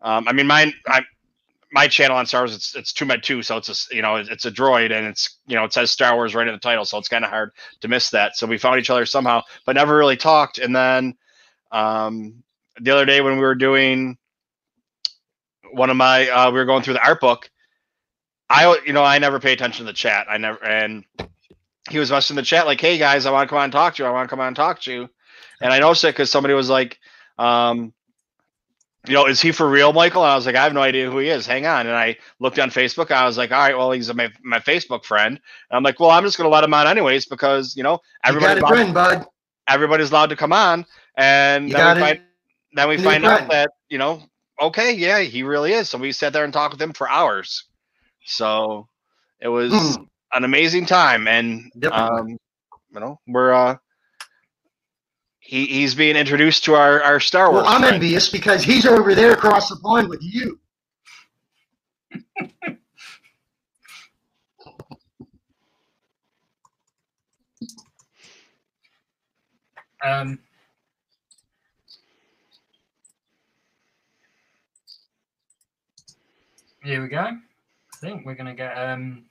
um, 0.01 0.27
I 0.29 0.33
mean 0.33 0.47
mine 0.47 0.73
I 0.88 1.01
my 1.73 1.88
channel 1.88 2.17
on 2.17 2.25
Star 2.25 2.41
Wars 2.41 2.55
it's 2.55 2.75
it's 2.75 2.93
TooMedToo, 2.93 3.43
so 3.45 3.57
it's 3.57 3.91
a 3.91 3.95
you 3.95 4.01
know 4.01 4.17
it's 4.17 4.45
a 4.45 4.51
droid 4.51 4.91
and 4.91 5.07
it's 5.07 5.38
you 5.47 5.55
know 5.55 5.65
it 5.65 5.73
says 5.73 5.91
Star 5.91 6.15
Wars 6.15 6.35
right 6.35 6.47
in 6.47 6.53
the 6.53 6.59
title, 6.59 6.85
so 6.85 6.97
it's 6.97 7.09
kind 7.09 7.25
of 7.25 7.31
hard 7.31 7.51
to 7.81 7.88
miss 7.88 8.11
that. 8.11 8.38
So 8.38 8.47
we 8.47 8.57
found 8.57 8.79
each 8.79 8.89
other 8.89 9.05
somehow, 9.05 9.41
but 9.65 9.75
never 9.75 9.95
really 9.97 10.17
talked. 10.17 10.59
And 10.59 10.75
then 10.75 11.15
um, 11.71 12.43
the 12.79 12.91
other 12.91 13.05
day 13.05 13.21
when 13.21 13.35
we 13.35 13.41
were 13.41 13.55
doing 13.55 14.17
one 15.71 15.89
of 15.89 15.97
my, 15.97 16.29
uh, 16.29 16.51
we 16.51 16.59
were 16.59 16.65
going 16.65 16.83
through 16.83 16.95
the 16.95 17.05
art 17.05 17.21
book. 17.21 17.49
I, 18.49 18.81
you 18.85 18.91
know, 18.91 19.03
I 19.03 19.17
never 19.19 19.39
pay 19.39 19.53
attention 19.53 19.85
to 19.85 19.91
the 19.91 19.95
chat. 19.95 20.27
I 20.29 20.38
never, 20.38 20.61
and 20.63 21.05
he 21.89 21.99
was 21.99 22.11
messaging 22.11 22.35
the 22.35 22.41
chat 22.43 22.65
like, 22.65 22.81
"Hey 22.81 22.97
guys, 22.97 23.25
I 23.25 23.31
want 23.31 23.47
to 23.47 23.49
come 23.49 23.59
on 23.59 23.65
and 23.65 23.73
talk 23.73 23.95
to 23.95 24.03
you. 24.03 24.09
I 24.09 24.11
want 24.11 24.27
to 24.27 24.29
come 24.29 24.41
on 24.41 24.47
and 24.47 24.55
talk 24.55 24.81
to 24.81 24.91
you." 24.93 25.09
And 25.61 25.71
I 25.71 25.79
noticed 25.79 26.03
it 26.03 26.09
because 26.09 26.29
somebody 26.29 26.53
was 26.53 26.69
like, 26.69 26.99
um, 27.38 27.93
you 29.07 29.14
know, 29.14 29.26
is 29.26 29.41
he 29.41 29.52
for 29.52 29.69
real, 29.69 29.94
Michael? 29.94 30.23
And 30.23 30.32
I 30.32 30.36
was 30.36 30.45
like, 30.45 30.56
I 30.56 30.64
have 30.64 30.73
no 30.73 30.82
idea 30.82 31.10
who 31.10 31.18
he 31.19 31.30
is. 31.30 31.45
Hang 31.45 31.65
on. 31.65 31.88
And 31.88 31.95
I 31.95 32.18
looked 32.40 32.60
on 32.60 32.69
Facebook. 32.69 33.11
I 33.11 33.26
was 33.26 33.38
like, 33.38 33.52
all 33.52 33.60
right, 33.60 33.78
well, 33.78 33.91
he's 33.91 34.14
my, 34.14 34.32
my 34.44 34.60
Facebook 34.60 35.06
friend. 35.06 35.40
And 35.69 35.78
I'm 35.78 35.84
like, 35.84 35.99
well, 35.99 36.10
I'm 36.11 36.23
just 36.23 36.38
going 36.38 36.45
to 36.49 36.53
let 36.53 36.64
him 36.64 36.73
on 36.73 36.88
anyways 36.88 37.26
because, 37.26 37.76
you 37.76 37.84
know, 37.84 37.99
You 38.28 38.38
got 38.38 38.57
everybody's 38.57 38.57
a 38.57 38.61
allowed, 38.61 38.68
friend, 38.68 38.94
bud. 38.94 39.26
everybody's 39.68 40.11
allowed 40.11 40.30
to 40.30 40.36
come 40.36 40.53
on. 40.53 40.86
And 41.18 41.69
You 41.69 41.76
then 41.76 41.88
we 41.88 41.95
find, 41.95 42.19
then 42.73 42.88
we 42.90 42.98
find 42.98 43.26
out 43.26 43.41
that, 43.49 43.72
you 43.90 43.98
know, 43.98 44.22
okay, 44.61 44.94
yeah, 44.94 45.19
he 45.19 45.44
really 45.44 45.73
is. 45.73 45.90
So 45.90 45.98
we 45.98 46.11
sat 46.11 46.34
there 46.34 46.44
and 46.44 46.53
talked 46.53 46.73
with 46.73 46.82
him 46.82 46.94
for 46.94 47.10
hours. 47.10 47.65
So 48.26 48.88
it 49.40 49.48
was 49.49 49.72
Hmm. 49.72 50.03
an 50.34 50.44
amazing 50.44 50.86
time. 50.86 51.28
And, 51.28 51.72
um, 51.91 52.38
you 52.94 52.99
know, 52.99 53.19
we're, 53.28 53.53
uh, 53.53 53.78
he, 55.52 55.65
he's 55.65 55.94
being 55.94 56.15
introduced 56.15 56.64
to 56.64 56.76
our, 56.76 57.03
our 57.03 57.19
Star 57.19 57.52
Wars. 57.52 57.65
Well, 57.65 57.73
I'm 57.73 57.82
friend. 57.82 57.95
envious 57.95 58.30
because 58.30 58.64
he's 58.64 58.86
over 58.86 59.14
there 59.14 59.34
across 59.34 59.68
the 59.68 59.76
pond 59.76 60.07
with 60.07 60.23
you. 60.23 60.57
Um, 70.02 70.40
here 76.82 77.02
we 77.02 77.10
go. 77.10 77.19
I 77.19 77.34
think 77.99 78.26
we're 78.26 78.36
gonna 78.36 78.56
get 78.56 78.72
um, 78.78 79.26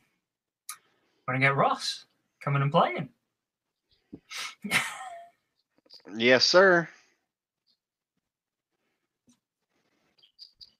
we're 1.26 1.32
gonna 1.34 1.46
get 1.46 1.56
Ross 1.56 2.04
coming 2.44 2.60
and 2.60 2.70
playing. 2.70 3.08
Yes, 6.16 6.44
sir. 6.44 6.88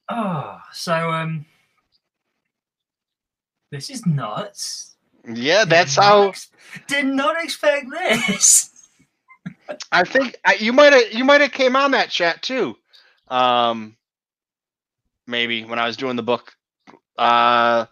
Oh, 0.09 0.59
so 0.73 1.11
um, 1.13 1.47
this 3.71 3.91
is 3.91 4.05
nuts. 4.07 4.97
Yeah, 5.33 5.65
that's 5.65 5.97
not 5.97 6.05
how 6.05 6.29
ex- 6.29 6.51
did 6.89 7.07
not 7.07 7.43
expect 7.43 7.87
this. 7.91 8.71
I 9.93 10.05
think 10.05 10.37
I, 10.45 10.55
you 10.55 10.73
might 10.73 10.93
have 10.93 11.13
you 11.13 11.25
might 11.25 11.41
have 11.41 11.53
came 11.53 11.77
on 11.77 11.93
that 11.93 12.11
chat 12.11 12.43
too. 12.43 12.77
Um, 13.29 13.97
maybe 15.27 15.65
when 15.65 15.79
I 15.79 15.87
was 15.87 15.97
doing 15.97 16.17
the 16.17 16.23
book. 16.23 16.53
Uh, 17.17 17.87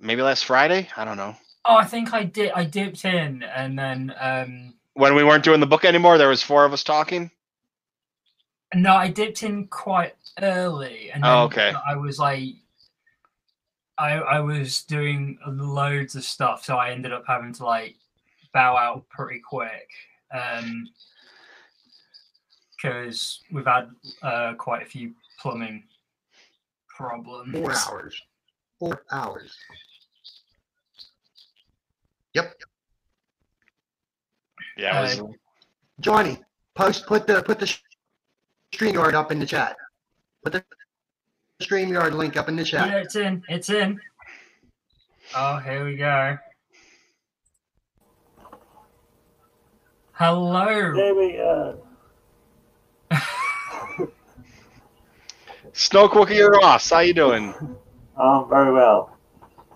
maybe 0.00 0.22
last 0.22 0.44
Friday. 0.44 0.88
I 0.96 1.04
don't 1.04 1.16
know. 1.16 1.36
Oh, 1.64 1.76
I 1.76 1.84
think 1.84 2.12
I 2.14 2.24
did. 2.24 2.50
I 2.52 2.64
dipped 2.64 3.04
in 3.04 3.42
and 3.42 3.78
then 3.78 4.14
um, 4.18 4.74
When 4.98 5.14
we 5.14 5.22
weren't 5.22 5.44
doing 5.44 5.60
the 5.60 5.66
book 5.66 5.84
anymore, 5.84 6.18
there 6.18 6.28
was 6.28 6.42
four 6.42 6.64
of 6.64 6.72
us 6.72 6.82
talking. 6.82 7.30
no, 8.74 8.96
I 8.96 9.06
dipped 9.08 9.44
in 9.44 9.68
quite 9.68 10.14
early, 10.42 11.12
and 11.12 11.24
Oh, 11.24 11.44
okay. 11.44 11.72
I 11.88 11.94
was 11.94 12.18
like, 12.18 12.54
I 13.96 14.14
I 14.14 14.40
was 14.40 14.82
doing 14.82 15.38
loads 15.46 16.16
of 16.16 16.24
stuff, 16.24 16.64
so 16.64 16.76
I 16.76 16.90
ended 16.90 17.12
up 17.12 17.22
having 17.28 17.52
to 17.54 17.64
like 17.64 17.94
bow 18.52 18.76
out 18.76 19.08
pretty 19.08 19.38
quick, 19.38 19.88
um, 20.34 20.88
because 22.76 23.44
we've 23.52 23.66
had 23.66 23.90
uh, 24.24 24.54
quite 24.54 24.82
a 24.82 24.86
few 24.86 25.14
plumbing 25.40 25.84
problems. 26.88 27.52
Four 27.52 27.72
hours. 27.72 28.22
Four 28.80 29.04
hours. 29.12 29.56
Yep. 32.34 32.52
Yeah, 34.78 34.98
it 34.98 35.02
was, 35.02 35.18
Uh, 35.18 35.26
Johnny, 36.00 36.38
post 36.76 37.06
put 37.06 37.26
the 37.26 37.42
put 37.42 37.58
the 37.58 37.76
StreamYard 38.72 39.14
up 39.14 39.32
in 39.32 39.40
the 39.40 39.46
chat. 39.46 39.76
Put 40.44 40.52
the 40.52 40.64
StreamYard 41.60 42.12
link 42.12 42.36
up 42.36 42.48
in 42.48 42.54
the 42.54 42.64
chat. 42.64 42.86
Yeah, 42.86 42.92
chat. 42.94 43.04
it's 43.04 43.16
in. 43.16 43.42
It's 43.48 43.70
in. 43.70 44.00
Oh, 45.34 45.56
here 45.56 45.84
we 45.84 45.96
go. 45.96 46.38
Hello. 50.12 50.94
There 50.94 51.14
we 51.14 51.32
go. 51.32 51.82
Snoke 55.72 56.10
Wookiee 56.10 56.48
Ross. 56.48 56.88
How 56.90 57.00
you 57.00 57.14
doing? 57.14 57.52
Oh, 58.16 58.46
very 58.48 58.72
well. 58.72 59.16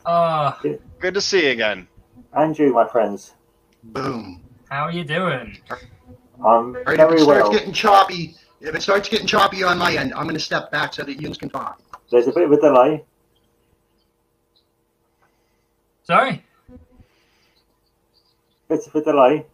Oh, 0.06 0.60
Good 1.00 1.14
to 1.14 1.20
see 1.20 1.46
you 1.46 1.50
again. 1.50 1.88
And 2.32 2.56
you, 2.58 2.72
my 2.72 2.86
friends. 2.86 3.34
Boom. 3.82 4.42
How 4.72 4.84
are 4.84 4.90
you 4.90 5.04
doing? 5.04 5.58
I'm 5.70 6.46
All 6.46 6.72
right, 6.72 6.98
if 6.98 7.00
it 7.00 7.08
very 7.08 7.20
starts 7.20 7.50
getting 7.50 7.74
choppy, 7.74 8.36
if 8.62 8.74
it 8.74 8.80
starts 8.80 9.06
getting 9.06 9.26
choppy 9.26 9.62
on 9.62 9.76
my 9.76 9.94
end, 9.94 10.14
I'm 10.14 10.22
going 10.22 10.32
to 10.32 10.40
step 10.40 10.70
back 10.70 10.94
so 10.94 11.02
that 11.02 11.20
you 11.20 11.28
can 11.34 11.50
talk. 11.50 11.78
There's 12.10 12.26
a 12.26 12.32
bit 12.32 12.44
of 12.44 12.52
a 12.52 12.56
delay. 12.58 13.04
Sorry. 16.04 16.42
Bit 18.70 18.86
of 18.86 18.94
a 18.94 19.04
delay. 19.04 19.44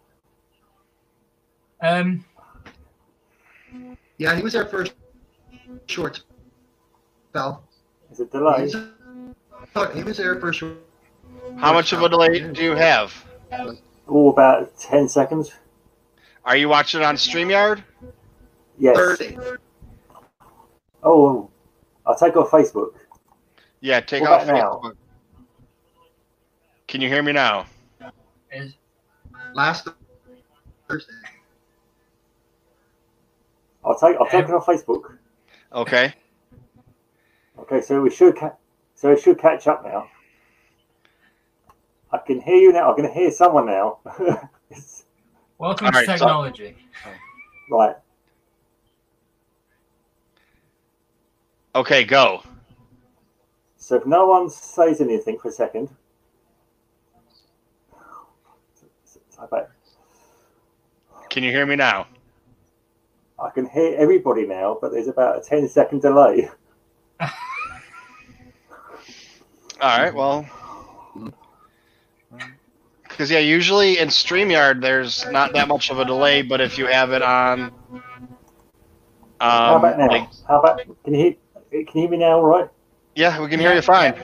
Um, 1.81 2.23
Yeah, 4.19 4.37
he 4.37 4.41
was 4.41 4.55
our 4.55 4.67
first 4.67 4.93
short 5.87 6.23
spell. 7.27 7.65
There's 8.07 8.21
a 8.21 8.23
He 8.23 8.29
delay. 8.29 8.61
was, 9.75 9.95
he 9.95 10.03
was 10.03 10.15
there 10.15 10.39
first. 10.39 10.63
How 11.57 11.73
much 11.73 11.91
of 11.91 12.03
a 12.03 12.07
delay 12.07 12.39
do 12.39 12.63
you 12.63 12.75
have? 12.75 13.25
All 14.09 14.29
about 14.31 14.77
10 14.79 15.07
seconds. 15.07 15.51
Are 16.45 16.57
you 16.57 16.67
watching 16.67 17.01
it 17.01 17.03
on 17.05 17.15
StreamYard? 17.15 17.83
Yes. 18.77 18.95
Thirty. 18.97 19.37
Oh, 21.03 21.49
I'll 22.05 22.15
take 22.15 22.35
off 22.35 22.49
Facebook. 22.49 22.91
Yeah, 23.81 23.99
take 23.99 24.21
What 24.21 24.31
off 24.31 24.43
about 24.43 24.53
now? 24.55 24.89
Facebook. 24.89 24.95
Can 26.87 27.01
you 27.01 27.07
hear 27.07 27.21
me 27.21 27.33
now? 27.33 27.65
is 28.51 28.73
Last 29.53 29.87
Thursday. 30.87 31.13
I'll 33.83 33.97
take 33.97 34.17
I'll 34.19 34.27
take 34.27 34.45
it 34.45 34.51
off 34.51 34.65
Facebook. 34.65 35.17
Okay. 35.73 36.13
Okay, 37.59 37.81
so 37.81 38.01
we 38.01 38.09
should 38.09 38.35
ca- 38.37 38.55
so 38.95 39.09
we 39.13 39.19
should 39.19 39.37
catch 39.37 39.67
up 39.67 39.83
now. 39.85 40.07
I 42.11 42.17
can 42.17 42.41
hear 42.41 42.55
you 42.55 42.71
now. 42.73 42.91
I 42.91 42.95
can 42.95 43.11
hear 43.11 43.31
someone 43.31 43.65
now. 43.67 43.99
It's- 44.71 45.03
welcome 45.57 45.87
All 45.87 45.91
to 45.91 45.97
right, 45.97 46.05
so- 46.05 46.11
technology. 46.13 46.75
right. 47.71 47.95
Okay, 51.75 52.03
go. 52.03 52.43
So 53.77 53.95
if 53.95 54.05
no 54.05 54.27
one 54.27 54.49
says 54.49 55.01
anything 55.01 55.39
for 55.39 55.47
a 55.47 55.51
second, 55.51 55.89
I 59.41 59.45
bet 59.49 59.69
Can 61.29 61.43
you 61.43 61.51
hear 61.51 61.65
me 61.65 61.75
now? 61.75 62.07
I 63.41 63.49
can 63.51 63.67
hear 63.67 63.95
everybody 63.97 64.45
now, 64.45 64.77
but 64.81 64.91
there's 64.91 65.07
about 65.07 65.37
a 65.37 65.41
10 65.41 65.67
second 65.69 66.01
delay. 66.01 66.49
All 67.21 67.29
right, 69.81 70.13
well. 70.13 70.45
Because, 73.19 73.31
yeah, 73.31 73.39
usually 73.39 73.97
in 73.99 74.07
StreamYard, 74.07 74.79
there's 74.79 75.29
not 75.29 75.51
that 75.51 75.67
much 75.67 75.89
of 75.91 75.99
a 75.99 76.05
delay, 76.05 76.41
but 76.41 76.61
if 76.61 76.77
you 76.77 76.85
have 76.85 77.11
it 77.11 77.21
on. 77.21 77.69
How 79.41 79.75
Um, 79.75 79.83
about 79.83 79.97
now? 79.97 80.07
like- 80.07 80.29
How 80.47 80.59
about 80.61 80.77
can 81.03 81.13
you 81.13 81.19
hear, 81.69 81.83
can 81.83 81.95
you 81.95 82.01
hear 82.03 82.09
me 82.11 82.15
now? 82.17 82.37
all 82.37 82.45
Right. 82.45 82.69
yeah, 83.15 83.41
we 83.41 83.49
can 83.49 83.59
hear 83.59 83.73
you 83.73 83.81
fine. 83.81 84.23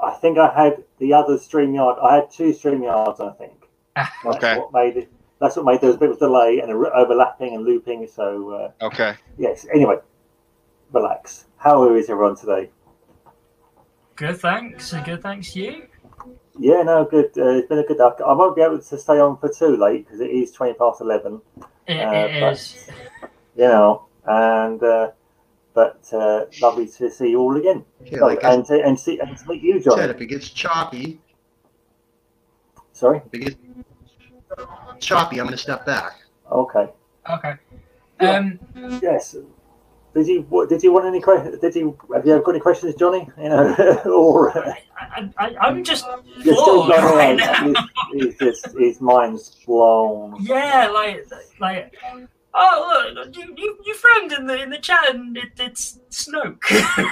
I 0.00 0.12
think 0.12 0.38
I 0.38 0.46
had 0.54 0.84
the 0.98 1.12
other 1.12 1.34
StreamYard. 1.38 2.00
I 2.00 2.14
had 2.14 2.30
two 2.30 2.50
StreamYards, 2.52 3.18
I 3.20 3.32
think. 3.32 3.68
That's 3.96 4.36
Okay. 4.36 4.58
What 4.60 4.72
made 4.72 4.96
it, 4.96 5.12
that's 5.40 5.56
what 5.56 5.64
made 5.64 5.80
there 5.80 5.88
was 5.88 5.96
a 5.96 5.98
bit 5.98 6.10
of 6.10 6.20
delay 6.20 6.60
and 6.60 6.70
a 6.70 6.74
r- 6.76 6.94
overlapping 6.94 7.56
and 7.56 7.64
looping. 7.64 8.06
So 8.06 8.50
uh, 8.80 8.84
Okay. 8.86 9.14
yes. 9.38 9.66
Anyway, 9.74 9.96
relax. 10.92 11.46
How 11.56 11.92
is 11.92 12.08
everyone 12.08 12.36
today? 12.36 12.70
Good, 14.14 14.38
thanks. 14.38 14.92
Good, 15.04 15.20
thanks 15.20 15.56
you. 15.56 15.88
Yeah, 16.58 16.82
no, 16.82 17.04
good. 17.04 17.32
Uh, 17.36 17.48
it's 17.58 17.68
been 17.68 17.78
a 17.78 17.82
good. 17.84 18.00
I 18.00 18.32
won't 18.32 18.54
be 18.56 18.62
able 18.62 18.78
to 18.80 18.98
stay 18.98 19.18
on 19.18 19.36
for 19.38 19.48
too 19.48 19.76
late 19.76 20.04
because 20.06 20.20
it 20.20 20.30
is 20.30 20.52
twenty 20.52 20.74
past 20.74 21.00
eleven. 21.00 21.40
It, 21.86 22.00
Uh, 22.00 22.12
it 22.12 22.40
but- 22.40 23.30
You 23.56 23.68
know, 23.68 24.06
and 24.26 24.82
uh, 24.82 25.10
but 25.74 26.00
uh, 26.12 26.46
lovely 26.60 26.86
to 26.88 27.10
see 27.10 27.30
you 27.30 27.40
all 27.40 27.56
again. 27.56 27.84
Yeah, 28.04 28.20
Oh, 28.22 28.26
like 28.26 28.44
I 28.44 28.54
and 28.54 28.64
to 28.66 28.82
and 28.84 28.98
see 28.98 29.18
and 29.18 29.36
to 29.36 29.48
meet 29.48 29.62
you, 29.62 29.80
said, 29.80 29.90
John. 29.96 30.10
if 30.10 30.20
it 30.20 30.26
gets 30.26 30.48
choppy, 30.50 31.20
Sorry. 32.92 33.20
if 33.26 33.34
it 33.34 33.38
gets 33.38 33.56
choppy, 35.00 35.38
I'm 35.40 35.46
going 35.46 35.56
to 35.56 35.62
step 35.62 35.84
back. 35.86 36.12
Okay. 36.50 36.88
Okay. 37.30 37.54
Yeah. 38.20 38.30
Um, 38.38 39.00
Yes. 39.02 39.34
Did 40.14 40.28
you 40.28 40.42
what, 40.48 40.68
did 40.68 40.82
you 40.82 40.92
want 40.92 41.06
any 41.06 41.20
questions? 41.20 41.58
Did 41.60 41.74
you 41.74 41.98
have 42.14 42.24
you 42.24 42.40
got 42.40 42.50
any 42.50 42.60
questions, 42.60 42.94
Johnny? 42.94 43.28
You 43.36 43.48
know, 43.48 44.00
or 44.06 44.56
uh, 44.56 44.72
I, 44.96 45.28
I, 45.38 45.56
I'm 45.60 45.82
just 45.82 46.06
you're 46.36 46.54
still 46.54 46.84
floored 46.86 47.00
going 47.00 47.38
right 47.38 47.60
on? 47.60 47.72
now. 47.72 47.86
He's, 48.12 48.24
he's 48.24 48.38
just 48.38 48.78
his 48.78 49.00
mind's 49.00 49.48
blown. 49.66 50.36
Yeah, 50.40 50.88
like, 50.94 51.26
like, 51.58 51.96
oh 52.54 53.10
look, 53.12 53.36
you, 53.36 53.54
you, 53.56 53.76
your 53.84 53.96
friend 53.96 54.32
in 54.32 54.46
the 54.46 54.62
in 54.62 54.70
the 54.70 54.78
chat, 54.78 55.12
and 55.14 55.36
it, 55.36 55.50
it's 55.58 55.98
Snoke. 56.10 56.62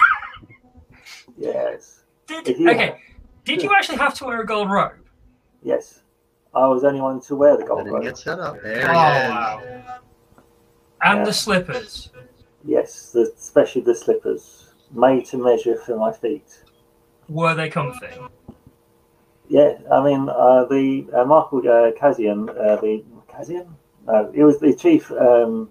Yes. 1.37 2.03
Did 2.27 2.47
If 2.49 2.59
you- 2.61 2.71
okay? 2.71 3.01
Did 3.45 3.63
you 3.63 3.73
actually 3.75 3.99
have 3.99 4.15
to 4.15 4.25
wear 4.25 4.41
a 4.43 4.47
gold 4.47 4.71
robe? 4.71 4.93
Yes. 5.63 6.03
I 6.55 6.67
was 6.69 6.83
the 6.83 6.89
only 6.89 7.01
one 7.01 7.21
to 7.23 7.35
wear 7.35 7.57
the 7.57 7.65
I 7.65 7.67
gold 7.67 7.79
didn't 7.81 7.95
robe. 7.95 8.03
get 8.05 8.19
set 8.19 8.39
up. 8.39 8.63
There 8.63 8.77
Oh 8.89 8.93
he 8.93 8.95
wow! 8.95 9.63
And 11.03 11.19
Yeah. 11.21 11.25
the 11.25 11.33
slippers. 11.33 12.11
Yes, 12.65 13.11
the, 13.13 13.33
especially 13.37 13.83
the 13.83 13.95
slippers, 13.95 14.73
made 14.93 15.27
to 15.27 15.37
measure 15.39 15.77
for 15.77 15.97
my 15.97 16.13
feet. 16.13 16.63
Were 17.29 17.55
they 17.55 17.69
comfy? 17.69 18.07
Yeah, 19.49 19.79
I 19.91 20.03
mean 20.05 20.29
uh, 20.29 20.65
the 20.65 21.07
uh, 21.15 21.25
Michael 21.25 21.59
uh, 21.61 21.93
Kazian, 21.93 22.49
uh, 22.51 22.77
the 22.81 23.05
Kazian, 23.29 23.67
no, 24.07 24.31
he 24.33 24.43
was 24.43 24.59
the 24.61 24.75
chief 24.75 25.11
um, 25.13 25.71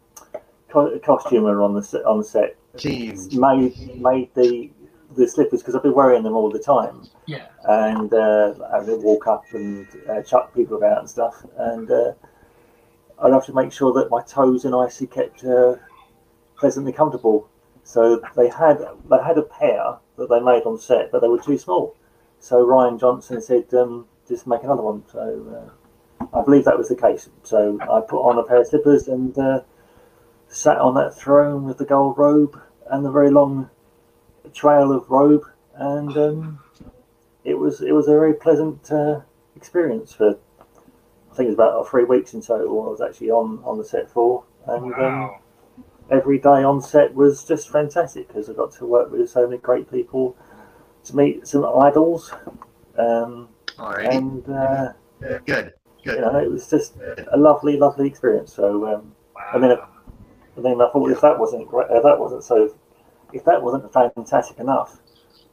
co- 0.70 0.98
costumer 1.00 1.62
on 1.62 1.74
the 1.74 1.84
set, 1.84 2.06
on 2.06 2.20
the 2.20 2.24
set. 2.24 2.56
Teams. 2.78 3.36
Made 3.36 4.00
made 4.00 4.34
the 4.34 4.70
the 5.18 5.28
slippers 5.28 5.60
because 5.62 5.76
I've 5.76 5.84
been 5.84 5.94
wearing 5.94 6.24
them 6.24 6.34
all 6.38 6.50
the 6.50 6.60
time, 6.60 7.02
Yeah. 7.26 7.48
and 7.66 8.14
uh, 8.14 8.54
I 8.72 8.80
would 8.80 9.04
walk 9.04 9.28
up 9.28 9.44
and 9.52 9.86
uh, 10.10 10.22
chuck 10.22 10.54
people 10.56 10.78
about 10.78 11.00
and 11.00 11.10
stuff, 11.10 11.46
and 11.58 11.92
uh, 11.92 12.14
I'd 13.22 13.34
have 13.34 13.46
to 13.48 13.54
make 13.54 13.74
sure 13.74 13.92
that 13.94 14.10
my 14.10 14.22
toes 14.24 14.64
and 14.64 14.74
icy 14.74 15.06
kept 15.08 15.44
uh, 15.44 15.76
pleasantly 16.62 16.94
comfortable. 16.94 17.50
So 17.84 18.22
they 18.38 18.48
had 18.48 18.78
they 19.10 19.18
had 19.18 19.38
a 19.38 19.42
pair 19.42 19.98
that 20.18 20.30
they 20.30 20.40
made 20.40 20.64
on 20.64 20.78
set, 20.78 21.12
but 21.12 21.20
they 21.20 21.28
were 21.28 21.42
too 21.42 21.58
small. 21.58 21.96
So 22.40 22.66
Rian 22.66 23.00
Johnson 23.00 23.42
said, 23.42 23.74
um, 23.74 24.06
"Just 24.28 24.48
make 24.48 24.64
another 24.64 24.84
one." 24.84 25.04
So 25.12 25.20
uh, 25.58 26.38
I 26.40 26.44
believe 26.44 26.64
that 26.66 26.78
was 26.78 26.88
the 26.88 26.96
case. 26.96 27.30
So 27.44 27.80
I 27.82 28.00
put 28.02 28.22
on 28.22 28.38
a 28.38 28.44
pair 28.44 28.62
of 28.62 28.68
slippers 28.68 29.08
and 29.08 29.38
uh, 29.38 29.62
sat 30.48 30.78
on 30.78 30.94
that 30.94 31.16
throne 31.16 31.66
with 31.66 31.80
the 31.80 31.86
gold 31.86 32.18
robe 32.18 32.62
and 32.90 33.04
the 33.04 33.12
very 33.12 33.32
long 33.32 33.70
trail 34.54 34.92
of 34.92 35.10
robe, 35.10 35.46
and 35.74 36.16
um, 36.16 36.60
it 37.44 37.58
was 37.58 37.82
it 37.82 37.94
was 37.94 38.08
a 38.08 38.12
very 38.12 38.36
pleasant 38.36 38.92
uh, 38.92 39.22
experience 39.56 40.14
for 40.14 40.38
I 41.32 41.36
think 41.36 41.48
it 41.48 41.56
was 41.56 41.56
about 41.56 41.90
three 41.90 42.04
weeks 42.04 42.36
in 42.36 42.42
total. 42.42 42.86
I 42.86 42.90
was 42.92 43.02
actually 43.02 43.32
on 43.32 43.62
on 43.64 43.80
the 43.80 43.84
set 43.84 44.12
for, 44.12 44.44
and 44.68 44.94
um, 44.94 45.20
Wow. 45.20 45.41
Every 46.12 46.38
day 46.38 46.64
on 46.64 46.82
set 46.82 47.14
was 47.16 47.44
just 47.44 47.70
fantastic 47.72 48.28
because 48.28 48.50
I 48.50 48.54
got 48.54 48.72
to 48.74 48.86
work 48.86 49.12
with 49.12 49.30
so 49.30 49.48
many 49.48 49.60
great 49.62 49.90
people, 49.90 50.36
to 51.06 51.16
meet 51.16 51.48
some 51.48 51.66
idols, 51.66 52.32
um, 52.98 53.50
All 53.80 53.94
right. 53.94 54.12
and 54.12 54.48
uh, 54.50 54.94
Good. 55.46 55.74
you 56.04 56.20
know 56.22 56.38
it 56.38 56.52
was 56.52 56.70
just 56.70 56.96
a 57.32 57.38
lovely, 57.38 57.78
lovely 57.78 58.08
experience. 58.08 58.54
So 58.54 58.86
um, 58.94 59.16
wow. 59.36 59.50
I 59.54 59.58
mean, 59.58 59.78
and 60.58 60.66
then 60.66 60.82
I 60.82 60.90
thought 60.92 61.10
if 61.12 61.22
that 61.22 61.40
wasn't 61.40 61.68
great, 61.68 61.88
if 61.90 62.04
that 62.04 62.20
wasn't 62.20 62.44
so, 62.44 62.76
if 63.34 63.46
that 63.46 63.62
wasn't 63.62 63.92
fantastic 63.94 64.60
enough, 64.60 65.00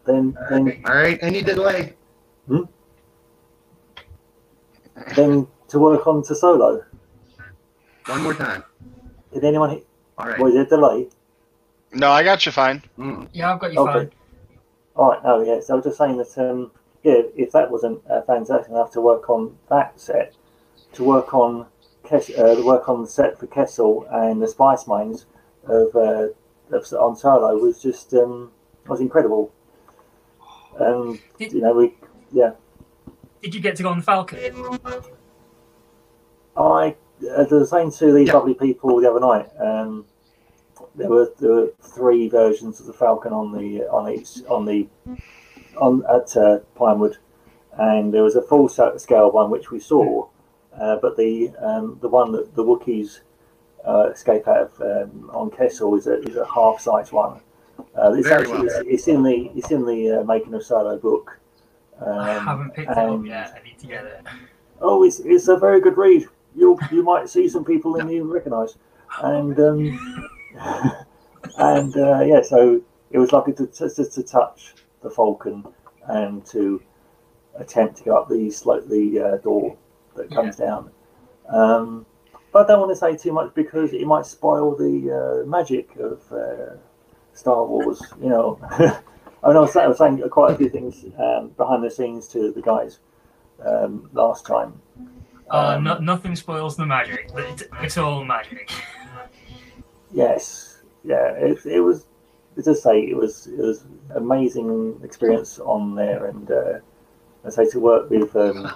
then 0.04 0.36
then 0.50 0.82
All 0.86 0.94
right. 0.94 1.18
Any 1.22 1.42
delay. 1.42 1.94
then 5.16 5.46
to 5.68 5.78
work 5.78 6.06
on 6.06 6.22
to 6.24 6.34
solo. 6.34 6.84
One 8.06 8.22
more 8.22 8.34
time. 8.34 8.64
Did 9.32 9.44
anyone? 9.44 9.82
Hit- 10.18 10.24
All 10.26 10.30
right. 10.30 10.40
Was 10.40 10.54
it 10.54 10.60
a 10.60 10.64
delay? 10.66 11.08
No, 11.92 12.10
I 12.10 12.22
got 12.22 12.44
you 12.44 12.52
fine. 12.52 12.82
Mm. 12.98 13.28
yeah, 13.32 13.52
I've 13.54 13.60
got 13.60 13.72
you 13.72 13.78
Okay. 13.80 13.92
fine. 13.92 14.10
All 14.96 15.10
right. 15.10 15.22
No, 15.24 15.42
yeah. 15.42 15.60
So 15.60 15.74
I 15.74 15.76
was 15.76 15.84
just 15.86 15.98
saying 15.98 16.16
that, 16.18 16.36
um, 16.38 16.70
yeah, 17.02 17.22
if 17.36 17.52
that 17.52 17.70
wasn't 17.70 18.02
uh, 18.10 18.22
fantastic 18.22 18.68
enough 18.70 18.90
to 18.92 19.00
work 19.00 19.30
on 19.30 19.56
that 19.70 19.98
set, 19.98 20.34
to 20.94 21.04
work 21.04 21.32
on 21.34 21.66
Kes- 22.04 22.36
uh, 22.38 22.54
the 22.54 22.64
work 22.64 22.88
on 22.88 23.02
the 23.02 23.08
set 23.08 23.38
for 23.38 23.46
Kessel 23.46 24.06
and 24.10 24.40
the 24.42 24.48
Spice 24.48 24.86
Mines 24.86 25.26
of, 25.66 25.94
uh, 25.94 26.28
of 26.72 26.92
on 26.98 27.16
Solo 27.16 27.56
was 27.58 27.80
just 27.82 28.12
um, 28.14 28.50
was 28.86 29.00
incredible. 29.00 29.52
Um, 30.78 31.18
Did, 31.38 31.52
you 31.52 31.60
know, 31.60 31.74
we 31.74 31.94
yeah. 32.32 32.52
did 33.42 33.54
you 33.54 33.60
get 33.60 33.76
to 33.76 33.82
go 33.82 33.90
on 33.90 33.98
the 33.98 34.02
Falcon? 34.04 34.38
I 36.56 36.96
I 37.22 37.42
was 37.42 37.70
saying 37.70 37.92
to 37.92 38.12
these 38.12 38.28
Yeah. 38.28 38.34
lovely 38.34 38.54
people 38.54 39.00
the 39.00 39.10
other 39.10 39.20
night. 39.20 39.48
Um, 39.60 40.04
there 40.94 41.08
were 41.08 41.32
there 41.38 41.52
were 41.52 41.72
three 41.80 42.28
versions 42.28 42.80
of 42.80 42.86
the 42.86 42.92
Falcon 42.92 43.32
on 43.32 43.52
the 43.52 43.82
on 43.88 44.10
each 44.10 44.44
on 44.48 44.64
the 44.64 44.88
on 45.76 46.04
at 46.08 46.36
uh, 46.36 46.58
Pinewood, 46.74 47.18
and 47.78 48.12
there 48.12 48.22
was 48.22 48.36
a 48.36 48.42
full 48.42 48.68
scale 48.68 49.30
one 49.30 49.50
which 49.50 49.70
we 49.70 49.78
saw, 49.80 50.28
uh, 50.80 50.96
but 50.96 51.16
the 51.16 51.52
um, 51.60 51.98
the 52.00 52.08
one 52.08 52.32
that 52.32 52.54
the 52.54 52.64
Wookiees 52.64 53.20
uh, 53.86 54.10
escape 54.12 54.46
out 54.48 54.70
of 54.72 54.80
um, 54.80 55.30
on 55.32 55.50
Kessel 55.50 55.94
is 55.96 56.06
a, 56.06 56.20
is 56.22 56.36
a 56.36 56.46
half 56.46 56.80
size 56.80 57.12
one. 57.12 57.40
Uh, 57.96 58.12
it's, 58.12 58.28
Very 58.28 58.42
actually, 58.42 58.66
well. 58.66 58.80
it's, 58.80 58.88
it's 58.88 59.08
in 59.08 59.22
the 59.22 59.50
it's 59.54 59.70
in 59.70 59.84
the 59.86 60.20
uh, 60.20 60.24
making 60.24 60.54
of 60.54 60.64
Solo 60.64 60.98
book. 60.98 61.38
Um, 62.00 62.18
I 62.18 62.38
haven't 62.44 62.74
picked 62.74 62.90
it 62.90 62.98
up 62.98 63.24
yet. 63.24 63.54
I 63.60 63.64
need 63.64 63.78
to 63.80 63.86
get 63.86 64.04
it. 64.04 64.24
Oh, 64.80 65.02
it's, 65.04 65.18
it's 65.20 65.48
a 65.48 65.56
very 65.56 65.80
good 65.80 65.96
read. 65.96 66.28
You 66.58 66.78
you 66.90 67.02
might 67.02 67.28
see 67.28 67.48
some 67.48 67.64
people 67.64 67.96
in 67.96 68.08
you 68.08 68.24
recognise, 68.32 68.76
and 69.22 69.58
um, 69.60 70.26
and 71.58 71.96
uh, 71.96 72.20
yeah, 72.20 72.42
so 72.42 72.82
it 73.10 73.18
was 73.18 73.32
lucky 73.32 73.52
to, 73.52 73.66
to 73.66 73.88
to 73.88 74.04
to 74.04 74.22
touch 74.22 74.74
the 75.02 75.10
Falcon 75.10 75.64
and 76.08 76.44
to 76.46 76.82
attempt 77.56 77.98
to 77.98 78.04
go 78.04 78.16
up 78.16 78.28
the 78.28 78.50
slightly 78.50 79.20
uh, 79.20 79.36
door 79.36 79.76
that 80.16 80.30
comes 80.30 80.56
down. 80.56 80.90
Um, 81.48 82.06
but 82.52 82.64
I 82.64 82.68
don't 82.68 82.80
want 82.80 82.92
to 82.92 82.96
say 82.96 83.16
too 83.16 83.32
much 83.32 83.54
because 83.54 83.92
it 83.92 84.06
might 84.06 84.26
spoil 84.26 84.74
the 84.74 85.42
uh, 85.44 85.46
magic 85.46 85.94
of 85.96 86.20
uh, 86.32 86.76
Star 87.34 87.64
Wars. 87.64 88.02
You 88.20 88.30
know, 88.30 88.58
I, 88.70 89.48
mean, 89.48 89.56
I 89.56 89.60
was, 89.60 89.76
I 89.76 89.86
was 89.86 89.98
saying 89.98 90.22
quite 90.30 90.54
a 90.54 90.56
few 90.56 90.68
things 90.68 91.04
um, 91.18 91.50
behind 91.56 91.84
the 91.84 91.90
scenes 91.90 92.26
to 92.28 92.52
the 92.52 92.62
guys 92.62 93.00
um, 93.64 94.08
last 94.12 94.46
time. 94.46 94.80
Uh, 95.50 95.74
Um, 95.76 95.84
no, 95.84 95.98
nothing 95.98 96.36
spoils 96.36 96.76
the 96.76 96.86
magic. 96.86 97.30
It's, 97.34 97.64
it's 97.82 97.96
all 97.98 98.24
magic. 98.24 98.70
Yes, 100.12 100.82
yeah, 101.04 101.32
it, 101.32 101.64
it 101.66 101.80
was. 101.80 102.06
As 102.56 102.66
I 102.66 102.72
say, 102.72 103.00
it 103.02 103.16
was 103.16 103.46
it 103.46 103.58
was 103.58 103.84
amazing 104.16 105.00
experience 105.04 105.60
on 105.60 105.94
there, 105.94 106.26
and 106.26 106.50
uh, 106.50 106.78
I 107.44 107.50
say 107.50 107.68
to 107.70 107.78
work 107.78 108.10
with 108.10 108.34
um, 108.34 108.68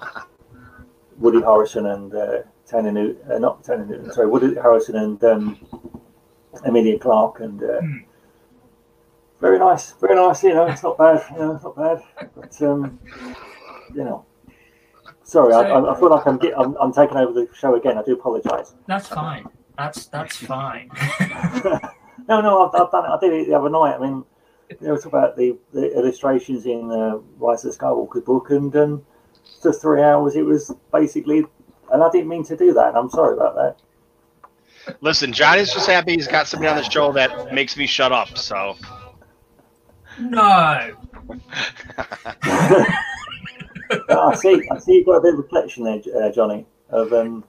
Woody 1.19 1.41
Harrison 1.41 1.87
and 1.87 2.15
uh, 2.15 2.43
Tony 2.67 2.93
Newton, 2.93 3.31
uh, 3.33 3.39
not 3.39 3.65
Tony 3.65 3.85
Newton, 3.87 4.13
sorry, 4.13 4.29
Woody 4.29 4.55
Harrison 4.55 4.97
and 4.97 5.25
um, 5.25 5.59
Emilia 6.65 6.99
Clarke, 6.99 7.41
and 7.41 7.63
uh, 7.63 7.81
Hmm. 7.81 7.97
very 9.41 9.59
nice, 9.59 9.93
very 10.01 10.15
nice. 10.15 10.45
You 10.45 10.55
know, 10.55 10.67
it's 10.67 10.83
not 10.85 10.97
bad. 10.97 11.25
You 11.33 11.39
know, 11.39 11.55
it's 11.57 11.65
not 11.65 11.77
bad, 11.77 12.03
but 12.37 12.63
um, 12.63 13.01
you 13.95 14.05
know. 14.05 14.25
Sorry, 15.33 15.55
I, 15.55 15.63
I, 15.63 15.95
I 15.95 15.99
feel 15.99 16.11
like 16.11 16.27
I'm, 16.27 16.37
get, 16.37 16.53
I'm 16.59 16.77
I'm 16.77 16.93
taking 16.93 17.17
over 17.17 17.33
the 17.33 17.49
show 17.55 17.75
again. 17.75 17.97
I 17.97 18.03
do 18.03 18.13
apologise. 18.13 18.75
That's 18.87 19.09
fine. 19.09 19.49
That's 19.79 20.05
that's 20.09 20.37
fine. 20.37 20.91
no, 22.29 22.43
no, 22.43 22.69
I've, 22.69 22.79
I've 22.79 22.91
done 22.91 23.07
it. 23.07 23.09
I 23.09 23.19
did 23.19 23.33
it 23.33 23.47
the 23.49 23.55
other 23.55 23.71
night. 23.71 23.95
I 23.95 23.99
mean, 23.99 24.27
there 24.83 24.93
was 24.93 25.07
about 25.07 25.39
the, 25.39 25.57
the 25.73 25.91
illustrations 25.97 26.67
in 26.67 26.89
the 26.89 26.99
uh, 26.99 27.21
Rise 27.39 27.65
of 27.65 27.73
the 27.73 27.79
Skywalker 27.79 28.23
book, 28.23 28.51
and 28.51 28.77
um, 28.77 29.07
for 29.63 29.73
three 29.73 30.03
hours 30.03 30.37
it 30.37 30.45
was 30.45 30.71
basically, 30.93 31.47
and 31.91 32.03
I 32.03 32.11
didn't 32.11 32.29
mean 32.29 32.45
to 32.45 32.57
do 32.57 32.75
that. 32.75 32.89
And 32.89 32.99
I'm 32.99 33.09
sorry 33.09 33.35
about 33.35 33.55
that. 33.55 34.97
Listen, 35.01 35.33
Johnny's 35.33 35.73
just 35.73 35.89
happy 35.89 36.13
he's 36.13 36.29
got 36.29 36.47
somebody 36.47 36.69
on 36.69 36.77
the 36.77 36.83
show 36.83 37.11
that 37.13 37.55
makes 37.55 37.75
me 37.79 37.87
shut 37.87 38.13
up. 38.13 38.37
So 38.37 38.77
no. 40.21 40.95
But 44.09 44.19
I 44.19 44.35
see, 44.35 44.63
I 44.71 44.79
see 44.79 44.95
you've 44.95 45.07
got 45.07 45.17
a 45.17 45.21
bit 45.21 45.35
of 45.35 45.39
reflection 45.39 45.85
there, 45.85 46.01
uh, 46.23 46.31
Johnny, 46.33 46.67
of 46.91 47.13
um, 47.13 47.45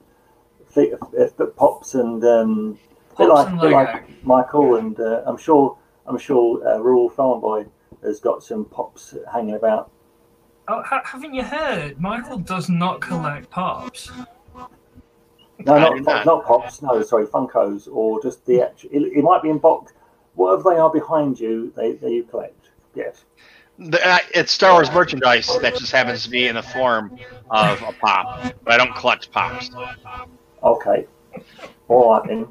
fi- 0.66 0.92
uh, 0.92 1.46
pops 1.56 1.94
and 1.94 2.24
um, 2.24 2.78
a 3.12 3.18
bit 3.18 3.28
like, 3.28 3.48
and 3.48 3.60
bit 3.60 3.70
like 3.70 4.24
Michael, 4.24 4.76
and 4.76 4.98
uh, 4.98 5.22
I'm 5.26 5.36
sure, 5.36 5.76
I'm 6.06 6.18
sure, 6.18 6.66
uh, 6.66 6.78
Rural 6.78 7.08
Farm 7.10 7.40
Boy 7.40 7.66
has 8.02 8.20
got 8.20 8.42
some 8.42 8.64
pops 8.64 9.14
hanging 9.32 9.54
about. 9.54 9.90
Oh, 10.68 10.82
ha- 10.82 11.02
haven't 11.04 11.34
you 11.34 11.42
heard? 11.42 12.00
Michael 12.00 12.38
does 12.38 12.68
not 12.68 13.00
collect 13.00 13.50
pops. 13.50 14.10
No, 15.60 15.74
I 15.74 15.78
not, 15.78 15.96
not, 15.96 16.04
not. 16.04 16.26
not 16.26 16.44
pops. 16.44 16.82
No, 16.82 17.02
sorry, 17.02 17.26
Funkos 17.26 17.88
or 17.90 18.20
just 18.22 18.44
the 18.46 18.62
actual. 18.62 18.90
It, 18.92 19.18
it 19.18 19.22
might 19.22 19.42
be 19.42 19.50
in 19.50 19.58
box. 19.58 19.92
Whatever 20.34 20.70
they 20.70 20.76
are 20.80 20.90
behind 20.90 21.38
you, 21.38 21.72
they, 21.76 21.92
they 21.92 22.10
you 22.10 22.24
collect. 22.24 22.70
Yes. 22.94 23.24
The, 23.78 24.06
uh, 24.06 24.18
it's 24.34 24.52
Star 24.52 24.72
Wars 24.72 24.90
merchandise 24.92 25.48
that 25.60 25.76
just 25.76 25.92
happens 25.92 26.22
to 26.24 26.30
be 26.30 26.46
in 26.46 26.54
the 26.54 26.62
form 26.62 27.18
of 27.50 27.82
a 27.82 27.92
pop. 27.92 28.54
But 28.64 28.74
I 28.74 28.76
don't 28.76 28.94
collect 28.94 29.30
pops. 29.32 29.70
Okay. 30.62 31.06
All 31.88 32.12
right 32.12 32.28
then. 32.28 32.46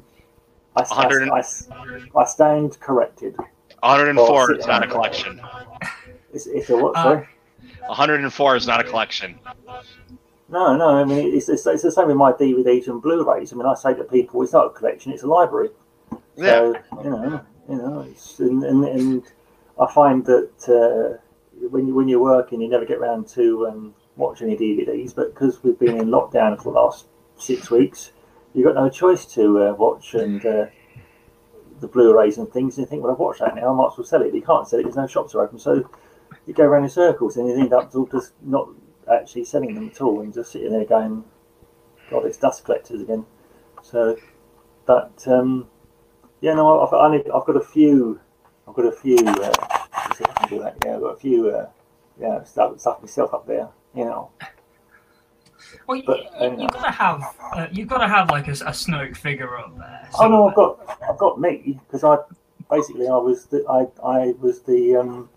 I, 0.76 0.82
I, 0.90 1.38
I, 1.38 2.20
I 2.20 2.24
stand 2.24 2.78
corrected. 2.80 3.36
104 3.80 4.54
is 4.56 4.66
not 4.66 4.82
a 4.82 4.86
collection. 4.86 5.40
It's, 6.32 6.46
it's 6.46 6.70
a 6.70 6.76
what? 6.76 6.96
Uh, 6.96 7.22
104 7.86 8.56
is 8.56 8.66
not 8.66 8.80
a 8.80 8.84
collection. 8.84 9.38
No, 10.48 10.76
no. 10.76 10.88
I 10.88 11.04
mean, 11.04 11.34
it's, 11.34 11.48
it's, 11.48 11.66
it's 11.66 11.82
the 11.82 11.92
same 11.92 12.08
with 12.08 12.16
my 12.16 12.32
DVDs 12.32 12.88
and 12.88 13.00
Blu-rays. 13.00 13.52
I 13.52 13.56
mean, 13.56 13.66
I 13.66 13.74
say 13.74 13.94
to 13.94 14.04
people, 14.04 14.42
it's 14.42 14.52
not 14.52 14.66
a 14.66 14.70
collection; 14.70 15.12
it's 15.12 15.22
a 15.22 15.26
library. 15.26 15.70
Yeah. 16.36 16.44
So 16.44 16.74
you 17.04 17.10
know, 17.10 17.40
you 17.68 17.76
know, 17.76 18.00
it's, 18.10 18.38
and, 18.40 18.64
and, 18.64 18.84
and 18.84 19.22
I 19.80 19.92
find 19.92 20.24
that 20.26 20.68
uh, 20.68 21.18
when 21.68 21.86
you 21.86 21.94
when 21.94 22.08
you're 22.08 22.20
working, 22.20 22.60
you 22.60 22.68
never 22.68 22.84
get 22.84 22.98
around 22.98 23.28
to 23.30 23.66
um, 23.66 23.94
watch 24.16 24.42
any 24.42 24.56
DVDs. 24.56 25.14
But 25.14 25.34
because 25.34 25.62
we've 25.62 25.78
been 25.78 25.96
in 25.96 26.08
lockdown 26.08 26.56
for 26.56 26.72
the 26.72 26.78
last 26.78 27.06
six 27.36 27.70
weeks, 27.70 28.12
you've 28.52 28.66
got 28.66 28.74
no 28.74 28.88
choice 28.88 29.24
to 29.34 29.62
uh, 29.62 29.72
watch 29.74 30.14
and 30.14 30.44
uh, 30.44 30.66
the 31.80 31.88
Blu-rays 31.88 32.38
and 32.38 32.50
things. 32.50 32.76
And 32.76 32.86
you 32.86 32.88
think, 32.88 33.02
well, 33.02 33.12
I've 33.12 33.18
watched 33.18 33.40
that 33.40 33.56
now. 33.56 33.72
I 33.72 33.74
might 33.74 33.92
as 33.92 33.98
well 33.98 34.06
sell 34.06 34.22
it. 34.22 34.30
But 34.30 34.36
you 34.36 34.42
can't 34.42 34.68
sell 34.68 34.78
it 34.78 34.84
because 34.84 34.96
no 34.96 35.06
shops 35.06 35.34
are 35.34 35.42
open. 35.42 35.58
So 35.58 35.88
you 36.46 36.54
go 36.54 36.64
around 36.64 36.84
in 36.84 36.90
circles, 36.90 37.36
and 37.36 37.48
you 37.48 37.56
end 37.56 37.72
up 37.72 37.92
just 38.10 38.32
not 38.42 38.68
actually 39.10 39.44
selling 39.44 39.74
them 39.74 39.88
at 39.88 40.00
all, 40.00 40.20
and 40.20 40.32
just 40.32 40.52
sitting 40.52 40.72
there 40.72 40.84
going, 40.84 41.24
"God, 42.10 42.26
it's 42.26 42.38
dust 42.38 42.64
collectors 42.64 43.02
again." 43.02 43.26
So 43.82 44.16
that. 44.86 45.26
Um, 45.26 45.68
yeah, 46.40 46.52
no, 46.52 46.80
I've, 46.80 46.92
I've 46.92 47.46
got 47.46 47.56
a 47.56 47.60
few. 47.60 48.20
I've 48.66 48.74
got 48.74 48.86
a 48.86 48.92
few. 48.92 49.18
Uh, 49.18 49.52
let's 50.06 50.18
see 50.18 50.24
if 50.24 50.38
I 50.38 50.46
do 50.48 50.58
that. 50.60 50.76
Yeah, 50.84 50.96
I've 50.96 51.00
got 51.00 51.16
a 51.16 51.16
few. 51.16 51.48
Uh, 51.50 51.68
yeah, 52.20 52.42
stuff, 52.44 52.78
stuff 52.80 53.00
myself 53.00 53.34
up 53.34 53.46
there. 53.46 53.68
You 53.94 54.04
know. 54.04 54.30
Well, 55.86 55.96
you, 55.96 56.02
But, 56.06 56.20
you, 56.20 56.28
um, 56.46 56.60
you've 56.60 56.70
got 56.70 56.84
to 56.84 56.90
have 56.90 57.36
uh, 57.54 57.66
you've 57.72 57.88
got 57.88 57.98
to 57.98 58.08
have 58.08 58.30
like 58.30 58.48
a, 58.48 58.52
a 58.52 58.72
Snoke 58.72 59.16
figure 59.16 59.58
up 59.58 59.76
there. 59.78 60.08
Oh 60.18 60.28
no, 60.28 60.48
I've 60.48 60.54
got 60.54 60.98
I've 61.08 61.18
got 61.18 61.40
me 61.40 61.80
because 61.86 62.04
I 62.04 62.16
basically 62.70 63.08
I 63.08 63.16
was 63.16 63.46
the 63.46 63.64
I 63.68 63.86
I 64.06 64.34
was 64.40 64.62
the 64.62 64.96
um. 64.96 65.28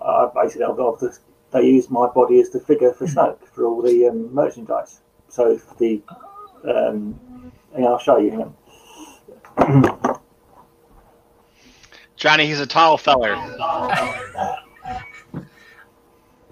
I 0.00 0.28
basically 0.34 0.64
I've 0.64 0.76
got 0.76 1.00
the 1.00 1.16
they 1.50 1.62
used 1.62 1.90
my 1.90 2.06
body 2.08 2.40
as 2.40 2.50
the 2.50 2.60
figure 2.60 2.92
for 2.92 3.06
Snoke 3.06 3.44
for 3.48 3.64
all 3.64 3.82
the 3.82 4.08
um, 4.08 4.32
merchandise. 4.34 5.00
So 5.28 5.58
the 5.78 6.02
um, 6.64 7.52
and 7.74 7.84
I'll 7.86 7.98
show 7.98 8.18
you. 8.18 8.30
Hang 8.30 9.84
on. 9.84 10.17
Johnny, 12.18 12.46
he's 12.46 12.58
a 12.58 12.66
tall 12.66 12.98
feller. 12.98 13.36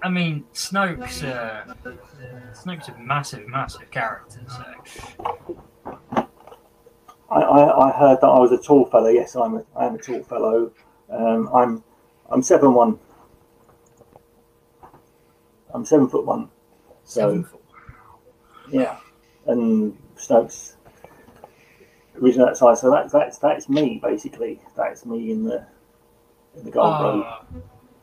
I 0.00 0.08
mean, 0.08 0.44
Snoke's 0.54 1.24
uh, 1.24 1.74
Snoke's 2.52 2.88
a 2.88 2.96
massive, 2.98 3.48
massive 3.48 3.90
character. 3.90 4.40
So 4.48 4.64
I, 7.28 7.40
I, 7.40 7.88
I 7.88 7.98
heard 7.98 8.20
that 8.20 8.26
I 8.28 8.38
was 8.38 8.52
a 8.52 8.58
tall 8.58 8.86
fellow. 8.86 9.08
Yes, 9.08 9.34
I'm 9.34 9.56
a, 9.56 9.64
I 9.74 9.86
am 9.86 9.96
a 9.96 9.98
tall 9.98 10.22
fellow. 10.22 10.70
Um, 11.10 11.50
I'm 11.52 11.82
I'm 12.30 12.42
seven 12.42 12.72
one. 12.72 13.00
I'm 15.74 15.84
seven 15.84 16.08
foot 16.08 16.24
one. 16.24 16.48
So 17.02 17.20
seven 17.20 17.42
foot. 17.44 17.64
yeah, 18.70 18.98
and 19.46 19.98
Snoke's 20.16 20.75
originally 22.22 22.50
that 22.50 22.56
size. 22.56 22.80
So 22.80 22.90
that's 22.90 23.12
that's 23.12 23.38
that's 23.38 23.68
me 23.68 24.00
basically. 24.02 24.60
That's 24.76 25.06
me 25.06 25.30
in 25.30 25.44
the 25.44 25.66
in 26.56 26.64
the 26.64 26.70
gold 26.70 27.00
robe. 27.00 27.24
Oh, 27.26 27.44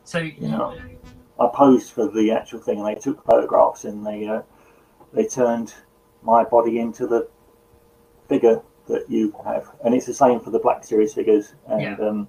so 0.04 0.18
you 0.18 0.48
know. 0.48 0.76
I 1.38 1.48
posed 1.52 1.90
for 1.90 2.08
the 2.08 2.30
actual 2.30 2.60
thing, 2.60 2.78
and 2.78 2.86
they 2.86 2.94
took 2.94 3.24
photographs, 3.24 3.84
and 3.84 4.06
they 4.06 4.26
uh, 4.26 4.42
they 5.12 5.26
turned 5.26 5.74
my 6.22 6.44
body 6.44 6.78
into 6.78 7.08
the 7.08 7.28
figure 8.28 8.62
that 8.86 9.10
you 9.10 9.34
have, 9.44 9.66
and 9.84 9.94
it's 9.94 10.06
the 10.06 10.14
same 10.14 10.38
for 10.38 10.50
the 10.50 10.60
Black 10.60 10.84
Series 10.84 11.12
figures. 11.12 11.54
And 11.66 11.82
Yeah. 11.82 11.96
um, 12.08 12.28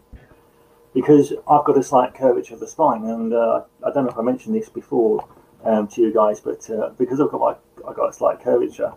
because 0.94 1.34
I've 1.48 1.66
got 1.66 1.78
a 1.78 1.84
slight 1.84 2.16
curvature 2.16 2.56
of 2.56 2.62
the 2.62 2.68
spine, 2.68 3.04
and 3.06 3.34
uh, 3.34 3.64
I 3.86 3.92
don't 3.92 4.06
know 4.06 4.12
if 4.12 4.18
I 4.18 4.24
mentioned 4.24 4.56
this 4.56 4.70
before 4.70 5.28
um, 5.64 5.88
to 5.90 6.02
you 6.02 6.14
guys, 6.14 6.40
but 6.40 6.68
uh, 6.70 6.90
because 6.98 7.22
I've 7.22 7.30
got 7.30 7.42
my 7.42 7.56
I've 7.88 7.96
got 7.96 8.10
a 8.10 8.14
slight 8.14 8.40
curvature, 8.42 8.94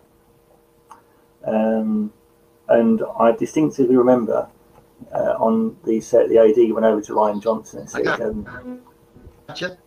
um, 1.45 2.11
and 2.69 3.01
I 3.19 3.31
distinctively 3.31 3.95
remember 3.95 4.47
uh, 5.13 5.35
on 5.39 5.77
the 5.85 5.99
set 6.01 6.29
the 6.29 6.37
AD 6.37 6.73
went 6.73 6.85
over 6.85 7.01
to 7.01 7.13
Rian 7.13 7.41
Johnson 7.41 7.79
and 7.79 7.89
said. 7.89 8.07
Um, 8.07 8.81
Gotcha. 9.47 9.77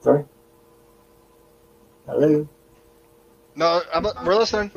Sorry. 0.00 0.24
Hello. 2.06 2.48
No, 3.54 3.82
I'm, 3.94 4.04
we're 4.24 4.36
listening. 4.36 4.70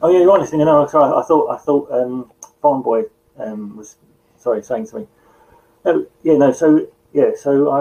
Oh 0.00 0.10
yeah, 0.10 0.20
you're 0.20 0.38
listening. 0.38 0.64
No, 0.64 0.86
sorry. 0.86 1.12
I 1.12 1.22
thought 1.26 1.50
I 1.50 1.58
thought 1.58 1.90
um, 1.90 2.30
Farm 2.62 2.82
Boy 2.82 3.04
um, 3.38 3.76
was 3.76 3.96
sorry 4.36 4.62
saying 4.62 4.86
something. 4.86 5.08
No, 5.84 6.06
yeah, 6.22 6.36
no. 6.36 6.52
So 6.52 6.86
yeah, 7.14 7.30
so 7.36 7.70
I 7.70 7.78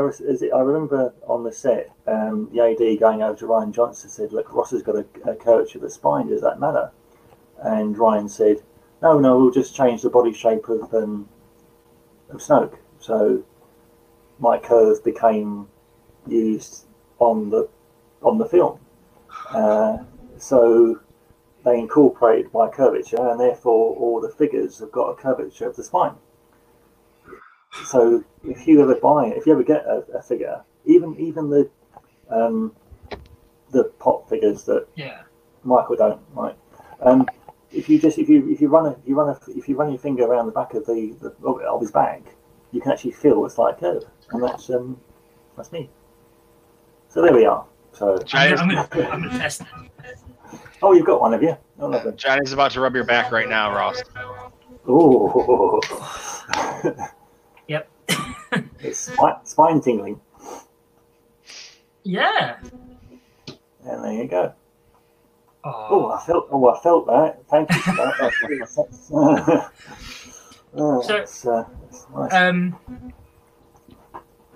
I 0.56 0.60
remember 0.60 1.12
on 1.26 1.44
the 1.44 1.52
set, 1.52 1.90
um, 2.06 2.50
the 2.54 2.62
AD 2.62 3.00
going 3.00 3.24
over 3.24 3.36
to 3.40 3.46
Rian 3.48 3.74
Johnson 3.74 4.08
said, 4.12 4.32
"Look, 4.32 4.54
Ross 4.54 4.70
has 4.70 4.84
got 4.84 4.96
a, 4.96 5.06
a 5.26 5.36
curvature 5.36 5.80
of 5.80 5.82
the 5.82 5.90
spine. 5.90 6.28
Does 6.28 6.42
that 6.42 6.60
matter?" 6.60 6.92
And 7.58 7.98
Ryan 7.98 8.30
said, 8.30 8.62
"No, 9.02 9.18
no, 9.18 9.40
we'll 9.40 9.50
just 9.50 9.76
change 9.76 10.04
the 10.04 10.12
body 10.12 10.34
shape 10.34 10.70
of 10.70 10.94
um, 10.94 11.28
of 12.30 12.42
Snoke." 12.42 12.78
So 13.00 13.44
my 14.38 14.60
curve 14.60 15.04
became 15.04 15.68
used 16.28 16.86
on 17.18 17.50
the 17.50 17.68
on 18.22 18.38
the 18.38 18.46
film. 18.46 18.80
Uh, 19.50 19.98
so 20.38 21.00
they 21.66 21.80
incorporated 21.80 22.54
my 22.54 22.68
curvature, 22.70 23.32
and 23.32 23.40
therefore 23.40 23.96
all 23.96 24.22
the 24.22 24.30
figures 24.30 24.78
have 24.78 24.92
got 24.92 25.10
a 25.10 25.16
curvature 25.16 25.68
of 25.68 25.76
the 25.76 25.84
spine. 25.84 26.18
So 27.86 28.24
if 28.44 28.68
you 28.68 28.82
ever 28.82 28.96
buy, 28.96 29.28
if 29.28 29.46
you 29.46 29.54
ever 29.54 29.64
get 29.64 29.86
a, 29.86 30.04
a 30.18 30.22
figure, 30.22 30.62
even 30.86 31.16
even 31.20 31.50
the 31.50 31.70
um, 32.30 32.76
the 33.72 33.86
pop 34.00 34.30
figures 34.30 34.64
that 34.64 34.88
Yeah. 34.96 35.22
Michael 35.64 35.96
don't 35.96 36.22
right. 36.34 36.56
Um, 37.02 37.28
if 37.72 37.90
you 37.90 38.00
just 38.00 38.18
if 38.18 38.30
you 38.30 38.50
if 38.52 38.62
you 38.62 38.68
run 38.68 38.86
a 38.86 38.92
if 38.92 39.08
you 39.08 39.16
run 39.16 39.30
a 39.30 39.40
if 39.58 39.68
you 39.68 39.76
run 39.76 39.90
your 39.90 40.00
finger 40.00 40.24
around 40.26 40.46
the 40.46 40.52
back 40.52 40.74
of 40.74 40.86
the, 40.86 41.16
the 41.22 41.34
of, 41.48 41.60
of 41.62 41.82
his 41.82 41.92
back, 41.92 42.22
you 42.72 42.82
can 42.82 42.92
actually 42.92 43.12
feel 43.12 43.46
it's 43.46 43.58
like 43.58 43.78
a 43.78 43.80
curve, 43.80 44.04
and 44.32 44.44
that's 44.44 44.70
um 44.70 45.00
that's 45.58 45.72
me. 45.72 45.90
So 47.10 47.22
there 47.22 47.34
we 47.34 47.46
are. 47.46 47.66
So 47.92 48.16
I'm, 48.18 48.26
Giants, 48.26 48.62
gonna- 48.62 48.82
I'm 48.82 48.90
gonna, 48.90 49.10
I'm 49.12 49.24
gonna 49.24 49.40
test 49.40 49.62
it. 49.62 49.68
oh, 50.82 50.94
you've 50.94 51.06
got 51.06 51.22
one, 51.22 51.32
have 51.34 51.44
you? 51.44 51.56
Oh, 51.80 51.88
lovely. 51.88 52.12
Johnny's 52.14 52.54
about 52.54 52.72
to 52.72 52.82
rub 52.82 52.96
your 52.96 53.04
back 53.04 53.32
right 53.32 53.48
now, 53.50 53.72
Ross. 53.76 54.02
Ooh. 54.90 55.80
It's 58.80 59.00
spi- 59.00 59.40
spine 59.44 59.82
tingling, 59.82 60.20
yeah. 62.04 62.58
and 63.86 64.04
there 64.04 64.14
you 64.14 64.28
go. 64.28 64.54
Oh, 65.64 65.88
Oh. 65.90 66.12
I 66.12 66.20
felt. 66.26 66.48
Oh, 66.52 66.68
I 66.68 66.80
felt 66.82 67.08
that. 67.08 67.40
Thank 67.50 67.70
you 67.72 67.80
for 67.80 67.96
that. 67.96 68.14
That's 68.20 68.42
really 68.44 68.60
nice. 68.60 69.70
oh, 70.76 71.02
So- 71.02 71.08
that's, 71.08 71.46
uh, 71.48 71.64
that's 71.84 72.08
nice. 72.14 72.34
Um. 72.34 72.76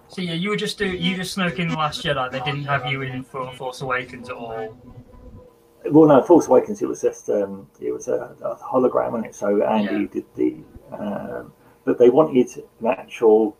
So 0.09 0.21
yeah, 0.21 0.33
you 0.33 0.49
were 0.49 0.55
just 0.55 0.77
do 0.77 0.85
you 0.87 1.15
just 1.15 1.37
Snoke 1.37 1.59
in 1.59 1.67
the 1.67 1.75
Last 1.75 2.03
Jedi. 2.03 2.31
They 2.31 2.39
didn't 2.39 2.63
have 2.63 2.85
you 2.87 3.01
in 3.03 3.23
for 3.23 3.51
Force 3.53 3.81
Awakens 3.81 4.29
at 4.29 4.35
all. 4.35 4.75
Well, 5.91 6.07
no, 6.07 6.21
Force 6.23 6.47
Awakens. 6.47 6.81
It 6.81 6.87
was 6.87 7.01
just 7.01 7.29
um, 7.29 7.67
it 7.79 7.91
was 7.91 8.07
a, 8.07 8.35
a 8.41 8.55
hologram 8.55 9.13
on 9.13 9.25
it. 9.25 9.35
So 9.35 9.61
Andy 9.63 9.93
Yeah. 9.93 10.07
did 10.11 10.25
the, 10.35 10.57
um, 10.97 11.53
but 11.85 11.99
they 11.99 12.09
wanted 12.09 12.47
an 12.79 12.87
actual 12.87 13.55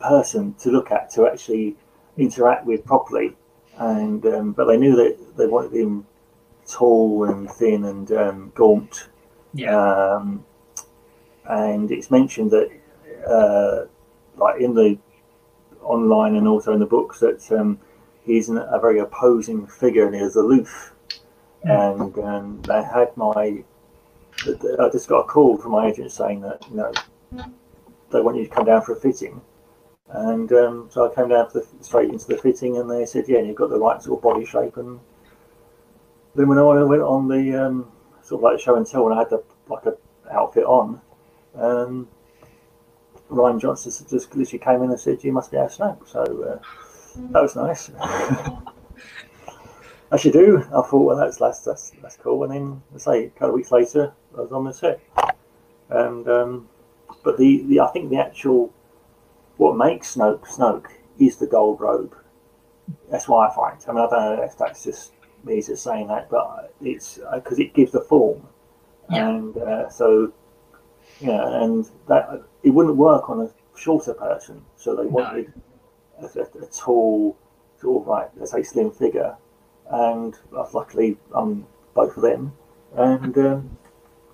person 0.00 0.54
to 0.54 0.70
look 0.70 0.90
at 0.90 1.10
to 1.10 1.26
actually 1.26 1.76
interact 2.16 2.66
with 2.66 2.84
properly, 2.84 3.36
and 3.78 4.24
um, 4.26 4.52
but 4.52 4.66
they 4.66 4.76
knew 4.76 4.96
that 4.96 5.36
they 5.36 5.46
wanted 5.46 5.72
him 5.72 6.06
tall 6.68 7.24
and 7.24 7.50
thin 7.50 7.84
and 7.84 8.12
um, 8.12 8.52
gaunt. 8.54 9.08
Yeah. 9.54 9.76
Um, 9.76 10.44
and 11.48 11.90
it's 11.90 12.10
mentioned 12.10 12.50
that, 12.50 12.70
uh, 13.26 13.86
like 14.36 14.60
in 14.60 14.74
the 14.74 14.98
online 15.82 16.34
and 16.36 16.48
also 16.48 16.72
in 16.72 16.80
the 16.80 16.86
books, 16.86 17.20
that 17.20 17.50
um, 17.52 17.78
he's 18.24 18.48
an, 18.48 18.58
a 18.58 18.78
very 18.80 18.98
opposing 18.98 19.66
figure 19.66 20.06
and 20.06 20.14
he 20.14 20.20
is 20.20 20.36
aloof. 20.36 20.92
And 21.62 22.16
um, 22.18 22.62
they 22.62 22.82
had 22.82 23.16
my, 23.16 23.64
I 24.44 24.88
just 24.92 25.08
got 25.08 25.20
a 25.20 25.24
call 25.24 25.56
from 25.56 25.72
my 25.72 25.88
agent 25.88 26.12
saying 26.12 26.40
that 26.42 26.64
you 26.70 26.76
know 26.76 26.92
they 28.12 28.20
want 28.20 28.36
you 28.36 28.44
to 28.44 28.50
come 28.50 28.66
down 28.66 28.82
for 28.82 28.92
a 28.92 29.00
fitting. 29.00 29.40
And 30.08 30.52
um, 30.52 30.88
so 30.90 31.10
I 31.10 31.14
came 31.14 31.28
down 31.28 31.48
the, 31.52 31.66
straight 31.80 32.10
into 32.10 32.26
the 32.26 32.36
fitting, 32.36 32.76
and 32.78 32.90
they 32.90 33.06
said, 33.06 33.24
"Yeah, 33.28 33.40
you've 33.40 33.56
got 33.56 33.70
the 33.70 33.78
right 33.78 34.00
sort 34.00 34.18
of 34.18 34.22
body 34.22 34.44
shape." 34.46 34.76
And 34.76 35.00
then 36.34 36.48
when 36.48 36.58
I 36.58 36.62
went 36.62 37.02
on 37.02 37.28
the 37.28 37.54
um, 37.54 37.90
sort 38.22 38.40
of 38.40 38.44
like 38.44 38.60
show 38.60 38.76
and 38.76 38.86
tell, 38.86 39.06
and 39.06 39.14
I 39.14 39.18
had 39.18 39.30
the 39.30 39.42
like 39.68 39.84
a 39.86 39.96
outfit 40.30 40.64
on, 40.64 41.00
um, 41.56 42.08
Rian 43.30 43.60
Johnson 43.60 43.90
just 44.08 44.34
literally 44.36 44.58
came 44.58 44.82
in 44.82 44.90
and 44.90 45.00
said, 45.00 45.24
"You 45.24 45.32
must 45.32 45.50
be 45.50 45.56
our 45.56 45.68
Snoke." 45.68 46.06
So 46.06 46.20
uh, 46.20 46.58
that 47.32 47.42
was 47.42 47.56
nice. 47.56 47.90
As 50.12 50.24
you 50.24 50.30
do, 50.30 50.58
I 50.68 50.82
thought, 50.82 51.04
well, 51.04 51.16
that's 51.16 51.36
that's 51.36 51.60
that's, 51.60 51.90
that's 52.00 52.16
cool. 52.16 52.44
And 52.44 52.52
then, 52.52 52.82
I 52.94 52.98
say, 52.98 53.24
a 53.24 53.30
couple 53.30 53.48
of 53.48 53.54
weeks 53.54 53.72
later, 53.72 54.12
I 54.38 54.40
was 54.40 54.52
on 54.52 54.64
the 54.64 54.72
set, 54.72 55.00
and 55.90 56.28
um, 56.28 56.68
but 57.24 57.36
the, 57.38 57.64
the 57.64 57.80
I 57.80 57.88
think 57.88 58.10
the 58.10 58.18
actual 58.18 58.72
what 59.56 59.76
makes 59.76 60.14
Snoke 60.16 60.46
Snoke 60.46 60.86
is 61.18 61.36
the 61.36 61.46
gold 61.46 61.80
robe. 61.80 62.14
That's 63.10 63.28
why 63.28 63.48
I 63.48 63.54
find. 63.54 63.78
I 63.88 63.92
mean, 63.92 64.04
I 64.04 64.10
don't 64.10 64.36
know 64.36 64.42
if 64.42 64.56
that's 64.56 64.84
just 64.84 65.12
me 65.44 65.62
just 65.62 65.82
saying 65.82 66.08
that, 66.08 66.28
but 66.30 66.72
it's 66.80 67.18
because 67.34 67.58
it 67.58 67.74
gives 67.74 67.92
the 67.92 68.00
form, 68.00 68.46
Yeah. 69.10 69.28
and 69.28 69.56
uh, 69.56 69.88
so 69.88 70.32
yeah, 71.20 71.62
and 71.62 71.88
that 72.08 72.42
it 72.62 72.70
wouldn't 72.70 72.96
work 72.96 73.30
on 73.30 73.40
a 73.40 73.78
shorter 73.78 74.14
person. 74.14 74.64
So 74.76 74.94
they 74.94 75.06
wanted 75.06 75.52
a, 76.20 76.26
a, 76.26 76.62
a 76.62 76.66
tall, 76.66 77.36
sort 77.80 78.02
of 78.02 78.08
like 78.08 78.30
let's 78.36 78.52
say 78.52 78.62
slim 78.62 78.90
figure, 78.90 79.36
and 79.90 80.34
uh, 80.56 80.66
luckily 80.72 81.16
I'm 81.34 81.66
both 81.94 82.16
of 82.16 82.22
them, 82.22 82.52
and 82.94 83.36
um, 83.38 83.78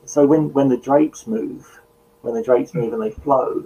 so 0.05 0.27
when 0.27 0.53
when 0.53 0.69
the 0.69 0.77
drapes 0.77 1.27
move, 1.27 1.81
when 2.23 2.35
the 2.35 2.43
drapes 2.43 2.75
move 2.75 2.93
and 2.93 3.03
they 3.03 3.11
flow, 3.11 3.65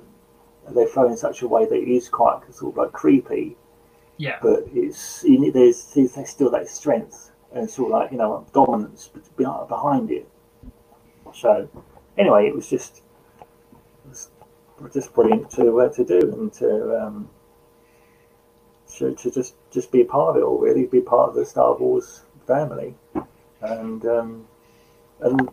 they 0.75 0.87
flow 0.87 1.07
in 1.09 1.17
such 1.17 1.43
a 1.43 1.49
way 1.49 1.65
that 1.65 1.75
it 1.75 1.89
is 1.89 2.09
quite 2.09 2.41
sort 2.53 2.73
of 2.75 2.77
like 2.79 2.93
creepy, 2.93 3.57
Yeah. 4.17 4.39
but 4.43 4.65
it's 4.73 5.23
you 5.25 5.39
need, 5.39 5.55
there's, 5.55 5.85
there's 5.95 6.15
still 6.29 6.51
that 6.51 6.69
strength 6.69 7.31
and 7.53 7.71
sort 7.71 7.93
of 7.93 7.99
like 8.01 8.13
you 8.13 8.19
know 8.19 8.47
dominance 8.53 9.09
be- 9.37 9.45
behind 9.69 10.11
it. 10.11 10.29
So 11.35 11.69
anyway, 12.19 12.47
it 12.47 12.55
was 12.55 12.69
just 12.69 13.03
it 14.05 14.83
was 14.83 14.93
just 14.93 15.13
brilliant 15.15 15.51
to 15.53 15.81
uh, 15.81 15.89
to 15.91 16.05
do 16.05 16.19
and 16.33 16.53
to 16.55 17.01
um, 17.03 17.31
to, 18.99 19.15
to 19.15 19.31
just 19.31 19.55
just 19.71 19.91
be 19.93 20.01
a 20.01 20.05
part 20.05 20.31
of 20.31 20.37
it 20.37 20.45
all 20.45 20.59
really 20.59 20.87
be 20.87 21.01
part 21.01 21.29
of 21.31 21.35
the 21.35 21.45
Star 21.45 21.77
Wars 21.77 22.23
family 22.47 22.95
and 23.61 24.05
um, 24.07 24.47
and 25.21 25.49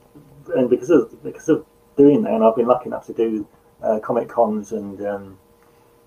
and 0.55 0.69
because 0.69 0.89
of 0.89 1.21
because 1.23 1.49
of 1.49 1.65
doing 1.97 2.21
that 2.23 2.31
and 2.33 2.43
I've 2.43 2.55
been 2.55 2.67
lucky 2.67 2.87
enough 2.87 3.05
to 3.07 3.13
do 3.13 3.47
uh, 3.83 3.99
comic 3.99 4.29
cons 4.29 4.71
and 4.71 5.05
um, 5.05 5.37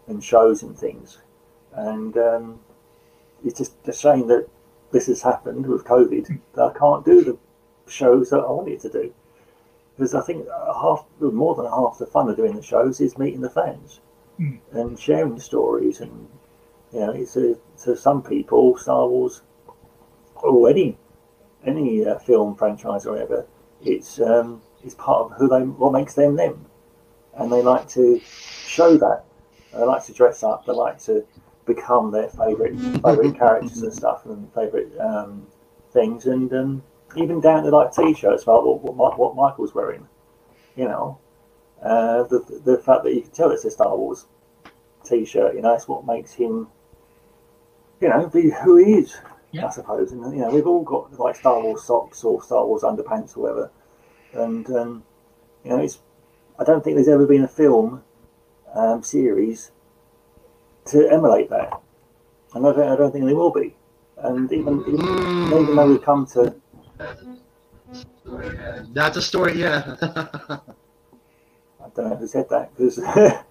and 0.08 0.22
shows 0.22 0.62
and 0.62 0.76
things. 0.76 1.18
And 1.72 2.16
um, 2.16 2.60
it's 3.44 3.58
just 3.58 3.74
a 3.86 3.92
shame 3.92 4.26
that 4.28 4.48
this 4.92 5.06
has 5.06 5.22
happened 5.22 5.66
with 5.66 5.84
COVID 5.84 6.40
that 6.54 6.62
I 6.62 6.78
can't 6.78 7.04
do 7.04 7.22
the 7.22 7.38
shows 7.90 8.30
that 8.30 8.38
I 8.40 8.50
wanted 8.50 8.80
to 8.80 8.88
do. 8.88 9.14
Because 9.94 10.14
I 10.14 10.22
think 10.22 10.46
half 10.48 11.04
more 11.20 11.54
than 11.54 11.66
half 11.66 11.98
the 11.98 12.06
fun 12.06 12.28
of 12.28 12.36
doing 12.36 12.54
the 12.56 12.62
shows 12.62 13.00
is 13.00 13.18
meeting 13.18 13.40
the 13.40 13.50
fans 13.50 14.00
Mm. 14.38 14.58
and 14.72 14.98
sharing 14.98 15.34
the 15.34 15.40
stories 15.40 16.02
and 16.02 16.28
you 16.92 17.00
know 17.00 17.10
it's 17.10 17.36
a, 17.38 17.56
to 17.84 17.96
some 17.96 18.22
people 18.22 18.76
Star 18.76 19.08
Wars 19.08 19.40
or 20.34 20.68
any 20.68 20.98
any 21.64 22.04
uh, 22.04 22.18
film 22.18 22.54
franchise 22.54 23.06
or 23.06 23.12
whatever 23.12 23.46
it's 23.80 24.20
um, 24.20 24.60
it's 24.84 24.94
part 24.94 25.24
of 25.24 25.38
who 25.38 25.48
they 25.48 25.60
what 25.62 25.90
makes 25.94 26.12
them 26.12 26.36
them 26.36 26.66
and 27.36 27.52
they 27.52 27.62
like 27.62 27.88
to 27.90 28.20
show 28.66 28.96
that. 28.96 29.24
They 29.72 29.82
like 29.84 30.04
to 30.06 30.12
dress 30.12 30.42
up. 30.42 30.64
They 30.66 30.72
like 30.72 30.98
to 31.04 31.24
become 31.66 32.10
their 32.10 32.28
favorite 32.28 32.78
favorite 33.02 33.34
characters 33.38 33.82
and 33.82 33.92
stuff 33.92 34.24
and 34.26 34.52
favorite 34.54 34.96
um, 34.98 35.46
things. 35.92 36.26
And 36.26 36.52
um, 36.52 36.82
even 37.16 37.40
down 37.40 37.64
to 37.64 37.70
like 37.70 37.92
t-shirts 37.92 38.46
like 38.46 38.62
what, 38.62 38.82
what, 38.94 39.18
what 39.18 39.36
Michael's 39.36 39.74
wearing 39.74 40.06
you 40.76 40.84
know? 40.84 41.18
Uh, 41.82 42.22
the 42.24 42.38
the 42.64 42.78
fact 42.78 43.04
that 43.04 43.14
you 43.14 43.20
can 43.20 43.30
tell 43.30 43.50
it's 43.50 43.64
a 43.64 43.70
Star 43.70 43.96
Wars 43.96 44.26
t-shirt 45.04 45.54
you 45.54 45.60
know 45.60 45.74
it's 45.74 45.86
what 45.86 46.06
makes 46.06 46.32
him 46.32 46.66
you 48.00 48.08
know 48.08 48.26
be 48.28 48.50
who 48.50 48.76
he 48.76 48.94
is 48.94 49.16
Yeah. 49.52 49.66
I 49.66 49.70
suppose. 49.70 50.10
And 50.12 50.22
you 50.32 50.40
know 50.40 50.50
we've 50.50 50.66
all 50.66 50.82
got 50.82 51.12
like 51.18 51.36
Star 51.36 51.62
Wars 51.62 51.84
socks 51.84 52.24
or 52.24 52.42
Star 52.42 52.66
Wars 52.66 52.82
underpants 52.82 53.36
or 53.36 53.40
whatever. 53.42 53.70
And 54.32 54.68
um, 54.70 55.04
you 55.64 55.70
know 55.70 55.80
it's 55.80 55.98
I 56.58 56.64
don't 56.64 56.82
think 56.82 56.96
there's 56.96 57.08
ever 57.08 57.26
been 57.26 57.44
a 57.44 57.48
film 57.48 58.02
um, 58.74 59.02
series 59.02 59.72
to 60.86 61.08
emulate 61.10 61.50
that 61.50 61.80
and 62.54 62.66
I 62.66 62.72
don't, 62.72 62.88
I 62.88 62.96
don't 62.96 63.12
think 63.12 63.24
there 63.24 63.34
will 63.34 63.50
be 63.50 63.74
and 64.18 64.50
even 64.52 64.80
even, 64.80 65.60
even 65.60 65.76
though 65.76 65.88
we've 65.88 66.02
come 66.02 66.26
to 66.28 66.54
That's 68.92 69.16
a 69.16 69.22
story, 69.22 69.60
yeah. 69.60 69.96
I 70.02 71.88
don't 71.94 72.10
know 72.10 72.16
who 72.16 72.26
said 72.26 72.48
that 72.50 72.74
because 72.74 72.96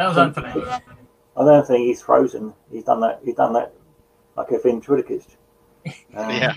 That 0.00 0.08
was 0.08 0.16
Anthony. 0.16 0.48
I 1.36 1.44
don't 1.44 1.66
think 1.66 1.86
he's 1.86 2.00
frozen. 2.00 2.54
He's 2.72 2.84
done 2.84 3.00
that. 3.00 3.20
He's 3.22 3.34
done 3.34 3.52
that 3.52 3.74
like 4.34 4.50
a 4.50 4.58
ventriloquist. 4.58 5.36
Um, 6.14 6.30
Yeah. 6.30 6.54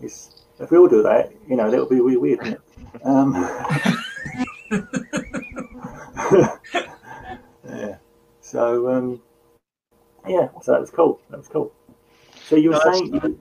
It's, 0.00 0.45
if 0.64 0.70
we 0.70 0.78
all 0.78 0.88
do 0.88 1.02
that, 1.02 1.32
you 1.48 1.56
know, 1.56 1.70
that'll 1.70 1.88
be 1.88 2.00
really 2.00 2.16
weird. 2.16 2.38
Wouldn't 2.40 2.60
it? 2.60 3.06
Um, 3.06 3.34
So 8.46 8.88
um, 8.88 9.20
yeah, 10.28 10.48
so 10.62 10.70
that 10.70 10.80
was 10.80 10.90
cool. 10.90 11.20
That 11.30 11.38
was 11.38 11.48
cool. 11.48 11.72
So 12.44 12.54
you 12.54 12.70
were 12.70 12.80
No, 12.84 12.92
saying, 12.92 13.40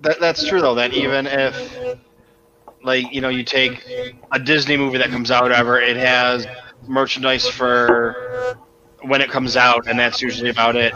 That, 0.00 0.18
that's 0.18 0.44
true 0.44 0.60
though. 0.60 0.74
That 0.74 0.92
even 0.92 1.28
if, 1.28 1.98
like, 2.82 3.12
you 3.12 3.20
know, 3.20 3.28
you 3.28 3.44
take 3.44 3.86
a 4.32 4.40
Disney 4.40 4.76
movie 4.76 4.98
that 4.98 5.10
comes 5.10 5.30
out, 5.30 5.44
whatever, 5.44 5.80
it 5.80 5.96
has 5.96 6.48
merchandise 6.88 7.48
for 7.48 8.56
when 9.02 9.20
it 9.20 9.30
comes 9.30 9.56
out, 9.56 9.86
and 9.86 9.96
that's 9.96 10.20
usually 10.20 10.50
about 10.50 10.74
it. 10.74 10.92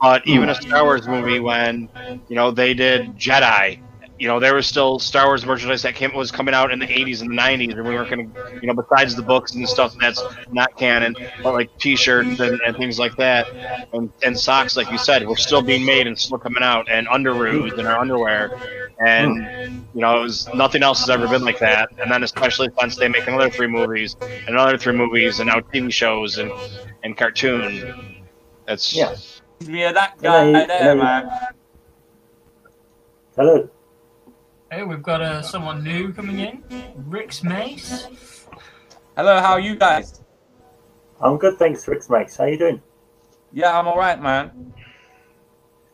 But 0.00 0.26
even 0.26 0.48
a 0.48 0.54
Star 0.54 0.84
Wars 0.84 1.06
movie, 1.06 1.38
when 1.38 1.90
you 2.28 2.34
know 2.34 2.50
they 2.50 2.72
did 2.72 3.14
Jedi, 3.16 3.78
you 4.18 4.28
know 4.28 4.40
there 4.40 4.54
was 4.54 4.66
still 4.66 4.98
Star 4.98 5.26
Wars 5.26 5.44
merchandise 5.44 5.82
that 5.82 5.94
came 5.94 6.14
was 6.14 6.30
coming 6.30 6.54
out 6.54 6.72
in 6.72 6.78
the 6.78 6.86
80s 6.86 7.20
and 7.20 7.30
the 7.30 7.34
90s, 7.34 7.72
and 7.72 7.86
we 7.86 7.94
weren't 7.94 8.10
going 8.10 8.32
to, 8.32 8.58
you 8.60 8.66
know, 8.66 8.74
besides 8.74 9.14
the 9.14 9.22
books 9.22 9.54
and 9.54 9.68
stuff 9.68 9.94
that's 10.00 10.22
not 10.50 10.76
canon, 10.76 11.16
but 11.42 11.52
like 11.52 11.76
T-shirts 11.78 12.40
and, 12.40 12.60
and 12.60 12.76
things 12.76 12.98
like 12.98 13.16
that, 13.16 13.46
and, 13.92 14.10
and 14.24 14.38
socks, 14.38 14.76
like 14.76 14.90
you 14.90 14.98
said, 14.98 15.26
were 15.26 15.36
still 15.36 15.62
being 15.62 15.84
made 15.84 16.06
and 16.06 16.18
still 16.18 16.38
coming 16.38 16.62
out, 16.62 16.90
and 16.90 17.06
underoos 17.08 17.78
and 17.78 17.86
our 17.86 17.98
underwear, 17.98 18.58
and 19.04 19.86
you 19.94 20.00
know, 20.00 20.20
it 20.20 20.22
was 20.22 20.48
nothing 20.54 20.82
else 20.82 21.00
has 21.00 21.10
ever 21.10 21.28
been 21.28 21.42
like 21.42 21.58
that. 21.58 21.90
And 21.98 22.10
then 22.10 22.22
especially 22.22 22.68
since 22.80 22.96
they 22.96 23.08
make 23.08 23.26
another 23.26 23.50
three 23.50 23.66
movies, 23.66 24.16
and 24.20 24.48
another 24.50 24.78
three 24.78 24.94
movies, 24.94 25.40
and 25.40 25.48
now 25.48 25.60
TV 25.60 25.92
shows 25.92 26.38
and 26.38 26.50
and 27.02 27.16
cartoon. 27.16 28.24
That's 28.66 28.94
yeah. 28.94 29.14
Yeah, 29.60 29.92
that 29.92 30.20
guy 30.20 30.52
there, 30.52 30.66
hello. 30.66 30.96
man. 30.96 31.30
Hello. 33.36 33.70
Hey, 34.70 34.82
we've 34.82 35.02
got 35.02 35.20
uh, 35.22 35.42
someone 35.42 35.84
new 35.84 36.12
coming 36.12 36.40
in. 36.40 36.62
Rick's 36.96 37.42
Mace. 37.44 38.06
Hello, 39.16 39.38
how 39.40 39.52
are 39.52 39.60
you 39.60 39.76
guys? 39.76 40.22
I'm 41.20 41.38
good, 41.38 41.58
thanks, 41.58 41.86
Rick's 41.88 42.10
Mace. 42.10 42.36
How 42.36 42.44
you 42.46 42.58
doing? 42.58 42.82
Yeah, 43.52 43.78
I'm 43.78 43.86
alright, 43.86 44.20
man. 44.20 44.72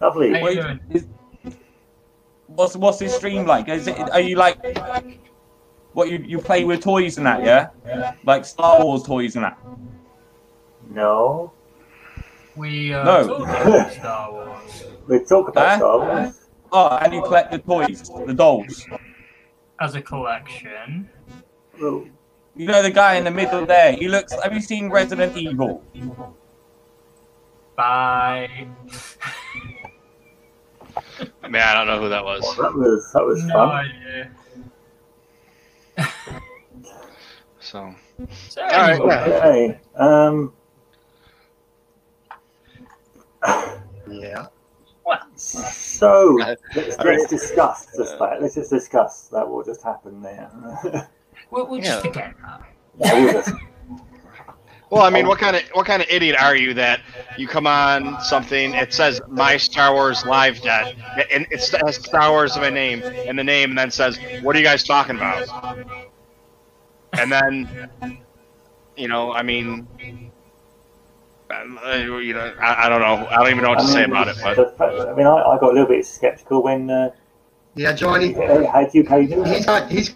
Lovely. 0.01 0.33
How 0.33 0.49
you 0.49 0.63
doing? 0.63 0.81
is- 0.91 1.07
what's 2.47 2.77
what's 2.77 2.99
this 2.99 3.15
stream 3.17 3.47
like? 3.47 3.69
Is 3.69 3.87
it 3.87 3.99
are 3.99 4.21
you 4.21 4.37
like 4.37 4.59
what 5.93 6.11
you 6.11 6.19
you 6.19 6.39
play 6.39 6.65
with 6.65 6.83
toys 6.83 7.19
and 7.19 7.27
that, 7.27 7.43
yeah? 7.45 8.15
Like 8.25 8.45
Star 8.45 8.83
Wars 8.85 9.03
toys 9.05 9.37
and 9.37 9.45
that. 9.45 9.59
No. 10.91 11.53
We 12.57 12.93
uh, 12.93 13.05
No. 13.05 13.27
talking 13.29 13.45
about 13.73 13.93
Star 13.93 14.33
Wars 14.33 14.85
We 15.09 15.25
talk 15.25 15.49
about 15.49 15.69
Huh? 15.69 15.77
Star 15.79 15.99
Wars. 15.99 16.39
Oh, 16.73 16.97
and 16.97 17.13
you 17.13 17.21
collect 17.23 17.51
the 17.53 17.59
toys, 17.59 18.11
the 18.27 18.33
dolls. 18.35 18.87
as 19.81 19.95
a 19.95 20.01
collection. 20.03 21.09
Well, 21.79 22.07
You 22.57 22.67
know 22.67 22.83
the 22.83 22.91
guy 22.91 23.17
in 23.17 23.25
the 23.25 23.31
middle 23.31 23.67
there. 23.67 23.93
He 23.93 24.09
looks. 24.09 24.33
Have 24.43 24.53
you 24.55 24.61
seen 24.61 24.91
Resident 24.91 25.37
Evil? 25.37 25.85
Bye. 27.77 28.49
man, 31.49 31.63
I 31.69 31.75
don't 31.75 31.87
know 31.87 32.01
who 32.01 32.09
that 32.09 32.25
was. 32.25 32.43
that 32.57 32.75
was 32.75 33.13
that 33.15 33.25
was 33.25 33.45
No 33.45 33.55
fun. 33.55 33.87
idea. 33.87 34.31
So 37.61 37.95
So, 38.49 38.61
right, 38.63 38.91
anyway, 38.95 39.07
yeah. 39.09 39.37
Okay. 39.39 39.81
Um. 39.97 40.53
Yeah. 44.11 44.47
So 45.37 46.37
let's, 46.39 46.63
let's 46.99 47.27
discuss 47.27 47.87
just 47.97 48.19
that. 48.19 48.39
Let's 48.41 48.55
just 48.55 48.71
discuss 48.71 49.29
that 49.29 49.49
what 49.49 49.67
just 49.67 49.83
happened 49.83 50.25
there. 50.25 50.51
we'll, 51.51 51.67
we'll 51.67 51.81
just 51.81 52.05
Yeah. 52.05 52.11
forget 52.13 52.35
that. 52.43 52.63
yeah, 52.99 53.15
we'll 53.25 53.33
just, 53.33 53.55
Well, 54.91 55.03
I 55.03 55.11
mean, 55.11 55.25
oh. 55.25 55.29
what 55.29 55.39
kind 55.39 55.57
of 55.57 55.63
what 55.73 55.87
kind 55.87 56.03
of 56.03 56.09
idiot 56.11 56.37
are 56.39 56.55
you 56.55 56.75
that 56.75 57.01
you 57.39 57.49
come 57.49 57.67
on 57.67 58.21
something? 58.23 58.75
It 58.75 58.93
says 58.93 59.21
my 59.29 59.57
Star 59.57 59.95
Wars 59.95 60.25
live 60.27 60.61
debt, 60.61 60.95
and 61.33 61.47
it 61.51 61.61
has 61.85 61.97
Star 61.97 62.31
Wars 62.31 62.57
in 62.57 62.63
my 62.63 62.71
name, 62.71 63.03
and 63.03 63.39
the 63.39 63.45
name, 63.45 63.71
and 63.71 63.79
then 63.79 63.91
says, 63.91 64.19
"What 64.43 64.55
are 64.55 64.59
you 64.59 64.65
guys 64.65 64.85
talking 64.85 65.17
about?" 65.17 65.49
And 67.15 67.31
then, 67.33 67.89
you 68.97 69.09
know, 69.09 69.33
I 69.33 69.43
mean, 69.43 69.87
you 71.61 72.33
know, 72.35 72.55
I, 72.61 72.87
I 72.87 72.89
don't 72.89 73.01
know, 73.01 73.27
I 73.29 73.37
don't 73.37 73.49
even 73.51 73.63
know 73.63 73.71
what 73.71 73.81
to 73.81 73.87
say 73.87 74.05
about 74.05 74.29
it, 74.29 74.37
but 74.43 75.09
I 75.09 75.15
mean, 75.15 75.27
I, 75.27 75.37
I 75.37 75.59
got 75.59 75.71
a 75.71 75.73
little 75.73 75.87
bit 75.87 76.05
skeptical 76.07 76.63
when 76.63 76.91
uh, 76.91 77.11
Yeah, 77.75 77.93
Johnny. 77.93 78.33
had 78.33 78.93
you 78.95 79.05
paid 79.05 79.31
He's 79.31 79.67
not. 79.67 79.91
He's. 79.91 80.15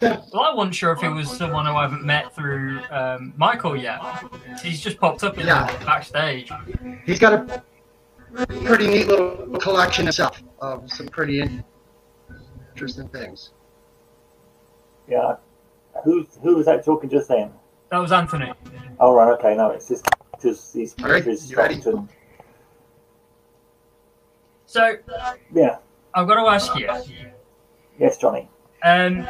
Well, 0.00 0.42
I 0.42 0.54
wasn't 0.54 0.76
sure 0.76 0.92
if 0.92 1.02
it 1.02 1.08
was 1.08 1.28
someone 1.36 1.66
who 1.66 1.72
I 1.72 1.82
haven't 1.82 2.04
met 2.04 2.32
through 2.34 2.80
um, 2.90 3.32
Michael 3.36 3.76
yet. 3.76 4.00
He's 4.62 4.80
just 4.80 4.98
popped 4.98 5.24
up 5.24 5.38
in 5.38 5.46
Yeah. 5.46 5.66
backstage. 5.84 6.52
He's 7.04 7.18
got 7.18 7.32
a 7.32 7.62
pretty 8.64 8.86
neat 8.86 9.08
little 9.08 9.58
collection 9.58 10.04
himself 10.06 10.40
of 10.60 10.90
some 10.92 11.08
pretty 11.08 11.42
interesting 12.74 13.08
things. 13.08 13.50
Yeah. 15.08 15.36
Who 16.04 16.24
who 16.42 16.56
was 16.56 16.66
that 16.66 16.84
talking 16.84 17.10
just 17.10 17.28
then? 17.28 17.50
That 17.90 17.98
was 17.98 18.12
Anthony. 18.12 18.52
Oh 19.00 19.14
right, 19.14 19.32
okay, 19.38 19.56
no, 19.56 19.70
it's 19.70 19.88
just 19.88 20.06
just 20.40 20.74
these 20.74 20.94
All 21.02 21.10
right, 21.10 21.24
pictures 21.24 21.50
you 21.50 21.56
ready? 21.56 21.80
stopped 21.80 21.96
and 21.96 22.08
So 24.66 24.96
yeah. 25.52 25.78
I've 26.14 26.26
got 26.26 26.42
to 26.42 26.50
ask 26.50 26.74
you. 26.76 26.88
Yes, 27.98 28.16
Johnny. 28.18 28.48
Um, 28.82 29.26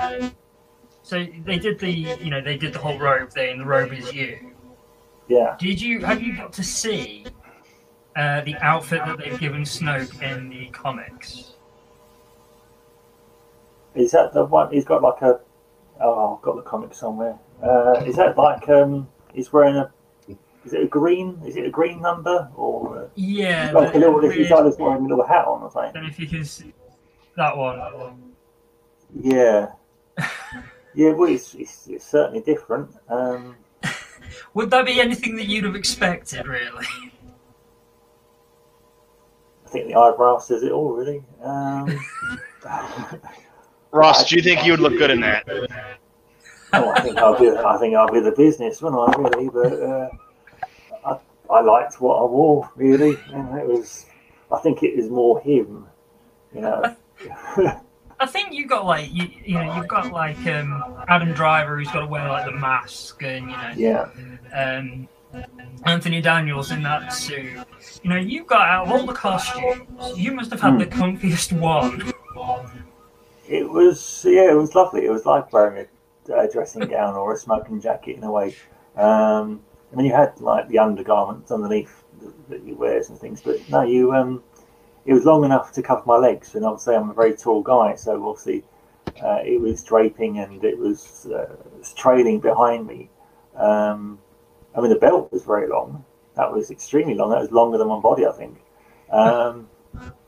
so 1.03 1.27
they 1.45 1.59
did 1.59 1.79
the, 1.79 1.91
you 1.91 2.31
know, 2.31 2.41
they 2.41 2.57
did 2.57 2.73
the 2.73 2.79
whole 2.79 2.99
robe 2.99 3.31
thing. 3.31 3.59
The 3.59 3.65
robe 3.65 3.93
is 3.93 4.13
you. 4.13 4.53
Yeah. 5.29 5.57
Did 5.59 5.81
you 5.81 6.05
have 6.05 6.23
you 6.23 6.37
got 6.37 6.53
to 6.55 6.63
see 6.63 7.27
uh, 8.17 8.41
the 8.43 8.57
outfit 8.57 9.05
that 9.05 9.19
they've 9.19 9.39
given 9.39 9.63
Snoke 9.63 10.23
in 10.23 10.49
the 10.49 10.67
comics? 10.67 11.55
Is 13.95 14.13
that 14.13 14.33
the 14.33 14.45
one 14.45 14.73
he's 14.73 14.85
got 14.85 15.03
like 15.03 15.21
a 15.23 15.41
oh 16.01 16.37
I've 16.37 16.43
got 16.43 16.57
the 16.57 16.63
comic 16.63 16.95
somewhere. 16.95 17.39
Uh, 17.63 18.03
is 18.07 18.17
that 18.17 18.37
like 18.39 18.69
um 18.69 19.09
he's 19.35 19.53
wearing 19.53 19.77
a 19.77 19.91
is 20.65 20.73
it 20.75 20.83
a 20.83 20.87
green 20.87 21.41
is 21.47 21.57
it 21.57 21.65
a 21.67 21.71
green 21.71 22.01
number 22.01 22.49
or 22.55 22.99
uh, 23.05 23.09
Yeah. 23.15 23.71
like 23.75 23.91
a 23.91 23.93
the 23.95 23.99
little 24.01 24.17
if 24.19 24.23
weird- 24.23 24.35
he's 24.37 24.53
either 24.53 24.71
wearing 24.79 25.05
a 25.07 25.09
little 25.09 25.27
hat 25.27 25.47
on 25.47 25.63
or 25.63 25.71
something? 25.71 25.93
don't 25.95 26.05
if 26.11 26.19
you 26.21 26.27
can 26.29 26.45
see 26.45 26.73
that 27.37 27.57
one. 27.57 27.79
Yeah. 29.21 29.73
Yeah, 30.95 31.11
well 31.13 31.29
it's, 31.31 31.55
it's, 31.55 31.87
it's 31.87 32.05
certainly 32.05 32.41
different. 32.41 32.91
Um 33.09 33.57
Would 34.55 34.71
that 34.71 34.85
be 34.87 35.01
anything 35.01 35.37
that 35.37 35.47
you'd 35.47 35.65
have 35.65 35.77
expected, 35.77 36.47
really? 36.49 36.87
I 39.65 39.69
think 39.71 39.87
the 39.89 39.95
eyebrow 39.95 40.39
says 40.39 40.63
it 40.63 40.73
all 40.73 40.93
really. 40.93 41.23
Um 41.43 41.99
Ross, 43.93 44.29
do 44.29 44.37
you 44.37 44.43
think 44.43 44.65
you 44.65 44.73
would 44.73 44.81
look 44.81 44.95
good 44.99 45.11
in 45.11 45.21
that? 45.21 45.47
Oh, 46.73 46.91
I 46.91 47.01
think 47.01 47.19
I'll 47.19 47.39
be. 47.39 47.51
I 47.51 47.79
think 47.79 47.95
I'll 47.95 48.13
be 48.13 48.21
the 48.21 48.33
business, 48.33 48.83
wouldn't 48.83 49.17
I? 49.17 49.21
Really, 49.21 49.49
but 49.49 49.73
uh, 49.83 50.09
I, 51.05 51.19
I 51.53 51.61
liked 51.63 52.01
what 52.01 52.17
I 52.17 52.25
wore. 52.25 52.71
Really, 52.77 53.17
and 53.33 53.59
it 53.59 53.67
was. 53.67 54.07
I 54.53 54.59
think 54.59 54.83
it 54.83 54.99
is 54.99 55.09
more 55.09 55.41
him. 55.41 55.87
You 56.55 56.61
know. 56.63 56.97
I 58.21 58.27
think 58.27 58.53
you 58.53 58.67
got 58.67 58.85
like 58.85 59.13
you, 59.13 59.29
you 59.45 59.55
know 59.55 59.77
you've 59.77 59.89
got 59.89 60.13
like 60.13 60.39
um, 60.47 60.83
Adam 61.09 61.33
Driver 61.33 61.79
who's 61.79 61.91
got 61.91 62.01
to 62.01 62.07
wear 62.07 62.29
like 62.29 62.47
the 62.47 62.53
mask 62.53 63.23
and 63.23 63.51
you 63.79 63.93
know 63.93 64.11
yeah. 64.53 64.79
um, 64.79 65.09
Anthony 65.85 66.21
Daniels 66.21 66.73
in 66.73 66.83
that 66.83 67.13
suit. 67.13 67.53
You 68.03 68.11
know 68.11 68.17
you've 68.17 68.47
got 68.47 68.69
out 68.69 68.87
of 68.87 68.93
all 68.93 69.07
the 69.07 69.13
costumes, 69.13 69.87
you 70.17 70.33
must 70.33 70.51
have 70.51 70.61
had 70.61 70.79
the 70.79 70.87
comfiest 70.87 71.53
one. 71.59 72.13
It 73.49 73.69
was. 73.69 74.25
Yeah, 74.27 74.51
it 74.51 74.57
was 74.57 74.75
lovely. 74.75 75.07
It 75.07 75.11
was 75.11 75.25
like 75.25 75.53
wearing 75.53 75.87
a, 76.29 76.41
a 76.41 76.51
dressing 76.51 76.83
gown 76.83 77.15
or 77.15 77.33
a 77.33 77.37
smoking 77.37 77.81
jacket 77.81 78.17
in 78.17 78.25
a 78.25 78.31
way. 78.31 78.55
Um, 78.97 79.61
I 79.93 79.97
mean, 79.97 80.07
you 80.07 80.13
had 80.13 80.41
like 80.41 80.69
the 80.69 80.79
undergarments 80.79 81.51
underneath 81.51 82.05
that, 82.21 82.49
that 82.51 82.65
you 82.65 82.75
wears 82.75 83.09
and 83.09 83.19
things, 83.19 83.41
but 83.41 83.57
no, 83.71 83.83
you. 83.83 84.13
Um, 84.13 84.43
it 85.09 85.15
was 85.15 85.25
long 85.25 85.43
enough 85.43 85.73
to 85.73 85.83
cover 85.83 86.03
my 86.05 86.19
legs, 86.19 86.55
and 86.55 86.67
obviously 86.67 86.95
I'm 86.95 87.09
a 87.09 87.15
very 87.15 87.35
tall 87.35 87.63
guy, 87.63 87.95
so 87.95 88.29
obviously 88.29 88.63
uh, 89.23 89.41
it 89.43 89.59
was 89.59 89.83
draping 89.83 90.39
and 90.39 90.63
it 90.63 90.79
was, 90.79 91.27
uh, 91.31 91.45
it 91.45 91.79
was 91.79 91.95
trailing 91.95 92.41
behind 92.41 92.87
me. 92.87 93.09
Um, 93.57 94.19
I 94.77 94.83
mean, 94.83 94.91
the 94.91 94.99
belt 94.99 95.33
was 95.33 95.45
very 95.45 95.67
long. 95.67 96.05
That 96.37 96.53
was 96.53 96.71
extremely 96.71 97.15
long. 97.15 97.31
That 97.31 97.41
was 97.41 97.51
longer 97.51 97.79
than 97.79 97.89
my 97.89 98.01
body, 98.01 98.27
I 98.27 98.33
think. 98.33 98.59
Um, 99.11 99.71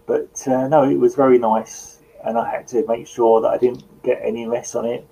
but 0.07 0.43
uh, 0.49 0.67
no, 0.69 0.85
it 0.85 0.97
was 0.97 1.15
very 1.15 1.39
nice, 1.39 1.99
and 2.25 2.39
I 2.39 2.51
had 2.51 2.67
to 2.69 2.85
make 2.89 3.07
sure 3.07 3.43
that 3.43 3.49
I 3.49 3.59
didn't 3.59 4.03
get 4.03 4.21
any 4.25 4.47
mess 4.47 4.75
on 4.75 4.87
it, 4.87 5.07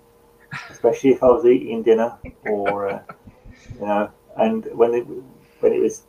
especially 0.71 1.11
if 1.11 1.23
I 1.23 1.27
was 1.27 1.45
eating 1.45 1.83
dinner 1.83 2.19
or 2.47 2.91
uh, 2.91 3.03
you 3.75 3.87
know. 3.87 4.11
And 4.37 4.65
when 4.73 4.95
it 4.95 5.07
when 5.61 5.73
it 5.73 5.81
was 5.81 6.03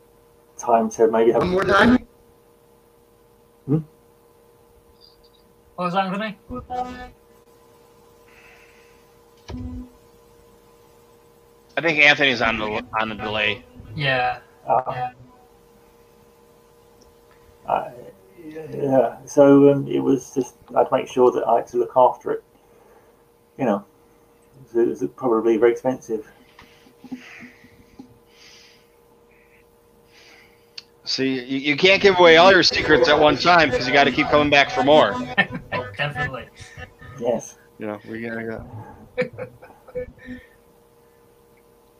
time 0.56 0.90
to 0.90 1.10
maybe 1.10 1.32
have 1.32 1.42
One 1.42 1.50
more 1.50 1.64
time. 1.64 2.06
What 5.80 5.86
was 5.86 5.94
that, 5.94 6.04
Anthony? 6.08 6.36
I 11.78 11.80
think 11.80 11.98
Anthony's 12.00 12.42
on 12.42 12.58
the 12.58 12.84
on 13.00 13.08
the 13.08 13.14
delay. 13.14 13.64
Yeah. 13.96 14.40
Uh, 14.68 15.10
uh, 17.66 17.90
yeah, 18.44 19.24
so 19.24 19.72
um, 19.72 19.88
it 19.88 20.00
was 20.00 20.34
just 20.34 20.54
I'd 20.76 20.92
make 20.92 21.08
sure 21.08 21.32
that 21.32 21.46
I 21.46 21.56
had 21.56 21.66
to 21.68 21.78
look 21.78 21.92
after 21.96 22.32
it. 22.32 22.44
You 23.56 23.64
know, 23.64 23.84
it 24.74 24.88
was, 24.88 25.02
it 25.02 25.06
was 25.06 25.14
probably 25.16 25.56
very 25.56 25.72
expensive. 25.72 26.26
See, 31.04 31.40
you, 31.40 31.58
you 31.58 31.76
can't 31.76 32.00
give 32.00 32.18
away 32.18 32.36
all 32.36 32.52
your 32.52 32.62
secrets 32.62 33.08
at 33.08 33.18
one 33.18 33.36
time 33.36 33.70
because 33.70 33.86
you 33.86 33.92
got 33.92 34.04
to 34.04 34.12
keep 34.12 34.28
coming 34.28 34.50
back 34.50 34.70
for 34.70 34.84
more. 34.84 35.12
Definitely. 35.96 36.46
Yes. 37.18 37.58
You 37.78 37.86
know, 37.88 37.98
we 38.08 38.20
gotta 38.22 38.44
go. 38.44 39.46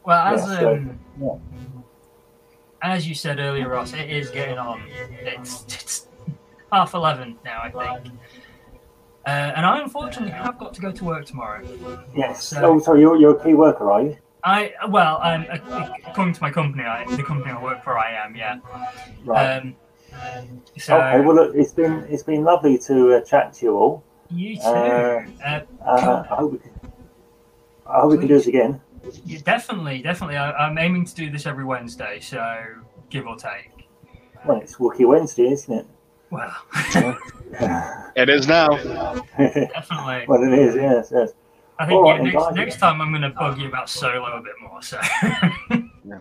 Well, 0.03 0.35
as 0.35 0.41
Yeah, 0.49 0.59
so- 0.61 0.73
um, 0.75 0.99
yeah. 1.21 1.35
as 2.81 3.07
you 3.07 3.15
said 3.15 3.39
earlier, 3.39 3.69
Ross, 3.69 3.93
it 3.93 4.09
is 4.09 4.31
getting 4.31 4.57
on. 4.57 4.83
It's, 5.21 5.65
it's 5.69 6.07
half 6.73 6.95
eleven 6.95 7.37
now, 7.45 7.61
I 7.63 7.71
think. 8.01 8.15
Uh, 9.27 9.29
and 9.57 9.67
I 9.67 9.81
unfortunately 9.83 10.33
have 10.33 10.59
got 10.59 10.73
to 10.75 10.81
go 10.81 10.91
to 10.91 11.05
work 11.05 11.27
tomorrow. 11.27 11.63
Yes. 12.17 12.47
So- 12.49 12.65
oh, 12.65 12.79
sorry, 12.81 13.01
you're, 13.01 13.17
you're 13.17 13.37
a 13.39 13.45
key 13.45 13.55
worker, 13.55 13.91
are 13.91 14.03
you? 14.03 14.17
I 14.43 14.73
well, 14.89 15.21
um, 15.23 15.45
uh, 15.51 15.91
according 16.07 16.33
to 16.33 16.41
my 16.43 16.51
company, 16.51 16.83
I, 16.85 17.05
the 17.15 17.23
company 17.23 17.53
I 17.53 17.63
work 17.63 17.85
for, 17.85 17.99
I 17.99 18.13
am, 18.13 18.35
yeah. 18.35 18.59
Right. 19.27 19.59
Um, 19.59 19.77
so 20.79 20.97
okay. 20.97 21.21
Well, 21.21 21.35
look, 21.37 21.55
it's 21.55 21.73
been 21.73 22.07
it's 22.09 22.23
been 22.23 22.43
lovely 22.43 22.79
to 22.79 23.17
uh, 23.17 23.21
chat 23.21 23.53
to 23.55 23.67
you 23.67 23.77
all. 23.77 24.03
you 24.31 24.57
too. 24.57 24.63
uh, 24.63 25.21
Uh, 25.45 25.61
Uh, 25.85 26.25
I 26.31 26.35
hope 26.37 26.53
we 26.53 26.59
can, 26.59 26.71
I 27.87 28.01
hope 28.01 28.13
we 28.13 28.17
can 28.19 28.29
do 28.29 28.35
this 28.39 28.47
again. 28.47 28.81
yeah, 29.27 29.41
definitely, 29.45 30.01
definitely. 30.01 30.39
I, 30.39 30.53
I'm 30.53 30.79
aiming 30.79 31.05
to 31.05 31.15
do 31.15 31.29
this 31.29 31.45
every 31.45 31.65
Wednesday, 31.67 32.21
so 32.21 32.43
give 33.11 33.27
or 33.27 33.37
take. 33.37 33.89
Well, 34.47 34.59
it's 34.63 34.77
Wookiee 34.77 35.07
Wednesday, 35.07 35.49
isn't 35.53 35.75
it? 35.81 35.87
Well, 36.31 36.55
It 38.17 38.29
is 38.29 38.47
now. 38.47 38.69
definitely. 38.69 40.25
well, 40.29 40.43
it 40.43 40.59
is. 40.59 40.75
Yes. 40.75 41.11
Yes. 41.13 41.33
I 41.79 41.87
think 41.87 42.05
All 42.05 42.15
yeah, 42.15 42.23
next, 42.23 42.55
next 42.55 42.77
time 42.77 43.01
I'm 43.01 43.11
going 43.11 43.23
to 43.23 43.31
bug 43.31 43.59
you 43.59 43.67
about 43.67 43.89
solo 43.89 44.37
a 44.37 44.43
bit 44.43 44.53
more. 44.61 44.83
So 44.83 45.01
yeah. 45.71 46.19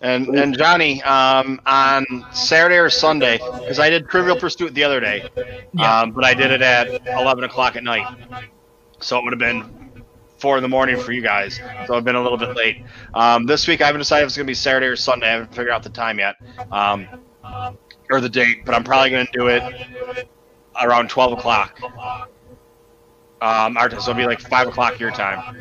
And 0.00 0.28
and 0.28 0.56
Johnny, 0.56 1.02
um, 1.02 1.60
on 1.66 2.06
Saturday 2.30 2.76
or 2.76 2.88
Sunday, 2.88 3.38
because 3.38 3.80
I 3.80 3.90
did 3.90 4.08
Trivial 4.08 4.36
Pursuit 4.36 4.72
the 4.72 4.84
other 4.84 5.00
day, 5.00 5.28
yeah, 5.74 6.00
um, 6.00 6.12
but 6.12 6.24
I 6.24 6.32
did 6.34 6.52
it 6.52 6.62
at 6.62 7.04
11 7.08 7.42
o'clock 7.42 7.74
at 7.74 7.82
night, 7.82 8.06
so 9.00 9.18
it 9.18 9.24
would 9.24 9.32
have 9.32 9.40
been 9.40 10.04
four 10.38 10.56
in 10.56 10.62
the 10.62 10.68
morning 10.68 10.96
for 10.96 11.10
you 11.10 11.22
guys. 11.22 11.60
So 11.86 11.94
I've 11.94 12.04
been 12.04 12.14
a 12.14 12.22
little 12.22 12.38
bit 12.38 12.54
late. 12.54 12.84
Um, 13.12 13.46
this 13.46 13.66
week 13.66 13.80
I 13.80 13.86
haven't 13.86 14.00
decided 14.00 14.22
if 14.22 14.28
it's 14.28 14.36
gonna 14.36 14.46
be 14.46 14.54
Saturday 14.54 14.86
or 14.86 14.96
Sunday. 14.96 15.26
I 15.26 15.30
haven't 15.32 15.50
figured 15.50 15.70
out 15.70 15.82
the 15.82 15.90
time 15.90 16.20
yet, 16.20 16.36
um, 16.70 17.08
or 18.10 18.20
the 18.20 18.28
date, 18.28 18.64
but 18.64 18.74
I'm 18.74 18.84
probably 18.84 19.10
gonna 19.10 19.26
do 19.32 19.46
it 19.48 19.62
around 20.82 21.08
12 21.10 21.32
o'clock. 21.38 21.80
Um, 23.42 23.76
our 23.78 23.88
time, 23.88 24.00
so 24.00 24.10
it'll 24.10 24.18
be 24.20 24.26
like 24.26 24.40
five 24.40 24.68
o'clock 24.68 24.98
your 25.00 25.10
time. 25.10 25.56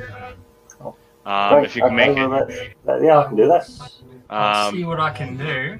Um, 1.25 1.63
if 1.63 1.75
you 1.75 1.81
can 1.83 1.95
make 1.95 2.09
it. 2.17 2.27
well, 2.27 2.29
that's- 2.45 2.59
that- 2.85 3.01
yeah, 3.03 3.19
I 3.19 3.23
can 3.25 3.35
do 3.35 3.47
that. 3.47 3.69
I'll 4.29 4.67
Um, 4.69 4.75
see 4.75 4.83
what 4.83 4.99
I 4.99 5.11
can 5.11 5.37
do. 5.37 5.77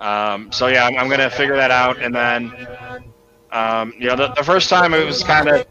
Um, 0.00 0.50
so 0.52 0.66
yeah, 0.66 0.86
I'm, 0.86 0.96
I'm 0.98 1.08
gonna 1.08 1.30
figure 1.30 1.56
that 1.56 1.70
out, 1.70 1.98
and 1.98 2.14
then, 2.14 2.52
um, 3.52 3.92
you 3.98 4.08
know, 4.08 4.16
the, 4.16 4.28
the 4.34 4.42
first 4.44 4.68
time 4.70 4.94
it 4.94 5.04
was 5.04 5.22
kind 5.22 5.48
of, 5.48 5.66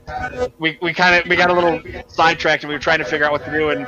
we, 0.60 0.78
we 0.82 0.94
kind 0.94 1.16
of 1.22 1.28
we 1.30 1.36
got 1.36 1.50
a 1.50 1.54
little 1.54 1.82
sidetracked, 2.08 2.64
and 2.64 2.70
we 2.70 2.76
were 2.76 2.80
trying 2.80 3.00
to 3.00 3.06
figure 3.06 3.26
out 3.26 3.32
what 3.32 3.44
to 3.46 3.52
do, 3.52 3.70
and 3.70 3.88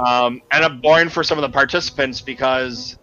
um, 0.00 0.42
ended 0.52 0.70
up 0.70 0.80
boring 0.82 1.08
for 1.08 1.22
some 1.24 1.38
of 1.38 1.42
the 1.42 1.48
participants 1.50 2.20
because, 2.20 2.98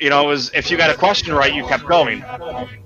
you 0.00 0.10
know, 0.10 0.24
it 0.24 0.26
was 0.28 0.50
if 0.54 0.70
you 0.70 0.76
got 0.76 0.90
a 0.90 0.94
question 0.96 1.34
right, 1.34 1.52
you 1.52 1.64
kept 1.64 1.86
going. 1.86 2.22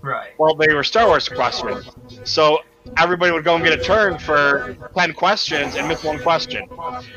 Right. 0.03 0.31
Well, 0.39 0.55
they 0.55 0.73
were 0.75 0.85
Star 0.85 1.07
Wars 1.07 1.29
questions, 1.29 1.89
so 2.25 2.59
everybody 2.99 3.33
would 3.33 3.45
go 3.45 3.55
and 3.55 3.65
get 3.65 3.79
a 3.79 3.83
turn 3.83 4.19
for 4.19 4.77
ten 4.97 5.13
questions 5.13 5.77
and 5.77 5.89
miss 5.89 6.03
one 6.05 6.19
question. 6.21 6.69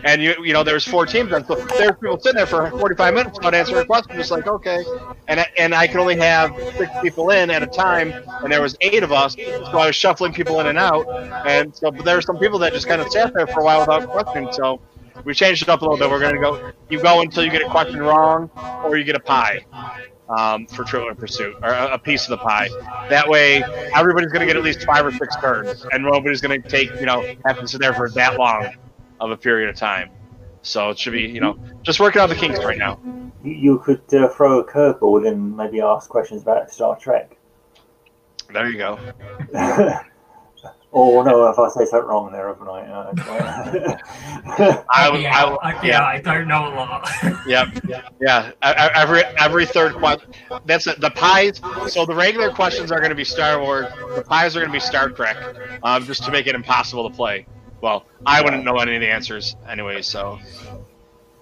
And 0.04 0.22
you, 0.22 0.36
you 0.44 0.54
know, 0.54 0.64
there 0.64 0.76
was 0.76 0.86
four 0.86 1.06
teams, 1.06 1.32
and 1.34 1.46
so 1.46 1.56
there 1.56 1.90
were 1.90 1.96
people 1.96 2.20
sitting 2.20 2.38
there 2.38 2.46
for 2.46 2.70
45 2.72 3.14
minutes 3.14 3.38
without 3.38 3.54
answering 3.54 3.82
a 3.82 3.86
question. 3.86 4.16
Just 4.16 4.32
like, 4.32 4.48
okay, 4.48 4.84
and 5.28 5.40
I- 5.42 5.48
and 5.58 5.74
I 5.74 5.88
could 5.88 5.98
only 6.00 6.18
have 6.18 6.52
six 6.78 6.92
people 7.02 7.32
in 7.32 7.50
at 7.50 7.64
a 7.64 7.68
time, 7.68 8.14
and 8.44 8.52
there 8.52 8.62
was 8.62 8.76
eight 8.82 9.04
of 9.04 9.12
us, 9.12 9.36
so 9.36 9.78
I 9.80 9.88
was 9.88 9.96
shuffling 9.96 10.32
people 10.34 10.60
in 10.60 10.68
and 10.68 10.78
out. 10.78 11.06
And 11.48 11.76
so, 11.76 11.92
but 11.92 12.06
there 12.06 12.16
were 12.16 12.22
some 12.22 12.38
people 12.38 12.60
that 12.60 12.74
just 12.74 12.88
kind 12.88 13.02
of 13.02 13.12
sat 13.12 13.34
there 13.34 13.48
for 13.48 13.62
a 13.62 13.64
while 13.64 13.80
without 13.82 14.08
questioning. 14.10 14.52
So 14.54 14.80
we 15.24 15.34
changed 15.34 15.64
it 15.64 15.70
up 15.70 15.82
a 15.82 15.86
little 15.86 15.98
bit. 15.98 16.10
We're 16.10 16.20
gonna 16.20 16.40
go, 16.40 16.72
you 16.90 17.02
go 17.02 17.22
until 17.22 17.44
you 17.44 17.52
get 17.52 17.62
a 17.62 17.70
question 17.70 18.00
wrong, 18.00 18.50
or 18.84 18.98
you 18.98 19.04
get 19.04 19.16
a 19.16 19.20
pie 19.20 19.66
um, 20.30 20.66
for 20.68 20.84
Trivial 20.84 21.16
Pursuit, 21.16 21.56
or 21.62 21.70
a, 21.70 21.94
a 21.94 22.00
piece 22.00 22.24
of 22.24 22.32
the 22.32 22.38
pie. 22.38 22.70
That 23.10 23.28
way, 23.28 23.64
everybody's 23.96 24.32
going 24.32 24.42
to 24.42 24.46
get 24.46 24.58
at 24.58 24.64
least 24.64 24.84
five 24.84 25.06
or 25.06 25.12
six 25.12 25.36
turns, 25.38 25.86
and 25.92 26.04
nobody's 26.04 26.42
going 26.42 26.62
to 26.62 26.70
take, 26.70 26.90
you 27.00 27.06
know, 27.06 27.36
have 27.46 27.60
to 27.60 27.68
sit 27.68 27.82
there 27.82 27.94
for 27.94 28.10
that 28.12 28.38
long 28.38 28.74
of 29.20 29.32
a 29.32 29.38
period 29.38 29.70
of 29.70 29.76
time. 29.76 30.10
So 30.62 30.90
it 30.90 31.00
should 31.00 31.14
be, 31.14 31.22
you 31.22 31.40
know, 31.40 31.58
just 31.82 32.00
working 32.00 32.22
out 32.22 32.30
the 32.30 32.36
kinks 32.36 32.60
right 32.60 32.78
now. 32.78 33.00
You, 33.44 33.52
you 33.52 33.80
could 33.80 34.02
uh, 34.14 34.28
throw 34.30 34.60
a 34.60 34.66
curveball 34.66 35.28
and 35.28 35.56
maybe 35.56 35.80
ask 35.82 36.10
questions 36.10 36.42
about 36.42 36.70
Star 36.72 36.98
Trek. 36.98 37.38
There 38.52 38.70
you 38.70 38.78
go. 38.78 39.00
or 40.98 41.24
no, 41.24 41.48
if 41.50 41.60
I 41.60 41.70
say 41.70 41.86
something 41.86 42.10
wrong 42.10 42.32
there, 42.32 42.48
haven't 42.48 42.68
I? 42.68 42.82
Uh. 42.82 44.84
I 44.94 45.10
would, 45.10 45.22
yeah, 45.22 45.38
I 45.38 45.50
would, 45.50 45.60
I, 45.62 45.72
yeah, 45.74 45.86
yeah, 45.86 46.06
I 46.06 46.22
don't 46.22 46.48
know 46.48 46.68
a 46.68 46.74
lot. 46.74 47.08
yeah, 47.46 47.70
yeah. 48.20 48.52
Every 48.62 49.24
every 49.38 49.66
third 49.66 49.94
question. 49.94 50.32
That's 50.66 50.88
it. 50.88 51.00
The 51.00 51.12
pies. 51.12 51.62
So 51.88 52.06
the 52.06 52.16
regular 52.16 52.52
questions 52.52 52.92
are 52.92 53.00
going 53.00 53.12
to 53.12 53.16
be 53.16 53.24
Star 53.24 53.62
Wars. 53.62 53.88
The 54.16 54.24
pies 54.24 54.56
are 54.56 54.60
going 54.60 54.72
to 54.72 54.74
be 54.74 54.80
Star 54.80 55.10
Trek, 55.10 55.38
um, 55.84 56.04
just 56.06 56.24
to 56.24 56.32
make 56.32 56.48
it 56.48 56.56
impossible 56.56 57.10
to 57.10 57.16
play. 57.16 57.46
Well, 57.82 58.06
I 58.26 58.42
wouldn't 58.42 58.64
know 58.64 58.78
any 58.78 58.96
of 58.96 59.02
the 59.02 59.10
answers 59.10 59.56
anyway, 59.70 60.02
so 60.02 60.40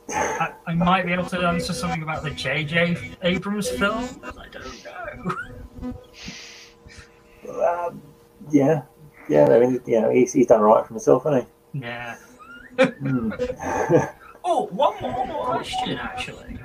I, 0.10 0.54
I 0.68 0.74
might 0.74 1.06
be 1.06 1.14
able 1.14 1.28
to 1.28 1.40
answer 1.48 1.72
something 1.72 2.04
about 2.04 2.24
the 2.24 2.32
J.J. 2.32 3.16
Abrams 3.22 3.70
film. 3.70 4.10
I 4.24 4.48
don't 4.52 4.86
know. 7.54 7.64
um, 7.64 8.02
yeah, 8.52 8.82
yeah. 9.30 9.48
I 9.50 9.60
mean, 9.60 9.82
you 9.86 10.02
know, 10.02 10.10
he's, 10.12 10.34
he's 10.34 10.48
done 10.48 10.62
right 10.62 10.84
for 10.86 10.94
himself, 10.94 11.24
hasn't 11.24 11.48
Yeah. 11.74 12.16
he? 12.78 12.86
Mm. 12.86 14.16
Oh, 14.48 14.68
one 14.68 15.02
more, 15.02 15.12
one 15.12 15.28
more 15.30 15.46
question 15.48 15.98
actually. 15.98 16.60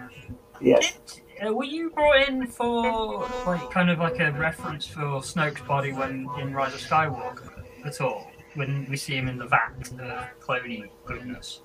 yes. 0.61 0.99
Did, 1.39 1.49
uh, 1.49 1.55
were 1.55 1.65
you 1.65 1.89
brought 1.89 2.29
in 2.29 2.47
for 2.47 3.27
like 3.47 3.71
kind 3.71 3.89
of 3.89 4.01
like 4.01 4.19
a 4.21 4.33
reference 4.33 4.87
for 4.87 5.01
Snoke's 5.23 5.63
body 5.63 5.91
when 5.95 6.29
in 6.39 6.53
Rise 6.53 6.75
of 6.75 6.81
Skywalker 6.81 7.51
at 7.87 8.03
all? 8.03 8.31
When 8.55 8.87
we 8.91 8.99
see 8.99 9.15
him 9.15 9.29
in 9.29 9.39
the 9.39 9.47
vat 9.47 9.73
of 9.99 10.41
cloney 10.41 10.91
goodness. 11.07 11.63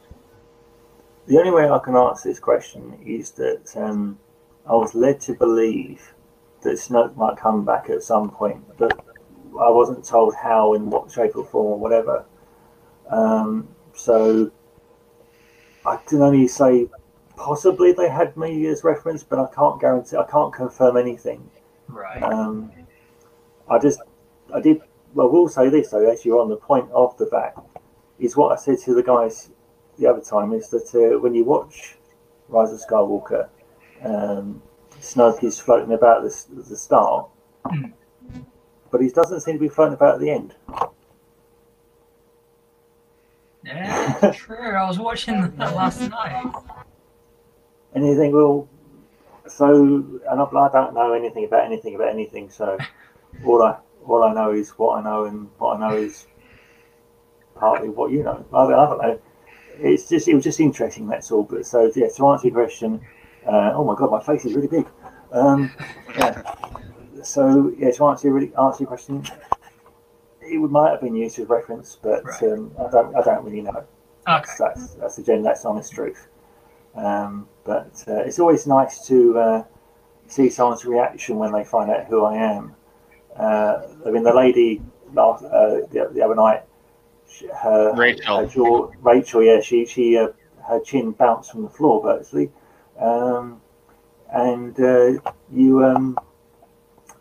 The 1.28 1.38
only 1.38 1.52
way 1.52 1.70
I 1.70 1.80
can 1.80 1.98
answer 1.98 2.30
this 2.30 2.40
question 2.40 2.98
is 3.06 3.32
that 3.32 3.76
um, 3.76 4.18
I 4.66 4.74
was 4.74 4.96
led 4.96 5.20
to 5.22 5.34
believe 5.34 6.14
that 6.62 6.76
Snoke 6.76 7.18
might 7.18 7.36
come 7.36 7.66
back 7.66 7.90
at 7.90 8.04
some 8.04 8.30
point, 8.30 8.64
but 8.78 8.98
I 9.60 9.70
wasn't 9.70 10.04
told 10.06 10.36
how, 10.36 10.74
in 10.74 10.90
what 10.90 11.12
shape 11.12 11.36
or 11.36 11.46
form, 11.46 11.74
or 11.74 11.80
whatever. 11.80 12.26
Um, 13.10 13.68
so 13.94 14.52
I 15.86 15.98
can 15.98 16.22
only 16.22 16.48
say 16.48 16.90
possibly 17.36 17.92
they 17.92 18.10
had 18.10 18.36
me 18.38 18.66
as 18.68 18.84
reference, 18.84 19.24
but 19.24 19.40
I 19.40 19.48
can't 19.54 19.80
guarantee, 19.80 20.18
I 20.18 20.26
can't 20.30 20.54
confirm 20.54 20.98
anything. 20.98 21.50
Right. 21.88 22.22
Um, 22.22 22.72
I 23.70 23.80
just, 23.80 24.00
I 24.54 24.60
did. 24.60 24.82
Well, 25.14 25.32
we'll 25.32 25.48
say 25.48 25.70
this 25.70 25.90
though, 25.92 26.10
as 26.10 26.26
you're 26.26 26.42
on 26.42 26.50
the 26.50 26.58
point 26.58 26.90
of 26.92 27.18
the 27.18 27.26
back, 27.28 27.56
is 28.20 28.36
what 28.36 28.52
I 28.52 28.56
said 28.62 28.80
to 28.80 28.94
the 28.94 29.04
guys 29.04 29.50
the 29.98 30.08
other 30.08 30.22
time 30.22 30.52
is 30.52 30.70
that 30.70 30.94
uh, 30.94 31.20
when 31.20 31.34
you 31.34 31.46
watch 31.46 31.96
Rise 32.50 32.74
of 32.74 32.82
Skywalker, 32.82 33.48
um, 34.04 34.62
Snoke 35.00 35.44
is 35.44 35.60
floating 35.60 35.94
about 35.94 36.24
the, 36.24 36.46
the 36.68 36.76
start, 36.76 37.30
Hmm. 37.66 37.86
But 38.96 39.04
he 39.04 39.10
doesn't 39.10 39.42
seem 39.42 39.56
to 39.56 39.60
be 39.60 39.68
floating 39.68 39.96
about 39.96 40.14
at 40.14 40.20
the 40.22 40.30
end. 40.30 40.56
Yeah, 43.66 44.32
true. 44.34 44.74
I 44.74 44.88
was 44.88 44.98
watching 44.98 45.42
that 45.42 45.76
last 45.76 46.00
night. 46.00 46.54
Think, 47.94 48.34
well, 48.34 48.70
so, 49.48 49.76
and 49.76 50.42
I, 50.42 50.70
don't 50.72 50.94
know 50.94 51.12
anything 51.12 51.44
about 51.44 51.66
anything 51.66 51.96
about 51.96 52.08
anything, 52.08 52.50
so 52.50 52.78
all 53.46 53.62
I 53.64 53.76
all 54.06 54.24
I 54.24 54.34
know 54.34 54.54
is 54.54 54.70
what 54.78 55.00
I 55.00 55.04
know, 55.04 55.26
and 55.26 55.50
what 55.58 55.76
I 55.76 55.90
know 55.90 55.98
is 55.98 56.26
partly 57.56 57.90
what 57.90 58.12
you 58.12 58.24
know. 58.24 58.46
I, 58.54 58.64
don't- 58.64 58.80
I 58.80 58.86
don't 58.86 59.02
know. 59.02 59.22
It's 59.78 60.08
just 60.08 60.30
it 60.30 60.36
was 60.36 60.46
just 60.46 60.62
interesting. 60.62 61.08
That's 61.08 61.32
all. 61.32 61.44
But 61.44 61.66
so 61.66 61.92
yeah, 61.94 62.08
to 62.16 62.28
answer 62.28 62.48
your 62.48 62.56
question, 62.56 63.02
uh, 63.46 63.74
oh 63.74 63.84
my 63.84 63.96
god, 63.96 64.10
my 64.10 64.24
face 64.24 64.46
is 64.46 64.54
really 64.54 64.70
big. 64.70 64.88
Um, 65.34 65.70
yeah. 66.18 66.44
So 67.26 67.74
yeah, 67.78 67.92
to 67.92 68.06
answer 68.06 68.28
your 68.28 68.36
really 68.36 68.54
answer 68.56 68.84
your 68.84 68.88
question, 68.88 69.24
it 70.42 70.58
might 70.60 70.92
have 70.92 71.02
been 71.02 71.16
used 71.16 71.40
as 71.40 71.48
reference, 71.50 71.98
but 72.02 72.24
Right. 72.24 72.44
um, 72.44 72.72
I 72.80 72.90
don't 72.92 73.16
I 73.16 73.22
don't 73.22 73.44
really 73.44 73.62
know. 73.62 73.72
Okay. 73.72 73.86
That's 74.28 74.58
that's, 74.58 74.94
that's 74.96 75.16
the 75.18 75.24
gen 75.24 75.42
that's 75.44 75.66
honest 75.66 75.92
truth. 75.94 76.28
Um, 76.96 77.48
but 77.64 78.04
uh, 78.08 78.18
it's 78.20 78.40
always 78.40 78.68
nice 78.68 79.06
to 79.08 79.38
uh, 79.40 79.64
see 80.28 80.50
someone's 80.50 80.86
reaction 80.86 81.38
when 81.38 81.52
they 81.52 81.64
find 81.64 81.90
out 81.92 82.06
who 82.06 82.24
I 82.24 82.36
am. 82.36 82.76
Uh, 83.36 83.82
I 84.06 84.12
mean, 84.12 84.24
the 84.24 84.34
lady 84.34 84.82
last 85.14 85.44
uh, 85.44 85.82
the, 85.92 86.10
the 86.14 86.22
other 86.22 86.36
night, 86.36 86.64
she- 87.28 87.48
her 87.48 87.94
Rachel. 87.96 88.38
her 88.38 88.46
jaw, 88.46 88.92
Rachel, 89.02 89.44
yeah, 89.44 89.60
she 89.62 89.86
she 89.86 90.18
uh, 90.18 90.28
her 90.68 90.80
chin 90.80 91.12
bounced 91.12 91.52
from 91.52 91.64
the 91.64 91.70
floor 91.70 92.02
virtually, 92.04 92.52
um, 93.00 93.62
and 94.32 94.80
uh, 94.80 95.14
you 95.52 95.84
um, 95.84 96.18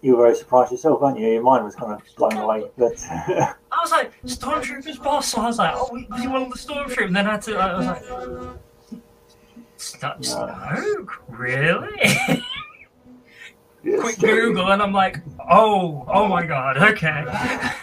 you 0.05 0.15
were 0.17 0.25
very 0.25 0.37
surprised 0.37 0.71
yourself, 0.71 1.01
weren't 1.01 1.19
you? 1.19 1.27
Your 1.29 1.43
mind 1.43 1.65
was 1.65 1.75
kind 1.75 1.93
of 1.93 2.03
blown 2.17 2.37
away. 2.37 2.65
But 2.77 2.93
I 3.11 3.55
was 3.81 3.91
like, 3.91 4.13
Stormtroopers 4.25 5.03
boss. 5.03 5.29
So 5.29 5.41
I 5.41 5.47
was 5.47 5.59
like, 5.59 5.73
oh, 5.75 5.89
was 6.11 6.21
he 6.21 6.29
one 6.29 6.43
of 6.43 6.51
the 6.51 6.59
Stormtroopers? 6.59 7.07
And 7.07 7.17
then 7.17 7.27
I 7.27 7.33
had 7.33 7.43
to, 7.43 7.57
I 7.57 7.77
was 7.79 7.87
like, 7.87 8.03
Sno- 9.79 10.17
Snoke? 10.21 11.09
Really? 11.29 12.43
Quick 13.83 14.19
Google, 14.19 14.73
and 14.73 14.83
I'm 14.83 14.93
like, 14.93 15.21
oh, 15.51 16.05
oh 16.07 16.29
my 16.29 16.45
god, 16.45 16.77
okay. 16.77 17.25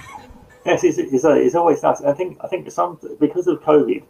Yes, 0.64 0.84
it's, 0.84 1.00
it's, 1.00 1.26
uh, 1.26 1.34
it's 1.34 1.56
always 1.56 1.82
nice. 1.82 2.02
I 2.04 2.14
think 2.14 2.38
I 2.42 2.48
think 2.48 2.70
some 2.70 3.00
because 3.20 3.48
of 3.48 3.62
COVID, 3.62 4.04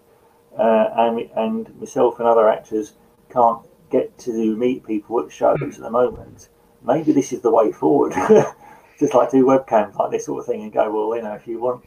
uh, 0.60 0.90
and 0.98 1.30
and 1.38 1.80
myself 1.80 2.20
and 2.20 2.28
other 2.28 2.50
actors 2.50 2.92
can't 3.30 3.66
get 3.90 4.18
to 4.18 4.58
meet 4.58 4.86
people 4.86 5.22
at 5.22 5.32
shows 5.32 5.62
at 5.62 5.78
the 5.80 5.90
moment. 5.90 6.50
Maybe 6.84 7.12
this 7.12 7.32
is 7.34 7.42
the 7.42 7.52
way 7.52 7.72
forward. 7.72 8.14
Just 9.00 9.14
like 9.14 9.32
do 9.32 9.46
webcams 9.46 9.96
like 9.96 10.12
this 10.12 10.26
sort 10.26 10.40
of 10.42 10.46
thing 10.46 10.62
and 10.64 10.72
go, 10.72 10.92
well, 10.92 11.16
you 11.18 11.24
know, 11.24 11.34
if 11.34 11.48
you 11.48 11.60
want 11.60 11.84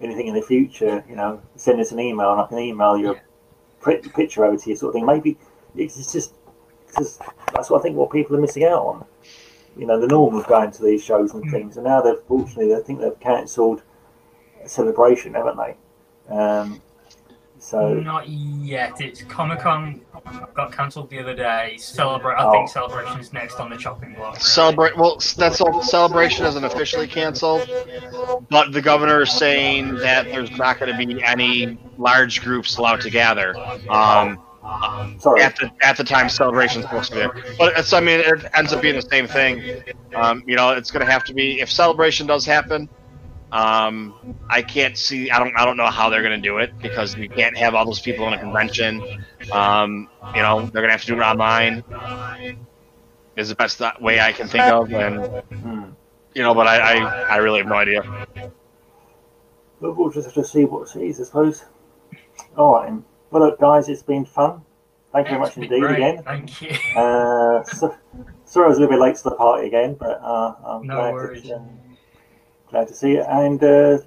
anything 0.00 0.26
in 0.28 0.34
the 0.34 0.42
future, 0.42 1.04
you 1.08 1.14
know, 1.16 1.40
send 1.56 1.80
us 1.80 1.92
an 1.92 2.00
email 2.00 2.32
and 2.32 2.40
I 2.40 2.46
can 2.46 2.58
email 2.58 2.96
your 2.96 3.14
Yeah. 3.14 3.20
pri- 3.80 4.00
picture 4.00 4.44
over 4.44 4.56
to 4.56 4.70
you, 4.70 4.76
sort 4.76 4.90
of 4.90 4.94
thing. 4.94 5.06
Maybe 5.06 5.36
it's 5.76 5.96
it's 5.98 6.12
just 6.12 6.34
because 6.86 7.18
that's 7.52 7.70
what 7.70 7.80
I 7.80 7.82
think 7.82 7.96
what 7.96 8.10
people 8.10 8.36
are 8.36 8.40
missing 8.40 8.64
out 8.64 8.82
on. 8.84 9.04
You 9.76 9.86
know, 9.86 10.00
the 10.00 10.08
norm 10.08 10.34
of 10.34 10.46
going 10.48 10.72
to 10.72 10.82
these 10.82 11.02
shows 11.04 11.32
and 11.34 11.44
Mm. 11.44 11.50
things, 11.52 11.76
and 11.76 11.84
now 11.84 12.00
they've 12.00 12.20
fortunately, 12.26 12.74
I 12.74 12.80
think 12.80 13.00
they've 13.00 13.18
cancelled 13.20 13.82
celebration, 14.66 15.34
haven't 15.34 15.56
they? 15.58 16.34
Um, 16.34 16.80
so 17.58 17.94
Not 17.94 18.28
yet. 18.28 19.00
It's 19.00 19.22
Comic 19.22 19.60
Con 19.60 20.00
got 20.54 20.72
cancelled 20.72 21.08
the 21.10 21.18
other 21.20 21.34
day. 21.34 21.76
Celebrate. 21.78 22.34
I 22.34 22.44
Oh. 22.44 22.52
think 22.52 22.68
Celebration's 22.68 23.32
next 23.32 23.58
on 23.60 23.70
the 23.70 23.76
chopping 23.76 24.14
block. 24.14 24.34
really. 24.34 24.40
Celebrate. 24.40 24.96
Well, 24.96 25.18
that's 25.36 25.60
all. 25.60 25.82
Celebration 25.82 26.44
isn't 26.46 26.64
officially 26.64 27.06
canceled, 27.06 27.68
but 28.50 28.72
the 28.72 28.82
governor 28.82 29.22
is 29.22 29.30
saying 29.32 29.94
that 29.96 30.26
there's 30.26 30.50
not 30.58 30.78
going 30.78 30.92
to 30.92 30.98
be 30.98 31.22
any 31.22 31.78
large 31.96 32.42
groups 32.42 32.76
allowed 32.76 33.00
to 33.02 33.10
gather. 33.10 33.54
Um, 33.90 34.38
sorry, 35.18 35.42
at 35.42 35.56
the 35.56 35.70
at 35.82 35.96
the 35.96 36.04
time 36.04 36.28
celebration's 36.28 36.84
supposed 36.84 37.10
to 37.12 37.14
be 37.14 37.20
there. 37.20 37.54
But 37.58 37.76
it's 37.78 37.92
I 37.92 38.00
mean 38.00 38.20
it 38.20 38.44
ends 38.54 38.72
up 38.72 38.82
being 38.82 38.96
the 38.96 39.02
same 39.02 39.26
thing. 39.26 39.82
Um, 40.14 40.42
you 40.46 40.56
know, 40.56 40.70
it's 40.70 40.90
gonna 40.90 41.10
have 41.10 41.24
to 41.24 41.34
be 41.34 41.60
if 41.60 41.70
celebration 41.70 42.26
does 42.26 42.44
happen. 42.44 42.88
Um, 43.50 44.36
I 44.50 44.62
can't 44.62 44.96
see. 44.96 45.30
I 45.30 45.38
don't. 45.38 45.56
I 45.56 45.64
don't 45.64 45.76
know 45.76 45.86
how 45.86 46.10
they're 46.10 46.22
gonna 46.22 46.38
do 46.38 46.58
it 46.58 46.78
because 46.78 47.16
you 47.16 47.28
can't 47.28 47.56
have 47.56 47.74
all 47.74 47.86
those 47.86 48.00
people 48.00 48.26
in 48.28 48.34
a 48.34 48.38
convention. 48.38 49.02
Um, 49.52 50.08
you 50.34 50.42
know, 50.42 50.66
they're 50.66 50.82
gonna 50.82 50.92
have 50.92 51.00
to 51.02 51.06
do 51.06 51.14
it 51.14 51.22
online. 51.22 51.82
Is 53.36 53.48
the 53.48 53.54
best 53.54 53.78
that 53.78 54.02
way 54.02 54.20
I 54.20 54.32
can 54.32 54.48
think 54.48 54.64
of, 54.64 54.92
and 54.92 55.22
you 56.34 56.42
know, 56.42 56.54
but 56.54 56.66
I 56.66 56.96
I, 56.98 57.22
I 57.22 57.36
really 57.36 57.58
have 57.58 57.68
no 57.68 57.76
idea. 57.76 58.02
But 59.80 59.96
we'll 59.96 60.10
just 60.10 60.26
have 60.26 60.34
to 60.34 60.44
see 60.44 60.64
what 60.64 60.82
it 60.82 60.88
sees, 60.88 61.20
I 61.20 61.24
suppose. 61.24 61.64
All 62.56 62.74
right. 62.74 62.86
then. 62.88 63.04
Well, 63.30 63.44
look, 63.44 63.60
guys, 63.60 63.88
it's 63.88 64.02
been 64.02 64.24
fun. 64.24 64.62
Thank 65.12 65.28
you 65.28 65.30
very 65.36 65.40
much 65.40 65.56
indeed 65.56 65.80
great, 65.80 65.94
again. 65.96 66.22
Thank 66.24 66.60
you. 66.62 66.70
Uh, 66.96 67.62
so, 67.64 67.94
sorry 68.44 68.66
I 68.66 68.68
was 68.68 68.78
a 68.78 68.80
little 68.80 68.96
bit 68.96 69.00
late 69.00 69.16
to 69.16 69.22
the 69.22 69.30
party 69.36 69.68
again, 69.68 69.94
but 69.94 70.20
uh, 70.20 70.54
I'm 70.66 70.86
No 70.86 70.96
glad, 70.96 71.12
worries. 71.14 71.42
to, 71.44 71.56
um, 71.56 71.77
glad 72.70 72.88
to 72.88 72.94
see 72.94 73.12
it. 73.12 73.26
And 73.28 73.62
uh, 73.62 73.98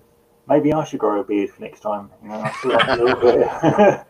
maybe 0.47 0.73
I 0.73 0.83
should 0.83 0.99
grow 0.99 1.19
a 1.19 1.23
beard 1.23 1.49
for 1.49 1.61
next 1.61 1.81
time. 1.81 2.09
You 2.23 2.29
know, 2.29 2.41
I 2.41 2.51
feel 2.51 2.71
like 2.71 2.87
a 2.87 2.95
little 2.95 3.21
bit. 3.21 4.05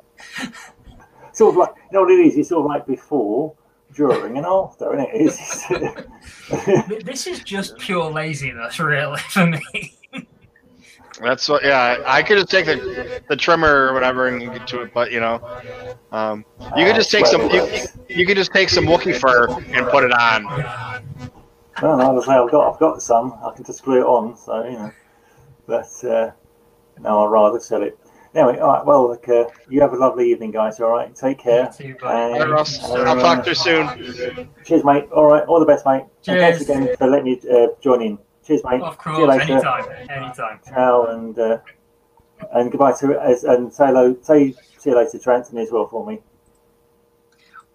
sort 1.36 1.53
of 1.53 1.57
like, 1.57 1.73
you 1.76 1.98
know 1.98 2.02
what 2.02 2.11
it 2.11 2.26
is? 2.28 2.38
It's 2.38 2.49
sort 2.49 2.65
of 2.65 2.69
like 2.69 2.86
before, 2.86 3.56
during, 3.95 4.38
and 4.38 4.45
after, 4.45 4.94
isn't 4.94 5.10
it? 5.10 5.10
It's, 5.14 5.68
Th- 6.88 7.03
This 7.06 7.28
is 7.28 7.40
just 7.44 7.78
pure 7.78 8.10
laziness, 8.10 8.80
really, 8.80 9.19
for 9.19 9.48
me. 9.48 9.98
That's 11.22 11.48
what. 11.48 11.64
Yeah, 11.64 12.02
I 12.06 12.23
could 12.23 12.38
just 12.38 12.49
take 12.49 12.65
the 12.65 13.22
the 13.30 13.36
trimmer 13.36 13.88
or 13.88 13.94
whatever 13.94 14.28
and 14.28 14.41
get 14.41 14.65
to 14.68 14.82
it, 14.82 14.94
but 14.94 15.11
you 15.11 15.19
know, 15.19 15.40
um, 16.11 16.44
you 16.76 16.86
could 16.86 16.95
just 16.95 17.11
take 17.11 17.28
some. 17.28 17.48
You, 17.52 17.68
you 18.10 18.26
could 18.26 18.38
just 18.38 18.52
take 18.52 18.69
some 18.69 18.86
Wookiee 18.86 19.19
fur 19.19 19.48
and 19.49 19.88
put 19.90 20.03
it 20.03 20.11
on. 20.14 20.90
No, 21.81 21.95
no, 21.98 22.18
as 22.18 22.23
I 22.23 22.27
say, 22.27 22.34
I've 22.34 22.52
got, 22.52 22.73
I've 22.73 22.80
got 22.80 23.02
some. 23.02 23.34
I 23.43 23.53
can 23.56 23.64
just 23.64 23.84
glue 23.84 24.02
it 24.02 24.06
on, 24.06 24.38
so 24.38 24.64
you 24.64 24.72
know. 24.73 24.91
But 25.68 26.03
uh, 26.03 26.31
no, 26.99 27.26
I'd 27.26 27.31
rather 27.31 27.60
sell 27.60 27.81
it. 27.84 27.98
Anyway, 28.34 28.60
all 28.60 28.73
right. 28.73 28.85
Well, 28.85 29.10
look, 29.10 29.27
uh, 29.27 29.45
you 29.69 29.81
have 29.81 29.93
a 29.93 29.98
lovely 29.98 30.31
evening, 30.31 30.52
guys. 30.52 30.80
All 30.80 30.89
right, 30.89 31.14
take 31.15 31.39
care. 31.39 31.69
You. 31.80 31.98
And, 32.03 32.03
All 32.03 32.39
right, 32.39 32.49
Ross. 32.49 32.84
uh, 32.84 32.93
I'll 33.03 33.19
talk 33.19 33.43
to 33.43 33.49
you 33.49 33.56
soon. 33.56 34.49
Cheers, 34.65 34.84
mate. 34.84 35.06
All 35.11 35.26
right, 35.26 35.43
all 35.43 35.60
the 35.60 35.65
best, 35.65 35.85
mate. 35.85 36.03
And 36.27 36.39
thanks 36.39 36.60
Cheers. 36.65 36.69
again 36.69 36.95
for 36.98 37.07
letting 37.07 37.26
me 37.26 37.41
uh, 37.52 37.68
join 37.81 38.02
in. 38.02 38.18
Cheers, 38.45 38.61
mate. 38.64 38.81
Of 38.81 38.93
See 38.93 39.10
you 39.10 39.15
course, 39.15 39.30
later. 39.30 39.53
anytime, 39.53 39.85
anytime. 40.10 40.60
Ciao, 40.68 41.06
and 41.07 41.38
uh, 41.38 41.57
and 42.53 42.72
goodbye 42.72 42.93
to 42.99 43.19
as 43.22 43.43
and 43.43 43.73
say 43.73 43.88
hello. 43.88 44.15
Say 44.22 44.52
see 44.77 44.89
you 44.89 44.95
later 44.95 45.18
to 45.18 45.31
Anthony 45.31 45.61
as 45.61 45.72
well 45.72 45.88
for 45.88 46.06
me. 46.06 46.19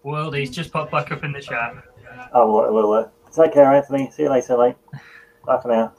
Worldies 0.03 0.51
just 0.51 0.71
popped 0.71 0.91
back 0.91 1.11
up 1.11 1.23
in 1.23 1.31
the 1.33 1.41
chat. 1.41 1.75
Oh, 2.33 2.51
well, 2.51 2.73
well 2.73 2.93
uh, 2.93 3.09
take 3.37 3.53
care, 3.53 3.73
Anthony. 3.73 4.11
See 4.11 4.23
you 4.23 4.29
later, 4.29 4.57
mate. 4.57 4.75
Bye 5.45 5.59
for 5.61 5.67
now. 5.69 5.93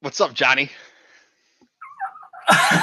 What's 0.00 0.20
up, 0.20 0.34
Johnny? 0.34 0.70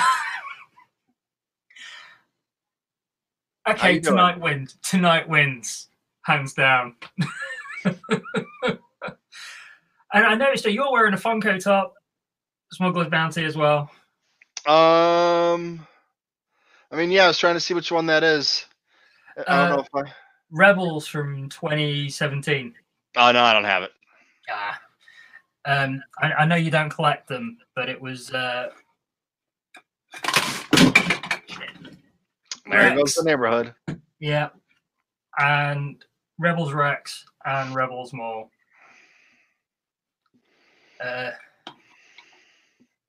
Okay, 3.69 3.93
you 3.93 3.99
doing? 4.01 4.15
tonight 4.15 4.39
wins. 4.39 4.77
Tonight 4.81 5.29
wins, 5.29 5.87
hands 6.23 6.53
down. 6.53 6.95
and 7.85 7.99
I 10.13 10.33
noticed 10.35 10.63
that 10.63 10.73
you're 10.73 10.91
wearing 10.91 11.13
a 11.13 11.17
Funko 11.17 11.63
top, 11.63 11.93
Smuggler's 12.71 13.09
Bounty 13.09 13.45
as 13.45 13.55
well. 13.55 13.91
Um, 14.65 15.85
I 16.91 16.95
mean, 16.95 17.11
yeah, 17.11 17.25
I 17.25 17.27
was 17.27 17.37
trying 17.37 17.53
to 17.55 17.59
see 17.59 17.73
which 17.73 17.91
one 17.91 18.07
that 18.07 18.23
is. 18.23 18.65
I 19.37 19.43
don't 19.43 19.71
Uh, 19.71 19.75
know 19.75 19.81
if 19.81 19.87
I. 20.07 20.11
Rebels 20.51 21.07
from 21.07 21.47
2017. 21.49 22.73
Oh 23.17 23.31
no, 23.31 23.43
I 23.43 23.53
don't 23.53 23.63
have 23.63 23.83
it. 23.83 23.91
Ah. 24.51 24.79
Um, 25.65 26.01
I, 26.19 26.31
I 26.33 26.45
know 26.45 26.55
you 26.55 26.71
don't 26.71 26.89
collect 26.89 27.27
them, 27.27 27.57
but 27.75 27.89
it 27.89 28.01
was 28.01 28.31
uh, 28.33 28.69
There 32.65 32.79
Rex. 32.79 32.95
goes 32.97 33.15
the 33.15 33.23
neighborhood. 33.23 33.73
yeah, 34.19 34.49
and 35.37 36.03
Rebels 36.37 36.71
Rex 36.73 37.25
and 37.45 37.73
Rebels 37.75 38.13
Maul. 38.13 38.51
Uh, 41.03 41.31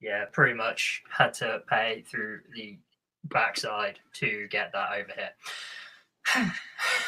yeah, 0.00 0.24
pretty 0.32 0.54
much 0.54 1.02
had 1.10 1.34
to 1.34 1.62
pay 1.68 2.02
through 2.10 2.40
the 2.54 2.78
backside 3.24 3.98
to 4.14 4.48
get 4.48 4.72
that 4.72 4.92
over 4.92 5.12
here. 5.14 6.52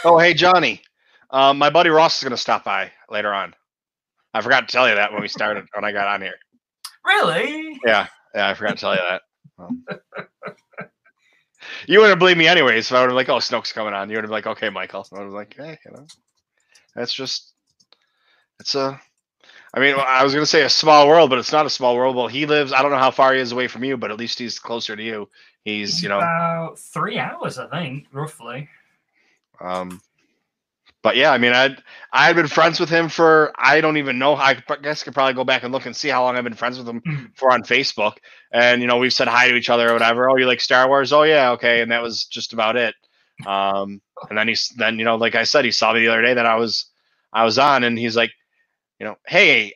Oh, 0.05 0.19
hey, 0.19 0.35
Johnny. 0.35 0.83
Um, 1.31 1.59
my 1.59 1.71
buddy 1.71 1.89
Ross 1.89 2.19
is 2.19 2.25
gonna 2.25 2.37
stop 2.37 2.65
by 2.65 2.91
later 3.09 3.33
on. 3.33 3.55
I 4.35 4.41
forgot 4.41 4.69
to 4.69 4.73
tell 4.73 4.89
you 4.89 4.97
that 4.97 5.13
when 5.13 5.23
we 5.23 5.29
started 5.29 5.67
when 5.75 5.85
I 5.85 5.93
got 5.93 6.09
on 6.09 6.23
here. 6.23 6.35
really? 7.05 7.79
Yeah, 7.87 8.09
yeah, 8.35 8.49
I 8.49 8.55
forgot 8.55 8.77
to 8.77 8.81
tell 8.81 8.95
you 8.95 9.01
that. 9.09 9.23
Um, 9.59 9.85
you 11.87 12.01
wouldn't 12.01 12.19
believe 12.19 12.37
me 12.37 12.49
anyways. 12.49 12.87
So 12.87 12.97
I 12.97 13.01
would 13.01 13.11
have 13.11 13.17
like, 13.17 13.29
oh, 13.29 13.37
Snoke's 13.37 13.73
coming 13.73 13.95
on. 13.95 14.09
You 14.09 14.17
would 14.17 14.25
have 14.25 14.31
been 14.31 14.35
like, 14.35 14.47
okay, 14.47 14.71
Michael. 14.71 15.05
So 15.05 15.17
I 15.17 15.25
was 15.25 15.35
like, 15.35 15.55
hey, 15.57 15.79
you 15.85 15.93
know, 15.93 16.07
that's 16.95 17.13
just, 17.13 17.53
it's 18.61 18.75
a. 18.75 19.01
I 19.75 19.81
mean, 19.81 19.95
I 19.99 20.23
was 20.23 20.35
gonna 20.35 20.45
say 20.45 20.63
a 20.63 20.71
small 20.71 21.09
world, 21.09 21.31
but 21.31 21.39
it's 21.39 21.53
not 21.53 21.65
a 21.65 21.71
small 21.71 21.97
world. 21.97 22.15
Well, 22.15 22.29
he 22.29 22.45
lives. 22.45 22.73
I 22.73 22.83
don't 22.83 22.91
know 22.91 22.99
how 22.99 23.11
far 23.11 23.33
he 23.33 23.41
is 23.41 23.53
away 23.53 23.69
from 23.69 23.85
you, 23.85 23.97
but 23.97 24.11
at 24.11 24.19
least 24.19 24.39
he's 24.39 24.59
closer 24.59 24.95
to 24.95 25.03
you. 25.03 25.31
He's, 25.65 26.03
you 26.03 26.09
know, 26.09 26.19
about 26.19 26.79
three 26.79 27.19
hours, 27.19 27.59
I 27.59 27.69
think, 27.69 28.07
roughly. 28.13 28.69
Um, 29.61 30.01
but 31.03 31.17
yeah, 31.17 31.31
I 31.31 31.39
mean, 31.39 31.53
I'd 31.53 31.83
I 32.13 32.27
had 32.27 32.37
been 32.37 32.47
friends 32.49 32.79
with 32.81 32.89
him 32.89 33.09
for 33.09 33.53
I 33.57 33.81
don't 33.81 33.97
even 33.97 34.19
know. 34.19 34.35
I 34.35 34.55
guess 34.83 35.03
I 35.03 35.05
could 35.05 35.15
probably 35.15 35.35
go 35.35 35.45
back 35.45 35.63
and 35.63 35.73
look 35.73 35.87
and 35.87 35.95
see 35.97 36.09
how 36.09 36.23
long 36.25 36.37
I've 36.37 36.45
been 36.45 36.55
friends 36.55 36.79
with 36.79 36.89
him 36.89 37.01
Mhm. 37.01 37.37
for 37.37 37.51
on 37.53 37.63
Facebook. 37.63 38.19
And 38.53 38.81
you 38.81 38.89
know, 38.89 38.99
we've 38.99 39.13
said 39.13 39.29
hi 39.29 39.49
to 39.49 39.57
each 39.57 39.71
other 39.71 39.89
or 39.91 39.93
whatever. 39.93 40.31
Oh, 40.31 40.37
you 40.37 40.47
like 40.47 40.61
Star 40.61 40.87
Wars? 40.89 41.13
Oh 41.13 41.23
yeah, 41.25 41.51
okay. 41.53 41.81
And 41.81 41.91
that 41.93 42.03
was 42.03 42.25
just 42.27 42.53
about 42.53 42.77
it. 42.77 42.95
Um, 43.47 44.01
and 44.29 44.39
then 44.39 44.47
he's 44.49 44.69
then 44.77 44.99
you 44.99 45.05
know, 45.05 45.17
like 45.17 45.35
I 45.35 45.45
said, 45.45 45.65
he 45.65 45.71
saw 45.73 45.93
me 45.93 46.01
the 46.01 46.09
other 46.09 46.23
day 46.23 46.35
that 46.35 46.47
I 46.47 46.57
was 46.57 46.87
I 47.33 47.45
was 47.45 47.59
on, 47.59 47.83
and 47.85 47.99
he's 47.99 48.17
like, 48.17 48.33
you 49.01 49.07
know, 49.07 49.17
hey, 49.27 49.75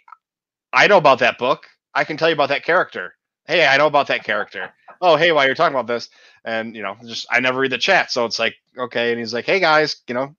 I 0.72 0.86
know 0.88 0.98
about 0.98 1.20
that 1.20 1.38
book. 1.38 1.66
I 1.94 2.04
can 2.04 2.16
tell 2.16 2.28
you 2.28 2.34
about 2.34 2.50
that 2.50 2.64
character. 2.64 3.14
Hey, 3.46 3.66
I 3.66 3.76
know 3.78 3.86
about 3.86 4.08
that 4.08 4.24
character. 4.24 4.72
Oh 5.00 5.16
hey, 5.16 5.32
while 5.32 5.46
you're 5.46 5.54
talking 5.56 5.74
about 5.76 5.86
this, 5.88 6.08
and 6.44 6.76
you 6.76 6.82
know, 6.82 6.96
just 7.04 7.26
I 7.30 7.40
never 7.40 7.60
read 7.60 7.72
the 7.72 7.78
chat, 7.78 8.10
so 8.12 8.24
it's 8.26 8.38
like 8.38 8.56
okay, 8.78 9.10
and 9.12 9.18
he's 9.20 9.34
like, 9.34 9.46
hey 9.46 9.60
guys, 9.60 9.96
you 10.08 10.14
know, 10.14 10.34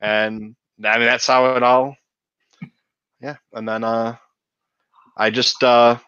and 0.00 0.56
I 0.84 0.98
mean 0.98 1.06
that's 1.08 1.26
how 1.26 1.56
it 1.56 1.62
all, 1.64 1.96
yeah, 3.20 3.36
and 3.52 3.68
then 3.68 3.84
uh, 3.84 4.16
I 5.16 5.30
just 5.30 5.62
uh, 5.64 5.98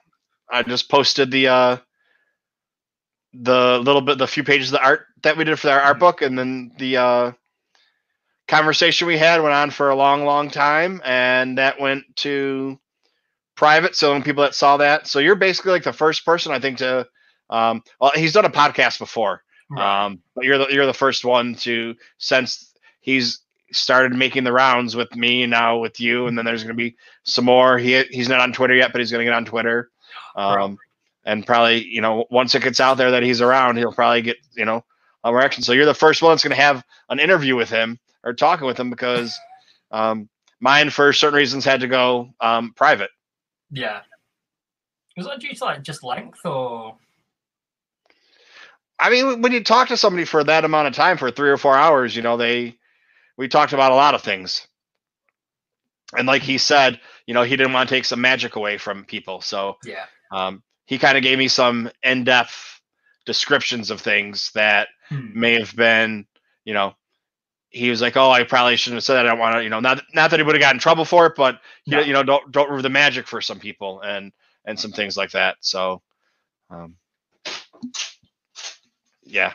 I 0.51 0.62
just 0.65 0.90
posted 0.90 1.31
the 1.31 1.48
uh, 1.48 1.77
the 3.35 3.78
little 3.81 4.02
bit, 4.02 4.19
the 4.19 4.27
few 4.28 4.44
pages 4.44 4.69
of 4.70 4.74
the 4.81 4.85
art 4.85 5.06
that 5.23 5.36
we 5.36 5.44
did 5.44 5.59
for 5.59 5.70
our 5.70 5.81
art 5.81 6.01
book, 6.01 6.23
and 6.23 6.39
then 6.39 6.73
the 6.78 6.98
uh, 6.98 7.32
conversation 8.48 9.09
we 9.09 9.19
had 9.19 9.43
went 9.43 9.55
on 9.55 9.70
for 9.70 9.90
a 9.90 9.97
long, 9.97 10.24
long 10.24 10.51
time, 10.51 11.01
and 11.05 11.59
that 11.59 11.81
went 11.81 12.05
to 12.16 12.78
private. 13.56 13.97
So 13.97 14.20
people 14.23 14.44
that 14.44 14.55
saw 14.55 14.78
that, 14.78 15.06
so 15.09 15.20
you're 15.20 15.36
basically 15.36 15.73
like 15.73 15.85
the 15.85 15.93
first 15.93 16.24
person 16.27 16.52
I 16.52 16.60
think 16.60 16.78
to. 16.78 17.09
Um, 17.50 17.82
well, 18.00 18.12
he's 18.14 18.32
done 18.32 18.44
a 18.44 18.50
podcast 18.50 18.98
before, 18.98 19.42
Right. 19.70 20.04
um, 20.06 20.20
but 20.34 20.44
you're 20.44 20.58
the 20.58 20.66
you're 20.68 20.86
the 20.86 20.92
first 20.94 21.24
one 21.24 21.54
to 21.56 21.94
since 22.18 22.74
he's 23.00 23.40
started 23.72 24.14
making 24.14 24.44
the 24.44 24.52
rounds 24.52 24.96
with 24.96 25.14
me 25.14 25.46
now 25.46 25.78
with 25.78 26.00
you, 26.00 26.26
and 26.26 26.36
then 26.38 26.44
there's 26.44 26.62
going 26.62 26.76
to 26.76 26.82
be 26.82 26.96
some 27.24 27.44
more. 27.44 27.78
He 27.78 28.02
he's 28.04 28.28
not 28.28 28.40
on 28.40 28.52
Twitter 28.52 28.74
yet, 28.74 28.92
but 28.92 29.00
he's 29.00 29.10
going 29.10 29.20
to 29.24 29.30
get 29.30 29.34
on 29.36 29.44
Twitter. 29.44 29.90
Um, 30.36 30.78
and 31.24 31.46
probably 31.46 31.84
you 31.84 32.00
know 32.00 32.26
once 32.30 32.54
it 32.54 32.62
gets 32.62 32.80
out 32.80 32.96
there 32.96 33.10
that 33.12 33.22
he's 33.22 33.40
around, 33.40 33.76
he'll 33.76 33.92
probably 33.92 34.22
get 34.22 34.36
you 34.56 34.64
know 34.64 34.84
a 35.24 35.34
reaction. 35.34 35.62
So 35.62 35.72
you're 35.72 35.84
the 35.86 35.94
first 35.94 36.22
one 36.22 36.32
that's 36.32 36.44
going 36.44 36.56
to 36.56 36.62
have 36.62 36.84
an 37.10 37.18
interview 37.18 37.56
with 37.56 37.68
him 37.70 37.98
or 38.24 38.32
talking 38.34 38.66
with 38.66 38.78
him 38.78 38.88
because 38.90 39.38
um, 39.90 40.28
mine 40.60 40.90
for 40.90 41.12
certain 41.12 41.36
reasons 41.36 41.64
had 41.64 41.80
to 41.80 41.88
go 41.88 42.30
um, 42.40 42.72
private. 42.76 43.10
yeah. 43.70 44.00
Was 45.16 45.26
that 45.26 45.40
due 45.40 45.52
to 45.52 45.64
like 45.64 45.82
just 45.82 46.04
length 46.04 46.46
or? 46.46 46.96
I 48.98 49.10
mean, 49.10 49.42
when 49.42 49.52
you 49.52 49.62
talk 49.62 49.88
to 49.88 49.96
somebody 49.96 50.24
for 50.24 50.42
that 50.44 50.64
amount 50.64 50.88
of 50.88 50.94
time, 50.94 51.18
for 51.18 51.30
three 51.30 51.50
or 51.50 51.56
four 51.56 51.76
hours, 51.76 52.16
you 52.16 52.22
know, 52.22 52.36
they 52.36 52.76
we 53.36 53.48
talked 53.48 53.72
about 53.72 53.92
a 53.92 53.96
lot 53.96 54.14
of 54.14 54.22
things. 54.22 54.66
And 56.16 56.26
like 56.26 56.42
he 56.42 56.58
said, 56.58 57.00
you 57.26 57.34
know, 57.34 57.42
he 57.42 57.56
didn't 57.56 57.72
want 57.72 57.88
to 57.88 57.94
take 57.94 58.04
some 58.04 58.20
magic 58.20 58.56
away 58.56 58.78
from 58.78 59.04
people. 59.04 59.40
So 59.40 59.76
Yeah. 59.84 60.06
um, 60.30 60.62
he 60.86 60.98
kind 60.98 61.16
of 61.16 61.22
gave 61.22 61.38
me 61.38 61.48
some 61.48 61.90
in-depth 62.02 62.80
descriptions 63.26 63.90
of 63.90 64.00
things 64.00 64.50
that 64.52 64.88
Hmm. 65.08 65.32
may 65.34 65.58
have 65.60 65.74
been, 65.76 66.26
you 66.64 66.74
know, 66.74 66.94
he 67.70 67.90
was 67.90 68.00
like, 68.00 68.16
"Oh, 68.16 68.30
I 68.30 68.44
probably 68.44 68.76
shouldn't 68.76 68.96
have 68.96 69.04
said 69.04 69.14
that. 69.16 69.26
I 69.26 69.28
don't 69.30 69.38
want 69.38 69.56
to, 69.56 69.62
you 69.62 69.68
know, 69.68 69.80
not 69.80 70.02
not 70.14 70.30
that 70.30 70.40
he 70.40 70.44
would 70.44 70.54
have 70.54 70.60
gotten 70.60 70.76
in 70.76 70.80
trouble 70.80 71.04
for 71.04 71.26
it, 71.26 71.34
but 71.36 71.60
you, 71.86 71.96
No. 71.96 71.98
know, 71.98 72.04
you 72.06 72.12
know, 72.14 72.22
don't 72.22 72.50
don't 72.50 72.70
ruin 72.70 72.82
the 72.82 72.88
magic 72.88 73.26
for 73.26 73.42
some 73.42 73.60
people 73.60 74.00
and 74.00 74.32
and 74.64 74.80
some 74.80 74.92
things 74.92 75.16
like 75.16 75.32
that." 75.32 75.56
So, 75.60 76.02
um, 76.70 76.96
yeah, 79.28 79.52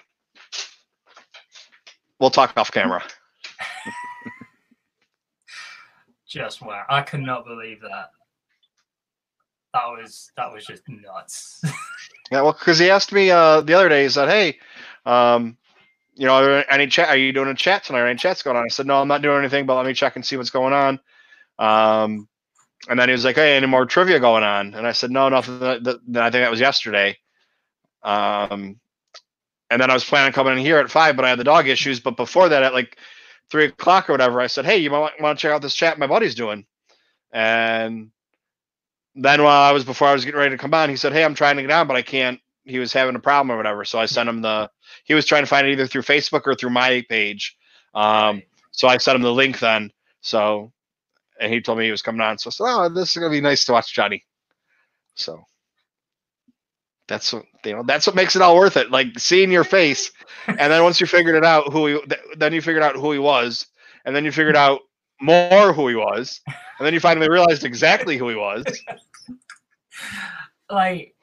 we'll 2.20 2.30
talk 2.30 2.54
off 2.58 2.72
camera. 2.72 3.04
Just 6.28 6.62
wow. 6.62 6.84
I 6.90 7.02
could 7.02 7.20
not 7.22 7.46
believe 7.46 7.82
that. 7.82 8.10
That 9.74 9.86
was 9.88 10.32
that 10.38 10.52
was 10.52 10.66
just 10.66 10.84
nuts. 10.88 11.64
Yeah, 12.32 12.42
well, 12.42 12.54
because 12.54 12.80
he 12.80 12.90
asked 12.90 13.12
me 13.12 13.30
uh, 13.30 13.62
the 13.62 13.74
other 13.76 13.90
day, 13.90 14.04
he 14.04 14.10
said, 14.10 14.28
"Hey, 14.28 14.58
um, 15.06 15.56
you 16.16 16.26
know, 16.26 16.34
are 16.34 16.44
there 16.44 16.74
any 16.74 16.88
chat? 16.88 17.10
Are 17.10 17.18
you 17.18 17.32
doing 17.32 17.50
a 17.50 17.54
chat 17.54 17.84
tonight? 17.84 18.00
Are 18.00 18.08
any 18.08 18.18
chats 18.18 18.42
going 18.42 18.58
on?" 18.58 18.64
I 18.64 18.70
said, 18.70 18.88
"No, 18.88 19.00
I'm 19.00 19.08
not 19.08 19.22
doing 19.22 19.38
anything, 19.38 19.68
but 19.68 19.76
let 19.76 19.86
me 19.86 19.94
check 19.94 20.16
and 20.16 20.26
see 20.26 20.38
what's 20.38 20.50
going 20.50 20.74
on." 20.74 21.00
Um, 21.60 22.28
and 22.90 23.00
then 23.00 23.10
he 23.10 23.12
was 23.12 23.26
like, 23.26 23.36
"Hey, 23.36 23.56
any 23.56 23.68
more 23.68 23.86
trivia 23.86 24.20
going 24.20 24.44
on?" 24.44 24.74
And 24.74 24.88
I 24.88 24.94
said, 24.94 25.12
"No, 25.12 25.30
nothing." 25.30 25.60
That, 25.60 25.84
that, 25.84 26.24
I 26.24 26.32
think 26.32 26.44
that 26.44 26.50
was 26.50 26.60
yesterday. 26.60 27.18
Um, 28.02 28.80
and 29.70 29.82
then 29.82 29.90
I 29.90 29.94
was 29.94 30.04
planning 30.04 30.28
on 30.28 30.34
coming 30.34 30.54
in 30.54 30.60
here 30.60 30.78
at 30.78 30.92
five, 30.92 31.16
but 31.16 31.26
I 31.26 31.30
had 31.30 31.40
the 31.40 31.44
dog 31.44 31.68
issues. 31.68 32.00
But 32.00 32.18
before 32.18 32.50
that, 32.50 32.64
at 32.64 32.74
like 32.74 32.98
three 33.50 33.66
o'clock 33.66 34.10
or 34.10 34.14
whatever, 34.14 34.42
I 34.42 34.48
said, 34.48 34.66
"Hey, 34.66 34.78
you 34.78 34.90
might 34.90 35.20
want 35.22 35.38
to 35.38 35.42
check 35.42 35.52
out 35.52 35.62
this 35.62 35.76
chat 35.76 36.00
my 36.00 36.08
buddy's 36.08 36.36
doing." 36.36 36.66
And 37.32 38.12
then 39.16 39.44
while 39.44 39.64
I 39.64 39.72
was 39.72 39.84
before 39.84 40.08
I 40.08 40.14
was 40.14 40.26
getting 40.26 40.40
ready 40.40 40.52
to 40.52 40.58
come 40.58 40.74
on, 40.74 40.90
he 40.90 40.96
said, 40.96 41.14
"Hey, 41.14 41.24
I'm 41.24 41.36
trying 41.36 41.58
to 41.58 41.64
get 41.64 41.72
on, 41.72 41.88
but 41.88 41.98
I 41.98 42.02
can't." 42.02 42.40
He 42.66 42.80
was 42.80 42.94
having 42.94 43.16
a 43.16 43.20
problem 43.20 43.52
or 43.52 43.58
whatever, 43.58 43.84
so 43.84 44.00
I 44.00 44.06
sent 44.06 44.30
him 44.30 44.42
the. 44.42 44.70
He 45.04 45.14
was 45.14 45.26
trying 45.26 45.44
to 45.44 45.48
find 45.48 45.68
it 45.68 45.72
either 45.74 45.88
through 45.88 46.04
Facebook 46.04 46.44
or 46.46 46.56
through 46.56 46.70
my 46.70 47.04
page. 47.10 47.58
Um, 47.94 48.44
so 48.72 48.88
I 48.88 48.98
sent 48.98 49.16
him 49.18 49.22
the 49.22 49.34
link 49.34 49.60
then. 49.60 49.92
So, 50.22 50.72
and 51.40 51.54
he 51.54 51.62
told 51.62 51.78
me 51.78 51.86
he 51.86 51.92
was 51.92 52.02
coming 52.02 52.22
on. 52.22 52.38
So 52.38 52.50
I 52.50 52.52
said, 52.52 52.66
"Oh, 52.68 52.90
this 52.90 53.10
is 53.10 53.18
gonna 53.18 53.32
be 53.32 53.42
nice 53.42 53.66
to 53.66 53.74
watch 53.74 53.94
Johnny." 53.94 54.24
So 55.16 55.44
that's 57.08 57.34
what 57.34 57.46
you 57.66 57.74
know. 57.74 57.84
That's 57.84 58.08
what 58.08 58.16
makes 58.16 58.36
it 58.36 58.42
all 58.42 58.56
worth 58.56 58.78
it. 58.78 58.92
Like 58.92 59.20
seeing 59.20 59.52
your 59.52 59.64
face, 59.64 60.12
and 60.48 60.60
then 60.60 60.84
once 60.84 61.02
you 61.02 61.08
figured 61.08 61.36
it 61.36 61.46
out 61.46 61.72
who 61.72 61.88
he, 61.88 62.00
th- 62.02 62.22
then 62.38 62.54
you 62.54 62.62
figured 62.62 62.84
out 62.84 62.96
who 62.96 63.12
he 63.12 63.20
was, 63.20 63.68
and 64.06 64.16
then 64.16 64.26
you 64.26 64.32
figured 64.32 64.56
out 64.56 64.82
more 65.22 65.74
who 65.74 65.88
he 65.88 65.96
was, 65.96 66.42
and 66.48 66.86
then 66.86 66.94
you 66.94 67.00
finally 67.00 67.30
realized 67.30 67.64
exactly 67.64 68.18
who 68.18 68.30
he 68.30 68.36
was. 68.36 68.64
like 70.70 71.16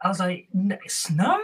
I 0.00 0.08
was 0.08 0.20
like, 0.20 0.48
"N- 0.54 0.78
Snow? 0.86 1.40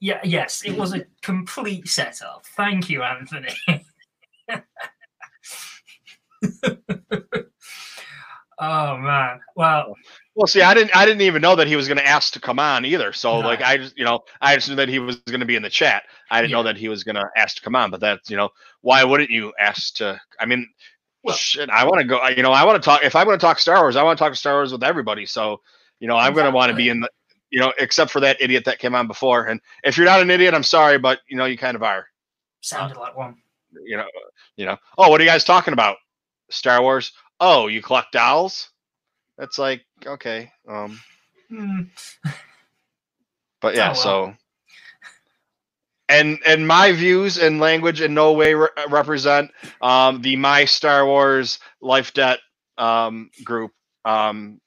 Yeah, 0.00 0.20
yes, 0.22 0.62
it 0.64 0.76
was 0.76 0.94
a 0.94 1.04
complete 1.22 1.88
setup. 1.88 2.44
Thank 2.56 2.88
you, 2.88 3.02
Anthony. 3.02 3.48
oh 8.58 8.96
man. 8.96 9.40
Well, 9.56 9.96
Well, 10.38 10.46
see, 10.46 10.62
I 10.62 10.72
didn't, 10.72 10.94
I 10.96 11.04
didn't 11.04 11.22
even 11.22 11.42
know 11.42 11.56
that 11.56 11.66
he 11.66 11.74
was 11.74 11.88
going 11.88 11.98
to 11.98 12.06
ask 12.06 12.32
to 12.34 12.40
come 12.40 12.60
on 12.60 12.84
either. 12.84 13.12
So, 13.12 13.40
No. 13.40 13.48
like, 13.48 13.60
I 13.60 13.76
just, 13.76 13.98
you 13.98 14.04
know, 14.04 14.20
I 14.40 14.54
just 14.54 14.68
knew 14.68 14.76
that 14.76 14.88
he 14.88 15.00
was 15.00 15.16
going 15.16 15.40
to 15.40 15.46
be 15.46 15.56
in 15.56 15.62
the 15.62 15.68
chat. 15.68 16.04
I 16.30 16.40
didn't 16.40 16.52
know 16.52 16.62
that 16.62 16.76
he 16.76 16.88
was 16.88 17.02
going 17.02 17.16
to 17.16 17.28
ask 17.36 17.56
to 17.56 17.62
come 17.62 17.74
on. 17.74 17.90
But 17.90 17.98
that's, 17.98 18.30
you 18.30 18.36
know, 18.36 18.50
why 18.80 19.02
wouldn't 19.02 19.30
you 19.30 19.52
ask 19.58 19.96
to? 19.96 20.20
I 20.38 20.46
mean, 20.46 20.68
Well- 21.24 21.34
shit, 21.34 21.68
I 21.70 21.84
want 21.86 21.98
to 21.98 22.04
go. 22.04 22.24
You 22.28 22.44
know, 22.44 22.52
I 22.52 22.64
want 22.64 22.80
to 22.80 22.86
talk. 22.86 23.02
If 23.02 23.16
I 23.16 23.24
want 23.24 23.40
to 23.40 23.44
talk 23.44 23.58
Star 23.58 23.80
Wars, 23.80 23.96
I 23.96 24.04
want 24.04 24.16
to 24.16 24.24
talk 24.24 24.36
Star 24.36 24.54
Wars 24.54 24.70
with 24.70 24.84
everybody. 24.84 25.26
So, 25.26 25.60
you 25.98 26.06
know, 26.06 26.16
I'm 26.16 26.34
going 26.34 26.46
to 26.46 26.52
want 26.52 26.70
to 26.70 26.76
be 26.76 26.88
in 26.88 27.00
the, 27.00 27.10
you 27.50 27.58
know, 27.58 27.72
except 27.80 28.12
for 28.12 28.20
that 28.20 28.40
idiot 28.40 28.64
that 28.66 28.78
came 28.78 28.94
on 28.94 29.08
before. 29.08 29.46
And 29.46 29.60
if 29.82 29.96
you're 29.96 30.06
not 30.06 30.20
an 30.22 30.30
idiot, 30.30 30.54
I'm 30.54 30.62
sorry, 30.62 30.98
but 30.98 31.18
you 31.28 31.36
know, 31.36 31.46
you 31.46 31.58
kind 31.58 31.74
of 31.74 31.82
are. 31.82 32.06
sounded 32.60 32.96
like 32.96 33.16
one. 33.16 33.34
You 33.84 33.96
know, 33.96 34.06
you 34.56 34.66
know. 34.66 34.76
Oh, 34.96 35.10
what 35.10 35.20
are 35.20 35.24
you 35.24 35.30
guys 35.30 35.42
talking 35.42 35.72
about? 35.72 35.96
Star 36.48 36.80
Wars. 36.80 37.10
Oh, 37.40 37.66
you 37.66 37.82
collect 37.82 38.12
dolls? 38.12 38.68
That's 39.38 39.58
like 39.58 39.84
okay. 40.06 40.52
Um, 40.68 41.00
Hmm. 41.50 41.82
but 43.62 43.74
yeah 43.76 43.92
Oh, 43.92 43.98
well. 43.98 44.02
so 44.02 44.34
and 46.08 46.40
and 46.46 46.68
my 46.68 46.92
views 46.92 47.38
and 47.38 47.60
language 47.60 48.02
in 48.02 48.14
no 48.14 48.34
way 48.34 48.54
re- 48.54 48.68
represent 48.90 49.52
um 49.82 50.22
the 50.22 50.36
my 50.36 50.66
star 50.66 51.06
wars 51.06 51.60
life 51.82 52.14
debt 52.14 52.40
um 52.78 53.30
group 53.44 53.72
um 54.06 54.60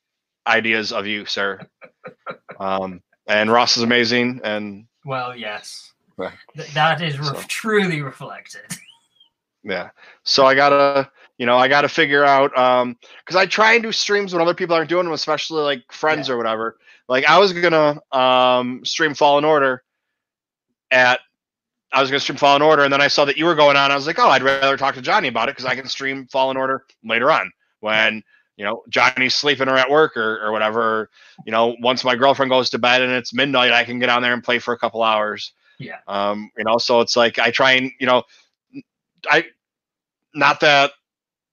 ideas 0.48 0.94
of 0.94 1.08
you 1.08 1.26
sir 1.26 1.62
um 2.60 3.02
and 3.28 3.52
ross 3.52 3.78
is 3.78 3.84
amazing 3.84 4.42
and 4.44 4.86
Well, 5.06 5.36
yes. 5.36 5.94
Th- 6.58 6.70
that 6.74 7.02
is 7.02 7.20
re- 7.20 7.34
So. 7.34 7.42
truly 7.48 8.02
reflected. 8.02 8.64
yeah. 9.64 9.90
So 10.24 10.46
i 10.46 10.56
gotta 10.56 11.10
you 11.38 11.46
know 11.46 11.58
i 11.58 11.68
gotta 11.68 11.90
figure 11.90 12.24
out 12.24 12.56
um 12.58 12.98
because 13.26 13.36
i 13.36 13.46
try 13.46 13.74
and 13.74 13.84
do 13.84 13.92
streams 13.92 14.34
when 14.34 14.42
other 14.42 14.54
people 14.54 14.76
aren't 14.76 14.90
doing 14.90 15.06
them 15.06 15.14
especially 15.14 15.62
like 15.64 15.84
friends 15.92 16.30
or 16.30 16.38
whatever. 16.38 16.78
Like 17.08 17.26
i 17.26 17.38
was 17.40 17.54
gonna 17.54 18.00
um 18.12 18.84
stream 18.86 19.14
fallen 19.14 19.46
order 19.46 19.84
at 20.92 21.20
i 21.92 22.02
was 22.02 22.10
gonna 22.10 22.20
stream 22.20 22.38
fallen 22.38 22.62
order 22.62 22.84
and 22.84 22.94
then 22.94 23.02
i 23.02 23.08
saw 23.08 23.26
that 23.26 23.38
you 23.38 23.46
were 23.46 23.56
going 23.56 23.78
on. 23.78 23.92
I 23.92 23.96
was 23.96 24.08
like 24.08 24.20
oh 24.20 24.30
i'd 24.30 24.44
rather 24.44 24.78
talk 24.78 24.96
to 24.96 25.02
johnny 25.02 25.28
about 25.28 25.50
it 25.50 25.56
because 25.56 25.66
i 25.66 25.76
can 25.76 25.88
stream 25.88 26.28
fallen 26.28 26.58
order 26.58 26.86
later 27.04 27.32
on 27.32 27.52
when 27.80 28.24
you 28.58 28.66
know 28.66 28.84
johnny's 28.90 29.36
sleeping 29.36 29.68
or 29.68 29.78
at 29.78 29.90
work 29.90 30.16
or, 30.18 30.40
or 30.44 30.52
whatever. 30.52 31.10
You 31.46 31.52
know 31.52 31.76
once 31.82 32.04
my 32.04 32.16
girlfriend 32.16 32.52
goes 32.52 32.70
to 32.72 32.80
bed 32.80 33.02
and 33.02 33.12
it's 33.12 33.34
midnight 33.34 33.72
i 33.74 33.84
can 33.84 34.00
get 34.00 34.10
on 34.10 34.22
there 34.22 34.34
and 34.34 34.44
play 34.44 34.60
for 34.60 34.74
a 34.74 34.78
couple 34.78 35.04
hours. 35.04 35.54
Yeah. 35.80 35.98
um 36.08 36.52
you 36.58 36.64
know 36.64 36.78
so 36.78 37.02
it's 37.02 37.16
like 37.16 37.40
i 37.40 37.50
try 37.50 37.72
and 37.72 37.92
you 38.00 38.06
know 38.06 38.22
I 39.30 39.46
not 40.34 40.62
that 40.62 40.92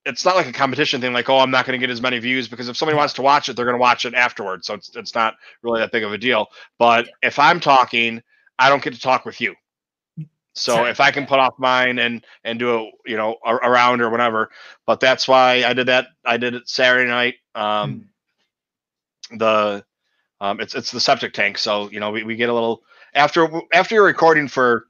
it's 0.04 0.24
not 0.24 0.36
like 0.36 0.46
a 0.46 0.52
competition 0.52 1.00
thing 1.00 1.12
like 1.12 1.28
oh 1.28 1.38
I'm 1.38 1.50
not 1.50 1.66
going 1.66 1.78
to 1.78 1.84
get 1.84 1.92
as 1.92 2.02
many 2.02 2.18
views 2.18 2.48
because 2.48 2.68
if 2.68 2.76
somebody 2.76 2.96
wants 2.96 3.14
to 3.14 3.22
watch 3.22 3.48
it 3.48 3.56
they're 3.56 3.66
going 3.66 3.76
to 3.76 3.80
watch 3.80 4.04
it 4.04 4.14
afterwards 4.14 4.66
so 4.66 4.74
it's 4.74 4.94
it's 4.96 5.14
not 5.14 5.36
really 5.62 5.80
that 5.80 5.92
big 5.92 6.04
of 6.04 6.12
a 6.12 6.18
deal. 6.18 6.48
But 6.78 7.08
if 7.22 7.38
I'm 7.38 7.60
talking 7.60 8.22
I 8.58 8.68
don't 8.68 8.82
get 8.82 8.94
to 8.94 9.00
talk 9.00 9.24
with 9.24 9.40
you. 9.40 9.54
So 10.54 10.86
if 10.86 11.00
I 11.00 11.12
can 11.12 11.26
put 11.26 11.38
off 11.38 11.54
mine 11.58 11.98
and 12.00 12.24
and 12.44 12.58
do 12.58 12.76
a 12.78 12.90
you 13.06 13.16
know 13.16 13.36
a- 13.44 13.54
around 13.56 14.00
or 14.02 14.10
whatever 14.10 14.50
but 14.86 15.00
that's 15.00 15.28
why 15.28 15.64
I 15.64 15.74
did 15.74 15.88
that 15.88 16.08
I 16.24 16.36
did 16.38 16.54
it 16.54 16.68
Saturday 16.68 17.08
night 17.08 17.36
um 17.54 18.08
the 19.32 19.84
um 20.40 20.60
it's 20.60 20.74
it's 20.74 20.92
the 20.92 21.00
septic 21.00 21.34
tank 21.34 21.58
so 21.58 21.90
you 21.90 22.00
know 22.00 22.12
we, 22.12 22.24
we 22.24 22.36
get 22.36 22.50
a 22.50 22.54
little 22.54 22.82
after 23.14 23.48
after 23.72 23.96
you're 23.96 24.04
recording 24.04 24.48
for 24.48 24.87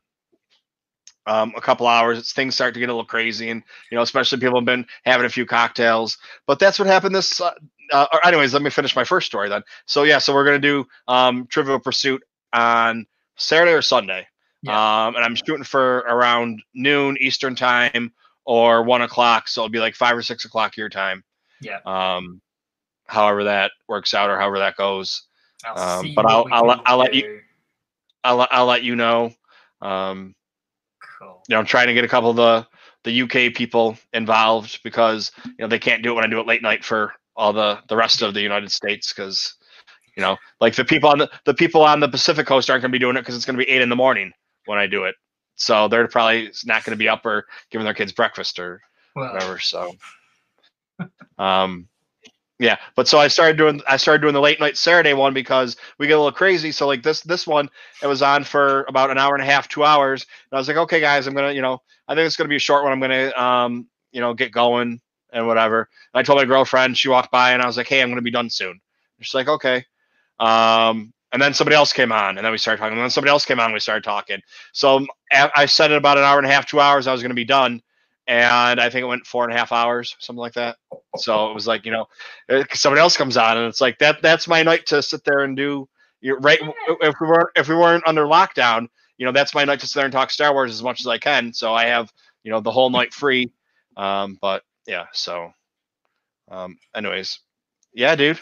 um, 1.29 1.53
a 1.57 1.61
couple 1.61 1.87
hours, 1.87 2.19
it's, 2.19 2.33
things 2.33 2.55
start 2.55 2.75
to 2.75 2.81
get 2.81 2.89
a 2.89 2.93
little 2.93 3.05
crazy, 3.05 3.51
and 3.51 3.63
you 3.91 3.97
know, 3.97 4.03
especially 4.03 4.39
people 4.39 4.59
have 4.59 4.65
been 4.67 4.87
having 5.05 5.27
a 5.27 5.31
few 5.31 5.47
cocktails. 5.47 6.19
But 6.47 6.59
that's 6.59 6.79
what 6.79 6.89
happened 6.89 7.15
this. 7.15 7.41
Uh, 7.41 7.53
uh, 7.93 8.07
anyways, 8.25 8.53
let 8.53 8.63
me 8.63 8.71
finish 8.71 8.97
my 8.97 9.05
first 9.05 9.27
story 9.27 9.49
then. 9.49 9.63
So 9.87 10.03
yeah, 10.03 10.19
so 10.19 10.35
we're 10.35 10.45
gonna 10.45 10.59
do 10.59 10.87
um, 11.07 11.47
Trivial 11.47 11.79
Pursuit 11.79 12.23
on 12.53 13.07
Saturday 13.37 13.73
or 13.73 13.83
Sunday. 13.83 14.27
Yeah. 14.63 15.07
Um, 15.07 15.15
and 15.15 15.25
I'm 15.25 15.37
shooting 15.37 15.63
for 15.65 15.99
around 15.99 16.63
noon 16.75 17.17
Eastern 17.21 17.55
time 17.55 18.13
or 18.45 18.83
one 18.83 19.03
o'clock. 19.03 19.47
So 19.47 19.61
it'll 19.63 19.71
be 19.71 19.79
like 19.79 19.95
five 19.95 20.17
or 20.17 20.23
six 20.23 20.45
o'clock 20.45 20.77
your 20.77 20.89
time. 20.89 21.23
Yeah. 21.61 21.79
Um, 21.87 22.41
however 23.07 23.45
that 23.45 23.71
works 23.89 24.15
out 24.15 24.31
or 24.31 24.39
however 24.39 24.59
that 24.59 24.77
goes. 24.77 25.23
I'll 25.65 25.99
um, 25.99 26.05
see 26.05 26.15
but 26.15 26.27
I'll- 26.27 26.47
I'll 26.51 26.67
let- 26.67 26.81
I'll 26.87 26.97
let 26.99 27.15
you- 27.15 27.41
I'll, 28.25 28.47
I'll 28.51 28.67
let 28.67 28.83
you 28.83 28.97
know. 28.97 29.33
Um, 29.81 30.35
You 31.49 31.55
know, 31.55 31.59
I'm 31.59 31.67
trying 31.67 31.89
to 31.89 31.95
get 31.95 32.05
a 32.05 32.09
couple 32.09 32.31
of 32.31 32.37
the 32.37 32.67
the 33.05 33.23
UK 33.23 33.55
people 33.55 33.97
involved 34.13 34.83
because 34.83 35.33
you 35.45 35.55
know 35.59 35.69
they 35.69 35.79
can't 35.79 36.03
do 36.03 36.13
it 36.13 36.15
when 36.15 36.25
I 36.25 36.29
do 36.29 36.41
it 36.41 36.47
late 36.47 36.63
night 36.63 36.85
for 36.85 37.15
all 37.37 37.53
the 37.53 37.79
the 37.89 37.97
rest 37.97 38.23
of 38.23 38.35
the 38.35 38.41
United 38.41 38.71
States 38.73 39.13
because 39.13 39.55
you 40.17 40.23
know 40.23 40.37
like 40.61 40.75
the 40.75 40.85
people 40.85 41.09
on 41.09 41.19
the 41.19 41.31
the 41.45 41.55
people 41.55 41.83
on 41.83 42.01
the 42.01 42.09
Pacific 42.09 42.47
coast 42.47 42.71
aren't 42.71 42.83
going 42.83 42.91
to 42.93 42.99
be 42.99 43.01
doing 43.01 43.17
it 43.17 43.21
because 43.21 43.37
it's 43.37 43.45
going 43.45 43.59
to 43.59 43.65
be 43.65 43.71
eight 43.71 43.83
in 43.83 43.89
the 43.89 43.97
morning 43.97 44.33
when 44.67 44.79
I 44.79 44.87
do 44.87 45.05
it. 45.05 45.15
So 45.57 45.89
they're 45.89 46.09
probably 46.09 46.53
not 46.65 46.85
going 46.85 46.93
to 46.93 46.99
be 46.99 47.09
up 47.09 47.27
or 47.27 47.47
giving 47.71 47.85
their 47.85 47.95
kids 47.95 48.13
breakfast 48.13 48.59
or 48.59 48.81
Well, 49.17 49.33
whatever. 49.33 49.59
So, 49.59 49.95
um, 51.39 51.89
yeah. 52.59 52.77
But 52.97 53.09
so 53.09 53.19
I 53.19 53.29
started 53.29 53.57
doing 53.57 53.81
I 53.89 53.97
started 53.97 54.23
doing 54.23 54.35
the 54.35 54.41
late 54.41 54.61
night 54.61 54.77
Saturday 54.77 55.15
one 55.15 55.35
because 55.35 55.77
we 55.99 56.07
get 56.07 56.15
a 56.15 56.19
little 56.19 56.33
crazy. 56.33 56.73
So 56.73 56.87
like 56.87 57.03
this 57.03 57.21
this 57.21 57.47
one, 57.47 57.69
it 58.03 58.07
was 58.07 58.23
on 58.23 58.45
for 58.45 58.85
about 58.89 59.11
an 59.11 59.19
hour 59.19 59.35
and 59.35 59.43
a 59.43 59.47
half, 59.47 59.69
two 59.69 59.85
hours. 59.85 60.27
And 60.51 60.57
I 60.57 60.61
was 60.61 60.69
like, 60.69 60.77
okay, 60.77 61.01
guys, 61.01 61.27
I'm 61.27 61.35
gonna 61.35 61.53
you 61.53 61.63
know 61.63 61.83
I 62.09 62.15
think 62.15 62.27
it's 62.27 62.37
gonna 62.37 62.49
be 62.49 62.57
a 62.57 62.61
short 62.61 62.85
one. 62.85 62.93
I'm 62.93 63.01
gonna 63.01 63.33
um 63.37 63.89
you 64.13 64.21
know 64.21 64.35
get 64.35 64.53
going 64.53 65.01
and 65.33 65.47
whatever. 65.47 65.89
And 66.15 66.21
I 66.21 66.23
told 66.23 66.39
my 66.39 66.45
girlfriend. 66.45 66.99
She 66.99 67.09
walked 67.09 67.31
by 67.31 67.53
and 67.53 67.63
I 67.63 67.67
was 67.67 67.77
like, 67.77 67.89
hey, 67.89 68.03
I'm 68.03 68.09
gonna 68.09 68.23
be 68.23 68.31
done 68.31 68.51
soon. 68.51 68.81
She's 69.21 69.35
like, 69.35 69.49
okay. 69.49 69.85
Um, 70.39 71.13
and 71.33 71.43
then 71.43 71.53
somebody 71.53 71.77
else 71.77 71.93
came 71.93 72.13
on, 72.13 72.39
and 72.39 72.45
then 72.45 72.53
we 72.53 72.59
started 72.59 72.81
talking. 72.81 72.95
And 72.95 73.03
then 73.03 73.11
somebody 73.11 73.31
else 73.31 73.45
came 73.45 73.61
on, 73.61 73.67
and 73.67 73.75
we 73.75 73.81
started 73.81 74.05
talking. 74.05 74.41
So 74.73 75.07
I 75.33 75.67
said 75.67 75.91
in 75.91 75.97
about 75.99 76.17
an 76.19 76.25
hour 76.25 76.39
and 76.39 76.47
a 76.47 76.51
half, 76.51 76.67
two 76.67 76.81
hours, 76.81 77.07
I 77.07 77.13
was 77.13 77.23
to 77.23 77.35
be 77.35 77.45
done, 77.45 77.83
and 78.29 78.79
I 78.79 78.91
think 78.91 79.03
it 79.03 79.09
went 79.09 79.27
four 79.27 79.45
and 79.45 79.53
a 79.53 79.57
half 79.57 79.73
hours, 79.73 80.15
something 80.21 80.39
like 80.41 80.53
that. 80.53 80.77
So 81.17 81.51
it 81.51 81.55
was 81.55 81.67
like 81.67 81.87
you 81.87 81.93
know, 81.93 82.07
somebody 82.75 83.01
else 83.01 83.17
comes 83.17 83.37
on, 83.37 83.57
and 83.57 83.67
it's 83.67 83.81
like 83.81 83.99
that. 83.99 84.23
That's 84.23 84.47
my 84.47 84.63
night 84.63 84.87
to 84.87 85.03
sit 85.03 85.25
there 85.25 85.41
and 85.41 85.57
do. 85.57 85.89
You're 86.21 86.39
right. 86.41 86.61
If 87.01 87.15
we 87.21 87.27
weren't 87.27 87.49
if 87.57 87.69
we 87.69 87.75
weren't 87.75 88.07
under 88.07 88.25
lockdown, 88.25 88.89
you 89.17 89.25
know, 89.27 89.33
that's 89.33 89.55
my 89.55 89.65
night 89.65 89.81
to 89.81 89.87
sit 89.87 89.95
there 89.97 90.05
and 90.05 90.13
talk 90.13 90.31
Star 90.31 90.53
Wars 90.53 90.73
as 90.73 90.83
much 90.83 91.01
as 91.01 91.07
I 91.07 91.19
can. 91.19 91.53
So 91.55 91.75
I 91.75 91.87
have 91.87 92.13
you 92.45 92.53
know 92.53 92.61
the 92.61 92.71
whole 92.71 92.91
night 92.91 93.15
free. 93.15 93.51
Um, 93.97 94.39
but 94.41 94.63
yeah, 94.87 95.07
so 95.13 95.53
um, 96.51 96.79
anyways, 96.95 97.41
yeah, 97.95 98.15
dude. 98.15 98.39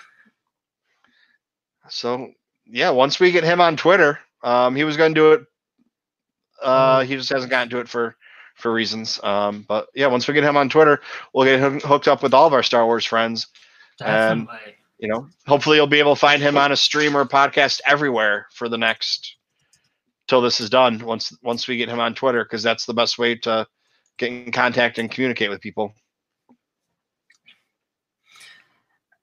So 1.89 2.33
yeah, 2.67 2.91
once 2.91 3.21
we 3.21 3.31
get 3.31 3.45
him 3.45 3.61
on 3.61 3.77
Twitter, 3.77 4.19
um, 4.43 4.75
he 4.75 4.83
was 4.83 4.97
going 4.97 5.15
to 5.15 5.21
do 5.21 5.33
it. 5.33 5.43
Uh, 6.61 7.05
he 7.05 7.15
just 7.17 7.31
hasn't 7.31 7.51
gotten 7.51 7.69
to 7.71 7.79
it 7.79 7.89
for 7.89 8.17
for 8.57 8.73
reasons. 8.73 9.21
Um, 9.23 9.65
but 9.69 9.89
yeah, 9.95 10.09
once 10.09 10.27
we 10.27 10.35
get 10.35 10.45
him 10.45 10.57
on 10.57 10.69
Twitter, 10.69 11.01
we'll 11.33 11.45
get 11.45 11.61
him 11.61 11.81
hooked 11.81 12.09
up 12.09 12.23
with 12.23 12.35
all 12.35 12.47
of 12.47 12.53
our 12.53 12.63
Star 12.63 12.85
Wars 12.85 13.05
friends. 13.05 13.47
And- 14.01 14.49
You 14.99 15.09
know, 15.09 15.29
hopefully 15.47 15.77
you'll 15.77 15.87
be 15.87 15.99
able 15.99 16.15
to 16.15 16.19
find 16.21 16.41
him 16.41 16.57
on 16.57 16.73
a 16.73 16.77
stream 16.77 17.15
or 17.15 17.21
a 17.21 17.29
podcast 17.29 17.83
everywhere 17.87 18.47
for 18.55 18.67
the 18.71 18.79
next 18.79 19.37
till 20.27 20.41
this 20.41 20.59
is 20.59 20.71
done. 20.71 20.99
Once 21.05 21.37
once 21.43 21.69
we 21.69 21.77
get 21.77 21.91
him 21.91 22.01
on 22.01 22.15
Twitter, 22.15 22.43
because 22.45 22.63
that's 22.63 22.87
the 22.87 22.95
best 22.95 23.19
way 23.19 23.35
to 23.35 23.67
get 24.17 24.33
in 24.33 24.51
contact 24.53 24.97
and 24.99 25.11
communicate 25.11 25.51
with 25.51 25.61
people. 25.61 25.95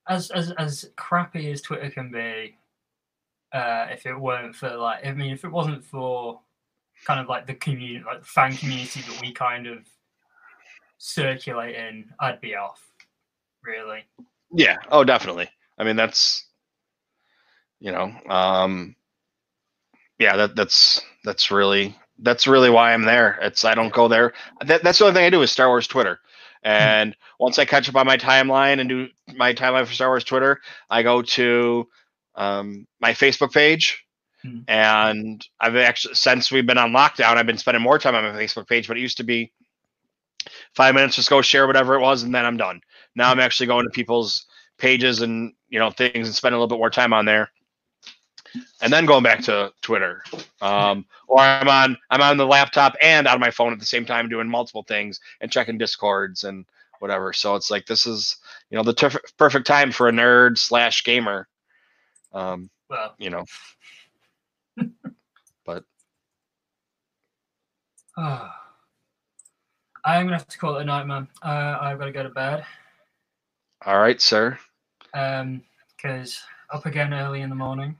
as 0.08 0.30
as 0.32 0.52
as 0.60 0.86
crappy 0.96 1.52
as 1.52 1.62
Twitter 1.62 1.90
can 1.90 2.12
be, 2.12 2.56
uh, 3.54 3.88
if 3.90 4.06
it 4.06 4.14
weren't 4.20 4.56
for 4.56 4.76
like, 4.76 5.06
I 5.06 5.12
mean, 5.14 5.32
if 5.32 5.44
it 5.44 5.52
wasn't 5.52 5.84
for 5.84 6.42
kind 7.06 7.20
of 7.20 7.28
like 7.28 7.48
the 7.48 7.56
community, 7.56 8.04
like 8.06 8.20
the 8.22 8.26
fan 8.26 8.56
community 8.56 9.02
that 9.02 9.22
we 9.22 9.32
kind 9.32 9.68
of 9.68 9.80
circulate 10.98 11.76
in, 11.76 12.06
I'd 12.20 12.42
be 12.42 12.56
off. 12.56 12.82
Really, 13.64 14.04
Yeah. 14.52 14.78
Oh, 14.92 15.04
definitely. 15.04 15.50
I 15.78 15.84
mean, 15.84 15.96
that's 15.96 16.46
you 17.80 17.92
know, 17.92 18.12
um, 18.30 18.96
yeah, 20.20 20.38
that 20.38 20.56
that's 20.56 21.02
that's 21.24 21.52
really 21.52 21.96
that's 22.20 22.48
really 22.48 22.70
why 22.70 22.94
I'm 22.94 23.04
there. 23.04 23.38
It's 23.42 23.66
I 23.66 23.76
don't 23.76 23.94
go 23.94 24.08
there. 24.08 24.34
That, 24.66 24.84
that's 24.84 25.00
the 25.00 25.06
only 25.06 25.16
thing 25.16 25.26
I 25.26 25.30
do 25.30 25.42
is 25.42 25.52
Star 25.52 25.68
Wars 25.68 25.88
Twitter. 25.88 26.20
And 26.66 27.14
once 27.42 27.60
I 27.60 27.66
catch 27.66 27.90
up 27.90 27.98
on 27.98 28.06
my 28.06 28.16
timeline 28.16 28.80
and 28.80 28.88
do 28.88 29.10
my 29.36 29.54
timeline 29.54 29.86
for 29.86 29.92
Star 29.92 30.08
Wars 30.08 30.24
Twitter, 30.24 30.62
I 30.90 31.04
go 31.04 31.22
to 31.22 31.90
um, 32.36 32.88
my 33.02 33.12
Facebook 33.12 33.52
page. 33.52 34.03
Hmm. 34.44 34.60
And 34.68 35.48
I've 35.60 35.76
actually 35.76 36.15
since 36.15 36.52
we've 36.52 36.65
been 36.65 36.78
on 36.78 36.91
lockdown, 36.91 37.38
I've 37.38 37.45
been 37.48 37.57
spending 37.57 37.84
more 37.84 37.99
time 37.99 38.15
on 38.15 38.24
my 38.24 38.32
Facebook 38.32 38.68
page. 38.68 38.88
But 38.88 38.98
it 38.98 39.02
used 39.02 39.18
to 39.18 39.24
be 39.24 39.52
five 40.76 40.95
minutes, 40.95 41.15
just 41.15 41.30
go 41.30 41.41
share 41.41 41.68
whatever 41.68 41.95
it 41.95 42.02
was, 42.02 42.24
and 42.24 42.34
then 42.34 42.45
I'm 42.45 42.57
done. 42.57 42.82
Now 43.15 43.32
I'm 43.32 43.40
actually 43.40 43.68
going 43.68 43.86
to 43.86 43.91
people's 43.91 44.45
pages 44.78 45.22
and 45.22 45.53
you 45.70 45.80
know 45.80 45.91
things 45.91 46.28
and 46.28 46.36
spending 46.36 46.57
a 46.57 46.60
little 46.60 46.76
bit 46.76 46.80
more 46.80 46.90
time 46.90 47.14
on 47.14 47.26
there 47.26 47.49
and 48.82 48.91
then 48.91 49.06
going 49.06 49.24
back 49.24 49.41
to 49.41 49.72
twitter 49.82 50.24
um, 50.61 51.06
or 51.28 51.40
i'm 51.40 51.68
on 51.68 51.98
i'm 52.10 52.22
on 52.22 52.38
the 52.38 52.45
laptop 52.45 52.95
and 53.02 53.28
on 53.28 53.40
my 53.40 53.52
phone 53.52 53.74
at 53.74 53.80
the 53.80 53.86
same 53.86 54.06
time 54.06 54.30
doing 54.30 54.48
multiple 54.48 54.84
things 54.84 55.20
and 55.41 55.52
checking 55.52 55.78
discords 55.78 56.44
and 56.44 56.65
whatever 56.99 57.34
so 57.34 57.56
it's 57.56 57.72
like 57.72 57.86
this 57.86 58.06
is 58.06 58.38
you 58.70 58.78
know 58.78 58.84
the 58.84 58.94
terf- 58.94 59.18
perfect 59.38 59.68
time 59.68 59.91
for 59.91 60.07
a 60.07 60.11
nerd 60.11 60.57
slash 60.57 61.03
gamer 61.03 61.48
um, 62.34 62.70
well, 62.90 63.14
you 63.20 63.30
know 63.30 63.45
oh. 68.18 68.49
I'm 70.06 70.26
gonna 70.26 70.38
have 70.38 70.48
to 70.49 70.57
call 70.57 70.77
it 70.77 70.81
a 70.81 70.85
night, 70.85 71.07
man. 71.07 71.27
Uh, 71.41 71.77
I've 71.80 71.98
got 71.98 72.06
to 72.06 72.11
go 72.11 72.23
to 72.23 72.30
bed. 72.30 72.65
all 73.85 73.99
right 73.99 74.19
sir 74.22 74.57
Um, 75.14 75.61
because 75.95 76.41
up 76.73 76.85
again 76.85 77.14
early 77.14 77.41
in 77.41 77.49
the 77.49 77.56
morning, 77.56 77.95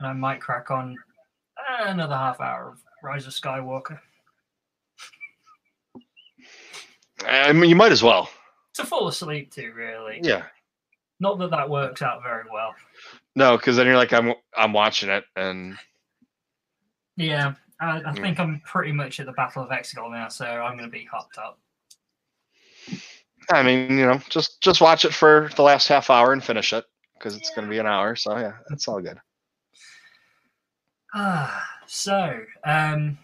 and 0.00 0.08
I 0.08 0.12
might 0.14 0.40
crack 0.40 0.70
on 0.70 0.96
another 1.80 2.14
half 2.16 2.40
hour 2.40 2.68
of 2.68 2.78
Rise 3.02 3.26
of 3.26 3.32
Skywalker. 3.34 3.98
i 7.26 7.52
mean 7.52 7.70
you 7.70 7.76
might 7.76 7.92
as 7.92 8.02
well 8.02 8.28
to 8.74 8.84
fall 8.84 9.08
asleep 9.08 9.50
to, 9.52 9.70
really. 9.72 10.20
yeah 10.22 10.44
Not 11.20 11.38
that 11.38 11.50
that 11.52 11.70
works 11.70 12.02
out 12.02 12.22
very 12.22 12.44
well. 12.52 12.74
no 13.36 13.56
because 13.56 13.76
then 13.76 13.86
you're 13.86 13.96
like 13.96 14.12
i'm 14.12 14.34
i'm 14.56 14.72
watching 14.72 15.08
it 15.10 15.24
and 15.36 15.76
Yeah, 17.16 17.54
I, 17.80 18.02
I 18.06 18.12
think 18.12 18.40
I'm 18.40 18.60
pretty 18.64 18.92
much 18.92 19.20
at 19.20 19.26
the 19.26 19.32
Battle 19.32 19.62
of 19.62 19.70
Exegol 19.70 20.10
now, 20.10 20.28
so 20.28 20.44
I'm 20.46 20.76
going 20.76 20.88
to 20.88 20.92
be 20.92 21.04
hopped 21.04 21.38
up. 21.38 21.58
i 23.50 23.62
mean 23.62 23.98
you 23.98 24.06
know 24.06 24.18
just 24.30 24.60
just 24.62 24.80
watch 24.80 25.04
it 25.04 25.12
for 25.12 25.50
the 25.56 25.62
last 25.62 25.86
half 25.88 26.08
hour 26.08 26.32
and 26.32 26.42
finish 26.42 26.72
it 26.72 26.84
because 27.18 27.36
it's 27.36 27.50
going 27.50 27.66
to 27.66 27.70
be 27.70 27.78
an 27.78 27.86
hour 27.86 28.16
so 28.16 28.38
yeah 28.38 28.52
it's 28.70 28.88
all 28.88 29.00
good 29.00 29.18
Ah, 31.14 31.64
so, 31.86 32.40
um, 32.64 33.16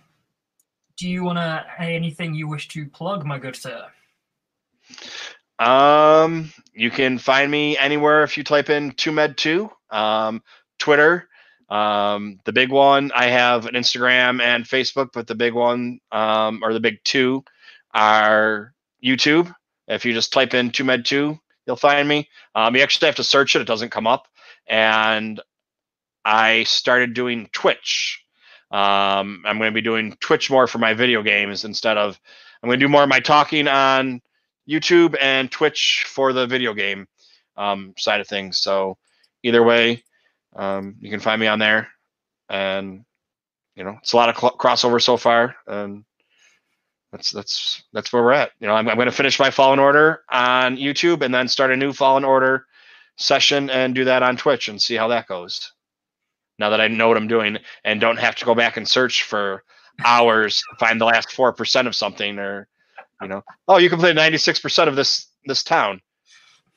do 0.97 1.09
you 1.09 1.25
want 1.25 1.39
to 1.39 1.65
anything 1.79 2.35
you 2.35 2.47
wish 2.49 2.69
to 2.69 2.87
plug, 2.87 3.27
my 3.27 3.39
good 3.39 3.57
sir? 3.57 3.87
Um, 5.59 6.53
you 6.73 6.91
can 6.91 7.19
find 7.19 7.51
me 7.51 7.77
anywhere 7.77 8.23
if 8.23 8.37
you 8.39 8.45
type 8.45 8.71
in 8.71 8.93
TooMedToo, 8.93 9.71
um, 9.91 10.43
Twitter. 10.79 11.29
Um, 11.71 12.41
the 12.45 12.53
big 12.53 12.71
one, 12.71 13.13
I 13.15 13.27
have 13.27 13.67
an 13.67 13.75
Instagram 13.75 14.43
and 14.43 14.65
Facebook, 14.65 15.11
but 15.15 15.27
the 15.27 15.37
big 15.37 15.55
one, 15.55 16.01
um, 16.11 16.61
or 16.63 16.73
the 16.73 16.81
big 16.81 16.99
two, 17.05 17.45
are 17.95 18.75
YouTube. 19.05 19.55
If 19.87 20.05
you 20.05 20.13
just 20.13 20.33
type 20.33 20.55
in 20.55 20.71
TooMedToo, 20.71 21.39
you'll 21.67 21.77
find 21.77 22.09
me. 22.09 22.29
Um, 22.55 22.75
you 22.75 22.83
actually 22.83 23.07
have 23.07 23.17
to 23.17 23.25
search 23.25 23.55
it; 23.55 23.63
it 23.63 23.69
doesn't 23.69 23.91
come 23.91 24.07
up. 24.07 24.27
And 24.67 25.41
I 26.25 26.65
started 26.65 27.15
doing 27.15 27.49
Twitch. 27.53 28.25
Um, 28.71 29.43
I'm 29.45 29.59
going 29.59 29.71
to 29.71 29.75
be 29.75 29.81
doing 29.81 30.17
Twitch 30.21 30.51
more 30.51 30.67
for 30.67 30.79
my 30.79 30.95
video 30.95 31.23
games 31.23 31.65
instead 31.65 31.97
of. 31.97 32.19
I'm 32.63 32.69
going 32.69 32.79
to 32.79 32.85
do 32.85 32.91
more 32.91 33.05
of 33.05 33.09
my 33.09 33.21
talking 33.21 33.69
on 33.69 34.21
YouTube 34.69 35.17
and 35.21 35.51
Twitch 35.51 36.05
for 36.07 36.33
the 36.33 36.47
video 36.47 36.75
game 36.75 37.07
um, 37.57 37.95
side 37.97 38.21
of 38.21 38.29
things. 38.29 38.59
So 38.59 38.99
either 39.43 39.63
way, 39.63 40.05
um, 40.55 40.97
you 41.01 41.11
can 41.11 41.21
find 41.21 41.41
me 41.41 41.47
on 41.47 41.59
there, 41.59 41.89
and 42.49 43.05
you 43.75 43.85
know 43.85 43.97
it's 44.03 44.13
a 44.13 44.17
lot 44.17 44.29
of 44.29 44.39
cl- 44.39 44.57
crossover 44.57 45.01
so 45.01 45.17
far, 45.17 45.57
and 45.67 46.05
that's 47.13 47.31
that's 47.31 47.83
that's 47.93 48.13
where 48.13 48.23
we're 48.23 48.33
at. 48.33 48.53
You 48.61 48.67
know, 48.67 48.75
I'm, 48.75 48.89
I'm 48.89 48.97
going 48.97 49.07
to 49.07 49.13
finish 49.13 49.39
my 49.39 49.51
Fallen 49.51 49.79
Order 49.79 50.23
on 50.31 50.77
YouTube 50.77 51.23
and 51.23 51.35
then 51.35 51.49
start 51.49 51.73
a 51.73 51.77
new 51.77 51.93
Fallen 51.93 52.25
Order 52.25 52.67
session 53.17 53.71
and 53.71 53.95
do 53.95 54.05
that 54.05 54.23
on 54.23 54.37
Twitch 54.37 54.69
and 54.69 54.81
see 54.81 54.97
how 54.97 55.09
that 55.09 55.27
goes. 55.27 55.73
Now 56.59 56.71
that 56.71 56.81
I 56.81 56.89
know 56.89 57.09
what 57.09 57.17
I'm 57.17 57.29
doing 57.29 57.59
and 57.85 58.01
don't 58.01 58.19
have 58.19 58.37
to 58.37 58.45
go 58.45 58.55
back 58.55 58.77
and 58.77 58.87
search 58.87 59.23
for 59.23 59.65
hours 60.05 60.63
to 60.71 60.77
find 60.79 61.01
the 61.01 61.05
last 61.07 61.33
four 61.33 61.53
percent 61.53 61.89
of 61.89 61.95
something 61.97 62.39
or 62.39 62.69
you 63.21 63.29
know 63.29 63.43
oh 63.69 63.79
you 63.79 63.91
can 63.91 63.99
play 63.99 64.13
96% 64.13 64.89
of 64.89 64.97
this 64.97 65.27
this 65.45 65.63
town 65.63 66.01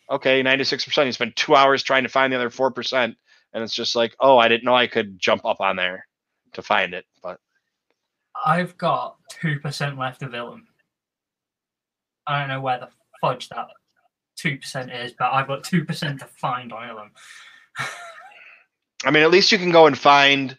okay 0.10 0.44
96% 0.44 1.06
you 1.06 1.12
spend 1.12 1.36
two 1.36 1.56
hours 1.56 1.84
trying 1.84 2.04
to 2.04 2.10
find 2.10 2.32
the 2.32 2.38
other 2.38 2.50
4% 2.50 3.16
and 3.54 3.64
it's 3.64 3.76
just 3.76 3.96
like, 3.96 4.16
oh, 4.20 4.38
I 4.38 4.48
didn't 4.48 4.66
know 4.66 4.76
I 4.76 4.88
could 4.88 5.20
jump 5.20 5.46
up 5.46 5.62
on 5.62 5.76
there 5.76 6.08
to 6.54 6.62
find 6.62 6.94
it. 6.94 7.06
But 7.22 7.40
I've 8.46 8.78
got 8.78 9.18
two 9.30 9.60
percent 9.60 9.98
left 9.98 10.24
of 10.24 10.32
Ilum. 10.32 10.62
I 12.26 12.40
don't 12.40 12.50
know 12.50 12.62
where 12.62 12.80
the 12.80 12.90
fudge 13.22 13.50
that 13.50 13.68
two 14.36 14.58
percent 14.58 14.92
is, 14.92 15.14
but 15.18 15.32
I've 15.32 15.48
got 15.48 15.64
two 15.64 15.86
percent 15.86 16.20
to 16.20 16.26
find 16.26 16.74
on 16.74 16.90
Ilum. 16.90 17.10
I 19.06 19.12
mean, 19.12 19.24
at 19.24 19.32
least 19.32 19.52
you 19.52 19.58
can 19.58 19.72
go 19.72 19.86
and 19.86 19.98
find, 19.98 20.58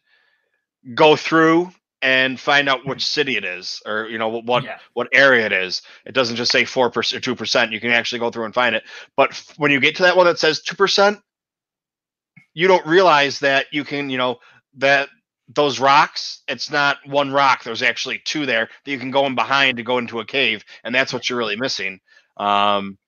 go 0.95 1.17
through 1.17 1.73
and 2.03 2.39
find 2.39 2.69
out 2.69 2.87
which 2.87 3.05
city 3.05 3.39
it 3.39 3.45
is, 3.45 3.81
or 3.87 4.07
you 4.09 4.19
know 4.19 4.29
what 4.29 4.63
yeah, 4.63 4.79
what 4.93 5.09
area 5.13 5.47
it 5.47 5.53
is. 5.53 5.81
It 6.05 6.15
doesn't 6.15 6.37
just 6.37 6.53
say 6.53 6.67
four 6.67 6.91
percent 6.91 7.19
or 7.19 7.25
two 7.25 7.35
percent. 7.35 7.73
You 7.73 7.81
can 7.81 7.91
actually 7.91 8.19
go 8.19 8.31
through 8.31 8.45
and 8.45 8.55
find 8.55 8.75
it. 8.75 8.85
But 9.17 9.43
when 9.57 9.71
you 9.71 9.81
get 9.81 9.97
to 9.97 10.03
that 10.03 10.17
one 10.17 10.27
that 10.27 10.39
says 10.39 10.61
two 10.61 10.77
percent, 10.77 11.19
you 12.55 12.69
don't 12.69 12.87
realize 12.87 13.41
that 13.41 13.67
you 13.73 13.85
can, 13.85 14.11
you 14.11 14.19
know, 14.19 14.39
that 14.79 15.09
those 15.49 15.79
rocks. 15.79 16.43
It's 16.49 16.71
not 16.71 16.97
one 17.07 17.33
rock. 17.33 17.65
There's 17.65 17.83
actually 17.83 18.21
two 18.25 18.47
there 18.47 18.69
that 18.85 18.91
you 18.91 18.99
can 18.99 19.11
go 19.11 19.27
in 19.27 19.35
behind 19.35 19.77
to 19.77 19.83
go 19.83 19.99
into 19.99 20.21
a 20.21 20.25
cave, 20.25 20.65
and 20.83 20.95
that's 20.95 21.13
what 21.13 21.29
you're 21.29 21.39
really 21.39 21.57
missing. 21.57 22.01
Um, 22.37 22.99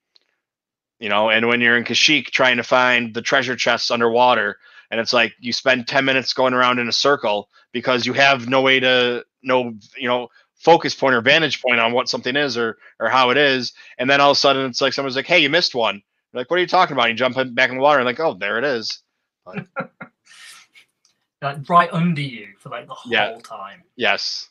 you 0.99 1.09
know, 1.09 1.31
and 1.31 1.47
when 1.49 1.61
you're 1.61 1.77
in 1.77 1.85
Kashyyyk 1.85 2.27
trying 2.27 2.57
to 2.59 2.63
find 2.63 3.15
the 3.15 3.23
treasure 3.23 3.57
chests 3.57 3.91
underwater, 3.91 4.59
and 4.91 5.01
it's 5.01 5.13
like 5.13 5.35
you 5.41 5.53
spend 5.53 5.89
10 5.89 6.05
minutes 6.05 6.33
going 6.33 6.55
around 6.55 6.79
in 6.79 6.89
a 6.89 6.93
circle 6.93 7.49
because 7.73 8.07
you 8.07 8.13
have 8.13 8.49
no 8.49 8.63
way 8.63 8.81
to 8.81 9.25
no 9.43 9.75
you 9.97 10.09
know 10.09 10.29
focus 10.55 10.95
point 10.95 11.15
or 11.15 11.21
vantage 11.21 11.61
point 11.61 11.81
on 11.81 11.93
what 11.93 12.09
something 12.09 12.37
is 12.37 12.57
or 12.57 12.79
or 12.99 13.09
how 13.09 13.31
it 13.31 13.37
is 13.37 13.73
and 13.99 14.09
then 14.09 14.21
all 14.21 14.31
of 14.31 14.37
a 14.37 14.41
sudden 14.41 14.67
it's 14.67 14.81
like 14.81 14.93
someone's 14.93 15.17
like 15.17 15.27
hey 15.27 15.39
you 15.39 15.51
missed 15.51 15.75
one 15.75 16.03
You're 16.33 16.41
like 16.41 16.51
what 16.51 16.59
are 16.59 16.63
you 16.63 16.67
talking 16.67 16.97
about 16.97 17.09
you 17.09 17.15
jump 17.15 17.37
back 17.55 17.71
in 17.71 17.77
the 17.77 17.83
water 17.83 17.99
and 17.99 18.07
like 18.07 18.21
oh 18.21 18.35
there 18.35 18.59
it 18.59 18.65
is 18.65 19.03
like 21.43 21.69
right 21.69 21.93
under 21.93 22.21
you 22.21 22.49
for 22.59 22.69
like 22.71 22.87
the 22.87 22.95
whole 22.95 23.13
Yeah. 23.13 23.39
time. 23.43 23.83
yes 23.97 24.49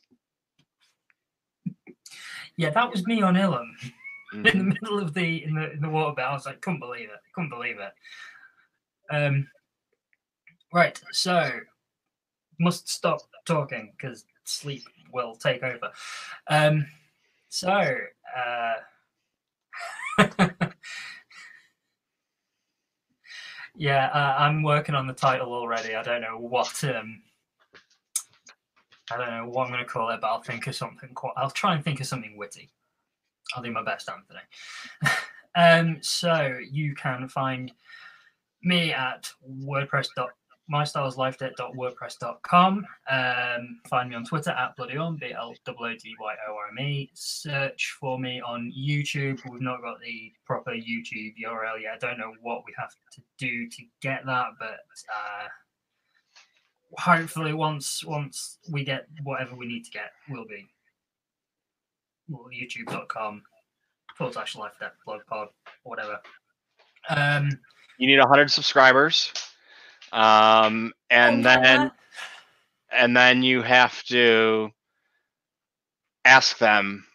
Yeah, 2.58 2.70
that 2.70 2.90
was 2.90 3.06
me 3.06 3.22
on 3.22 3.36
Ilum 3.36 3.68
in 4.32 4.58
the 4.58 4.64
Mhm. 4.64 4.82
middle 4.82 5.00
of 5.00 5.14
the 5.14 5.44
in 5.44 5.56
the 5.56 5.72
in 5.74 5.82
the 5.82 5.90
water 5.90 6.16
bed. 6.16 6.26
I 6.26 6.34
was 6.34 6.46
like, 6.46 6.62
couldn't 6.62 6.80
believe 6.80 7.10
it, 7.10 7.20
couldn't 7.34 7.50
believe 7.50 7.78
it. 7.80 7.94
Um, 9.14 9.48
right, 10.74 11.00
so 11.12 11.50
must 12.60 12.88
stop 12.90 13.20
talking 13.46 13.94
because 13.98 14.26
sleep 14.46 14.84
will 15.12 15.36
take 15.36 15.64
over. 15.64 15.92
Um, 16.48 16.88
so 17.50 17.96
uh, 18.38 18.74
yeah, 23.76 24.08
uh, 24.08 24.36
I'm 24.40 24.64
working 24.64 24.96
on 24.96 25.08
the 25.08 25.14
title 25.14 25.54
already. 25.54 25.96
I 25.96 26.04
don't 26.04 26.22
know 26.22 26.38
what 26.38 26.84
um, 26.84 27.22
I 29.12 29.18
don't 29.18 29.30
know 29.30 29.48
what 29.48 29.66
I'm 29.66 29.72
going 29.72 29.84
to 29.84 29.90
call 29.90 30.10
it, 30.10 30.22
but 30.22 30.28
I'll 30.28 30.42
think 30.42 30.68
of 30.68 30.76
something. 30.76 31.10
Quite, 31.14 31.34
I'll 31.38 31.52
try 31.52 31.76
and 31.76 31.84
think 31.84 32.00
of 32.00 32.08
something 32.08 32.38
witty. 32.38 32.70
I'll 33.56 33.64
do 33.64 33.72
my 33.72 33.84
best, 33.84 34.10
Anthony. 34.10 34.40
um, 35.56 35.98
so 36.02 36.58
you 36.72 36.96
can 36.96 37.28
find 37.28 37.72
me 38.64 38.94
at 38.94 39.30
WordPress 39.64 40.08
myStarWarsLifeDebt.wordpress.com. 40.72 42.86
Um, 43.10 43.80
find 43.88 44.10
me 44.10 44.16
on 44.16 44.26
Twitter 44.26 44.50
at 44.52 44.78
BloodyOrme, 44.78 45.20
B 45.20 45.34
L 45.34 45.56
O 45.68 45.72
O 45.72 45.94
D 45.94 46.16
Y 46.20 46.36
O 46.48 46.56
R 46.56 46.68
M 46.78 46.80
E. 46.80 47.10
Search 47.14 47.96
for 48.00 48.20
me 48.20 48.42
on 48.42 48.74
YouTube. 48.78 49.40
We've 49.50 49.62
not 49.62 49.82
got 49.82 50.02
the 50.02 50.34
proper 50.46 50.72
YouTube 50.72 51.36
URL 51.44 51.82
yet. 51.82 51.94
I 51.96 51.98
don't 52.00 52.18
know 52.18 52.34
what 52.42 52.64
we 52.66 52.74
have 52.78 52.92
to 53.14 53.22
do 53.38 53.70
to 53.70 53.84
get 54.02 54.26
that, 54.26 54.48
but 54.60 54.80
uh, 55.14 55.48
hopefully 56.98 57.54
once 57.54 58.04
once 58.04 58.58
we 58.72 58.84
get 58.84 59.08
whatever 59.24 59.56
we 59.56 59.68
need 59.68 59.86
to 59.86 59.92
get, 59.92 60.12
we'll 60.30 60.46
be 60.46 60.68
well, 62.28 62.50
youtube.com 62.52 63.44
forward 64.18 64.34
slash 64.34 64.56
life 64.56 64.74
debt 64.80 64.94
blog 65.06 65.22
pod 65.28 65.50
or 65.84 65.92
whatever. 65.92 66.20
Um, 67.10 67.52
you 68.00 68.08
need 68.08 68.18
100 68.20 68.50
subscribers 68.50 69.32
um 70.12 70.94
and 71.10 71.46
oh, 71.46 71.50
then 71.50 71.92
and 72.92 73.16
then 73.16 73.44
you 73.44 73.62
have 73.62 74.02
to 74.04 74.72
ask 76.24 76.58
them 76.58 77.06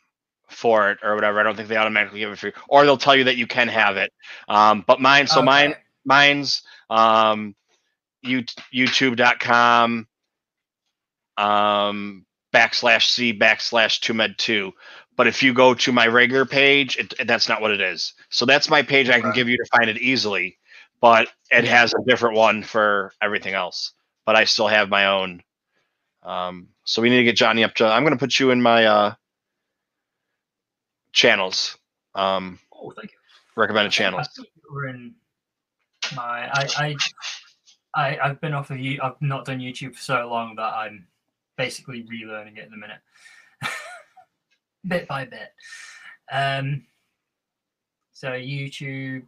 for 0.49 0.91
it 0.91 0.99
or 1.03 1.15
whatever. 1.15 1.41
I 1.41 1.43
don't 1.43 1.57
think 1.57 1.69
they 1.69 1.77
automatically 1.77 2.21
give 2.21 2.33
it 2.33 2.39
for 2.39 2.49
you, 2.49 2.53
or 2.69 2.85
they'll 2.85 2.97
tell 2.97 3.17
you 3.17 3.25
that 3.25 3.37
you 3.37 3.47
can 3.47 3.69
have 3.69 3.97
it. 3.97 4.13
Um, 4.49 4.85
but 4.87 5.01
mine, 5.01 5.27
so 5.27 5.43
mine, 5.43 5.75
mine's 6.05 6.63
um, 6.89 7.55
you, 8.23 8.45
YouTube.com 8.75 10.07
um, 11.37 12.27
backslash 12.55 13.09
c 13.09 13.37
backslash 13.37 14.01
two 14.01 14.15
med 14.15 14.37
two. 14.39 14.73
But 15.17 15.27
if 15.27 15.43
you 15.43 15.53
go 15.53 15.75
to 15.75 15.93
my 15.93 16.07
regular 16.07 16.47
page, 16.47 16.97
it, 16.97 17.27
that's 17.27 17.49
not 17.49 17.61
what 17.61 17.73
it 17.73 17.81
is. 17.81 18.15
So 18.31 18.47
that's 18.47 18.71
my 18.71 18.83
page 18.83 19.11
I 19.11 19.21
can 19.21 19.33
give 19.33 19.49
you 19.49 19.57
to 19.57 19.67
find 19.77 19.91
it 19.91 19.99
easily, 19.99 20.57
but 21.01 21.29
it 21.51 21.65
has 21.65 21.95
a 21.95 22.03
different 22.07 22.37
one 22.37 22.63
for 22.63 23.13
everything 23.23 23.55
else. 23.55 23.93
But 24.27 24.37
I 24.37 24.45
still 24.45 24.69
have 24.69 24.89
my 24.89 25.07
own. 25.07 25.43
Um, 26.23 26.69
so 26.85 27.01
we 27.03 27.11
need 27.11 27.19
to 27.19 27.25
get 27.25 27.37
Johnny 27.37 27.65
up 27.65 27.75
to. 27.77 27.87
I'm 27.87 28.03
going 28.05 28.13
to 28.15 28.19
put 28.19 28.39
you 28.39 28.51
in 28.51 28.61
my 28.61 28.85
uh, 28.87 29.15
channels, 31.13 31.77
um, 32.15 32.59
Oh, 32.73 32.91
thank 32.97 33.11
you. 33.13 33.19
recommended 33.57 33.93
channels. 33.93 34.29
you 34.39 34.89
in 34.89 35.15
my 36.15 36.49
I 36.53 36.67
I 36.77 36.97
I 37.95 38.19
I've 38.19 38.41
been 38.41 38.55
off 38.55 38.71
of 38.71 38.79
you. 38.79 39.01
I've 39.03 39.21
not 39.21 39.45
done 39.45 39.59
YouTube 39.61 39.95
for 39.95 40.03
so 40.03 40.29
long 40.29 40.57
that 40.57 40.73
I'm 40.75 41.07
basically 41.57 42.05
relearning 42.05 42.59
it 42.59 42.67
in 42.69 42.73
a 42.73 42.77
minute, 42.77 43.01
bit 44.87 45.09
by 45.09 45.25
bit. 45.25 45.53
Um. 46.31 46.87
So 48.13 48.29
YouTube, 48.33 49.25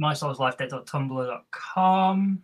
mystarwarslifedebt.tumblr.com. 0.00 2.42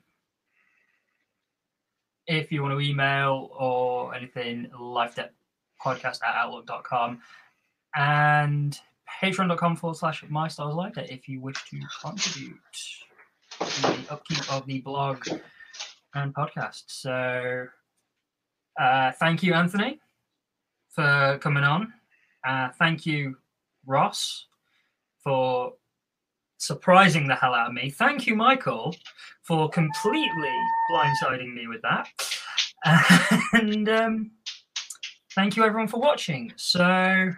If 2.27 2.53
you 2.53 2.63
want 2.63 2.75
to 2.75 2.81
email 2.81 3.51
or 3.59 4.15
anything, 4.15 4.69
lifedebtpodcast 4.79 6.23
at 6.23 6.35
outlook.com. 6.35 7.23
And 7.97 8.79
patreon.com 9.23 9.77
forward 9.77 9.97
slash 9.97 10.23
my 10.29 10.49
stars 10.49 10.75
like 10.75 10.93
that 10.95 11.11
if 11.11 11.27
you 11.29 11.41
wish 11.41 11.57
to 11.71 11.81
contribute 12.03 12.59
to 13.61 13.83
the 13.83 14.05
upkeep 14.11 14.53
of 14.53 14.67
the 14.67 14.81
blog 14.81 15.27
and 16.15 16.35
podcast. 16.35 16.83
So 16.89 17.67
uh, 18.79 19.13
thank 19.13 19.43
you, 19.43 19.55
Anthony, 19.55 19.99
for 20.91 21.39
coming 21.41 21.65
on. 21.65 21.95
Uh, 22.47 22.69
thank 22.79 23.07
you, 23.07 23.39
Ross, 23.87 24.45
for 25.25 25.73
surprising 26.59 27.27
the 27.27 27.35
hell 27.35 27.55
out 27.55 27.69
of 27.69 27.73
me. 27.73 27.91
Thank 27.91 28.27
you, 28.27 28.35
Michael, 28.37 28.95
for 29.43 29.69
completely 29.71 30.53
blindsiding 30.91 31.55
me 31.55 31.67
with 31.67 31.83
that. 31.83 32.09
And 33.53 33.89
um, 33.89 34.31
thank 35.35 35.57
you, 35.57 35.65
everyone, 35.65 35.89
for 35.89 35.99
watching. 36.01 36.53
So 36.57 37.31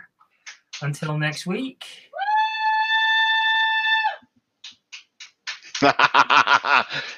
until 0.83 1.17
next 1.19 1.47
week. 1.47 1.85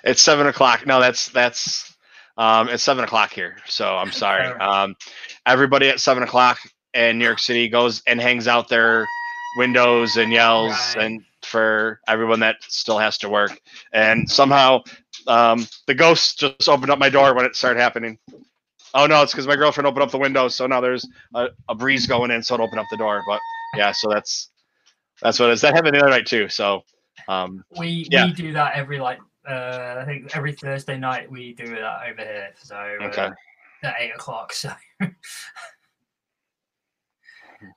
it's 0.05 0.23
seven 0.23 0.47
o'clock. 0.47 0.87
No, 0.87 1.01
that's 1.01 1.29
that's 1.31 1.95
um, 2.37 2.69
it's 2.69 2.83
seven 2.83 3.03
o'clock 3.05 3.33
here. 3.33 3.57
So 3.67 3.97
I'm 3.97 4.13
sorry. 4.13 4.47
Um, 4.47 4.95
everybody 5.47 5.89
at 5.89 6.01
seven 6.01 6.23
o'clock 6.23 6.59
in 6.95 7.19
New 7.19 7.25
York 7.25 7.39
City 7.41 7.69
goes 7.69 8.03
and 8.07 8.21
hangs 8.21 8.47
out 8.47 8.69
their 8.69 9.07
windows 9.59 10.17
and 10.17 10.33
yells 10.33 10.73
Right. 10.97 11.05
and 11.07 11.25
for 11.45 12.01
everyone 12.07 12.41
that 12.41 12.57
still 12.63 12.99
has 12.99 13.19
to 13.19 13.29
work. 13.29 13.61
And 13.93 14.29
somehow 14.29 14.83
um, 15.27 15.67
the 15.87 15.95
ghost 15.95 16.41
just 16.41 16.69
opened 16.69 16.91
up 16.91 16.99
my 16.99 17.09
door 17.09 17.35
when 17.35 17.45
it 17.45 17.57
started 17.57 17.81
happening. 17.81 18.19
Oh 18.95 19.07
no, 19.07 19.23
it's 19.23 19.33
because 19.33 19.47
my 19.47 19.57
girlfriend 19.57 19.87
opened 19.87 20.03
up 20.03 20.11
the 20.11 20.19
window, 20.19 20.49
so 20.49 20.67
now 20.67 20.81
there's 20.81 21.07
a, 21.35 21.49
a 21.69 21.75
breeze 21.75 22.07
going 22.07 22.31
in, 22.31 22.43
so 22.43 22.55
it 22.55 22.61
opened 22.61 22.81
up 22.81 22.89
the 22.91 22.97
door. 22.97 23.23
But 23.27 23.41
yeah, 23.77 23.93
so 23.93 24.09
that's 24.11 24.51
that's 25.23 25.39
what 25.39 25.49
it 25.49 25.53
is. 25.55 25.61
That 25.63 25.75
happened 25.75 25.97
the 25.97 26.01
other 26.01 26.11
night 26.11 26.27
too. 26.27 26.49
So 26.49 26.83
um, 27.29 27.65
We 27.79 28.07
Yeah. 28.11 28.27
we 28.27 28.33
do 28.33 28.53
that 28.53 28.75
every 28.75 28.99
like 29.01 29.21
uh, 29.49 29.97
I 29.99 30.05
think 30.05 30.37
every 30.37 30.53
Thursday 30.53 30.99
night 30.99 31.31
we 31.31 31.55
do 31.55 31.69
that 31.69 32.03
over 32.11 32.23
here. 32.23 32.51
So 32.57 32.77
uh, 32.77 33.05
Okay. 33.05 33.29
at 33.83 33.95
eight 33.99 34.11
o'clock. 34.15 34.53
So 34.53 34.73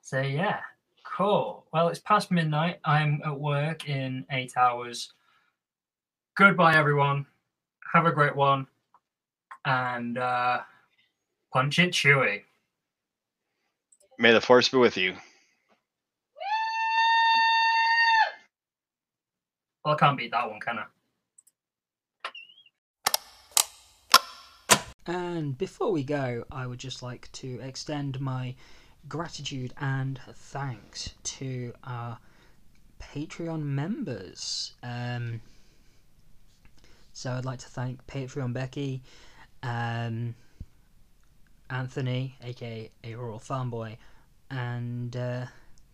so 0.01 0.21
yeah, 0.21 0.59
cool. 1.15 1.65
Well, 1.71 1.87
it's 1.87 1.99
past 1.99 2.29
midnight. 2.29 2.79
I'm 2.83 3.21
at 3.25 3.39
work 3.39 3.87
in 3.87 4.25
eight 4.31 4.57
hours. 4.57 5.13
Goodbye, 6.35 6.75
everyone. 6.75 7.25
Have 7.93 8.05
a 8.05 8.11
great 8.11 8.35
one, 8.35 8.67
and 9.63 10.17
uh, 10.17 10.59
punch 11.53 11.79
it, 11.79 11.91
Chewie. 11.91 12.41
may 14.19 14.33
the 14.33 14.41
force 14.41 14.67
be 14.67 14.77
with 14.77 14.97
you. 14.97 15.15
Well, 19.85 19.93
I 19.93 19.97
can't 19.97 20.17
beat 20.17 20.31
that 20.31 20.49
one, 20.49 20.59
can 20.59 20.79
I? 20.79 20.85
And 25.07 25.57
before 25.57 25.91
we 25.91 26.03
go, 26.03 26.43
I 26.51 26.65
would 26.65 26.79
just 26.79 27.03
like 27.03 27.31
to 27.33 27.59
extend 27.61 28.19
my 28.19 28.55
gratitude 29.07 29.73
and 29.79 30.19
thanks 30.33 31.11
to 31.23 31.73
our 31.83 32.17
Patreon 32.99 33.61
members. 33.63 34.73
Um, 34.83 35.41
so 37.13 37.31
I'd 37.31 37.45
like 37.45 37.59
to 37.59 37.69
thank 37.69 38.05
Patreon 38.07 38.53
Becky, 38.53 39.01
um, 39.63 40.35
Anthony, 41.69 42.35
aka 42.43 42.89
a 43.03 43.15
rural 43.15 43.39
farm 43.39 43.69
boy, 43.69 43.97
and 44.49 45.15
uh, 45.15 45.45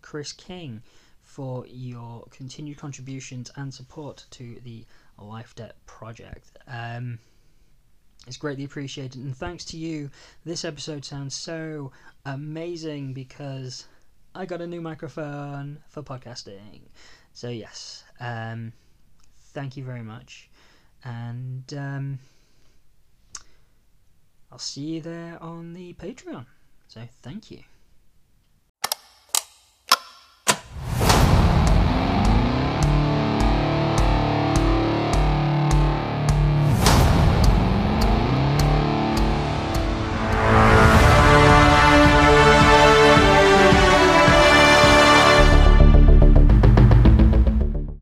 Chris 0.01 0.33
King 0.33 0.81
for 1.21 1.65
your 1.67 2.25
continued 2.31 2.77
contributions 2.77 3.51
and 3.55 3.73
support 3.73 4.25
to 4.31 4.59
the 4.63 4.85
Life 5.17 5.55
Debt 5.55 5.75
Project. 5.85 6.57
Um, 6.67 7.19
it's 8.27 8.37
greatly 8.37 8.63
appreciated, 8.63 9.21
and 9.21 9.35
thanks 9.35 9.65
to 9.65 9.77
you, 9.77 10.09
this 10.45 10.63
episode 10.63 11.03
sounds 11.03 11.35
so 11.35 11.91
amazing 12.25 13.13
because 13.13 13.87
I 14.35 14.45
got 14.45 14.61
a 14.61 14.67
new 14.67 14.81
microphone 14.81 15.79
for 15.87 16.03
podcasting. 16.03 16.81
So 17.33 17.49
yes, 17.49 18.03
um, 18.19 18.73
thank 19.53 19.75
you 19.75 19.83
very 19.83 20.03
much, 20.03 20.49
and 21.03 21.73
um, 21.73 22.19
I'll 24.51 24.59
see 24.59 24.81
you 24.81 25.01
there 25.01 25.41
on 25.41 25.73
the 25.73 25.93
Patreon. 25.93 26.45
So 26.87 27.01
thank 27.21 27.51
you. 27.51 27.63